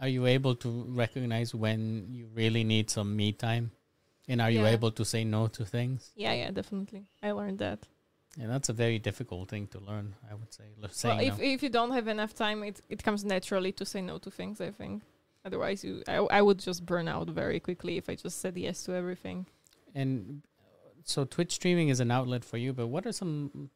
Are 0.01 0.09
you 0.09 0.27
able 0.27 0.55
to 0.57 0.85
recognize 0.89 1.55
when 1.55 2.07
you 2.11 2.29
really 2.35 2.65
need 2.65 2.91
some 2.91 3.15
me 3.15 3.33
time? 3.33 3.71
And 4.29 4.41
are 4.41 4.51
you 4.51 4.65
able 4.65 4.93
to 4.93 5.05
say 5.05 5.25
no 5.25 5.49
to 5.49 5.65
things? 5.65 6.13
Yeah, 6.15 6.33
yeah, 6.33 6.51
definitely. 6.53 7.07
I 7.23 7.33
learned 7.33 7.59
that. 7.59 7.81
And 8.41 8.49
that's 8.49 8.69
a 8.69 8.73
very 8.73 8.99
difficult 9.01 9.49
thing 9.49 9.67
to 9.69 9.81
learn, 9.81 10.15
I 10.31 10.35
would 10.35 10.53
say. 10.55 10.65
Well, 10.81 11.19
if 11.21 11.39
no. 11.39 11.45
if 11.45 11.63
you 11.65 11.69
don't 11.69 11.91
have 11.91 12.07
enough 12.07 12.33
time, 12.33 12.63
it 12.63 12.81
it 12.89 13.03
comes 13.03 13.25
naturally 13.25 13.73
to 13.73 13.85
say 13.85 14.01
no 14.01 14.19
to 14.19 14.31
things. 14.31 14.61
I 14.61 14.71
think. 14.71 15.03
Otherwise, 15.45 15.83
you 15.85 16.03
I, 16.07 16.17
I 16.39 16.41
would 16.43 16.61
just 16.61 16.87
burn 16.87 17.09
out 17.09 17.29
very 17.29 17.59
quickly 17.59 17.97
if 17.97 18.09
I 18.09 18.15
just 18.15 18.41
said 18.41 18.57
yes 18.57 18.85
to 18.85 18.95
everything. 18.95 19.47
And 19.95 20.43
so 21.05 21.25
Twitch 21.25 21.53
streaming 21.53 21.89
is 21.89 21.99
an 21.99 22.11
outlet 22.11 22.45
for 22.45 22.57
you, 22.57 22.73
but 22.73 22.87
what 22.87 23.05
are 23.07 23.13
some 23.13 23.71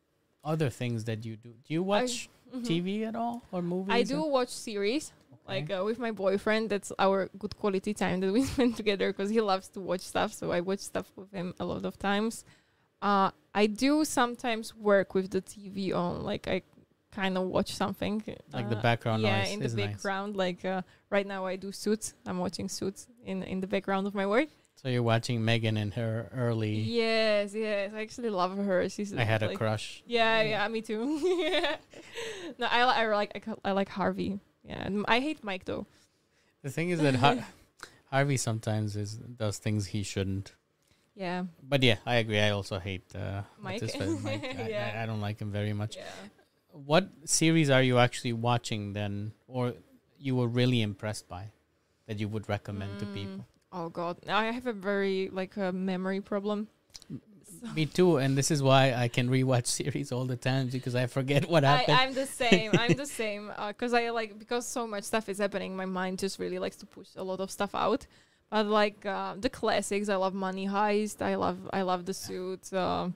other 0.44 0.70
things 0.70 1.04
that 1.04 1.24
you 1.24 1.36
do? 1.36 1.50
Do 1.64 1.74
you 1.74 1.82
watch 1.82 2.28
Mhm. 2.54 2.64
TV 2.64 3.04
at 3.08 3.16
all 3.16 3.42
or 3.50 3.60
movies? 3.62 3.92
I 3.92 4.02
do 4.04 4.22
watch 4.22 4.50
series. 4.50 5.12
Like 5.46 5.70
uh, 5.70 5.82
with 5.84 5.98
my 5.98 6.10
boyfriend 6.10 6.70
that's 6.70 6.90
our 6.98 7.28
good 7.38 7.54
quality 7.56 7.92
time 7.94 8.20
that 8.20 8.32
we 8.32 8.42
spend 8.52 8.76
together 8.76 9.12
because 9.12 9.30
he 9.30 9.40
loves 9.40 9.68
to 9.68 9.80
watch 9.80 10.00
stuff 10.00 10.32
so 10.32 10.50
i 10.50 10.60
watch 10.60 10.80
stuff 10.80 11.06
with 11.16 11.30
him 11.32 11.52
a 11.60 11.64
lot 11.64 11.84
of 11.84 11.98
times 11.98 12.44
uh, 13.02 13.30
i 13.54 13.66
do 13.66 14.04
sometimes 14.04 14.74
work 14.74 15.14
with 15.14 15.30
the 15.30 15.42
tv 15.42 15.94
on 15.94 16.22
like 16.22 16.48
i 16.48 16.62
kind 17.12 17.36
of 17.38 17.44
watch 17.46 17.74
something 17.74 18.24
like 18.52 18.68
the 18.70 18.78
uh, 18.78 18.82
background 18.82 19.22
yeah 19.22 19.44
in 19.44 19.60
the 19.60 19.66
is 19.66 19.74
nice. 19.74 19.86
background 19.86 20.34
like 20.34 20.64
uh, 20.64 20.80
right 21.10 21.26
now 21.26 21.44
i 21.44 21.56
do 21.56 21.70
suits 21.70 22.14
i'm 22.26 22.38
watching 22.38 22.68
suits 22.68 23.06
in 23.24 23.42
in 23.42 23.60
the 23.60 23.66
background 23.66 24.06
of 24.06 24.14
my 24.14 24.26
work 24.26 24.48
So 24.80 24.88
you're 24.88 25.02
watching 25.14 25.44
Megan 25.44 25.76
and 25.76 25.92
her 25.94 26.28
early. 26.34 26.74
yes 27.00 27.54
yes 27.54 27.92
i 27.94 28.00
actually 28.00 28.30
love 28.30 28.56
her 28.56 28.88
she's 28.88 29.12
I 29.12 29.24
had 29.24 29.42
a 29.42 29.54
crush. 29.54 30.02
yeah, 30.06 30.42
yeah, 30.42 30.68
me 30.68 30.80
too. 30.82 31.00
no, 32.58 32.66
I, 32.66 32.80
I 32.80 33.06
like 33.20 33.30
I, 33.36 33.70
I 33.70 33.72
like 33.72 33.88
Harvey. 33.88 34.40
Yeah, 34.64 34.82
and 34.82 35.04
I 35.08 35.20
hate 35.20 35.44
Mike 35.44 35.64
though. 35.64 35.86
The 36.62 36.70
thing 36.70 36.90
is 36.90 37.00
that 37.00 37.14
Har- 37.16 37.46
Harvey 38.10 38.36
sometimes 38.36 38.96
is 38.96 39.16
does 39.16 39.58
things 39.58 39.86
he 39.86 40.02
shouldn't. 40.02 40.54
Yeah. 41.14 41.44
But 41.62 41.82
yeah, 41.82 41.98
I 42.06 42.16
agree. 42.16 42.40
I 42.40 42.50
also 42.50 42.78
hate 42.78 43.04
uh, 43.14 43.42
Mike? 43.60 43.82
Mike. 44.22 44.56
I, 44.58 44.68
Yeah. 44.68 44.92
I, 44.96 45.02
I 45.02 45.06
don't 45.06 45.20
like 45.20 45.38
him 45.40 45.52
very 45.52 45.72
much. 45.72 45.96
Yeah. 45.96 46.02
What 46.72 47.08
series 47.24 47.70
are 47.70 47.82
you 47.82 47.98
actually 47.98 48.32
watching 48.32 48.94
then, 48.94 49.32
or 49.46 49.74
you 50.18 50.34
were 50.34 50.48
really 50.48 50.82
impressed 50.82 51.28
by, 51.28 51.52
that 52.08 52.18
you 52.18 52.26
would 52.28 52.48
recommend 52.48 52.98
to 52.98 53.06
people? 53.06 53.36
Mm, 53.36 53.44
Oh 53.76 53.88
god, 53.88 54.18
I 54.28 54.44
have 54.52 54.68
a 54.68 54.72
very 54.72 55.28
like 55.32 55.56
a 55.56 55.72
memory 55.72 56.20
problem. 56.20 56.68
Me 57.74 57.86
too, 57.86 58.16
and 58.16 58.36
this 58.36 58.50
is 58.50 58.62
why 58.62 58.92
I 58.92 59.08
can 59.08 59.28
rewatch 59.28 59.66
series 59.80 60.12
all 60.12 60.24
the 60.24 60.36
time 60.36 60.68
because 60.68 60.94
I 60.94 61.06
forget 61.06 61.48
what 61.48 61.64
I, 61.64 61.76
happened. 61.76 61.98
I'm 61.98 62.14
the 62.14 62.26
same. 62.26 62.70
I'm 62.74 62.94
the 62.94 63.06
same 63.20 63.50
because 63.68 63.94
I 63.94 64.10
like 64.10 64.38
because 64.38 64.66
so 64.66 64.86
much 64.86 65.04
stuff 65.04 65.28
is 65.28 65.38
happening. 65.38 65.76
My 65.76 65.86
mind 65.86 66.18
just 66.18 66.38
really 66.38 66.58
likes 66.58 66.76
to 66.76 66.86
push 66.86 67.08
a 67.16 67.24
lot 67.24 67.40
of 67.40 67.50
stuff 67.50 67.74
out. 67.74 68.06
But 68.50 68.66
like 68.66 69.04
uh, 69.04 69.34
the 69.38 69.50
classics, 69.50 70.08
I 70.08 70.16
love 70.16 70.34
Money 70.34 70.66
Heist. 70.66 71.22
I 71.22 71.34
love 71.34 71.58
I 71.72 71.82
love 71.82 72.04
The 72.04 72.14
Suit. 72.14 72.72
Uh, 72.72 73.08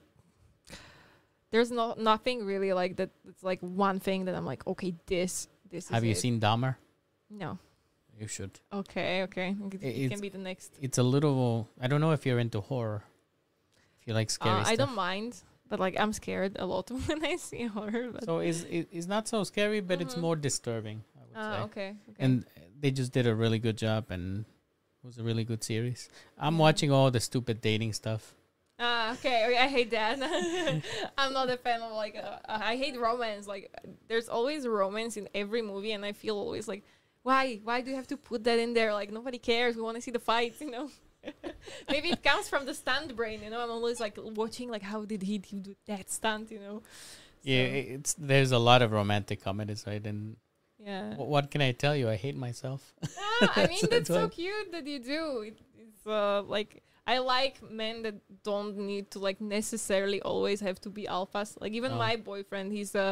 there's 1.51 1.71
no 1.71 1.95
nothing 1.97 2.45
really 2.45 2.73
like 2.73 2.97
that. 2.97 3.09
It's 3.27 3.43
like 3.43 3.59
one 3.61 3.99
thing 3.99 4.25
that 4.25 4.35
I'm 4.35 4.45
like, 4.45 4.65
okay, 4.67 4.93
this 5.05 5.47
this. 5.69 5.89
Have 5.89 6.03
you 6.03 6.11
it. 6.11 6.17
seen 6.17 6.39
Dahmer? 6.39 6.75
No. 7.29 7.57
You 8.19 8.27
should. 8.27 8.59
Okay. 8.73 9.23
Okay. 9.23 9.55
It, 9.81 9.87
it 9.87 10.11
can 10.11 10.19
be 10.19 10.29
the 10.29 10.37
next. 10.37 10.77
It's 10.81 10.97
a 10.97 11.03
little. 11.03 11.69
I 11.79 11.87
don't 11.87 12.01
know 12.01 12.11
if 12.11 12.25
you're 12.25 12.39
into 12.39 12.59
horror. 12.59 13.03
If 14.01 14.07
you 14.07 14.13
like 14.13 14.29
scary 14.29 14.61
Uh, 14.61 14.63
stuff. 14.63 14.73
I 14.73 14.75
don't 14.75 14.95
mind, 14.95 15.41
but 15.67 15.79
like 15.79 15.99
I'm 15.99 16.13
scared 16.13 16.55
a 16.59 16.65
lot 16.65 16.89
when 17.07 17.23
I 17.25 17.35
see 17.37 17.65
horror. 17.65 18.11
But 18.11 18.25
So 18.25 18.39
it's 18.39 18.65
it's 18.69 19.07
not 19.07 19.27
so 19.27 19.43
scary, 19.43 19.81
but 19.81 20.01
it's 20.01 20.15
Mhm. 20.15 20.21
more 20.21 20.35
disturbing. 20.35 21.03
I 21.17 21.21
would 21.25 21.35
say. 21.35 21.59
Ah, 21.59 21.63
okay. 21.65 21.89
okay. 22.09 22.23
And 22.25 22.45
they 22.79 22.91
just 22.91 23.11
did 23.11 23.27
a 23.27 23.35
really 23.35 23.59
good 23.59 23.77
job, 23.77 24.05
and 24.09 24.45
it 25.03 25.05
was 25.05 25.17
a 25.17 25.23
really 25.23 25.43
good 25.43 25.63
series. 25.63 26.09
I'm 26.37 26.55
Yeah. 26.55 26.59
watching 26.67 26.91
all 26.91 27.11
the 27.11 27.19
stupid 27.19 27.61
dating 27.61 27.93
stuff. 27.93 28.33
Ah, 28.81 29.11
okay. 29.13 29.43
okay, 29.45 29.57
I 29.57 29.67
hate 29.67 29.91
that. 29.91 30.15
I'm 31.17 31.33
not 31.33 31.49
a 31.49 31.57
fan 31.57 31.81
of 31.81 31.91
like. 31.91 32.15
Uh, 32.15 32.37
I 32.47 32.77
hate 32.77 32.97
romance. 32.97 33.45
Like, 33.45 33.69
there's 34.07 34.29
always 34.29 34.65
romance 34.65 35.17
in 35.17 35.27
every 35.35 35.61
movie, 35.61 35.91
and 35.91 36.05
I 36.05 36.13
feel 36.13 36.37
always 36.37 36.65
like, 36.67 36.83
why? 37.23 37.59
Why 37.65 37.81
do 37.81 37.89
you 37.91 37.97
have 37.97 38.07
to 38.07 38.17
put 38.17 38.45
that 38.45 38.57
in 38.57 38.73
there? 38.73 38.93
Like, 38.93 39.11
nobody 39.11 39.37
cares. 39.37 39.75
We 39.75 39.81
want 39.81 39.95
to 39.95 40.01
see 40.01 40.11
the 40.11 40.19
fight, 40.31 40.55
you 40.61 40.71
know. 40.71 40.89
Maybe 41.89 42.09
it 42.09 42.23
comes 42.23 42.47
from 42.49 42.65
the 42.65 42.73
stunt 42.73 43.15
brain, 43.15 43.41
you 43.43 43.49
know. 43.49 43.59
I'm 43.61 43.69
always 43.71 43.99
like 43.99 44.15
watching, 44.17 44.69
like, 44.69 44.81
how 44.81 45.05
did 45.05 45.21
he 45.23 45.37
do 45.39 45.75
that 45.87 46.09
stunt, 46.09 46.51
you 46.51 46.59
know? 46.59 46.81
Yeah, 47.43 47.63
it's 47.63 48.13
there's 48.13 48.51
a 48.51 48.59
lot 48.59 48.81
of 48.81 48.91
romantic 48.91 49.41
comedies, 49.43 49.85
right? 49.87 50.05
And 50.05 50.35
yeah. 50.83 51.15
wh- 51.15 51.27
what 51.27 51.51
can 51.51 51.61
I 51.61 51.71
tell 51.71 51.95
you? 51.95 52.09
I 52.09 52.15
hate 52.15 52.35
myself. 52.35 52.93
Ah, 53.03 53.53
I 53.55 53.67
mean, 53.67 53.79
That's- 53.81 53.81
that's, 53.81 53.89
that's 53.89 54.07
so 54.09 54.27
cute 54.29 54.71
that 54.71 54.85
you 54.85 54.99
do. 54.99 55.41
It, 55.47 55.57
it's 55.77 56.05
uh, 56.07 56.41
like 56.43 56.83
I 57.13 57.15
like 57.35 57.55
men 57.83 57.95
that 58.05 58.15
don't 58.51 58.73
need 58.91 59.05
to 59.13 59.19
like 59.27 59.39
necessarily 59.57 60.19
always 60.31 60.59
have 60.67 60.77
to 60.85 60.89
be 60.97 61.03
alphas. 61.17 61.49
Like 61.63 61.73
even 61.79 61.91
Oh. 61.93 61.97
my 62.07 62.13
boyfriend, 62.31 62.67
he's 62.77 62.93
a 63.05 63.07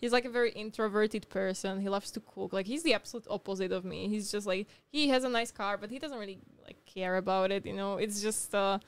he's 0.00 0.12
like 0.16 0.26
a 0.30 0.32
very 0.38 0.52
introverted 0.64 1.24
person. 1.38 1.72
He 1.84 1.88
loves 1.96 2.10
to 2.16 2.20
cook. 2.34 2.50
Like 2.58 2.66
he's 2.72 2.82
the 2.88 2.94
absolute 2.98 3.26
opposite 3.38 3.72
of 3.78 3.82
me. 3.92 3.98
He's 4.14 4.26
just 4.34 4.46
like 4.52 4.62
he 4.94 5.02
has 5.14 5.22
a 5.24 5.28
nice 5.38 5.52
car, 5.62 5.74
but 5.82 5.88
he 5.94 5.98
doesn't 6.02 6.20
really 6.24 6.38
like 6.68 6.78
care 6.94 7.14
about 7.24 7.48
it. 7.56 7.62
You 7.70 7.76
know, 7.80 7.92
it's 8.04 8.18
just 8.28 8.54
uh, 8.54 8.78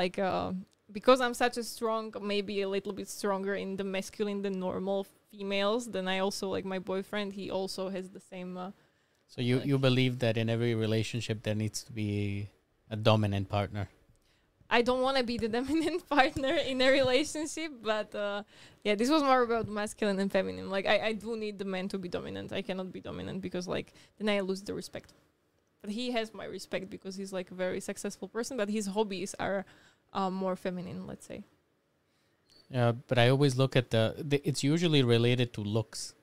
like 0.00 0.16
uh, 0.18 0.52
because 0.98 1.18
I'm 1.24 1.34
such 1.44 1.56
a 1.58 1.64
strong, 1.64 2.04
maybe 2.34 2.54
a 2.62 2.68
little 2.76 2.92
bit 3.00 3.08
stronger 3.08 3.54
in 3.64 3.76
the 3.80 3.84
masculine 3.96 4.40
than 4.42 4.54
normal 4.68 5.06
females. 5.30 5.82
Then 5.96 6.06
I 6.14 6.18
also 6.26 6.44
like 6.56 6.64
my 6.74 6.78
boyfriend. 6.92 7.28
He 7.40 7.46
also 7.58 7.82
has 7.96 8.06
the 8.16 8.20
same. 8.32 8.52
Uh, 8.66 8.70
So 9.34 9.40
you 9.48 9.56
Like- 9.56 9.68
you 9.70 9.76
believe 9.88 10.14
that 10.24 10.34
in 10.42 10.46
every 10.56 10.74
relationship 10.86 11.36
there 11.46 11.58
needs 11.64 11.78
to 11.86 11.92
be 11.92 12.10
a 12.90 12.96
dominant 12.96 13.48
partner. 13.48 13.88
I 14.70 14.82
don't 14.82 15.00
want 15.00 15.16
to 15.16 15.24
be 15.24 15.38
the 15.38 15.48
dominant 15.58 16.08
partner 16.08 16.54
in 16.54 16.80
a 16.80 16.90
relationship, 16.90 17.72
but 17.82 18.14
uh, 18.14 18.42
yeah, 18.84 18.94
this 18.94 19.08
was 19.08 19.22
more 19.22 19.42
about 19.42 19.68
masculine 19.68 20.18
and 20.18 20.30
feminine. 20.30 20.70
Like 20.70 20.86
I, 20.86 20.98
I 21.06 21.12
do 21.12 21.36
need 21.36 21.58
the 21.58 21.64
man 21.64 21.88
to 21.88 21.98
be 21.98 22.08
dominant. 22.08 22.52
I 22.52 22.62
cannot 22.62 22.92
be 22.92 23.00
dominant 23.00 23.40
because 23.40 23.66
like 23.66 23.92
then 24.18 24.28
I 24.28 24.40
lose 24.40 24.62
the 24.62 24.74
respect. 24.74 25.12
But 25.80 25.90
he 25.90 26.10
has 26.10 26.34
my 26.34 26.44
respect 26.44 26.90
because 26.90 27.16
he's 27.16 27.32
like 27.32 27.50
a 27.50 27.54
very 27.54 27.80
successful 27.80 28.28
person, 28.28 28.56
but 28.56 28.68
his 28.68 28.86
hobbies 28.86 29.34
are 29.38 29.64
uh, 30.12 30.28
more 30.28 30.56
feminine, 30.56 31.06
let's 31.06 31.26
say. 31.26 31.44
Yeah, 32.70 32.92
but 33.06 33.18
I 33.18 33.30
always 33.30 33.56
look 33.56 33.76
at 33.76 33.90
the, 33.90 34.14
the. 34.18 34.46
It's 34.46 34.62
usually 34.62 35.02
related 35.02 35.54
to 35.54 35.62
looks. 35.62 36.14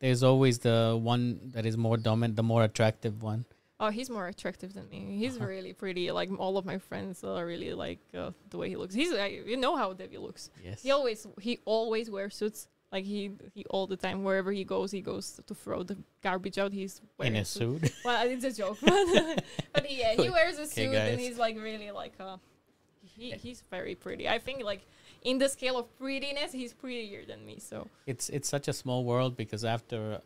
There's 0.00 0.22
always 0.22 0.58
the 0.58 0.98
one 1.00 1.52
that 1.54 1.64
is 1.64 1.76
more 1.76 1.96
dominant, 1.96 2.36
the 2.36 2.42
more 2.42 2.64
attractive 2.64 3.22
one. 3.22 3.44
Oh, 3.80 3.90
he's 3.90 4.08
more 4.08 4.28
attractive 4.28 4.72
than 4.72 4.88
me. 4.88 5.16
He's 5.18 5.36
Uh-huh. 5.36 5.46
really 5.46 5.72
pretty. 5.72 6.10
Like 6.12 6.30
all 6.38 6.56
of 6.56 6.64
my 6.64 6.78
friends 6.78 7.24
are 7.24 7.44
really 7.44 7.72
like 7.74 7.98
uh, 8.16 8.30
the 8.50 8.56
way 8.58 8.68
he 8.68 8.76
looks. 8.76 8.94
He's 8.94 9.12
uh, 9.12 9.24
you 9.24 9.56
know 9.56 9.74
how 9.76 9.92
Debbie 9.92 10.18
looks. 10.18 10.50
Yes. 10.62 10.82
He 10.82 10.90
always 10.92 11.26
he 11.40 11.58
always 11.64 12.08
wears 12.10 12.36
suits. 12.36 12.68
Like 12.92 13.04
he 13.04 13.32
he 13.54 13.64
all 13.70 13.88
the 13.88 13.96
time 13.96 14.22
wherever 14.22 14.52
he 14.52 14.62
goes, 14.62 14.92
he 14.92 15.00
goes 15.00 15.40
to 15.48 15.54
throw 15.54 15.82
the 15.82 15.96
garbage 16.22 16.58
out. 16.58 16.72
He's 16.72 17.00
wearing 17.18 17.34
in 17.34 17.42
a 17.42 17.44
suit. 17.44 17.80
suit. 17.82 17.92
Well, 18.04 18.28
it's 18.28 18.44
a 18.44 18.52
joke, 18.52 18.78
but, 18.80 19.42
but 19.72 19.90
yeah, 19.90 20.14
he 20.14 20.30
wears 20.30 20.58
a 20.58 20.66
suit 20.66 20.94
and 20.94 21.18
he's 21.20 21.36
like 21.36 21.56
really 21.56 21.90
like 21.90 22.14
uh, 22.20 22.36
he 23.02 23.32
he's 23.32 23.62
very 23.70 23.96
pretty. 23.96 24.28
I 24.28 24.38
think 24.38 24.62
like 24.62 24.86
in 25.22 25.38
the 25.38 25.48
scale 25.48 25.76
of 25.78 25.86
prettiness, 25.98 26.52
he's 26.52 26.72
prettier 26.72 27.24
than 27.26 27.44
me. 27.44 27.58
So 27.58 27.88
it's 28.06 28.28
it's 28.28 28.48
such 28.48 28.68
a 28.68 28.72
small 28.72 29.04
world 29.04 29.36
because 29.36 29.64
after 29.64 30.20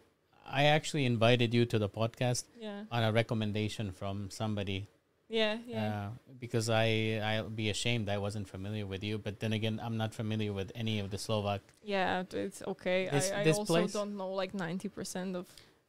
I 0.51 0.65
actually 0.73 1.05
invited 1.07 1.55
you 1.55 1.67
to 1.67 1.79
the 1.79 1.89
podcast 1.89 2.45
yeah, 2.59 2.85
on 2.91 3.03
a 3.05 3.13
recommendation 3.13 3.93
from 3.93 4.31
somebody 4.31 4.89
yeah, 5.29 5.59
yeah. 5.67 5.85
uh, 5.87 6.09
because 6.41 6.71
I 6.71 7.21
I'll 7.23 7.51
be 7.53 7.69
ashamed 7.69 8.09
I 8.09 8.17
wasn't 8.19 8.49
familiar 8.49 8.87
with 8.87 9.05
you. 9.05 9.19
But 9.19 9.41
then 9.41 9.53
again, 9.53 9.81
I'm 9.83 9.97
not 9.97 10.15
familiar 10.15 10.53
with 10.53 10.73
any 10.75 11.01
of 11.01 11.11
the 11.11 11.19
Slovak. 11.19 11.61
yeah, 11.85 12.25
it's 12.33 12.63
okay. 12.67 13.09
This- 13.13 13.31
I, 13.31 13.41
I 13.41 13.45
this 13.45 13.59
also 13.59 13.75
place- 13.75 13.93
don't 13.93 14.17
know 14.17 14.33
like 14.33 14.55
ninety 14.55 14.89
percent 14.89 15.37
of. 15.37 15.47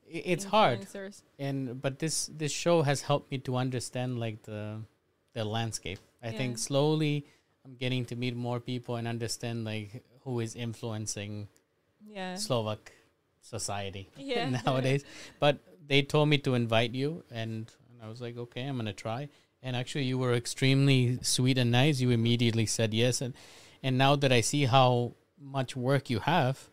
It's 0.09 0.43
hard, 0.49 0.89
and 1.37 1.77
but 1.79 2.01
this 2.01 2.33
this 2.33 2.51
show 2.51 2.81
has 2.81 3.05
helped 3.05 3.29
me 3.29 3.37
to 3.45 3.55
understand 3.61 4.17
like 4.17 4.41
the 4.41 4.81
the 5.37 5.45
landscape. 5.45 6.01
I 6.17 6.33
think 6.33 6.57
slowly 6.57 7.29
I'm 7.63 7.77
getting 7.77 8.09
to 8.09 8.17
meet 8.17 8.35
more 8.35 8.59
people 8.59 8.97
and 8.97 9.05
understand 9.07 9.69
like 9.69 10.01
who 10.25 10.41
is 10.41 10.57
influencing 10.57 11.45
Yeah. 12.01 12.41
Slovak 12.41 12.89
society 13.49 14.09
Yeah. 14.17 14.49
nowadays. 14.65 15.03
But 15.39 15.59
they 15.87 16.01
told 16.01 16.29
me 16.29 16.37
to 16.39 16.53
invite 16.53 16.93
you, 16.93 17.23
and, 17.31 17.71
and 17.89 18.03
I 18.03 18.07
was 18.07 18.21
like, 18.21 18.37
okay, 18.37 18.63
I'm 18.63 18.77
gonna 18.77 18.93
try. 18.93 19.29
And 19.61 19.75
actually, 19.75 20.05
you 20.05 20.17
were 20.17 20.33
extremely 20.33 21.19
sweet 21.21 21.57
and 21.57 21.71
nice. 21.71 21.99
You 21.99 22.11
immediately 22.11 22.65
said 22.65 22.93
yes, 22.93 23.19
and 23.21 23.33
and 23.83 23.97
now 23.97 24.15
that 24.15 24.31
I 24.31 24.41
see 24.41 24.65
how 24.65 25.13
much 25.37 25.75
work 25.75 26.09
you 26.09 26.19
have, 26.19 26.69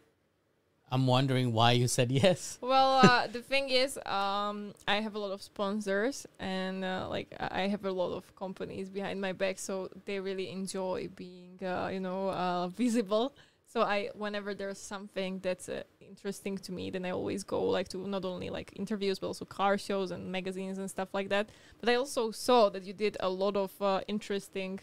I'm 0.91 1.07
wondering 1.07 1.53
why 1.53 1.72
you 1.72 1.89
said 1.89 2.12
yes. 2.12 2.59
Well, 2.62 2.99
uh, 2.99 3.27
the 3.27 3.43
thing 3.43 3.70
is, 3.70 3.99
um, 4.07 4.72
I 4.87 5.01
have 5.01 5.14
a 5.16 5.18
lot 5.18 5.33
of 5.33 5.43
sponsors, 5.43 6.27
and 6.39 6.85
uh, 6.85 7.09
like 7.09 7.35
I 7.41 7.66
have 7.66 7.85
a 7.85 7.91
lot 7.91 8.12
of 8.14 8.24
companies 8.37 8.89
behind 8.89 9.20
my 9.20 9.33
back, 9.33 9.59
so 9.59 9.89
they 10.05 10.20
really 10.20 10.49
enjoy 10.51 11.09
being, 11.16 11.59
uh, 11.62 11.89
you 11.93 12.01
know, 12.01 12.31
uh, 12.31 12.68
visible. 12.68 13.35
So 13.77 13.83
I, 13.83 14.09
whenever 14.14 14.55
there's 14.55 14.79
something 14.79 15.39
that's 15.41 15.68
uh, 15.68 15.83
interesting 16.01 16.57
to 16.57 16.72
me, 16.72 16.89
then 16.89 17.05
I 17.05 17.11
always 17.11 17.45
go 17.45 17.62
like 17.62 17.89
to 17.89 17.99
not 18.09 18.24
only 18.24 18.49
like 18.49 18.72
interviews, 18.74 19.18
but 19.18 19.27
also 19.27 19.45
car 19.45 19.77
shows 19.77 20.12
and 20.12 20.33
magazines 20.33 20.79
and 20.79 20.89
stuff 20.89 21.11
like 21.12 21.29
that. 21.29 21.51
But 21.79 21.91
I 21.91 21.97
also 21.97 22.31
saw 22.31 22.70
that 22.70 22.85
you 22.85 22.95
did 22.95 23.18
a 23.21 23.29
lot 23.29 23.55
of 23.55 23.71
uh, 23.83 24.01
interesting, 24.09 24.80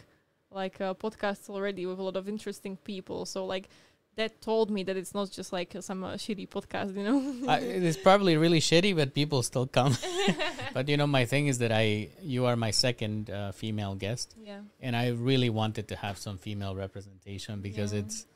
like 0.51 0.79
uh, 0.79 0.93
podcasts 0.93 1.49
already 1.49 1.87
with 1.87 1.97
a 1.97 2.03
lot 2.03 2.15
of 2.15 2.29
interesting 2.29 2.77
people. 2.91 3.25
So 3.25 3.47
like. 3.47 3.67
That 4.15 4.41
told 4.41 4.69
me 4.69 4.83
that 4.83 4.95
it's 4.95 5.15
not 5.15 5.31
just 5.31 5.51
like 5.51 5.75
some 5.79 6.03
uh, 6.03 6.13
shitty 6.13 6.47
podcast, 6.47 6.95
you 6.95 7.03
know. 7.03 7.49
I, 7.51 7.57
it 7.61 7.81
is 7.81 7.97
probably 7.97 8.37
really 8.37 8.59
shitty, 8.59 8.95
but 8.95 9.15
people 9.15 9.41
still 9.41 9.65
come. 9.65 9.97
but 10.75 10.87
you 10.87 10.97
know, 10.97 11.07
my 11.07 11.25
thing 11.25 11.47
is 11.47 11.57
that 11.57 11.71
I, 11.71 12.09
you 12.21 12.45
are 12.45 12.55
my 12.55 12.69
second 12.69 13.31
uh, 13.31 13.53
female 13.53 13.95
guest, 13.95 14.35
yeah. 14.39 14.59
and 14.79 14.95
I 14.95 15.07
really 15.29 15.49
wanted 15.49 15.87
to 15.87 15.95
have 15.95 16.19
some 16.19 16.37
female 16.37 16.75
representation 16.75 17.61
because 17.61 17.91
Yeah. 17.91 18.01
it's, 18.01 18.27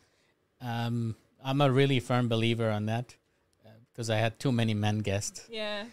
um, 0.62 1.16
I'm 1.44 1.62
a 1.62 1.72
really 1.72 2.00
firm 2.00 2.28
believer 2.28 2.70
on 2.70 2.86
that 2.88 3.16
because 3.92 4.10
I 4.10 4.18
had 4.18 4.40
too 4.40 4.52
many 4.52 4.74
men 4.74 5.00
guests. 5.00 5.48
Yeah. 5.50 5.86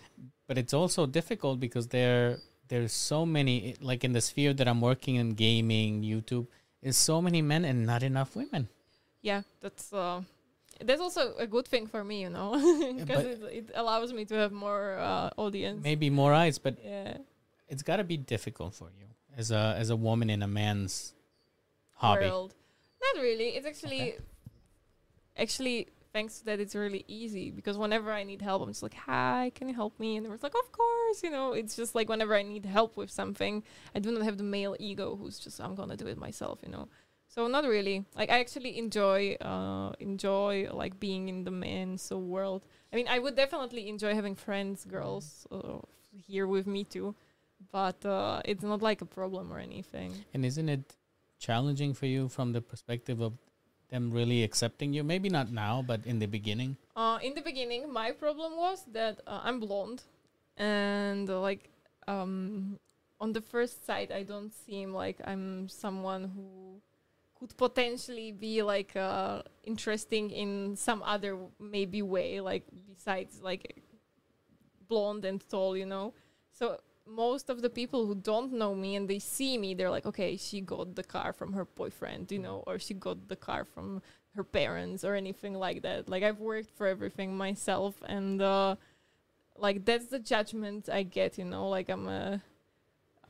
But 0.46 0.58
it's 0.58 0.74
also 0.74 1.06
difficult 1.06 1.58
because 1.60 1.88
there, 1.88 2.38
there's 2.68 2.92
so 2.92 3.24
many 3.24 3.76
like 3.80 4.04
in 4.04 4.12
the 4.12 4.20
sphere 4.20 4.52
that 4.54 4.68
I'm 4.68 4.80
working 4.80 5.16
in, 5.16 5.34
gaming, 5.34 6.02
YouTube, 6.02 6.46
is 6.82 6.96
so 6.96 7.22
many 7.22 7.40
men 7.40 7.64
and 7.64 7.86
not 7.86 8.02
enough 8.02 8.36
women. 8.36 8.68
Yeah, 9.22 9.42
that's 9.60 9.90
uh 9.92 10.20
that's 10.84 11.00
also 11.00 11.34
a 11.38 11.46
good 11.46 11.66
thing 11.66 11.86
for 11.86 12.04
me, 12.04 12.22
you 12.22 12.30
know, 12.30 12.52
because 12.98 13.24
it, 13.24 13.42
it 13.52 13.70
allows 13.74 14.12
me 14.12 14.24
to 14.26 14.34
have 14.34 14.52
more 14.52 14.98
uh, 14.98 15.30
audience. 15.38 15.82
Maybe 15.82 16.10
more 16.10 16.34
eyes, 16.34 16.58
but 16.58 16.76
Yeah. 16.84 17.16
it's 17.68 17.82
got 17.82 17.96
to 17.96 18.04
be 18.04 18.16
difficult 18.18 18.74
for 18.74 18.90
you 18.98 19.06
as 19.36 19.50
a 19.50 19.74
as 19.78 19.88
a 19.90 19.96
woman 19.96 20.28
in 20.30 20.42
a 20.42 20.48
man's 20.48 21.14
hobby. 21.94 22.26
World. 22.26 22.54
Not 23.02 23.22
really. 23.22 23.50
It's 23.56 23.66
actually 23.66 24.16
actually 25.36 25.88
thanks 26.14 26.38
to 26.38 26.44
that, 26.46 26.60
it's 26.60 26.74
really 26.74 27.04
easy 27.08 27.50
because 27.50 27.76
whenever 27.76 28.12
I 28.12 28.22
need 28.22 28.40
help, 28.40 28.62
I'm 28.62 28.68
just 28.68 28.82
like, 28.82 28.94
"Hi, 28.94 29.50
can 29.54 29.68
you 29.68 29.74
help 29.74 29.98
me?" 29.98 30.16
And 30.16 30.24
they're 30.24 30.38
like, 30.42 30.54
"Of 30.64 30.72
course." 30.72 31.22
You 31.22 31.30
know, 31.30 31.52
it's 31.52 31.76
just 31.76 31.94
like 31.94 32.08
whenever 32.08 32.34
I 32.34 32.42
need 32.42 32.64
help 32.64 32.96
with 32.96 33.10
something, 33.10 33.62
I 33.94 33.98
do 33.98 34.10
not 34.12 34.22
have 34.22 34.38
the 34.38 34.44
male 34.44 34.76
ego 34.78 35.16
who's 35.16 35.38
just 35.38 35.60
I'm 35.60 35.74
gonna 35.74 35.96
do 35.96 36.06
it 36.06 36.16
myself. 36.16 36.60
You 36.64 36.70
know. 36.70 36.88
So 37.28 37.48
not 37.48 37.64
really. 37.64 38.04
Like 38.16 38.30
I 38.30 38.38
actually 38.38 38.78
enjoy 38.78 39.34
uh 39.40 39.92
enjoy 39.98 40.68
like 40.72 41.00
being 41.00 41.28
in 41.28 41.44
the 41.44 41.50
men's 41.50 42.10
world. 42.10 42.62
I 42.92 42.96
mean, 42.96 43.08
I 43.08 43.18
would 43.18 43.34
definitely 43.34 43.88
enjoy 43.88 44.14
having 44.14 44.36
friends, 44.36 44.84
girls 44.84 45.46
uh, 45.50 45.80
here 46.28 46.46
with 46.46 46.68
me 46.68 46.84
too, 46.84 47.16
but 47.72 48.06
uh, 48.06 48.40
it's 48.44 48.62
not 48.62 48.82
like 48.82 49.00
a 49.00 49.06
problem 49.18 49.52
or 49.52 49.58
anything. 49.58 50.12
And 50.32 50.44
isn't 50.44 50.68
it 50.68 50.94
challenging 51.40 51.92
for 51.92 52.06
you 52.06 52.28
from 52.28 52.52
the 52.52 52.60
perspective 52.60 53.20
of 53.20 53.32
them 53.90 54.10
really 54.10 54.42
accepting 54.42 54.92
you? 54.92 55.02
Maybe 55.04 55.28
not 55.28 55.50
now, 55.50 55.82
but 55.86 56.04
in 56.06 56.18
the 56.18 56.26
beginning. 56.26 56.76
Uh, 56.96 57.18
in 57.22 57.34
the 57.34 57.42
beginning, 57.42 57.92
my 57.92 58.12
problem 58.12 58.56
was 58.56 58.84
that 58.92 59.20
uh, 59.26 59.40
I'm 59.42 59.60
blonde, 59.60 60.02
and 60.56 61.28
uh, 61.28 61.40
like 61.40 61.70
um, 62.06 62.78
on 63.20 63.32
the 63.32 63.40
first 63.40 63.86
sight, 63.86 64.12
I 64.12 64.22
don't 64.22 64.52
seem 64.52 64.92
like 64.92 65.20
I'm 65.24 65.68
someone 65.68 66.30
who 66.34 66.80
could 67.38 67.56
potentially 67.56 68.32
be 68.32 68.62
like 68.62 68.96
uh, 68.96 69.42
interesting 69.64 70.30
in 70.30 70.76
some 70.76 71.02
other 71.02 71.36
maybe 71.58 72.02
way, 72.02 72.40
like 72.40 72.64
besides 72.88 73.40
like 73.42 73.82
blonde 74.88 75.24
and 75.24 75.42
tall, 75.48 75.76
you 75.76 75.86
know. 75.86 76.14
So 76.52 76.78
most 77.06 77.50
of 77.50 77.62
the 77.62 77.70
people 77.70 78.06
who 78.06 78.14
don't 78.14 78.52
know 78.52 78.74
me 78.74 78.96
and 78.96 79.08
they 79.08 79.18
see 79.18 79.58
me, 79.58 79.74
they're 79.74 79.90
like, 79.90 80.06
okay, 80.06 80.36
she 80.36 80.60
got 80.60 80.94
the 80.94 81.04
car 81.04 81.32
from 81.32 81.52
her 81.52 81.64
boyfriend, 81.64 82.32
you 82.32 82.38
know, 82.38 82.64
or 82.66 82.78
she 82.78 82.94
got 82.94 83.28
the 83.28 83.36
car 83.36 83.64
from 83.64 84.02
her 84.34 84.44
parents 84.44 85.04
or 85.04 85.14
anything 85.14 85.54
like 85.54 85.82
that. 85.82 86.08
Like 86.08 86.22
I've 86.22 86.40
worked 86.40 86.70
for 86.76 86.86
everything 86.86 87.36
myself, 87.36 87.94
and 88.06 88.40
uh, 88.40 88.76
like 89.56 89.84
that's 89.84 90.06
the 90.06 90.18
judgment 90.18 90.88
I 90.88 91.02
get, 91.02 91.38
you 91.38 91.44
know. 91.44 91.68
Like 91.68 91.88
I'm 91.88 92.08
a 92.08 92.42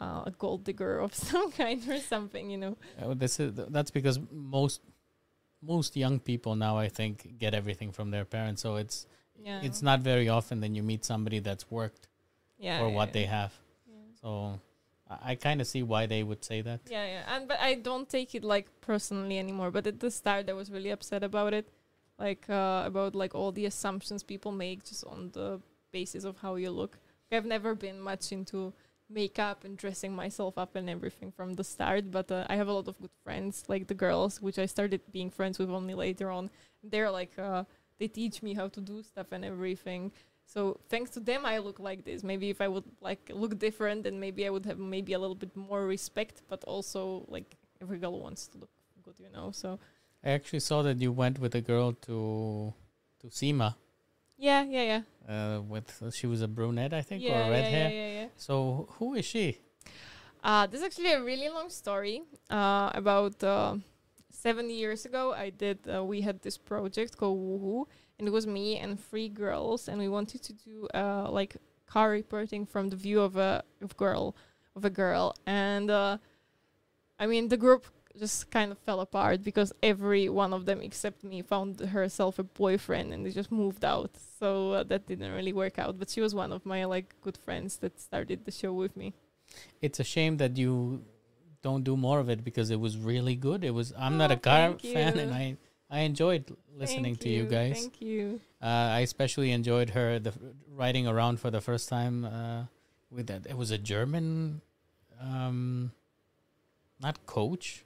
uh, 0.00 0.22
a 0.26 0.32
gold 0.38 0.64
digger 0.64 0.98
of 0.98 1.14
some 1.30 1.50
kind 1.52 1.86
or 1.88 1.98
something, 1.98 2.50
you 2.50 2.58
know. 2.58 2.76
Uh, 3.00 3.14
this 3.14 3.40
is 3.40 3.52
that's 3.54 3.90
because 3.90 4.18
most 4.30 4.80
most 5.62 5.96
young 5.96 6.20
people 6.20 6.56
now, 6.56 6.76
I 6.76 6.88
think, 6.88 7.38
get 7.38 7.54
everything 7.54 7.92
from 7.92 8.10
their 8.10 8.24
parents. 8.24 8.62
So 8.62 8.76
it's 8.76 9.06
Yeah, 9.42 9.60
it's 9.62 9.82
not 9.82 10.00
very 10.00 10.28
often 10.28 10.60
that 10.60 10.70
you 10.74 10.82
meet 10.82 11.04
somebody 11.04 11.40
that's 11.40 11.70
worked 11.70 12.08
yeah, 12.58 12.78
for 12.78 12.88
yeah, 12.88 12.94
what 12.94 13.08
yeah. 13.08 13.12
they 13.12 13.24
have. 13.24 13.52
So 14.24 14.58
I, 15.08 15.32
I 15.32 15.34
kind 15.34 15.60
of 15.60 15.66
see 15.66 15.82
why 15.82 16.06
they 16.06 16.22
would 16.22 16.44
say 16.44 16.62
that. 16.62 16.80
Yeah, 16.90 17.06
yeah, 17.06 17.36
and 17.36 17.46
but 17.46 17.60
I 17.60 17.74
don't 17.74 18.08
take 18.08 18.34
it 18.34 18.42
like 18.42 18.66
personally 18.80 19.38
anymore. 19.38 19.70
But 19.70 19.86
at 19.86 20.00
the 20.00 20.10
start, 20.10 20.48
I 20.48 20.54
was 20.54 20.70
really 20.70 20.90
upset 20.90 21.22
about 21.22 21.52
it, 21.52 21.68
like 22.18 22.48
uh, 22.48 22.84
about 22.86 23.14
like 23.14 23.34
all 23.34 23.52
the 23.52 23.66
assumptions 23.66 24.22
people 24.22 24.50
make 24.50 24.84
just 24.84 25.04
on 25.04 25.30
the 25.32 25.60
basis 25.92 26.24
of 26.24 26.38
how 26.38 26.56
you 26.56 26.70
look. 26.70 26.98
I've 27.30 27.44
never 27.44 27.74
been 27.74 28.00
much 28.00 28.32
into 28.32 28.72
makeup 29.10 29.64
and 29.64 29.76
dressing 29.76 30.14
myself 30.14 30.56
up 30.56 30.76
and 30.76 30.88
everything 30.88 31.30
from 31.30 31.54
the 31.54 31.64
start. 31.64 32.10
But 32.10 32.30
uh, 32.30 32.46
I 32.48 32.56
have 32.56 32.68
a 32.68 32.72
lot 32.72 32.88
of 32.88 32.98
good 33.00 33.16
friends, 33.24 33.64
like 33.68 33.88
the 33.88 33.94
girls, 33.94 34.40
which 34.40 34.58
I 34.58 34.66
started 34.66 35.02
being 35.12 35.30
friends 35.30 35.58
with 35.58 35.68
only 35.68 35.94
later 35.94 36.30
on. 36.30 36.48
They're 36.82 37.10
like 37.10 37.38
uh, 37.38 37.64
they 37.98 38.08
teach 38.08 38.42
me 38.42 38.54
how 38.54 38.68
to 38.68 38.80
do 38.80 39.02
stuff 39.02 39.32
and 39.32 39.44
everything. 39.44 40.12
So 40.46 40.80
thanks 40.88 41.10
to 41.10 41.20
them, 41.20 41.44
I 41.44 41.58
look 41.58 41.80
like 41.80 42.04
this. 42.04 42.22
Maybe 42.22 42.50
if 42.50 42.60
I 42.60 42.68
would 42.68 42.84
like 43.00 43.30
look 43.32 43.58
different, 43.58 44.04
then 44.04 44.20
maybe 44.20 44.46
I 44.46 44.50
would 44.50 44.66
have 44.66 44.78
maybe 44.78 45.12
a 45.14 45.18
little 45.18 45.34
bit 45.34 45.56
more 45.56 45.86
respect. 45.86 46.42
But 46.48 46.64
also, 46.64 47.24
like 47.28 47.56
every 47.80 47.98
girl 47.98 48.20
wants 48.20 48.46
to 48.48 48.58
look 48.58 48.70
good, 49.02 49.18
you 49.18 49.30
know. 49.32 49.50
So 49.52 49.78
I 50.24 50.30
actually 50.30 50.60
saw 50.60 50.82
that 50.82 51.00
you 51.00 51.12
went 51.12 51.38
with 51.38 51.54
a 51.54 51.60
girl 51.60 51.92
to 52.06 52.72
to 53.20 53.30
SEMA. 53.30 53.76
yeah, 54.36 54.62
yeah, 54.64 54.82
yeah. 54.82 55.02
Uh, 55.28 55.60
with 55.62 56.02
she 56.12 56.26
was 56.26 56.42
a 56.42 56.48
brunette, 56.48 56.92
I 56.92 57.02
think, 57.02 57.22
yeah, 57.22 57.46
or 57.46 57.50
red 57.50 57.64
yeah, 57.64 57.70
hair. 57.70 57.90
Yeah, 57.90 58.06
yeah, 58.06 58.20
yeah. 58.20 58.28
So 58.36 58.88
who 58.98 59.14
is 59.14 59.24
she? 59.24 59.58
Uh, 60.42 60.66
this 60.66 60.80
is 60.80 60.86
actually 60.86 61.12
a 61.12 61.22
really 61.22 61.48
long 61.48 61.70
story. 61.70 62.22
Uh, 62.50 62.90
about 62.94 63.42
uh, 63.42 63.76
seven 64.30 64.68
years 64.68 65.06
ago, 65.06 65.32
I 65.32 65.48
did. 65.50 65.78
Uh, 65.88 66.04
we 66.04 66.20
had 66.20 66.42
this 66.42 66.58
project 66.58 67.16
called 67.16 67.38
Woohoo, 67.40 67.86
and 68.18 68.28
it 68.28 68.30
was 68.32 68.46
me 68.46 68.78
and 68.78 68.98
three 68.98 69.28
girls, 69.28 69.88
and 69.88 69.98
we 69.98 70.08
wanted 70.08 70.42
to 70.42 70.52
do 70.52 70.88
uh, 70.94 71.30
like 71.30 71.56
car 71.86 72.10
reporting 72.10 72.66
from 72.66 72.88
the 72.88 72.96
view 72.96 73.20
of 73.20 73.36
a 73.36 73.62
of 73.82 73.96
girl 73.96 74.34
of 74.76 74.84
a 74.84 74.90
girl, 74.90 75.34
and 75.46 75.90
uh, 75.90 76.18
I 77.18 77.26
mean 77.26 77.48
the 77.48 77.56
group 77.56 77.86
just 78.18 78.48
kind 78.50 78.70
of 78.70 78.78
fell 78.78 79.00
apart 79.00 79.42
because 79.42 79.72
every 79.82 80.28
one 80.28 80.52
of 80.52 80.66
them 80.66 80.80
except 80.80 81.24
me 81.24 81.42
found 81.42 81.80
herself 81.80 82.38
a 82.38 82.44
boyfriend 82.44 83.12
and 83.12 83.26
they 83.26 83.30
just 83.30 83.50
moved 83.50 83.84
out 83.84 84.12
so 84.38 84.70
uh, 84.70 84.82
that 84.84 85.04
didn't 85.08 85.32
really 85.32 85.52
work 85.52 85.80
out 85.80 85.98
but 85.98 86.08
she 86.08 86.20
was 86.20 86.32
one 86.32 86.52
of 86.52 86.64
my 86.64 86.84
like 86.84 87.12
good 87.22 87.36
friends 87.36 87.78
that 87.78 87.98
started 88.00 88.44
the 88.44 88.52
show 88.52 88.72
with 88.72 88.96
me 88.96 89.12
It's 89.82 89.98
a 89.98 90.04
shame 90.04 90.36
that 90.36 90.56
you 90.56 91.02
don't 91.60 91.82
do 91.82 91.96
more 91.96 92.20
of 92.20 92.28
it 92.30 92.44
because 92.44 92.70
it 92.70 92.78
was 92.78 92.96
really 92.96 93.34
good. 93.34 93.64
It 93.64 93.70
was. 93.72 93.92
I'm 93.98 94.16
not 94.16 94.30
Oh, 94.30 94.34
a 94.34 94.36
car 94.36 94.74
fan, 94.78 95.14
you. 95.16 95.22
and 95.22 95.34
I 95.34 95.56
I 95.90 96.00
enjoyed 96.00 96.50
listening 96.74 97.14
Thank 97.14 97.20
to 97.20 97.28
you 97.28 97.44
guys. 97.44 97.78
thank 97.80 98.00
you 98.00 98.40
Uh, 98.62 98.96
I 98.98 99.00
especially 99.00 99.52
enjoyed 99.52 99.90
her 99.90 100.18
the 100.18 100.32
riding 100.72 101.06
around 101.06 101.38
for 101.40 101.50
the 101.50 101.60
first 101.60 101.88
time 101.88 102.24
uh, 102.24 102.64
with 103.10 103.26
that. 103.28 103.46
It 103.46 103.56
was 103.56 103.70
a 103.70 103.78
German, 103.78 104.60
um, 105.20 105.92
not 107.00 107.26
coach, 107.26 107.84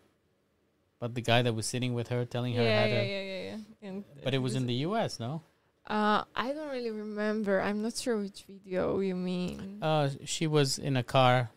but 1.00 1.14
the 1.14 1.20
guy 1.20 1.42
that 1.42 1.54
was 1.54 1.66
sitting 1.66 1.94
with 1.94 2.08
her, 2.08 2.24
telling 2.24 2.54
her 2.54 2.62
yeah, 2.62 2.80
how 2.80 2.86
yeah, 2.86 3.00
to. 3.02 3.06
yeah, 3.08 3.22
yeah, 3.22 3.42
yeah. 3.82 3.88
And 3.88 4.04
But 4.24 4.32
it 4.34 4.38
was 4.38 4.54
in 4.54 4.66
the 4.66 4.78
U.S. 4.88 5.18
No, 5.20 5.42
Uh, 5.88 6.22
I 6.36 6.52
don't 6.54 6.70
really 6.70 6.90
remember. 6.94 7.60
I'm 7.60 7.82
not 7.82 7.96
sure 7.96 8.16
which 8.18 8.44
video 8.46 9.00
you 9.00 9.16
mean. 9.16 9.82
uh, 9.82 10.10
she 10.24 10.46
was 10.46 10.78
in 10.78 10.96
a 10.96 11.02
car, 11.02 11.50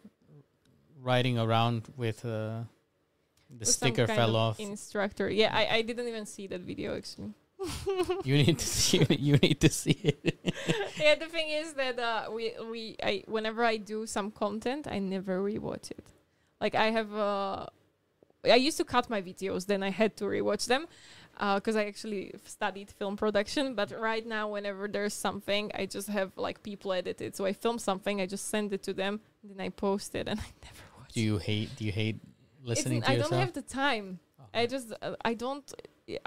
riding 1.00 1.38
around 1.38 1.88
with 1.98 2.26
uh, 2.26 2.64
the 3.58 3.66
sticker 3.66 4.08
fell 4.08 4.30
of 4.30 4.36
off. 4.36 4.60
Instructor. 4.60 5.30
Yeah, 5.30 5.56
I, 5.56 5.78
I 5.78 5.82
didn't 5.82 6.08
even 6.08 6.26
see 6.26 6.48
that 6.48 6.62
video 6.62 6.96
actually. 6.96 7.34
you 8.24 8.36
need 8.36 8.58
to 8.58 8.66
see. 8.68 9.00
it. 9.00 9.20
You 9.20 9.38
need 9.38 9.60
to 9.62 9.70
see 9.70 10.00
it. 10.04 10.40
yeah, 11.00 11.16
the 11.16 11.28
thing 11.28 11.50
is 11.50 11.74
that 11.74 12.00
uh, 12.00 12.30
we 12.32 12.54
we 12.70 12.96
I 13.04 13.24
whenever 13.28 13.64
I 13.64 13.78
do 13.78 14.06
some 14.06 14.32
content, 14.32 14.88
I 14.90 15.00
never 15.00 15.40
rewatch 15.42 15.92
it. 15.92 16.06
Like 16.60 16.76
I 16.76 16.92
have 16.92 17.14
uh, 17.14 17.68
I 18.46 18.56
used 18.56 18.78
to 18.78 18.84
cut 18.84 19.10
my 19.10 19.22
videos, 19.22 19.68
then 19.68 19.84
I 19.84 19.90
had 19.90 20.18
to 20.18 20.26
rewatch 20.26 20.66
them 20.68 20.88
because 21.56 21.76
I 21.76 21.86
actually 21.86 22.34
studied 22.46 22.92
film 22.92 23.16
production. 23.18 23.76
But 23.76 23.92
right 24.00 24.26
now, 24.26 24.50
whenever 24.50 24.88
there's 24.88 25.14
something, 25.14 25.72
I 25.76 25.86
just 25.86 26.08
have 26.08 26.32
like 26.38 26.64
people 26.64 26.94
edit 26.94 27.22
it. 27.22 27.36
So 27.36 27.46
I 27.46 27.54
film 27.54 27.78
something, 27.78 28.22
I 28.22 28.26
just 28.26 28.48
send 28.50 28.74
it 28.74 28.84
to 28.84 28.94
them, 28.94 29.20
then 29.44 29.64
I 29.64 29.70
post 29.70 30.16
it, 30.16 30.28
and 30.28 30.40
I 30.40 30.44
never 30.64 30.84
watch. 30.98 31.14
do 31.14 31.22
you 31.22 31.38
hate? 31.38 31.76
Do 31.76 31.86
you 31.86 31.92
hate 31.92 32.20
listening 32.64 33.00
it's, 33.00 33.08
to 33.08 33.12
I 33.12 33.16
yourself? 33.16 33.32
don't 33.32 33.40
have 33.40 33.54
the 33.54 33.62
time. 33.62 34.20
Okay. 34.40 34.64
I 34.64 34.66
just 34.68 34.94
uh, 35.02 35.16
I 35.24 35.34
don't 35.34 35.74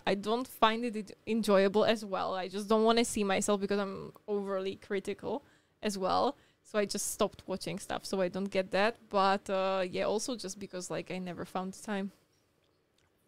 I 0.06 0.14
don't 0.14 0.46
find 0.46 0.84
it 0.84 1.16
enjoyable 1.26 1.84
as 1.84 2.04
well. 2.04 2.34
I 2.34 2.48
just 2.48 2.68
don't 2.68 2.84
want 2.84 2.98
to 2.98 3.04
see 3.04 3.24
myself 3.24 3.60
because 3.60 3.78
I'm 3.78 4.12
overly 4.28 4.76
critical 4.76 5.44
as 5.82 5.98
well. 5.98 6.36
So 6.62 6.78
I 6.78 6.86
just 6.86 7.12
stopped 7.12 7.42
watching 7.46 7.78
stuff 7.78 8.04
so 8.06 8.20
I 8.20 8.28
don't 8.28 8.50
get 8.50 8.70
that. 8.70 8.96
But 9.10 9.48
uh, 9.50 9.84
yeah, 9.88 10.04
also 10.04 10.36
just 10.36 10.58
because 10.58 10.90
like 10.90 11.10
I 11.10 11.18
never 11.18 11.44
found 11.44 11.74
the 11.74 11.82
time. 11.82 12.12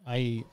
I, 0.05 0.43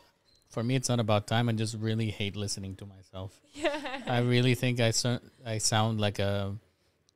for 0.48 0.62
me, 0.64 0.74
it's 0.74 0.88
not 0.88 1.00
about 1.00 1.26
time. 1.26 1.48
I 1.48 1.52
just 1.52 1.76
really 1.78 2.10
hate 2.10 2.34
listening 2.36 2.74
to 2.76 2.86
myself. 2.86 3.40
Yeah. 3.54 4.02
I 4.06 4.18
really 4.18 4.54
think 4.54 4.80
I 4.80 4.90
so- 4.90 5.20
I 5.46 5.58
sound 5.58 6.00
like 6.00 6.18
a 6.18 6.56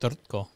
turtko. 0.01 0.49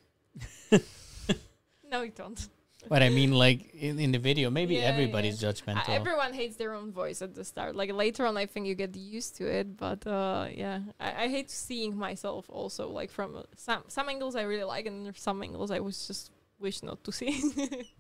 no, 1.91 2.03
you 2.03 2.13
don't. 2.13 2.49
But 2.89 3.03
I 3.03 3.09
mean, 3.09 3.33
like 3.33 3.75
in, 3.75 3.99
in 3.99 4.13
the 4.13 4.19
video, 4.19 4.51
maybe 4.51 4.75
Yeah, 4.75 4.91
everybody's 4.93 5.43
Uh, 5.43 5.47
judgmental. 5.53 5.89
everyone 5.89 6.33
hates 6.35 6.57
their 6.57 6.75
own 6.75 6.93
voice 6.93 7.23
at 7.23 7.35
the 7.35 7.45
start. 7.45 7.75
Like 7.77 7.93
later 7.93 8.27
on, 8.27 8.37
I 8.37 8.47
think 8.47 8.67
you 8.67 8.75
get 8.75 8.95
used 8.97 9.37
to 9.37 9.45
it. 9.47 9.77
But 9.77 10.07
uh, 10.07 10.49
yeah, 10.55 10.81
I, 10.99 11.25
I 11.25 11.29
hate 11.29 11.51
seeing 11.51 11.97
myself 11.97 12.47
also. 12.51 12.89
Like 12.91 13.11
from 13.11 13.37
uh, 13.37 13.43
some 13.57 13.83
some 13.89 14.09
angles 14.09 14.35
I 14.37 14.43
really 14.43 14.65
like, 14.65 14.87
and 14.87 15.07
there's 15.07 15.21
some 15.23 15.43
angles 15.43 15.71
I 15.71 15.81
was 15.81 16.07
just 16.07 16.31
wish 16.59 16.83
not 16.83 17.03
to 17.05 17.13
see. 17.13 17.33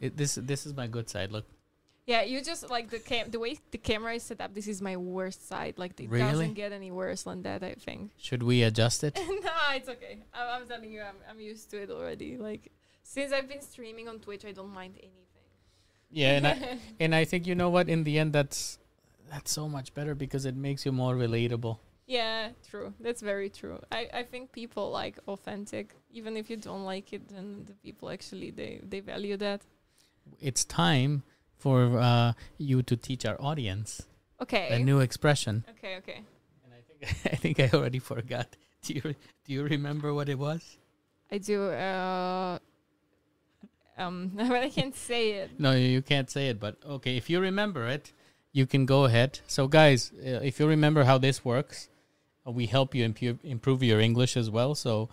It- 0.00 0.16
this 0.16 0.34
this 0.34 0.66
is 0.66 0.74
my 0.74 0.86
good 0.86 1.08
side. 1.08 1.30
Look, 1.32 1.46
Yeah, 2.06 2.22
you 2.22 2.42
just 2.44 2.68
like 2.68 2.90
the 2.90 2.98
cam 2.98 3.30
the 3.30 3.38
way 3.40 3.56
the 3.70 3.78
camera 3.78 4.12
is 4.14 4.22
set 4.24 4.40
up. 4.40 4.52
This 4.54 4.68
is 4.68 4.82
my 4.82 4.96
worst 4.96 5.48
side. 5.48 5.74
Like 5.78 5.98
it 6.00 6.10
Really? 6.10 6.30
doesn't 6.30 6.54
get 6.54 6.70
any 6.72 6.90
worse 6.90 7.22
than 7.24 7.42
that. 7.48 7.62
I 7.62 7.74
think. 7.74 8.10
should 8.18 8.42
we 8.42 8.62
adjust 8.62 9.04
it? 9.04 9.14
no, 9.48 9.54
it's 9.72 9.88
okay. 9.88 10.18
I'm, 10.34 10.48
I'm 10.62 10.68
telling 10.68 10.92
you, 10.92 11.00
I'm 11.00 11.16
I'm 11.28 11.40
used 11.40 11.70
to 11.72 11.76
it 11.82 11.88
already. 11.90 12.36
Like 12.36 12.72
since 13.04 13.32
I've 13.32 13.48
been 13.48 13.60
streaming 13.62 14.08
on 14.08 14.18
Twitch, 14.18 14.44
I 14.44 14.52
don't 14.52 14.72
mind 14.74 14.94
anything. 14.98 15.46
Yeah, 16.10 16.36
and 16.36 16.46
I 16.46 16.78
and 17.00 17.14
I 17.14 17.24
think 17.24 17.46
you 17.46 17.54
know 17.54 17.70
what? 17.70 17.88
In 17.88 18.02
the 18.04 18.18
end, 18.18 18.32
that's 18.32 18.78
that's 19.30 19.50
so 19.52 19.68
much 19.68 19.94
better 19.94 20.14
because 20.14 20.44
it 20.46 20.56
makes 20.56 20.84
you 20.86 20.92
more 20.92 21.14
relatable. 21.14 21.78
yeah, 22.06 22.50
true. 22.70 22.92
That's 23.00 23.22
very 23.22 23.48
true. 23.50 23.78
I 23.92 24.08
I 24.12 24.22
think 24.24 24.52
people 24.52 24.90
like 24.90 25.18
authentic, 25.28 25.94
even 26.10 26.36
if 26.36 26.50
you 26.50 26.56
don't 26.56 26.84
like 26.84 27.12
it. 27.16 27.28
Then 27.28 27.64
the 27.66 27.74
people 27.86 28.10
actually 28.10 28.50
they 28.50 28.80
they 28.82 29.00
value 29.00 29.36
that. 29.38 29.60
It's 30.40 30.64
time 30.64 31.22
for 31.56 31.98
uh, 32.00 32.32
you 32.58 32.82
to 32.82 32.96
teach 32.96 33.24
our 33.26 33.36
audience 33.40 34.02
Okay. 34.40 34.68
a 34.72 34.78
new 34.78 35.00
expression. 35.00 35.64
okay. 35.76 35.96
Okay. 36.00 36.20
And 36.64 36.72
I 36.78 36.80
think 36.88 37.00
I 37.32 37.36
think 37.36 37.54
I 37.60 37.68
already 37.76 37.98
forgot. 38.00 38.48
Do 38.82 38.94
you 38.94 39.02
do 39.44 39.48
you 39.52 39.62
remember 39.64 40.12
what 40.14 40.28
it 40.28 40.38
was? 40.38 40.78
I 41.32 41.38
do. 41.38 41.70
Uh, 41.72 42.58
um, 43.98 44.32
but 44.34 44.50
I 44.50 44.70
can't 44.70 44.94
say 44.94 45.32
it. 45.32 45.50
No, 45.58 45.72
you 45.72 46.02
can't 46.02 46.30
say 46.30 46.48
it, 46.48 46.60
but 46.60 46.76
okay, 46.86 47.16
if 47.16 47.28
you 47.30 47.40
remember 47.40 47.86
it, 47.86 48.12
you 48.52 48.66
can 48.66 48.86
go 48.86 49.04
ahead. 49.04 49.40
So, 49.46 49.66
guys, 49.66 50.12
uh, 50.18 50.40
if 50.42 50.60
you 50.60 50.66
remember 50.66 51.04
how 51.04 51.18
this 51.18 51.44
works, 51.44 51.88
uh, 52.46 52.50
we 52.50 52.66
help 52.66 52.94
you 52.94 53.08
impu- 53.08 53.38
improve 53.42 53.82
your 53.82 54.00
English 54.00 54.36
as 54.36 54.50
well. 54.50 54.74
So, 54.74 55.08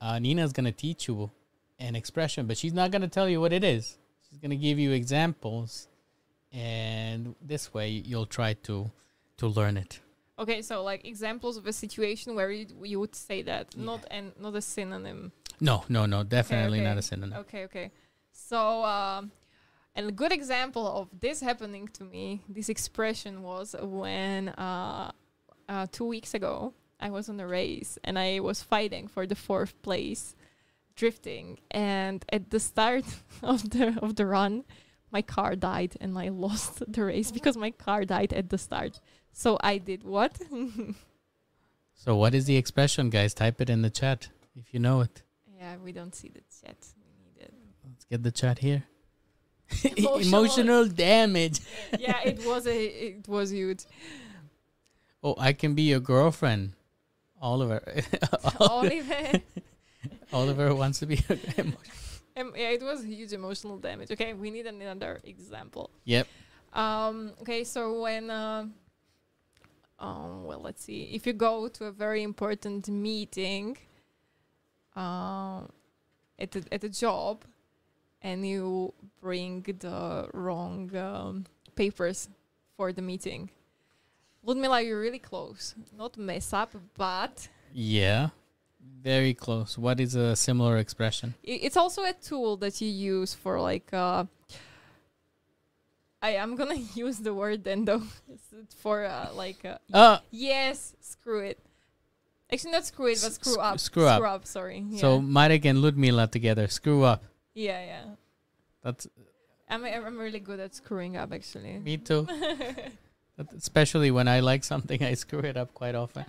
uh, 0.00 0.18
Nina's 0.18 0.52
going 0.52 0.64
to 0.64 0.72
teach 0.72 1.08
you 1.08 1.30
an 1.78 1.94
expression, 1.94 2.46
but 2.46 2.56
she's 2.56 2.72
not 2.72 2.90
going 2.90 3.02
to 3.02 3.08
tell 3.08 3.28
you 3.28 3.40
what 3.40 3.52
it 3.52 3.64
is. 3.64 3.98
She's 4.28 4.38
going 4.38 4.50
to 4.50 4.56
give 4.56 4.78
you 4.78 4.92
examples, 4.92 5.88
and 6.52 7.34
this 7.40 7.72
way 7.72 7.88
you'll 7.90 8.26
try 8.26 8.54
to 8.54 8.90
to 9.38 9.46
learn 9.46 9.76
it. 9.76 10.00
Okay, 10.38 10.62
so 10.62 10.82
like 10.82 11.04
examples 11.04 11.56
of 11.56 11.66
a 11.66 11.72
situation 11.72 12.34
where 12.34 12.50
you 12.50 12.66
you 12.82 12.98
would 12.98 13.14
say 13.14 13.42
that, 13.42 13.76
not 13.76 14.04
and 14.10 14.32
not 14.40 14.54
a 14.54 14.62
synonym. 14.62 15.32
No, 15.60 15.84
no, 15.88 16.06
no, 16.06 16.24
definitely 16.24 16.80
not 16.80 16.98
a 16.98 17.02
synonym. 17.02 17.38
Okay, 17.38 17.64
okay. 17.64 17.90
So, 18.32 18.84
um, 18.84 19.30
and 19.94 20.08
a 20.08 20.12
good 20.12 20.32
example 20.32 20.86
of 20.86 21.08
this 21.20 21.40
happening 21.40 21.88
to 21.88 22.04
me, 22.04 22.42
this 22.48 22.68
expression 22.68 23.42
was 23.42 23.76
when 23.80 24.48
uh, 24.50 25.12
uh, 25.68 25.86
two 25.92 26.06
weeks 26.06 26.34
ago 26.34 26.72
I 26.98 27.10
was 27.10 27.28
on 27.28 27.38
a 27.40 27.46
race 27.46 27.98
and 28.04 28.18
I 28.18 28.40
was 28.40 28.62
fighting 28.62 29.06
for 29.06 29.26
the 29.26 29.34
fourth 29.34 29.80
place, 29.82 30.34
drifting, 30.96 31.58
and 31.70 32.24
at 32.32 32.50
the 32.50 32.60
start 32.60 33.04
of 33.42 33.70
the 33.70 33.98
of 34.02 34.16
the 34.16 34.26
run, 34.26 34.64
my 35.10 35.22
car 35.22 35.54
died 35.54 35.96
and 36.00 36.18
I 36.18 36.28
lost 36.28 36.82
the 36.92 37.04
race 37.04 37.30
because 37.30 37.56
my 37.56 37.70
car 37.70 38.04
died 38.04 38.32
at 38.32 38.48
the 38.48 38.58
start. 38.58 39.00
So 39.32 39.58
I 39.62 39.78
did 39.78 40.04
what? 40.04 40.40
So, 41.94 42.16
what 42.16 42.34
is 42.34 42.46
the 42.46 42.56
expression, 42.56 43.10
guys? 43.10 43.32
Type 43.32 43.60
it 43.60 43.70
in 43.70 43.82
the 43.82 43.90
chat 43.90 44.28
if 44.56 44.74
you 44.74 44.80
know 44.80 45.02
it. 45.02 45.22
yeah, 45.56 45.76
we 45.76 45.92
don't 45.92 46.12
see 46.12 46.28
the 46.28 46.40
chat. 46.60 46.76
We 46.96 47.12
need 47.22 47.40
it. 47.40 47.54
Let's 47.84 48.00
get 48.12 48.22
the 48.22 48.30
chat 48.30 48.58
here. 48.58 48.84
Emotional. 49.96 50.16
Emotional 50.18 50.86
damage. 50.86 51.60
yeah, 51.98 52.20
it 52.24 52.44
was 52.44 52.66
a 52.66 52.78
it 53.08 53.26
was 53.26 53.50
huge. 53.50 53.84
Oh, 55.24 55.34
I 55.38 55.52
can 55.54 55.74
be 55.74 55.84
your 55.92 56.00
girlfriend. 56.00 56.72
Oliver. 57.40 57.80
Oliver. 58.60 59.40
Oliver 60.32 60.74
wants 60.74 60.98
to 61.00 61.06
be. 61.06 61.18
Um, 62.36 62.52
yeah, 62.56 62.70
it 62.70 62.82
was 62.82 63.04
huge 63.04 63.32
emotional 63.32 63.78
damage. 63.78 64.10
Okay, 64.10 64.32
we 64.32 64.50
need 64.50 64.66
another 64.66 65.20
example. 65.24 65.90
Yep. 66.04 66.26
Um, 66.72 67.32
okay, 67.42 67.62
so 67.64 68.00
when, 68.00 68.30
uh, 68.30 68.64
um, 69.98 70.44
well, 70.44 70.60
let's 70.60 70.82
see. 70.82 71.10
If 71.12 71.26
you 71.26 71.34
go 71.34 71.68
to 71.68 71.86
a 71.86 71.92
very 71.92 72.22
important 72.22 72.88
meeting, 72.88 73.76
uh, 74.96 75.60
at 76.38 76.56
a, 76.56 76.62
at 76.72 76.84
a 76.84 76.88
job, 76.88 77.44
and 78.22 78.46
you 78.46 78.92
bring 79.20 79.62
the 79.78 80.28
wrong 80.32 80.94
um, 80.96 81.46
papers 81.74 82.28
for 82.76 82.92
the 82.92 83.02
meeting, 83.02 83.50
Ludmila, 84.44 84.80
you're 84.80 85.00
really 85.00 85.18
close. 85.20 85.74
Not 85.96 86.16
mess 86.16 86.52
up, 86.52 86.70
but 86.96 87.48
Yeah. 87.72 88.30
Very 89.02 89.34
close. 89.34 89.78
What 89.78 90.00
is 90.00 90.14
a 90.16 90.34
similar 90.34 90.76
expression? 90.78 91.34
It's 91.44 91.76
also 91.76 92.02
a 92.02 92.12
tool 92.12 92.56
that 92.58 92.80
you 92.80 92.88
use 92.88 93.32
for 93.34 93.60
like 93.60 93.92
uh 93.92 94.24
I 96.20 96.30
am 96.34 96.54
gonna 96.56 96.74
use 96.94 97.18
the 97.18 97.34
word 97.34 97.64
then 97.64 97.84
though 97.84 98.02
for 98.78 99.04
uh, 99.04 99.30
like 99.34 99.64
uh, 99.64 99.78
Uh, 99.92 100.18
yes 100.30 100.94
screw 101.00 101.40
it 101.40 101.58
actually 102.52 102.72
not 102.72 102.84
screw 102.86 103.06
it 103.06 103.18
but 103.22 103.32
screw 103.32 103.54
sc- 103.54 103.58
up 103.60 103.78
screw 103.80 104.06
up. 104.06 104.46
sorry 104.46 104.84
yeah. 104.88 105.00
So 105.00 105.20
Marek 105.20 105.64
and 105.64 105.80
Ludmila 105.82 106.26
together. 106.28 106.68
Screw 106.68 107.02
up. 107.02 107.22
Yeah 107.54 107.84
yeah 107.84 108.04
That's 108.82 109.06
I'm 109.68 109.84
I'm 109.84 110.18
really 110.18 110.40
good 110.40 110.60
at 110.60 110.74
screwing 110.74 111.16
up 111.16 111.32
actually 111.32 111.78
me 111.78 111.96
too. 111.98 112.26
Especially 113.56 114.10
when 114.10 114.28
I 114.28 114.40
like 114.40 114.62
something, 114.62 115.02
I 115.02 115.14
screw 115.14 115.40
it 115.40 115.56
up 115.56 115.72
quite 115.74 115.94
often. 115.94 116.24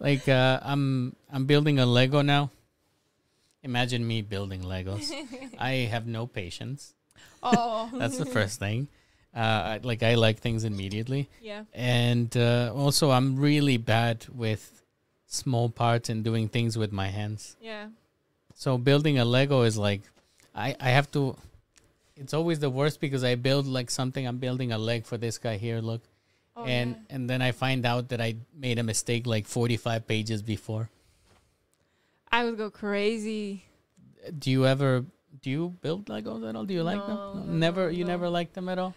Like 0.00 0.26
uh, 0.28 0.58
I'm 0.62 1.14
I'm 1.30 1.44
building 1.46 1.78
a 1.78 1.86
Lego 1.86 2.22
now. 2.22 2.50
Imagine 3.62 4.06
me 4.06 4.22
building 4.22 4.62
Legos. 4.62 5.10
I 5.58 5.88
have 5.90 6.06
no 6.06 6.26
patience. 6.26 6.94
oh 7.42 7.90
That's 7.98 8.16
the 8.18 8.26
first 8.26 8.58
thing. 8.58 8.88
Uh, 9.34 9.38
I- 9.76 9.80
like 9.82 10.02
I 10.02 10.14
like 10.14 10.38
things 10.40 10.64
immediately. 10.64 11.28
yeah 11.42 11.64
and 11.74 12.34
uh, 12.36 12.72
also 12.74 13.10
I'm 13.10 13.36
really 13.36 13.76
bad 13.76 14.24
with 14.34 14.82
small 15.26 15.68
parts 15.68 16.08
and 16.08 16.24
doing 16.24 16.48
things 16.48 16.78
with 16.78 16.92
my 16.92 17.08
hands. 17.08 17.56
yeah 17.60 17.88
So 18.54 18.78
building 18.78 19.18
a 19.18 19.24
Lego 19.24 19.62
is 19.62 19.76
like 19.76 20.02
I 20.56 20.74
I 20.80 20.90
have 20.90 21.10
to 21.12 21.36
it's 22.16 22.32
always 22.32 22.58
the 22.58 22.70
worst 22.70 23.00
because 23.00 23.22
I 23.22 23.34
build 23.34 23.66
like 23.66 23.90
something 23.90 24.26
I'm 24.26 24.38
building 24.38 24.72
a 24.72 24.78
leg 24.78 25.04
for 25.04 25.18
this 25.18 25.36
guy 25.38 25.56
here, 25.58 25.80
look. 25.80 26.02
oh, 26.56 26.64
and 26.64 26.96
yeah. 26.96 27.14
and 27.14 27.28
then 27.30 27.42
I 27.42 27.52
find 27.52 27.84
out 27.84 28.08
that 28.08 28.20
I 28.20 28.36
made 28.54 28.78
a 28.78 28.82
mistake 28.82 29.26
like 29.26 29.46
45 29.46 30.06
pages 30.08 30.42
before. 30.42 30.88
I 32.32 32.44
would 32.44 32.56
go 32.56 32.70
crazy 32.70 33.64
Do 34.38 34.50
you 34.50 34.66
ever 34.66 35.04
do 35.42 35.50
you 35.50 35.74
build 35.82 36.06
Legos 36.06 36.48
at 36.48 36.56
all? 36.56 36.64
Do 36.64 36.74
you 36.74 36.82
like 36.82 37.04
them? 37.06 37.16
No, 37.16 37.44
never 37.44 37.90
you 37.90 38.04
no. 38.04 38.12
never 38.12 38.28
like 38.28 38.52
them 38.54 38.68
at 38.68 38.78
all? 38.78 38.94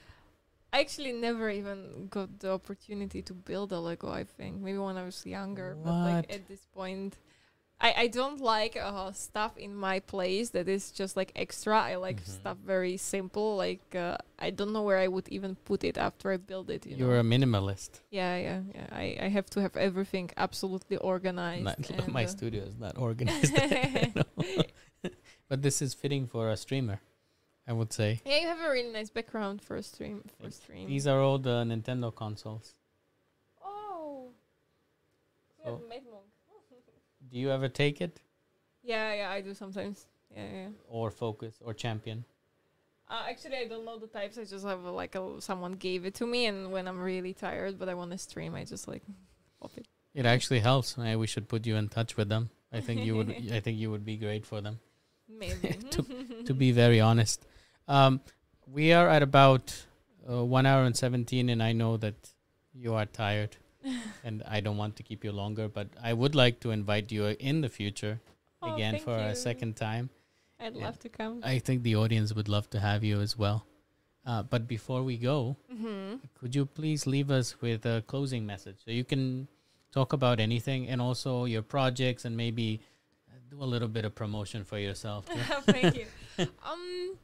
I 0.72 0.80
actually 0.82 1.14
never 1.14 1.50
even 1.50 2.08
got 2.10 2.40
the 2.40 2.52
opportunity 2.52 3.22
to 3.24 3.34
build 3.34 3.72
a 3.72 3.80
Lego. 3.80 4.10
I 4.12 4.24
think 4.24 4.62
maybe 4.62 4.78
when 4.78 4.98
I 4.98 5.04
was 5.04 5.26
younger, 5.26 5.76
but 5.84 5.92
like 5.92 6.28
What? 6.28 6.32
at 6.32 6.48
this 6.48 6.62
point, 6.74 7.18
I 7.82 7.94
I 8.04 8.08
don't 8.08 8.42
like 8.42 8.76
uh, 8.76 9.12
stuff 9.14 9.58
in 9.58 9.74
my 9.76 10.00
place 10.02 10.50
that 10.52 10.68
is 10.68 10.92
just 10.92 11.16
like 11.16 11.32
extra. 11.36 11.76
I 11.92 11.96
like 11.96 12.20
Mhm. 12.22 12.28
stuff 12.40 12.58
very 12.66 12.98
simple. 12.98 13.56
Like 13.66 13.96
uh, 13.96 14.18
I 14.38 14.50
don't 14.52 14.72
know 14.74 14.84
where 14.84 14.98
I 15.06 15.08
would 15.08 15.28
even 15.30 15.56
put 15.70 15.84
it 15.84 15.98
after 15.98 16.32
I 16.34 16.38
build 16.38 16.70
it. 16.70 16.86
You 16.86 16.96
You're 16.98 17.14
know? 17.14 17.20
a 17.22 17.24
minimalist. 17.24 18.02
yeah, 18.12 18.36
yeah, 18.48 18.62
yeah. 18.76 18.88
I 19.04 19.06
I 19.26 19.30
have 19.38 19.48
to 19.52 19.60
have 19.62 19.76
everything 19.78 20.30
absolutely 20.36 20.98
organized. 20.98 21.64
Not, 21.64 22.08
my 22.20 22.26
uh, 22.26 22.28
studio 22.28 22.64
is 22.64 22.78
not 22.78 22.98
organized. 22.98 23.54
But 25.50 25.62
this 25.64 25.82
is 25.82 25.96
fitting 25.96 26.28
for 26.28 26.52
a 26.52 26.58
streamer, 26.58 27.00
I 27.68 27.74
would 27.74 27.92
say. 27.92 28.20
Yeah, 28.26 28.38
you 28.42 28.48
have 28.48 28.60
a 28.62 28.70
really 28.70 28.92
nice 28.94 29.10
background 29.10 29.62
for 29.64 29.76
a 29.78 29.82
stream. 29.84 30.22
For 30.40 30.48
a 30.48 30.52
stream. 30.52 30.88
These 30.88 31.08
are 31.08 31.20
all 31.26 31.40
the 31.40 31.64
Nintendo 31.66 32.12
consoles. 32.14 32.76
oh. 33.64 34.30
We 35.58 35.64
have 35.66 35.80
So-. 35.80 35.86
Do 37.32 37.38
you 37.38 37.52
ever 37.52 37.70
take 37.70 38.02
it 38.02 38.20
Yeah, 38.84 39.14
yeah, 39.14 39.30
I 39.30 39.42
do 39.42 39.54
sometimes. 39.54 40.08
Yeah, 40.36 40.46
yeah. 40.54 40.68
or 40.88 41.12
Focus 41.12 41.56
or 41.62 41.74
Champion? 41.74 42.24
Uh, 43.08 43.24
actually, 43.28 43.58
I 43.58 43.68
don't 43.68 43.86
know 43.86 43.98
the 43.98 44.08
types. 44.08 44.38
I 44.38 44.46
just 44.46 44.66
have 44.66 44.86
uh, 44.86 44.92
like 44.92 45.16
a, 45.16 45.42
someone 45.42 45.74
gave 45.74 46.06
it 46.06 46.14
to 46.16 46.28
me, 46.28 46.46
and 46.46 46.72
when 46.72 46.88
I'm 46.88 47.00
really 47.00 47.34
tired 47.34 47.80
but 47.80 47.90
I 47.90 47.96
want 47.96 48.12
to 48.12 48.18
stream, 48.18 48.54
I 48.54 48.64
just 48.64 48.88
like 48.88 49.04
pop 49.62 49.72
it. 49.78 49.88
It 50.14 50.26
actually 50.26 50.60
helps. 50.60 50.98
Uh, 50.98 51.16
we 51.18 51.28
should 51.28 51.48
put 51.48 51.66
you 51.66 51.76
in 51.76 51.90
touch 51.90 52.18
with 52.18 52.30
them. 52.30 52.50
I 52.72 52.82
think 52.82 53.04
you 53.04 53.16
would. 53.16 53.30
I 53.52 53.60
think 53.60 53.80
you 53.80 53.90
would 53.92 54.06
be 54.06 54.18
great 54.18 54.46
for 54.46 54.62
them. 54.62 54.80
Maybe 55.28 55.78
To 56.46 56.54
be 56.54 56.72
very 56.72 57.00
honest, 57.00 57.46
um, 57.88 58.22
we 58.68 58.94
are 58.94 59.08
at 59.08 59.22
about 59.22 59.86
uh, 60.30 60.44
one 60.44 60.66
hour 60.66 60.84
and 60.84 60.96
seventeen, 60.96 61.50
and 61.50 61.62
I 61.62 61.74
know 61.74 61.98
that 61.98 62.16
you 62.74 62.94
are 62.94 63.06
tired, 63.06 63.58
and 64.24 64.44
I 64.48 64.60
don't 64.60 64.78
want 64.78 64.96
to 64.98 65.04
keep 65.04 65.24
you 65.24 65.32
longer. 65.32 65.68
But 65.68 65.88
I 66.02 66.14
would 66.14 66.36
like 66.36 66.60
to 66.62 66.72
invite 66.72 67.12
you 67.12 67.36
in 67.40 67.62
the 67.62 67.70
future 67.70 68.20
Oh, 68.62 68.74
again 68.74 69.00
for 69.00 69.16
a 69.16 69.36
second 69.36 69.76
time. 69.76 70.10
I'd 70.60 70.76
love 70.76 71.00
to 71.00 71.10
come. 71.10 71.40
I 71.44 71.60
think 71.60 71.84
the 71.84 71.96
audience 71.96 72.34
would 72.34 72.50
love 72.50 72.70
to 72.72 72.80
have 72.80 73.04
you 73.04 73.22
as 73.22 73.38
well. 73.38 73.66
Uh, 74.26 74.44
but 74.44 74.68
before 74.68 75.04
we 75.04 75.18
go, 75.18 75.56
hmm 75.72 76.16
could 76.40 76.54
you 76.56 76.66
please 76.66 77.08
leave 77.08 77.32
us 77.32 77.62
with 77.62 77.86
a 77.86 78.04
closing 78.08 78.46
message? 78.46 78.78
So 78.84 78.92
you 78.92 79.04
can 79.06 79.48
talk 79.92 80.14
about 80.14 80.40
anything 80.40 80.88
and 80.88 81.02
also 81.02 81.46
your 81.46 81.62
projects 81.62 82.26
and 82.26 82.36
maybe 82.36 82.82
do 83.50 83.64
a 83.64 83.66
little 83.66 83.88
bit 83.88 84.06
of 84.06 84.14
promotion 84.14 84.64
for 84.64 84.78
yourself. 84.78 85.26
Thank 85.64 85.96
you. 85.96 86.06
um, 86.64 87.18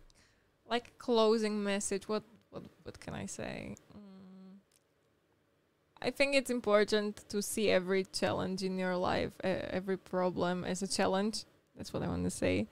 like 0.67 0.97
closing 0.97 1.63
message. 1.63 2.07
What 2.07 2.23
what 2.49 2.63
what 2.83 2.99
can 2.99 3.13
I 3.13 3.25
say? 3.25 3.75
I 6.01 6.11
think 6.11 6.35
it's 6.35 6.49
important 6.49 7.27
to 7.29 7.41
see 7.41 7.69
every 7.69 8.03
challenge 8.05 8.63
in 8.63 8.77
your 8.77 8.95
life, 8.95 9.31
uh, 9.43 9.47
every 9.69 9.97
problem 9.97 10.63
as 10.63 10.81
a 10.81 10.87
challenge. 10.87 11.45
That's 11.75 11.93
what 11.93 12.03
I 12.03 12.07
want 12.07 12.23
to 12.25 12.29
say, 12.29 12.67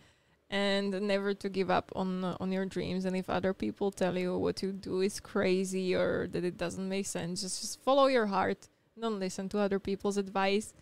and 0.50 0.92
never 1.02 1.34
to 1.34 1.50
give 1.50 1.70
up 1.70 1.92
on 1.96 2.24
on 2.24 2.52
your 2.52 2.66
dreams. 2.66 3.06
And 3.06 3.16
if 3.16 3.30
other 3.30 3.54
people 3.54 3.92
tell 3.92 4.18
you 4.18 4.38
what 4.38 4.62
you 4.62 4.72
do 4.72 5.02
is 5.02 5.20
crazy 5.20 5.96
or 5.96 6.28
that 6.28 6.44
it 6.44 6.58
doesn't 6.58 6.88
make 6.88 7.06
sense, 7.06 7.42
just 7.42 7.62
just 7.62 7.82
follow 7.84 8.08
your 8.08 8.28
heart. 8.28 8.70
Don't 9.00 9.20
listen 9.20 9.50
to 9.50 9.60
other 9.60 9.80
people's 9.80 10.18
advice. 10.18 10.74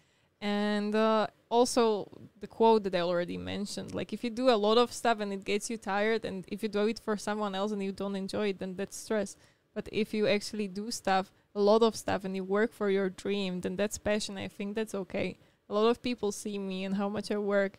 And 0.42 0.96
uh, 0.96 1.28
also 1.50 2.10
the 2.40 2.48
quote 2.48 2.84
that 2.84 2.96
I 2.96 3.02
already 3.02 3.38
mentioned, 3.38 3.94
like 3.94 4.12
if 4.12 4.24
you 4.24 4.32
do 4.32 4.50
a 4.50 4.58
lot 4.58 4.78
of 4.80 4.92
stuff 4.92 5.20
and 5.20 5.32
it 5.32 5.46
gets 5.46 5.70
you 5.70 5.78
tired, 5.78 6.26
and 6.26 6.44
if 6.48 6.64
you 6.64 6.70
do 6.70 6.88
it 6.88 7.00
for 7.00 7.16
someone 7.16 7.54
else 7.54 7.72
and 7.72 7.82
you 7.84 7.92
don't 7.92 8.16
enjoy 8.16 8.50
it, 8.50 8.60
then 8.60 8.76
that's 8.76 8.98
stress. 8.98 9.36
But 9.74 9.88
if 9.92 10.14
you 10.14 10.28
actually 10.28 10.68
do 10.68 10.90
stuff 10.92 11.32
a 11.56 11.60
lot 11.62 11.82
of 11.84 11.96
stuff 11.96 12.24
and 12.26 12.36
you 12.36 12.44
work 12.44 12.72
for 12.74 12.90
your 12.90 13.10
dream, 13.10 13.62
then 13.62 13.76
that's 13.76 13.98
passion. 13.98 14.38
I 14.38 14.48
think 14.48 14.76
that's 14.76 14.96
okay. 14.96 15.38
A 15.70 15.74
lot 15.74 15.88
of 15.90 16.02
people 16.02 16.32
see 16.32 16.58
me 16.60 16.84
and 16.86 16.96
how 16.96 17.10
much 17.10 17.32
I 17.32 17.38
work, 17.38 17.78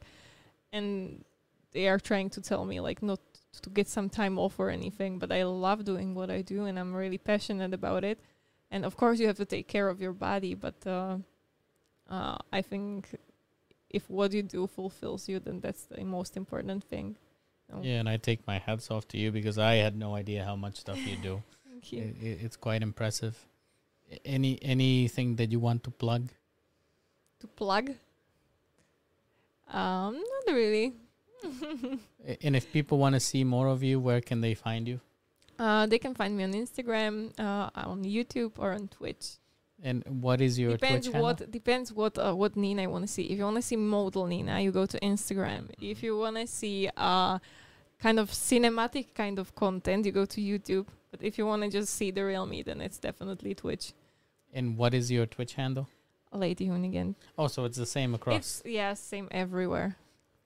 and 0.72 1.24
they 1.72 1.88
are 1.88 1.98
trying 1.98 2.30
to 2.30 2.40
tell 2.40 2.64
me 2.64 2.80
like 2.80 3.02
not 3.02 3.20
to 3.62 3.70
get 3.70 3.88
some 3.88 4.08
time 4.08 4.38
off 4.38 4.58
or 4.58 4.70
anything. 4.70 5.18
But 5.18 5.30
I 5.32 5.42
love 5.44 5.84
doing 5.84 6.14
what 6.14 6.30
I 6.30 6.42
do, 6.42 6.64
and 6.66 6.78
I'm 6.78 6.94
really 6.94 7.18
passionate 7.18 7.74
about 7.74 8.04
it. 8.04 8.18
And 8.70 8.84
of 8.84 8.96
course, 8.96 9.18
you 9.20 9.26
have 9.26 9.36
to 9.36 9.44
take 9.44 9.68
care 9.68 9.88
of 9.88 10.00
your 10.00 10.12
body, 10.12 10.54
but 10.54 10.74
uh, 10.86 11.18
uh, 12.08 12.38
I 12.52 12.62
think 12.62 13.08
if 13.90 14.08
what 14.08 14.32
you 14.32 14.42
do 14.42 14.66
fulfills 14.66 15.28
you, 15.28 15.38
then 15.38 15.60
that's 15.60 15.84
the 15.84 16.02
most 16.04 16.36
important 16.36 16.84
thing. 16.84 17.16
Yeah, 17.82 18.00
and 18.00 18.08
I 18.08 18.16
take 18.18 18.46
my 18.46 18.58
hats 18.58 18.90
off 18.90 19.06
to 19.08 19.18
you 19.18 19.30
because 19.32 19.58
I 19.58 19.74
had 19.74 19.96
no 19.96 20.14
idea 20.14 20.44
how 20.44 20.56
much 20.56 20.76
stuff 20.76 20.98
you 21.06 21.16
do. 21.16 21.42
Thank 21.70 21.92
you. 21.92 22.00
I- 22.02 22.24
i- 22.26 22.38
it's 22.44 22.56
quite 22.56 22.82
impressive. 22.82 23.46
Any 24.24 24.58
anything 24.62 25.36
that 25.36 25.50
you 25.52 25.60
want 25.60 25.84
to 25.84 25.90
plug? 25.90 26.28
To 27.40 27.46
plug? 27.46 27.90
Um, 29.72 30.22
not 30.46 30.54
really. 30.54 30.92
And 32.42 32.54
if 32.54 32.70
people 32.72 32.98
want 32.98 33.14
to 33.14 33.20
see 33.20 33.42
more 33.42 33.66
of 33.66 33.82
you, 33.82 33.98
where 33.98 34.20
can 34.20 34.40
they 34.40 34.54
find 34.54 34.86
you? 34.86 35.00
Uh, 35.58 35.86
they 35.86 35.98
can 35.98 36.14
find 36.14 36.36
me 36.36 36.44
on 36.44 36.52
Instagram, 36.52 37.32
uh, 37.38 37.70
on 37.74 38.04
YouTube, 38.04 38.52
or 38.58 38.72
on 38.72 38.88
Twitch. 38.88 39.38
And 39.82 40.04
what 40.20 40.40
is 40.40 40.58
your 40.58 40.72
depends 40.72 41.06
Twitch 41.06 41.14
handle? 41.14 41.22
what 41.22 41.50
depends 41.50 41.92
what 41.92 42.16
uh, 42.18 42.32
what 42.34 42.56
Nina 42.56 42.82
I 42.82 42.86
want 42.86 43.04
to 43.06 43.12
see. 43.12 43.24
If 43.24 43.38
you 43.38 43.44
want 43.44 43.56
to 43.56 43.62
see 43.62 43.76
model 43.76 44.26
Nina, 44.26 44.60
you 44.60 44.70
go 44.70 44.86
to 44.86 44.98
Instagram. 45.00 45.62
Mm-hmm. 45.62 45.84
If 45.84 46.02
you 46.02 46.16
want 46.16 46.36
to 46.36 46.46
see 46.46 46.88
uh, 46.96 47.38
kind 47.98 48.20
of 48.20 48.30
cinematic 48.30 49.14
kind 49.14 49.38
of 49.40 49.54
content, 49.56 50.06
you 50.06 50.12
go 50.12 50.24
to 50.24 50.40
YouTube. 50.40 50.86
But 51.10 51.22
if 51.22 51.36
you 51.36 51.46
want 51.46 51.62
to 51.62 51.68
just 51.68 51.94
see 51.94 52.12
the 52.12 52.24
real 52.24 52.46
me, 52.46 52.62
then 52.62 52.80
it's 52.80 52.98
definitely 52.98 53.54
Twitch. 53.54 53.92
And 54.52 54.76
what 54.76 54.94
is 54.94 55.10
your 55.10 55.26
Twitch 55.26 55.54
handle? 55.54 55.88
Lady 56.32 56.66
Hoonigan. 56.68 57.14
Oh, 57.36 57.46
so 57.46 57.64
it's 57.64 57.76
the 57.76 57.86
same 57.86 58.14
across. 58.14 58.36
It's 58.36 58.62
yeah, 58.64 58.94
same 58.94 59.28
everywhere. 59.30 59.96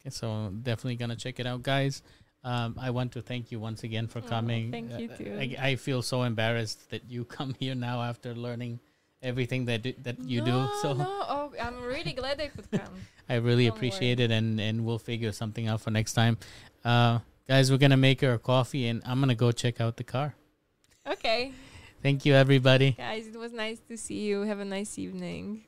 Okay, 0.01 0.11
so 0.11 0.51
definitely 0.63 0.97
gonna 0.97 1.17
check 1.17 1.39
it 1.41 1.47
out, 1.47 1.63
guys. 1.63 2.03
Um, 2.45 2.77
I 2.79 2.91
want 2.91 3.13
to 3.13 3.23
thank 3.23 3.51
you 3.51 3.59
once 3.59 3.83
again 3.83 4.07
for 4.07 4.21
Oh, 4.21 4.23
coming. 4.29 4.71
thank 4.71 4.99
you 4.99 5.11
Uh, 5.11 5.17
too. 5.17 5.37
I, 5.39 5.57
I 5.71 5.77
feel 5.77 6.03
so 6.03 6.23
embarrassed 6.23 6.91
that 6.91 7.11
you 7.11 7.25
come 7.37 7.55
here 7.59 7.75
now 7.75 8.03
after 8.03 8.35
learning 8.35 8.79
everything 9.23 9.65
that 9.67 9.83
do- 9.83 9.95
that 10.03 10.21
you 10.21 10.41
do. 10.41 10.51
No, 10.53 10.71
So 10.83 10.93
no, 10.93 11.05
oh, 11.09 11.53
I'm 11.61 11.81
really 11.83 12.13
glad 12.13 12.41
I 12.41 12.49
could 12.49 12.71
come. 12.71 12.95
I 13.29 13.37
really 13.37 13.67
Don't 13.67 13.77
appreciate 13.77 14.21
it, 14.21 14.31
and 14.31 14.61
and 14.61 14.85
we'll 14.85 14.99
figure 15.01 15.33
something 15.33 15.67
out 15.69 15.81
for 15.81 15.91
next 15.91 16.13
time. 16.15 16.39
Uh, 16.85 17.19
guys, 17.49 17.71
we're 17.71 17.79
gonna 17.79 17.97
make 17.97 18.21
her 18.23 18.35
a 18.35 18.39
coffee, 18.39 18.87
and 18.89 19.03
I'm 19.05 19.19
gonna 19.21 19.35
go 19.35 19.51
check 19.53 19.81
out 19.81 19.97
the 19.97 20.05
car. 20.05 20.35
Okay, 21.07 21.53
Thank 22.07 22.25
you, 22.25 22.35
everybody. 22.35 22.93
guys, 22.93 23.27
it 23.27 23.37
was 23.37 23.53
nice 23.53 23.81
to 23.89 23.97
see 23.99 24.31
you. 24.31 24.43
Have 24.43 24.61
a 24.61 24.65
nice 24.65 24.97
evening. 24.97 25.66